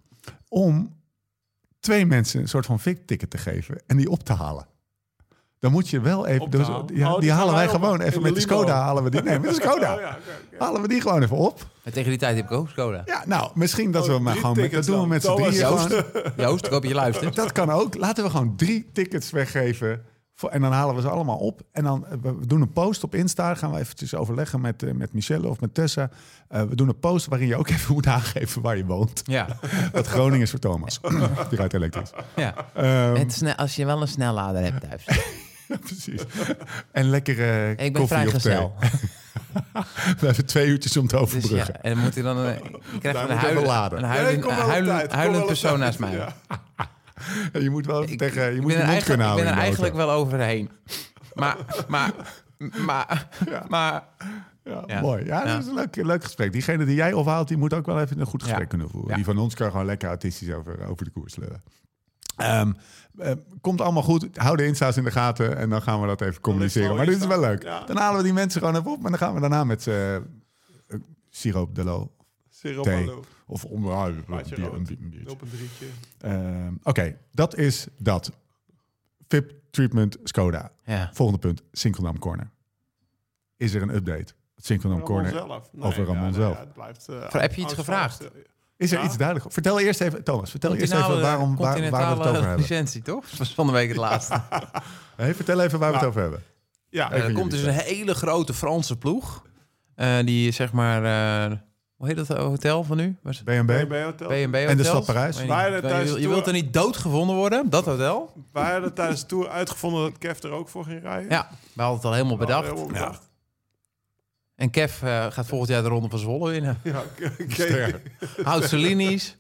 [0.49, 0.97] om
[1.81, 4.67] twee mensen een soort van VIP-ticket te geven en die op te halen.
[5.59, 6.51] Dan moet je wel even...
[6.51, 8.53] Dus- ja, Oh, die halen wij op- gewoon even de met de limo.
[8.57, 9.23] Skoda halen we die.
[9.23, 9.95] Nee, met de Skoda.
[9.95, 10.19] Oh, ja.
[10.59, 11.67] Halen we die gewoon even op.
[11.83, 13.03] En tegen die tijd heb ik ook Skoda.
[13.05, 14.57] Ja, nou, misschien dat Oh, we maar gewoon...
[14.57, 15.89] Met, dat doen we met z'n drieën Joost.
[16.37, 17.35] Joost, ik hoop dat je luistert.
[17.37, 17.95] Dat kan ook.
[17.97, 20.05] Laten we gewoon drie tickets weggeven
[20.51, 21.61] En dan halen we ze allemaal op.
[21.73, 23.55] En dan eh, we doen een post op Insta.
[23.55, 26.11] Gaan we eventjes overleggen met, eh, met Michelle of met Tessa.
[26.49, 29.23] Eh, we doen een post waarin je ook even moet aangeven waar je woont.
[29.25, 29.47] Ja,
[29.93, 31.01] Dat Groningen is voor Thomas.
[31.51, 32.11] Die rijdt elektrisch.
[32.37, 32.55] ja.
[32.75, 35.05] Ehm, als je wel een snellader hebt thuis.
[35.87, 36.23] precies.
[36.93, 38.41] En lekkere Ik ben koffie of thee.
[38.41, 38.75] vrijgezel.
[40.21, 41.75] We hebben twee uurtjes om te Dus overbruggen.
[41.77, 42.55] ja, en dan moet hij dan een,
[42.93, 44.05] je krijgt Daar een, huilen, een
[44.69, 46.13] huilen, huilend persoon naast mij.
[46.13, 46.35] Ja.
[47.53, 49.45] En je moet wel Ik- tegen, je ik moet je mond kunnen ik houden.
[49.45, 50.71] ben er eigenlijk wel overheen.
[51.35, 51.57] Maar,
[51.89, 52.13] maar,
[52.59, 53.29] maar,
[53.69, 54.05] maar,
[54.65, 55.01] Ja, Ja.
[55.01, 55.25] Mooi.
[55.25, 56.53] Ja, dat is een leuk, leuk gesprek.
[56.53, 59.15] Diegene die jij ophaalt, die moet ook wel even een goed gesprek kunnen voeren.
[59.15, 61.63] Die van ons kan gewoon lekker autistisch over, over de koers lullen.
[62.37, 62.73] Ehm,
[63.19, 64.29] eh, komt allemaal goed.
[64.35, 66.89] Hou de insta's in de gaten en dan gaan we dat even communiceren.
[66.89, 67.63] wel Maar dit is wel leuk.
[67.87, 69.01] Dan halen we die mensen gewoon even op.
[69.01, 70.97] Maar dan gaan we daarna met z'n, eh,
[71.31, 72.11] siroop de lo.
[72.83, 73.11] Thee.
[73.47, 74.49] Of om, ah, een, bier- rood.
[74.53, 75.31] een, bier- een biertje.
[75.31, 75.87] Op een drietje.
[76.21, 78.31] Ehm, Oké, dat is dat.
[79.29, 80.71] VIP treatment Skoda.
[80.85, 81.11] ja.
[81.13, 82.51] Volgende punt, Sinkeldam Corner.
[83.57, 84.33] Is er een update?
[84.57, 85.33] Sinkeldam Ramon Corner.
[85.33, 85.71] zelf.
[85.79, 86.59] over Ramon nee, zelf.
[86.59, 88.21] het blijft, eh, Voor- heb je iets oud- gevraagd?
[88.23, 88.33] oud-
[88.77, 89.05] Is er Ja.
[89.05, 89.53] iets duidelijk?
[89.53, 92.57] Vertel eerst even, Thomas, vertel eerst even waarom, waar, waar we het over continentale hebben.
[92.57, 93.29] licentie, toch?
[93.31, 94.41] Dat was van de week het laatste.
[95.17, 96.43] Hey, vertel even waar we het Nou, over hebben.
[96.89, 99.47] Ja, Eh, er komt dus een hele grote Franse ploeg.
[99.95, 101.05] eh, die zeg maar...
[101.51, 101.59] eh,
[101.97, 103.17] hoe heet dat eh, hotel van nu?
[103.23, 103.45] B&B.
[103.67, 104.29] BNB Hotel.
[104.29, 105.41] B&B En de stad Parijs.
[105.41, 108.33] Je, de je tour- wilt er niet doodgevonden worden, dat hotel?
[108.53, 111.31] Wij hadden tijdens de tour uitgevonden dat Kev er ook voor ging rijden.
[111.31, 112.65] Ja, we hadden het al helemaal bedacht.
[112.69, 113.31] helemaal bedacht.
[114.57, 116.79] En Kev eh, gaat volgend jaar de Ronde van Zwolle winnen.
[116.83, 117.33] Ja, oké.
[117.49, 118.01] Ster.
[118.43, 118.73] Houdt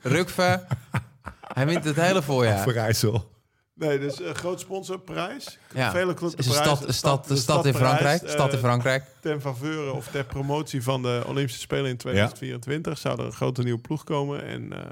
[0.00, 0.66] Rukve.
[1.40, 2.58] Hij wint het hele voorjaar.
[2.62, 3.32] Verijssel.
[3.74, 5.58] Nee, dus uh, groot sponsorprijs.
[5.74, 5.90] Ja.
[5.90, 8.22] Vele clubs is een stad, een stad, een stad in Frankrijk.
[8.28, 9.04] Stad in Frankrijk.
[9.20, 13.62] Ten faveur of ter promotie van de Olympische Spelen in 2024 zou er een grote
[13.62, 14.44] nieuwe ploeg komen.
[14.44, 14.90] En eh,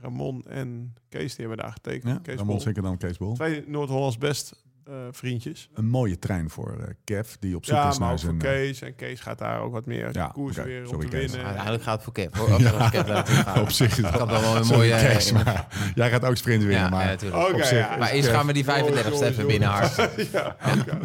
[0.00, 2.12] Ramon en Kees die hebben daar getekend.
[2.12, 2.60] Ja, Kees Ramon Bol.
[2.60, 3.34] Sinkeldam, Kees Bol.
[3.34, 5.68] Twee Noord-Hollands best eh, vriendjes.
[5.74, 8.40] Een mooie trein voor eh, Kev, die op zoek Ja, is maar naar zijn...
[8.40, 8.80] eh, Kees.
[8.82, 11.20] En Kees gaat daar ook wat meer Ja, koers weer om Sorry, te Kees.
[11.20, 11.44] winnen.
[11.44, 12.36] Uiteindelijk gaat het voor Kev.
[12.36, 12.90] Hoor.
[12.90, 15.06] Kev op zich is Dat wel een Sorry, mooie...
[15.06, 16.82] Kees, maar jij gaat ook sprint winnen.
[16.84, 17.96] ja, maar, ja, op zich ja.
[17.96, 19.58] Maar eerst gaan we die 35ste Jongens, even
[20.32, 20.98] ja, oké.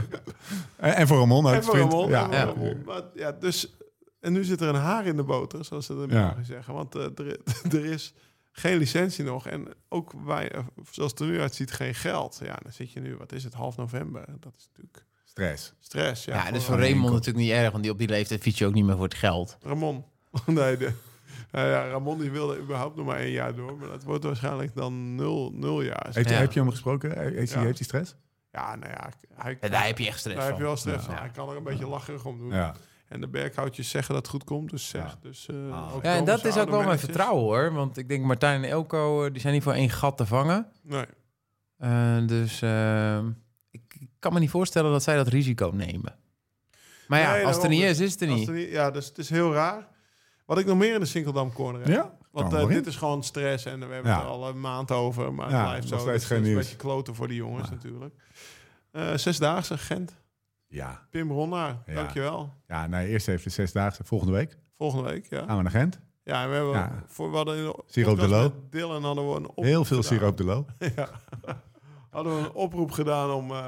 [0.76, 1.91] en, en voor Ramon ook En voor sprint.
[1.91, 2.10] Ramon.
[2.10, 2.26] ja.
[2.26, 2.44] en Ja.
[2.45, 2.82] Ramon.
[2.86, 3.76] Maar, ja, dus,
[4.20, 6.28] en nu zit er een haar in de boter, zoals ze dat Ja.
[6.28, 6.74] mogen zeggen.
[6.74, 7.12] Want er,
[7.72, 8.14] er is
[8.57, 9.48] geen licentie nog.
[9.48, 12.40] En ook wij, eh, zoals het er nu uitziet, geen geld.
[12.44, 14.26] Ja, dan zit je nu, wat is het, half november.
[14.40, 15.73] Dat is natuurlijk Stress.
[15.80, 16.26] stress.
[16.26, 18.57] Ja, Ja, dus voor voor Raymond natuurlijk niet erg, want die op die leeftijd fiets
[18.57, 19.57] je ook niet meer voor het geld.
[19.61, 20.06] Ramon.
[20.45, 20.91] nee, de,
[21.52, 23.77] nou ja, Ramon die wilde überhaupt nog maar één jaar door.
[23.77, 26.10] Maar dat wordt waarschijnlijk dan nul, nul jaar.
[26.11, 26.36] Heeft, Ja.
[26.36, 27.19] Heb je hem gesproken?
[27.19, 27.60] Heeft, Ja.
[27.60, 28.15] heeft hij stress?
[28.52, 31.06] Ja, nou ja, hij, En daar heb je echt stress daar heb je wel stress
[31.06, 31.11] Ja.
[31.11, 31.19] van.
[31.22, 32.49] Hij kan er een beetje lacherig om doen.
[32.52, 32.76] Ja.
[33.07, 35.03] En de berghoutjes zeggen dat het goed komt, dus zeg.
[35.03, 35.18] Ja.
[35.22, 35.95] Dus, eh, Ah.
[35.95, 37.73] ook Ja, en dat is ook wel mijn vertrouwen hoor.
[37.73, 40.68] Want ik denk Martijn en Elko, eh, die zijn niet voor één gat te vangen.
[40.84, 41.06] Nee.
[41.77, 42.61] Eh, dus
[43.72, 46.15] ik ik kan me niet voorstellen dat zij dat risico nemen.
[47.07, 48.48] Maar ja, Nee, als het er niet is, is het er Als niet.
[48.48, 49.88] er niet- ja, dus het is heel raar.
[50.45, 51.90] Wat ik nog meer in de Sinkeldam corner heb.
[51.90, 52.14] Ja?
[52.32, 54.18] Want dit is gewoon stress en we hebben Ja.
[54.18, 55.34] het er al een maand over.
[55.34, 56.06] Maar Ja, het blijft nog zo.
[56.06, 56.65] steeds Dus geen het is nieuws.
[56.65, 57.73] een beetje kloten voor die jongens Ja.
[57.73, 58.15] natuurlijk.
[58.91, 60.15] Eh Zesdaagse, Gent.
[60.67, 61.01] Ja.
[61.09, 61.93] Pim Ronnaar, Ja.
[61.93, 62.53] dankjewel.
[62.67, 64.03] Ja, nee, eerst even de zesdaagse.
[64.03, 65.43] Volgende week Volgende week, ja.
[65.45, 65.99] gaan we naar Gent.
[66.23, 67.03] Ja, en we hebben Ja.
[67.07, 68.53] voor we hadden in de Siroop de Lo.
[68.69, 70.17] Dylan hadden we een oproep Heel veel gedaan.
[70.17, 70.65] siroop de lo.
[70.95, 71.07] ja.
[72.09, 73.65] hadden we een oproep gedaan om, eh,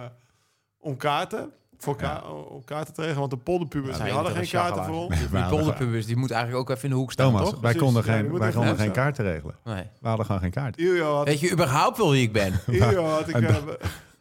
[0.79, 1.51] om kaarten.
[1.79, 4.95] Voor ka om kaarten te regelen, want de polderpubers Ja, die hadden geen kaarten voor
[4.95, 5.09] ons.
[5.19, 7.51] Nee, Die polderpubers, die moet eigenlijk ook even in de hoek staan, Thomas, toch?
[7.51, 7.81] wij Precies.
[7.81, 8.91] konden Ja, geen, wij konden geen staan.
[8.91, 9.55] kaarten regelen.
[9.63, 9.83] Nee.
[10.01, 10.77] We hadden gewoon geen kaart.
[10.77, 12.53] Iljo had, Weet je überhaupt wel wie ik ben?
[12.67, 13.35] Iljo had ik...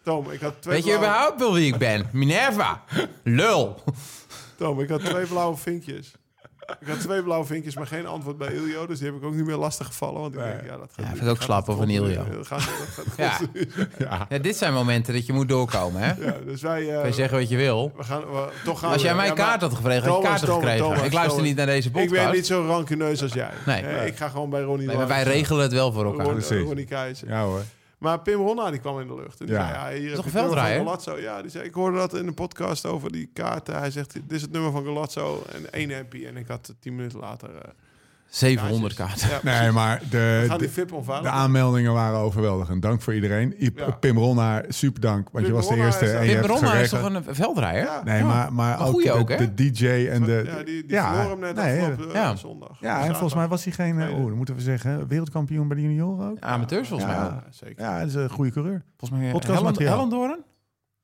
[0.06, 2.08] Eh, Tom, ik had twee Weet je überhaupt wel wie ik ben?
[2.12, 2.82] Minerva.
[3.22, 3.82] Lul.
[4.56, 6.12] Tom, ik had twee blauwe vinkjes.
[6.80, 8.86] Ik had twee blauwe vinkjes, maar geen antwoord bij Iljo.
[8.86, 10.20] Dus die heb ik ook niet meer lastig gevallen.
[10.20, 10.50] Want ik Nee.
[10.52, 11.86] denk, ja, dat gaat Ja, vind ik ook slap dat gaat-
[12.36, 13.36] dat gaat Ja.
[13.36, 13.68] continu.
[13.98, 14.26] Ja.
[14.28, 16.24] Ja, dit zijn momenten dat je moet doorkomen, hè?
[16.24, 16.88] Ja, dus wij...
[16.90, 17.92] eh, Kan je zeggen wat je wil.
[17.96, 20.78] we gaan, we, toch gaan Als jij mijn kaart had gekregen, had ik Thomas, gekregen.
[20.78, 21.46] Thomas, ik luister Thomas.
[21.46, 22.32] niet naar deze Ik ben podcast.
[22.32, 23.50] niet zo rancuneus als jij.
[23.66, 23.82] Nee.
[23.82, 26.26] Eh, Ik ga gewoon bij Ronnie Nee, maar wij Lars, regelen het wel voor elkaar.
[26.28, 26.62] Precies.
[26.66, 27.28] Ronnie Keizer.
[27.28, 27.62] Ja hoor.
[27.98, 29.40] Maar Pim Ronna die kwam in de lucht.
[29.40, 29.68] En die Ja.
[29.68, 30.76] zei, ja, hier heb toch je een het nummer veldrijder?
[30.76, 31.16] van Galazzo.
[31.18, 33.78] Ja, die zei, ik hoorde dat in de podcast over die kaarten.
[33.78, 36.26] Hij zegt, dit is het nummer van Galazzo en één happy.
[36.26, 37.54] En ik had tien minuten later...
[37.54, 37.70] eh,
[38.36, 39.28] 700 kaartjes.
[39.28, 39.50] kaarten.
[39.52, 39.60] Ja.
[39.60, 40.56] Nee, maar de,
[41.22, 42.82] de, aanmeldingen waren overweldigend.
[42.82, 43.54] Dank voor iedereen.
[43.64, 43.90] I- Ja.
[43.90, 45.28] Pim Ronnaar, super dank.
[45.32, 47.82] Want je was de eerste is- en je Pim Bronna is toch een veldrijder?
[47.82, 48.02] Ja.
[48.04, 49.36] Nee, maar, maar ook, de, ook, hè?
[49.36, 50.42] de DJ en de...
[50.46, 52.30] ja, die, die ja, verloor hem net nee, afgelopen ja.
[52.30, 52.76] eh, zondag.
[52.80, 54.00] Ja, en volgens mij was hij geen...
[54.00, 55.08] eh, oh, dat moeten we zeggen.
[55.08, 56.36] Wereldkampioen bij de junioren ook.
[56.40, 57.18] Amateurs volgens Ja.
[57.20, 57.28] mij.
[57.30, 57.82] Ja, zeker.
[57.84, 58.82] Ja, dat is een goede coureur.
[58.96, 59.28] Volgens mij.
[59.54, 60.44] Helen Hellendoorn?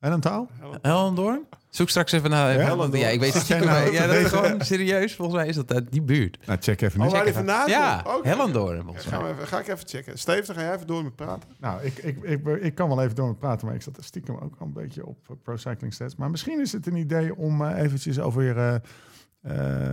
[0.03, 0.49] En een taal?
[0.81, 1.45] Hellendoorn?
[1.69, 2.59] Zoek straks even naar...
[2.59, 2.75] Ja?
[2.75, 5.15] want ja, ik weet het stiekem, nou ja, dat is gewoon serieus.
[5.15, 6.45] Volgens mij is dat uit die buurt.
[6.47, 7.01] Nou, check even.
[7.01, 7.33] Oh, die even.
[7.33, 8.03] vandaan Ja?
[8.07, 8.27] Oké.
[8.27, 8.93] Hellendoorn mij.
[9.23, 10.17] we even, ga ik even checken.
[10.19, 11.49] Steve, dan ga jij even door met praten.
[11.59, 14.35] Nou, ik, ik, ik, ik kan wel even door met praten, maar ik zat stiekem
[14.37, 16.15] ook al een beetje op eh, Pro Cycling Stats.
[16.15, 18.75] Maar misschien is het een idee om eh, eventjes over, eh,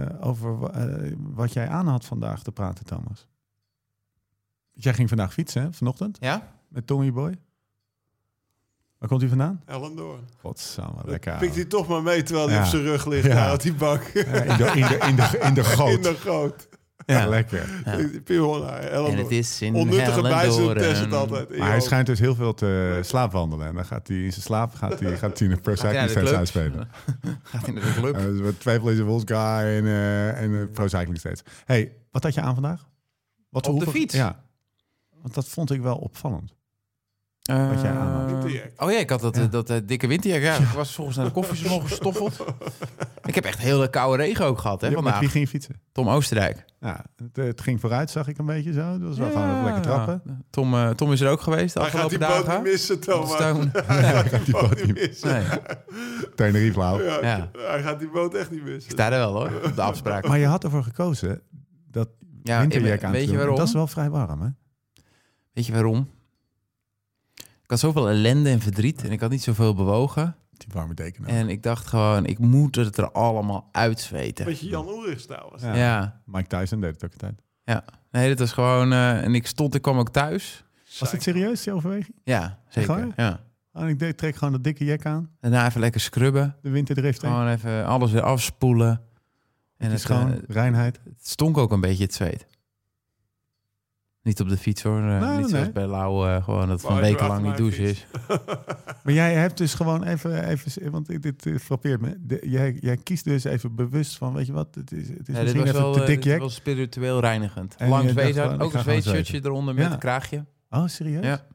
[0.03, 0.89] eh, over wa-
[1.19, 3.27] wat jij aan had vandaag te praten, Thomas.
[4.73, 6.53] Jij ging vandaag fietsen, hè, vanochtend, Ja?
[6.69, 7.35] met Tommy Boy.
[9.01, 9.63] Waar komt hij vandaan?
[9.67, 10.21] Hellendoorn.
[10.41, 11.37] Godsamme, lekker.
[11.37, 12.63] Pikt hij toch maar mee terwijl hij Ja.
[12.63, 13.35] op zijn rug ligt Ja.
[13.35, 14.03] daar op die bak.
[14.15, 15.91] Ja, in, de, in, de, in, de, in de goot.
[15.91, 16.69] In de goot.
[17.07, 17.83] Ja, lekker.
[17.85, 17.93] Ja.
[17.93, 21.21] En het is in Onnuttige bijzin test het Hellendoorn.
[21.21, 21.59] altijd.
[21.59, 23.67] Maar hij schijnt dus heel veel te slaapwandelen.
[23.67, 26.09] En dan gaat hij in zijn slaap gaat hij, gaat hij een Pro Gaat hij
[26.09, 26.65] Cycling naar de Stats club?
[26.65, 26.89] uitspelen.
[27.43, 28.43] Gaat hij naar de club?
[28.45, 31.43] Uh, Twijfel is een Wolfsguy en, eh en uh, Pro Cycling steeds.
[31.65, 32.89] hey, wat had je aan vandaag?
[33.49, 34.15] Wat Op de hoeveel- fiets?
[34.15, 34.43] Ja.
[35.23, 36.55] Want dat vond ik wel opvallend.
[37.51, 38.31] Wat jij aan had.
[38.31, 38.71] Winterjack.
[38.77, 39.43] Oh ja, ik had dat, Ja.
[39.43, 40.43] eh, dat eh, dikke winterjack.
[40.43, 42.45] Ja, ik was volgens naar de koffiesalon gestoffeld.
[43.25, 45.19] Ik heb echt hele koude regen ook gehad hè, Ja, vandaag.
[45.21, 45.81] wie ging fietsen?
[45.93, 46.65] Tom Oostenrijk.
[46.81, 48.99] Ja, het, eh, het ging vooruit, zag ik een beetje zo.
[48.99, 50.05] Dat was wel gewoon even lekker Ja.
[50.05, 50.45] trappen.
[50.51, 52.63] Tom, Tom is er ook geweest de Hij gaat afgelopen die boot dagen.
[52.63, 53.39] niet missen, Thomas.
[53.39, 55.33] Hij gaat die boot niet missen.
[55.33, 55.45] Nee,
[56.35, 57.03] Tenerife lauw.
[57.03, 57.51] Ja, Ja.
[57.59, 58.85] Hij gaat die boot echt niet missen.
[58.85, 60.27] ik sta er wel hoor, op de afspraak.
[60.29, 61.43] Maar je had ervoor gekozen
[61.91, 62.09] dat
[62.43, 63.37] Ja, winterjack ik- aan te doen.
[63.37, 63.57] waarom?
[63.57, 64.49] Dat is wel vrij warm, hè?
[65.53, 66.09] Weet je waarom?
[67.71, 70.37] Ik had zoveel ellende en verdriet en ik had niet zoveel bewogen.
[70.51, 71.25] Die warme deken.
[71.25, 74.45] En ik dacht gewoon, ik moet het er allemaal uitzweten.
[74.45, 75.63] Beetje Jan Ulrich stijl was.
[75.63, 75.75] Ja.
[75.75, 76.21] Ja.
[76.25, 77.43] Mike Tyson deed het ook altijd.
[78.11, 78.93] Nee, dat was gewoon...
[78.93, 80.65] eh, en ik stond, ik kwam ook thuis.
[80.99, 82.17] Was het serieus, die overweging?
[82.25, 83.09] Ja, zeker.
[83.17, 83.41] Ja.
[83.73, 85.31] Oh, ik deed, trek gewoon dat dikke jack aan.
[85.41, 86.57] Daarna even lekker scrubben.
[86.63, 87.21] De winterdrift.
[87.21, 89.01] Gewoon even alles weer afspoelen.
[89.77, 91.01] En Het is het, gewoon eh, reinheid.
[91.05, 92.47] het stonk ook een beetje het zweet.
[94.31, 94.98] Niet op de fiets hoor.
[95.01, 95.48] eh, Nee, niet nee.
[95.48, 98.07] zoals bij Lau, eh, gewoon dat van even wekenlang achter niet mijn douchen is.
[99.05, 102.16] Maar jij hebt dus gewoon even, even want ik- dit eh, frappeert me.
[102.20, 105.35] De- jij, jij kiest dus even bewust van, weet je wat, het is, het is
[105.35, 107.77] Ja, dit misschien was even wel, te dik was spiritueel reinigend.
[107.77, 109.93] En Lang ik ook een zweetshirtje eronder met Ja.
[109.93, 110.44] een kraagje.
[110.70, 111.24] Oh, serieus?
[111.24, 111.47] Ja.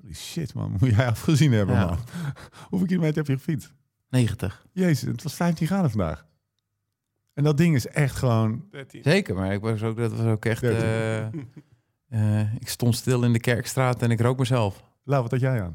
[0.00, 0.70] Holy shit, man.
[0.80, 1.84] Moet jij afgezien hebben, Ja.
[1.86, 1.98] man.
[2.68, 3.72] Hoeveel kilometer heb je gefietst?
[4.08, 4.66] 90.
[4.72, 6.26] Jezus, het was 15 graden vandaag.
[7.34, 8.64] En dat ding is echt gewoon...
[8.70, 9.02] 13.
[9.02, 10.62] Zeker, maar ik was ook, dat was ook echt...
[10.62, 11.26] eh,
[12.08, 14.82] eh, ik stond stil in de Kerkstraat en ik rook mezelf.
[15.04, 15.74] Lau, wat had jij aan?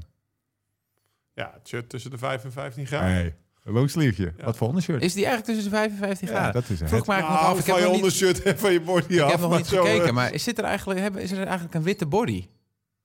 [1.34, 3.14] Ja, het shirt tussen de 5 en 15 graden.
[3.14, 3.34] Nee,
[3.64, 4.34] een longsleeve.
[4.38, 4.44] Ja.
[4.46, 5.02] Wat voor ondershirt?
[5.04, 6.54] Is die eigenlijk tussen de 55 ja, graden?
[6.62, 6.90] dat is het.
[6.90, 7.60] Vroeg nog Nou, af.
[7.60, 9.32] Ik heb van je nog niet, ondershirt en van je body ik af.
[9.32, 11.44] heb nog maar niet zo, gekeken, eh, maar is, zit er eigenlijk, hebben, is er
[11.44, 12.48] eigenlijk een witte body?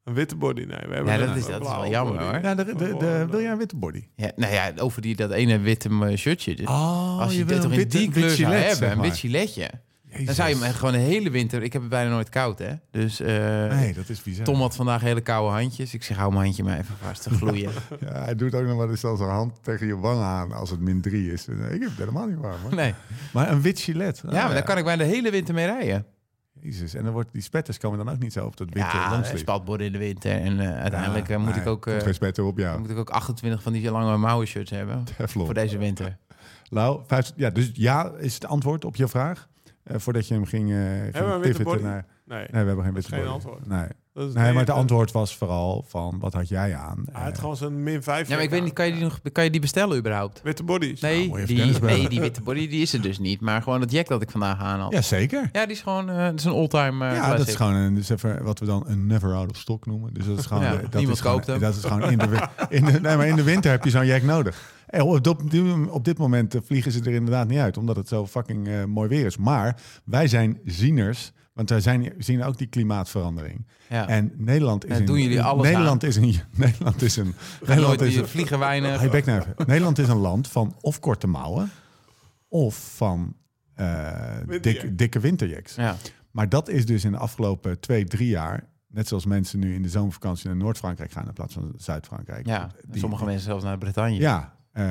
[0.05, 0.69] Een witte body, nee.
[0.89, 2.25] We hebben Ja, een- dat is- dat is wel jammer, body.
[2.25, 2.43] hoor.
[2.43, 4.05] Ja, de, de, de- wil jij een witte body?
[4.17, 6.55] Ja, nou ja, over die, dat ene witte eh, shirtje.
[6.57, 8.97] Dus Oh, als je, wil dit toch een in die kleur zou hebben, zeg een
[8.99, 9.07] maar.
[9.07, 9.71] wit giletje,
[10.19, 10.27] Jezus.
[10.27, 11.63] dan zou je hem echt gewoon de hele winter...
[11.63, 12.73] Ik heb het bijna nooit koud, hè.
[12.91, 13.27] Dus eh,
[13.69, 14.45] Nee, dat is bizar.
[14.45, 15.95] Tom had vandaag hele koude handjes.
[15.95, 17.71] Ik zeg, hou mijn handje maar even vast te gloeien.
[18.01, 20.71] Ja, hij doet ook nog wel eens al zijn hand tegen je wang aan als
[20.71, 21.49] het min 3 is.
[21.49, 22.61] Ik heb het helemaal niet warm.
[22.63, 22.75] Hoor.
[22.75, 22.95] nee.
[23.33, 24.23] Maar een wit gilet.
[24.31, 26.07] Ja, maar daar kan ik bijna de hele winter mee rijden.
[26.61, 29.23] Jezus, en dan wordt die spetters komen dan ook niet zo op dat winter Ja,
[29.35, 30.41] spatborden in de winter.
[30.41, 32.79] En eh, uiteindelijk eh, moet, nee, ik ook, eh, geen spetter op jou.
[32.81, 35.05] moet ik ook 28 van die lange mouwen shirts hebben.
[35.17, 35.45] Teflon.
[35.45, 36.17] Voor deze winter.
[36.69, 37.03] Lau,
[37.37, 39.49] ja, dus ja is het antwoord op je vraag.
[39.87, 41.83] Eh, voordat je hem ging, een body?
[41.83, 42.05] naar...
[42.25, 43.31] Nee, Nee, we hebben geen witte geen body.
[43.33, 43.67] antwoord.
[43.67, 47.05] Nee, nee maar het het antwoord was vooral van, wat had jij aan?
[47.13, 48.29] Hij had Eh, gewoon zijn min 5.
[48.29, 50.41] Ja, maar ik weet niet, kan je die, nog, kan je die bestellen überhaupt?
[50.43, 51.01] Witte bodies.
[51.01, 53.41] Nou, Nee, even die, nee, die witte body die is er dus niet.
[53.41, 54.93] Maar gewoon het jack dat ik vandaag aan had.
[54.93, 55.49] ja, zeker.
[55.53, 57.39] Ja, die is gewoon eh, dat is een all-time eh ja, classic.
[57.39, 60.15] dat is gewoon een, dus even wat we dan een never out of stock noemen.
[60.15, 61.61] Dus dat is gewoon, Ja, de- dat niemand is gewoon, koopt hem.
[61.61, 64.07] Dat is gewoon in de, in de, nee, maar in de winter heb je zo'n
[64.07, 64.75] jack nodig.
[64.87, 65.03] En
[65.91, 68.85] op, dit moment eh, vliegen ze er inderdaad niet uit, omdat het zo fucking eh,
[68.85, 69.37] mooi weer is.
[69.37, 73.67] Maar wij zijn zieners, want wij zijn, zien ook die klimaatverandering.
[73.89, 74.09] ja.
[74.09, 77.35] En Nederland is een, doen jullie alles Nederland is een Nederland is een
[77.67, 79.01] Nederland is die een, vliegen weinig.
[79.01, 79.43] Hey, nou.
[79.67, 81.71] Nederland is een land van of korte mouwen
[82.49, 83.35] of van
[83.75, 84.83] eh, Winterjack.
[84.83, 85.75] dik, dikke winterjacks.
[85.75, 85.97] Ja.
[86.31, 89.83] Maar dat is dus in de afgelopen twee, drie jaar, net zoals mensen nu in
[89.83, 92.47] de zomervakantie naar Noord-Frankrijk gaan in plaats van Zuid-Frankrijk.
[92.47, 94.15] ja, Die- sommige mensen zelfs naar Bretagne.
[94.19, 94.85] Ja, eh,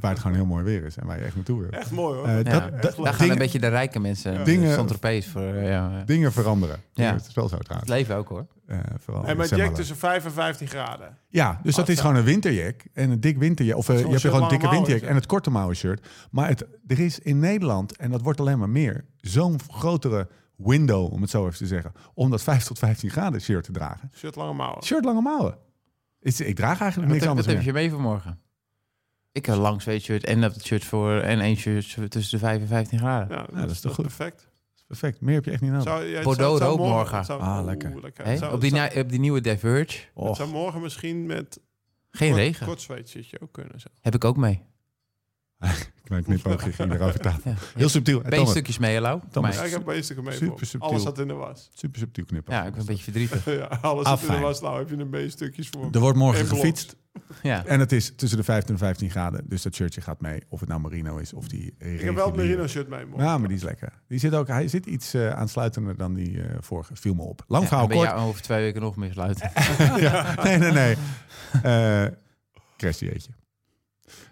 [0.00, 1.70] waar het gewoon heel mooi weer is en waar je echt naartoe wil.
[1.70, 2.26] Echt mooi hoor.
[2.26, 4.32] Eh, Ja, dat, dat, Daar gaan dingen, een beetje de rijke mensen.
[4.32, 4.44] Ja.
[4.44, 4.88] Dingen-
[5.22, 5.42] voor.
[5.42, 6.02] eh, ja, ja.
[6.04, 6.80] dingen veranderen.
[6.92, 7.12] Ja.
[7.12, 7.90] Het is wel zo Het trouwens.
[7.90, 8.46] leven ook hoor.
[8.66, 9.48] Eh, vooral en met.
[9.48, 11.16] Jack tussen 5 en 15 graden.
[11.28, 13.76] Ja, dus dat is gewoon een winterjack en een dik winterjack.
[13.78, 16.06] Of je hebt gewoon een dikke mouwen, winterjack en het korte mouwen shirt.
[16.30, 21.12] Maar het, er is in Nederland, en dat wordt alleen maar meer, zo'n grotere window,
[21.12, 24.10] om het zo even te zeggen, om dat 5 tot 15 graden shirt te dragen.
[24.16, 24.82] Shirt lange mouwen.
[24.82, 25.56] Shirt lange mouwen.
[26.20, 28.38] Is, ik draag eigenlijk niks heb, wat anders heb je mee vanmorgen?
[29.38, 32.60] Ik heb een lang zweetshirt en dat shirt voor en één shirt tussen de 5
[32.60, 33.46] en 15 graden.
[33.52, 34.04] Ja, dat is toch goed?
[34.04, 34.48] perfect.
[34.86, 35.86] Perfect, meer heb je echt niet nodig.
[35.86, 37.16] Zou, ja, Bordeaux zou- het zou rook morgen- morgen.
[37.16, 37.90] het zou- Ah, lekker.
[38.38, 39.98] zou- op, die, zou- op die nieuwe Diverge.
[40.14, 41.60] het zou morgen misschien met
[42.10, 42.66] Geen Kort- regen.
[42.66, 43.80] Kortzweet zit je ook kunnen.
[43.80, 43.86] Zo.
[44.00, 44.62] Heb ik ook mee.
[46.08, 47.20] Mijn knipoogje ging erover.
[47.44, 47.54] Ja.
[47.74, 48.16] Heel subtiel.
[48.16, 49.20] En Ben je Thomas, stukjes mee, Lau?
[49.32, 50.34] Ja, ik heb een stukken mee.
[50.34, 50.66] Super voor.
[50.66, 50.88] subtiel.
[50.90, 51.70] Alles zat in de was.
[51.74, 52.54] super subtiel knipoog.
[52.54, 53.44] Ja, ik ben een beetje verdrietig.
[53.60, 54.60] ja, alles zit in de was.
[54.60, 55.88] Nou heb je een B-stukjes voor.
[55.92, 56.96] Er wordt morgen gefietst.
[57.42, 57.64] Ja.
[57.66, 59.44] En het is tussen de 15 en 15 graden.
[59.48, 60.42] Dus dat shirtje gaat mee.
[60.48, 63.06] Of het nou merino is of die Ik heb wel het merino shirt mee.
[63.06, 63.24] morgen.
[63.26, 63.92] Ja, maar die is lekker.
[64.08, 66.96] Die zit ook, hij zit iets eh, aansluitender dan die eh, vorige.
[66.96, 67.44] Viel me op.
[67.46, 68.20] Lang Ja, verhaal dan ben kort.
[68.20, 69.50] je over twee weken nog meer sluiten.
[70.06, 70.96] ja, nee, nee, nee.
[71.62, 72.06] Eh
[72.76, 73.30] crash dieetje.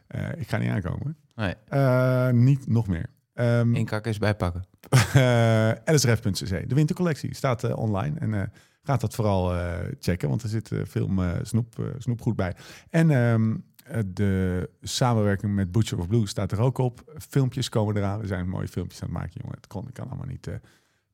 [0.06, 1.16] Eh, ik ga niet aankomen.
[1.34, 3.06] Nee, Eh, niet nog meer.
[3.34, 4.64] Ehm inkakken is bijpakken.
[5.14, 6.68] eh, lsrf.cc.
[6.68, 8.18] De wintercollectie staat eh, online.
[8.18, 8.42] En eh,
[8.86, 12.54] gaat dat vooral eh, checken, want er zit eh, veel eh, snoep, eh, snoepgoed bij.
[12.90, 17.12] En ehm, eh, de samenwerking met Butcher of Blue staat er ook op.
[17.28, 18.20] Filmpjes komen eraan.
[18.20, 19.56] We zijn mooie filmpjes aan het maken, jongen.
[19.56, 20.46] Het kon, kan allemaal niet...
[20.46, 20.54] eh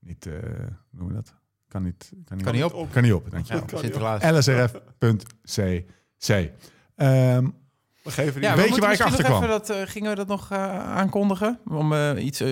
[0.00, 1.34] niet eh, hoe noemen we dat?
[1.68, 2.74] Kan niet, kan niet, Kan niet op.
[2.74, 2.92] op.
[2.92, 4.18] Kan niet op, dankjewel.
[4.20, 5.70] Ja, lsrf.cc.
[6.96, 7.48] Ehm
[8.02, 9.40] We geven die Ja, Weet we je waar ik achter kwam?
[9.40, 11.58] nog even Dat, eh, gingen we dat nog eh, aankondigen?
[11.68, 12.42] Om eh, iets,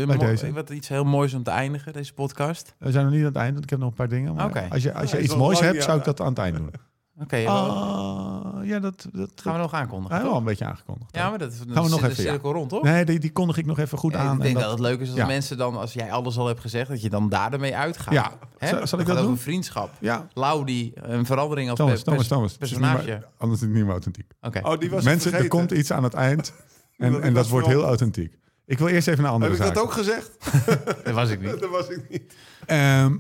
[0.53, 2.75] wat, iets heel moois om te eindigen, deze podcast.
[2.79, 4.35] we zijn nog niet aan het eind, want ik heb nog een paar dingen.
[4.35, 4.67] Maar Oké.
[4.71, 6.71] als je, als je iets moois lang hebt, zou ik dat aan het eind doen.
[7.19, 10.17] Oké, Ah, ja, dat, dat gaan we nog aankondigen.
[10.17, 11.17] Hij wel een beetje aangekondigd.
[11.17, 12.31] Ja, maar dat Gaan we nog zit de even, ja.
[12.31, 12.83] cirkel rond, toch?
[12.83, 14.27] Nee, die, die kondig ik nog even goed Ja, aan.
[14.27, 15.27] ik en denk dat, dat- het leuk is als ja.
[15.27, 18.15] mensen dan, als jij alles al hebt gezegd, dat je dan daar ermee uitgaat.
[18.15, 18.69] Ja, Hè?
[18.69, 19.39] zal- zal ik dat doen?
[19.39, 19.91] vriendschap.
[20.01, 23.27] Ja, Lau die een verandering als Thomas, is meer- personage.
[23.39, 24.33] anders is het niet meer authentiek.
[24.41, 24.61] Oké.
[24.63, 26.53] Oh, die was Mensen, er komt iets aan het eind
[26.97, 28.39] en, Dat en dat wordt heel authentiek.
[28.67, 30.31] Ik wil eerst even een andere Heb ik dat ook gezegd?
[31.05, 31.61] Dat was ik niet.
[31.61, 32.35] dat was ik niet.
[32.67, 33.17] Ehm,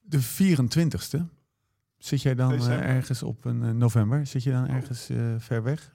[0.00, 1.18] de 24ste.
[2.00, 4.26] Zit jij dan eh, ergens op een eh, november?
[4.26, 5.90] Zit je dan ergens eh, ver weg?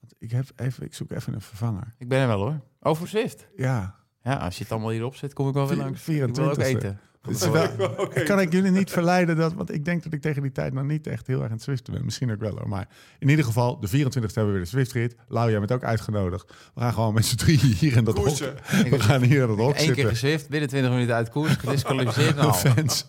[0.00, 1.94] Want ik, heb even, ik zoek even een vervanger.
[1.98, 2.60] Ik ben er wel hoor.
[2.80, 3.48] Over Swift.
[3.56, 6.02] Ja, Ja, als je het allemaal hierop zet, kom ik wel weer langs.
[6.02, 6.06] 24e.
[6.06, 6.98] Ik wil ook eten.
[7.24, 10.72] Wel, kan ik jullie niet verleiden dat, want ik denk dat ik tegen die tijd
[10.72, 12.04] nog niet echt heel erg aan het Zwiften ben.
[12.04, 12.68] Misschien ook wel hoor.
[12.68, 12.88] Maar
[13.18, 15.16] in ieder geval, de 24 hebben we weer de Zwiftrit.
[15.28, 16.52] Lau, jij bent ook uitgenodigd.
[16.74, 18.26] We gaan gewoon met z'n drieën hier in dat hok.
[18.26, 18.54] Koersen.
[18.90, 22.36] We gaan hier in dat hok Eén keer gezwift, binnen 20 minuten uit koers, gedisqualificeerd.
[22.44, 23.04] Nou, fans.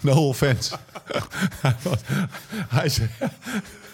[0.00, 0.74] No whole fans.
[2.68, 3.26] hij, zei, Ja,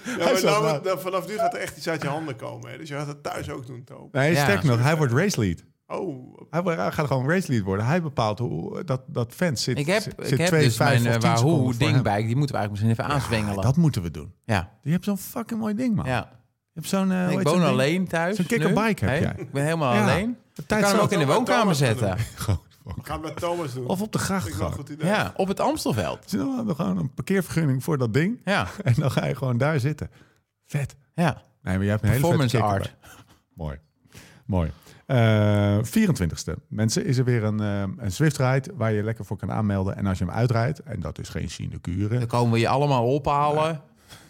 [0.05, 2.71] Hij maar nou, vanaf nu gaat er echt iets uit je handen komen.
[2.71, 2.79] Hè?
[2.79, 4.09] Dus je gaat het thuis ook doen, Toon.
[4.13, 5.65] nee, Ja, sterk nog, hij wordt race lead.
[5.93, 7.87] Oh, Hij, gaat gewoon race lead worden.
[7.87, 9.79] Hij bepaalt hoe dat, dat fans zit.
[9.79, 11.79] ik heb, zit, ik heb twee, dus vijf mijn uh, Wahoo voor hem.
[11.79, 13.55] dingbike, die moeten we eigenlijk misschien even aanzwengelen.
[13.55, 14.33] Ja, dat moeten we doen.
[14.45, 16.05] Ja, Je hebt zo'n fucking mooi ding, man.
[16.07, 16.29] ja.
[16.75, 17.13] Je hebt zo'n.
[17.13, 17.73] eh, hoe ik woon zo'n ding?
[17.73, 18.37] alleen thuis.
[18.37, 19.35] Zo'n kikkerbike heb jij.
[19.37, 20.03] Ik ben helemaal Ja.
[20.03, 20.37] alleen.
[20.55, 22.19] Ik kan hem ook in de woonkamer zetten.
[22.35, 22.61] Gewoon-
[22.97, 23.87] ik ga het met Thomas doen.
[23.87, 24.89] Of op de gracht Vind ik wel een gewoon.
[24.89, 25.13] goed idee.
[25.13, 26.31] Ja, op het Amstelveld.
[26.31, 28.41] Je wel, we hebben gewoon een parkeervergunning voor dat ding.
[28.45, 30.11] Ja, En dan ga je gewoon daar zitten.
[30.67, 30.95] Vet.
[31.15, 31.43] ja.
[31.63, 32.95] Nee, maar jij hebt een hele Performance vette art.
[33.55, 33.79] Mooi.
[34.47, 34.71] Mooi.
[35.13, 36.53] Eh 24ste.
[36.69, 39.97] Mensen, is er weer een, eh, een Swift ride waar je lekker voor kan aanmelden.
[39.97, 42.19] En als je hem uitrijdt, en dat is geen sinecure.
[42.19, 43.81] Dan komen we je allemaal ophalen.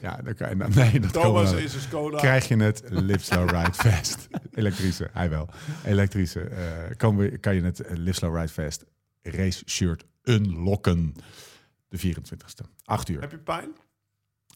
[0.00, 2.16] Ja, dan kan je, nou, nee, dat Thomas is een Skoda.
[2.18, 4.28] krijg je het Live Slow Ride Fest.
[4.54, 5.48] Elektrische, hij wel.
[5.84, 6.40] Elektrische.
[6.40, 8.84] eh, komen we, kan je het eh, Live Slow Ride Fest
[9.22, 11.14] race shirt unlocken.
[11.88, 12.66] De 24ste.
[12.84, 13.20] 8 uur.
[13.20, 13.68] Heb je pijn?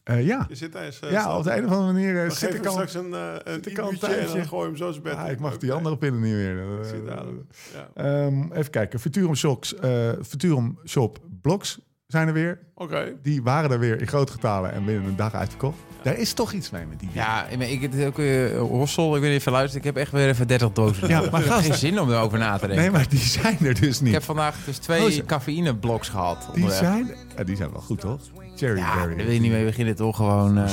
[0.07, 0.45] Eh, ja.
[0.49, 2.71] Je zit daar eh, ja, op de een of andere manier eh, zit ik al...
[2.71, 3.63] straks een, eh een
[4.35, 5.15] en gooi hem zo zijn bed.
[5.15, 6.55] Ah, ik mag die andere pinnen niet meer.
[7.73, 7.89] Ja.
[7.93, 8.99] Ehm, even kijken.
[8.99, 9.75] Futurum, Shocks,
[10.23, 12.59] Futurum Shop Blocks zijn er weer.
[12.75, 13.17] Oké.
[13.21, 15.77] Die waren er weer in grote getalen en binnen een dag uitverkocht.
[16.03, 17.23] Daar is toch iets mee met die dingen.
[17.23, 19.85] Ja, ik, ik het ook uh, Hossel, ik weet niet of je luistert.
[19.85, 21.07] Ik heb echt weer even 30 dozen.
[21.07, 22.77] Ja, maar ik heb gast- geen zin om erover na te denken.
[22.77, 24.13] Nee, maar die zijn er dus Ik niet.
[24.13, 25.25] heb vandaag dus twee Gozer.
[25.25, 26.37] cafeïnebloks gehad.
[26.41, 26.77] Die onderweg.
[26.77, 28.19] zijn, ja, die zijn wel goed, toch?
[28.55, 29.15] Cherry Ja, berry.
[29.15, 30.15] daar wil je niet mee beginnen, toch?
[30.15, 30.57] Gewoon...
[30.57, 30.63] eh,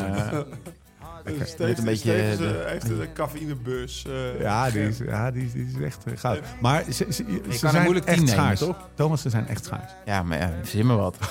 [1.25, 4.05] Dus Net een beetje, de- eh, heeft een cafeïnebus.
[4.07, 6.39] eh, Ja, die is, ja, die is, die is echt eh, goud.
[6.61, 8.59] Maar ze, ze, ze zijn moeilijk echt nemen, schaars.
[8.61, 8.77] toch?
[8.95, 9.93] Thomas, ze zijn echt schaars.
[10.05, 11.17] ja, maar ja, verzin me wat.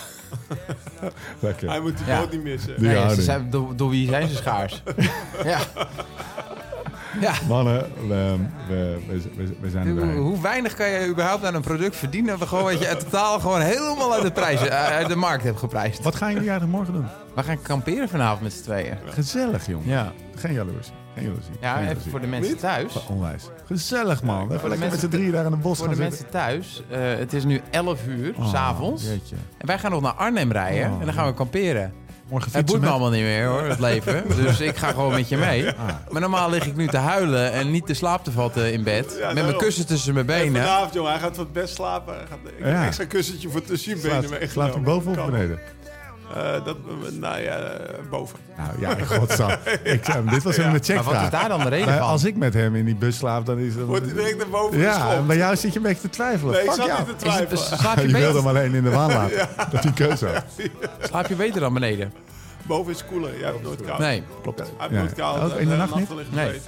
[1.40, 1.70] Lekker.
[1.70, 2.20] Hij moet die Ja.
[2.20, 2.76] boot niet missen.
[2.76, 3.18] Die Nee, houding.
[3.20, 4.84] ze zijn, door, door wie zijn ze schaars?
[5.44, 5.60] ja.
[7.22, 7.34] Ja.
[7.48, 8.36] Mannen, we,
[8.68, 10.16] we, we, we, we zijn Hoe, erbij.
[10.16, 12.30] hoe weinig kan je überhaupt aan een product verdienen...
[12.30, 15.16] dat we gewoon, weet je, het totaal gewoon helemaal uit de, prijs, eh, uit de
[15.16, 16.04] markt hebben geprijsd.
[16.04, 17.06] Wat gaan jullie eigenlijk morgen doen?
[17.36, 18.98] We gaan kamperen vanavond met z'n tweeën.
[19.06, 19.88] Gezellig, jongen.
[19.90, 20.94] Ja, Geen jaloersie.
[21.16, 23.06] Geen ja Geen even voor de mensen thuis.
[23.10, 23.44] Onwijs.
[23.66, 24.36] Gezellig, man.
[24.38, 26.28] Even de lekker met mensen z'n drieën daar in de bos Voor de gaan zitten.
[26.30, 26.84] mensen thuis,
[27.14, 29.04] eh, het is nu 11 uur, Oh, s'avonds.
[29.04, 29.36] jeetje.
[29.58, 31.94] En wij gaan nog naar Arnhem rijden Oh, en dan gaan we kamperen.
[32.30, 32.90] Morgen Het fietsen boeit me met...
[32.90, 34.24] allemaal niet meer hoor, het leven.
[34.44, 35.70] Dus ik ga gewoon met je mee.
[35.70, 35.76] Ah.
[36.12, 39.06] Maar normaal lig ik nu te huilen en niet te slaap te vatten in bed.
[39.06, 39.58] met mijn daarom.
[39.58, 40.62] kussen tussen mijn En benen.
[40.62, 42.14] vanavond, jongen, hij gaat het bed slapen.
[42.16, 42.80] Hij gaat, ik heb Ja.
[42.80, 44.50] een extra kussentje voor tussen je benen Slaat, meegenomen.
[44.52, 45.32] slaat hij boven of Kan.
[45.32, 45.60] beneden?
[46.36, 46.78] Eh, dat,
[47.12, 48.38] nou ja, eh, boven.
[48.58, 49.50] Nou ja, in godsnaam.
[49.84, 51.30] Ik, eh, dit was even een Maar wat is checkvraag.
[51.30, 52.02] daar dan de reden van?
[52.08, 53.86] als ik met hem in die bus slaap, dan is dat...
[53.86, 55.14] Wordt hij direct naar boven Ja, geschopt.
[55.14, 56.54] en bij jou zit je een beetje te twijfelen.
[56.54, 56.98] Nee, ik Fuck zat jou.
[57.00, 58.02] niet te het- twijfelen.
[58.02, 59.48] je Je wilde hem alleen in de waan laten.
[59.72, 60.44] Dat hij keuze had.
[61.02, 62.14] slaap je beter dan beneden?
[62.64, 63.38] Boven is koeler.
[63.40, 64.00] Jij hebt nooit koud.
[64.00, 64.60] Nee, Klopt.
[64.60, 64.98] Hij heeft Ja.
[65.00, 65.52] nooit koud.
[65.52, 66.10] Ook in de en nacht niet?
[66.32, 66.62] Nee.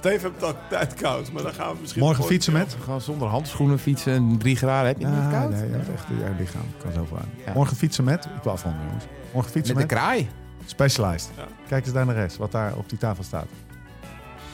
[0.00, 0.46] Zweten en zo.
[0.46, 2.02] Steve heeft het altijd koud, maar dan gaan we misschien...
[2.02, 2.76] Morgen fietsen met?
[2.82, 4.86] gewoon zonder handschoenen fietsen en drie graden.
[4.86, 5.50] Heb je niet koud?
[5.50, 7.30] Nee, je hebt echt je lichaam kan zoveel aan.
[7.46, 7.52] Ja.
[7.52, 8.24] Morgen fietsen met.
[8.24, 9.04] Ik wil afronden, jongens.
[9.32, 9.92] Morgen fietsen Met met.
[9.92, 10.28] de kraai.
[10.66, 11.30] Specialized.
[11.36, 11.44] Ja.
[11.68, 13.46] Kijk eens daar naar rechts, wat daar op die tafel staat.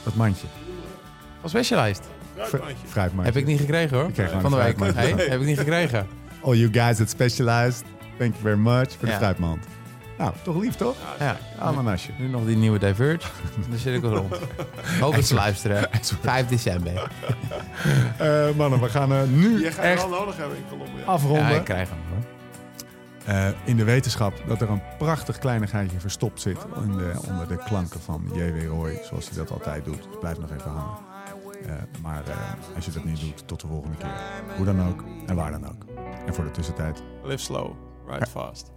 [0.02, 0.46] Dat mandje.
[1.40, 2.02] Van Specialized.
[2.36, 2.86] Fruitmandje.
[2.86, 3.32] Fruitmandje.
[3.32, 4.08] Heb ik niet gekregen hoor.
[4.08, 4.94] Ik kreeg gewoon Van de week.
[4.94, 6.06] Hey, heb ik niet gekregen.
[6.40, 7.82] All you guys at Specialized,
[8.18, 9.16] thank you very much voor de Ja.
[9.16, 9.64] fruitmand.
[10.18, 10.96] Nou, toch lief toch?
[11.18, 11.36] Ja.
[11.58, 12.10] Ananasje.
[12.18, 13.28] Nu nog die nieuwe Diverge.
[13.68, 14.36] Dan zit ik wel rond.
[15.00, 15.88] Hoop dat ze luisteren.
[16.20, 16.92] 5 december.
[18.18, 21.04] Eh, mannen, we gaan eh, nu Je gaat echt wel nodig hebben in Colombia.
[21.04, 21.48] afronden.
[21.48, 22.24] Ja, ik krijg hem hoor.
[23.34, 27.56] Eh, in de wetenschap dat er een prachtig kleinigheidje verstopt zit in de, onder de
[27.64, 28.68] klanken van J.W.
[28.68, 29.96] Roy, zoals hij dat altijd doet.
[30.02, 30.96] Dus blijf nog even hangen.
[31.66, 31.72] Eh,
[32.02, 32.36] maar eh,
[32.76, 34.12] als je dat niet doet, tot de volgende keer.
[34.56, 35.84] Hoe dan ook en waar dan ook.
[36.26, 37.72] En voor de tussentijd, Live slow,
[38.06, 38.70] ride fast.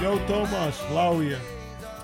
[0.00, 1.38] Yo Thomas, Lau hier.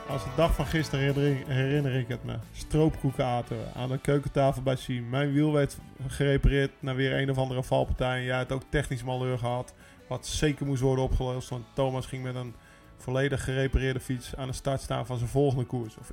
[0.09, 2.37] Als de dag van gisteren herinner, ik het me.
[2.53, 5.09] Stroopkoeken aten we aan de keukentafel bij Siem.
[5.09, 8.17] Mijn wiel werd gerepareerd naar weer een of andere valpartij.
[8.17, 9.75] En jij hebt ook technisch malheur gehad.
[10.09, 11.49] Wat zeker moest worden opgelost.
[11.49, 12.55] Want Thomas ging met een
[12.97, 15.97] volledig gerepareerde fiets aan de start staan van zijn volgende koers.
[15.97, 16.11] Of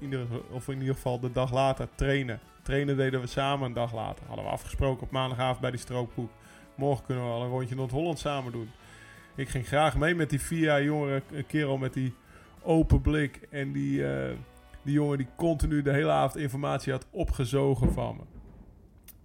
[0.51, 2.39] of in ieder geval de dag later trainen.
[2.61, 4.23] Trainen deden we samen een dag later.
[4.27, 6.31] Hadden we afgesproken op maandagavond bij die stroopkoek.
[6.75, 8.71] Morgen kunnen we al een rondje Noord-Holland samen doen.
[9.39, 12.13] Ik ging graag mee met die vier jaar jongere kerel met die
[12.61, 13.47] open blik.
[13.49, 14.35] En die, eh,
[14.83, 18.23] die jongen die continu de hele avond informatie had opgezogen van me.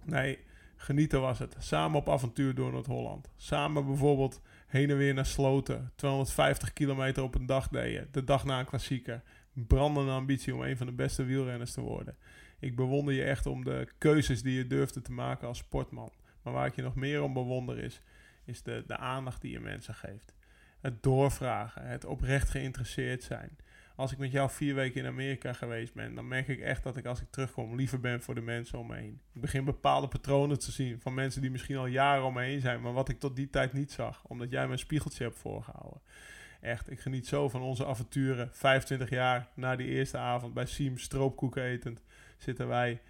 [0.03, 0.39] Nee,
[0.75, 1.55] genieten was het.
[1.59, 3.29] Samen op avontuur door Noord-Holland.
[3.35, 5.91] Samen bijvoorbeeld heen en weer naar Sloten.
[5.95, 8.07] 250 kilometer op een dag deden.
[8.11, 9.21] De dag na een klassieker.
[9.53, 12.17] Brandende ambitie om een van de beste wielrenners te worden.
[12.59, 16.11] Ik bewonder je echt om de keuzes die je durfde te maken als sportman.
[16.41, 18.01] Maar waar ik je nog meer om bewonder is,
[18.45, 20.33] is de, de aandacht die je mensen geeft.
[20.81, 23.57] Het doorvragen, het oprecht geïnteresseerd zijn.
[23.95, 26.97] Als ik met jou vier weken in Amerika geweest ben, dan merk ik echt dat
[26.97, 29.21] ik als ik terugkom liever ben voor de mensen om me heen.
[29.33, 32.61] Ik begin bepaalde patronen te zien van mensen die misschien al jaren om me heen
[32.61, 36.01] zijn, maar wat ik tot die tijd niet zag, omdat jij een spiegeltje hebt voorgehouden.
[36.61, 38.49] Echt, ik geniet zo van onze avonturen.
[38.51, 42.03] 25 jaar na die eerste avond bij Siem stroopkoeken etend,
[42.37, 43.01] zitten wij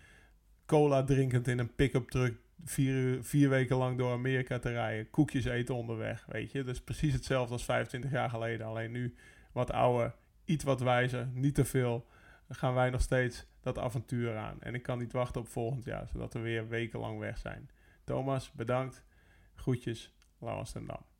[0.65, 5.09] cola drinkend in een pick-up truck vier, vier weken lang door Amerika te rijden.
[5.09, 6.63] Koekjes eten onderweg, weet je.
[6.63, 8.67] Dus precies hetzelfde als 25 jaar geleden.
[8.67, 9.15] Alleen nu
[9.51, 10.15] wat ouder,
[10.45, 12.07] iets wat wijzer, niet te veel.
[12.49, 14.61] Gaan wij nog steeds dat avontuur aan.
[14.61, 17.69] En ik kan niet wachten op volgend jaar, zodat we weer wekenlang weg zijn.
[18.03, 19.03] Thomas, bedankt.
[19.55, 21.14] Groetjes, Lauwers ten Dam.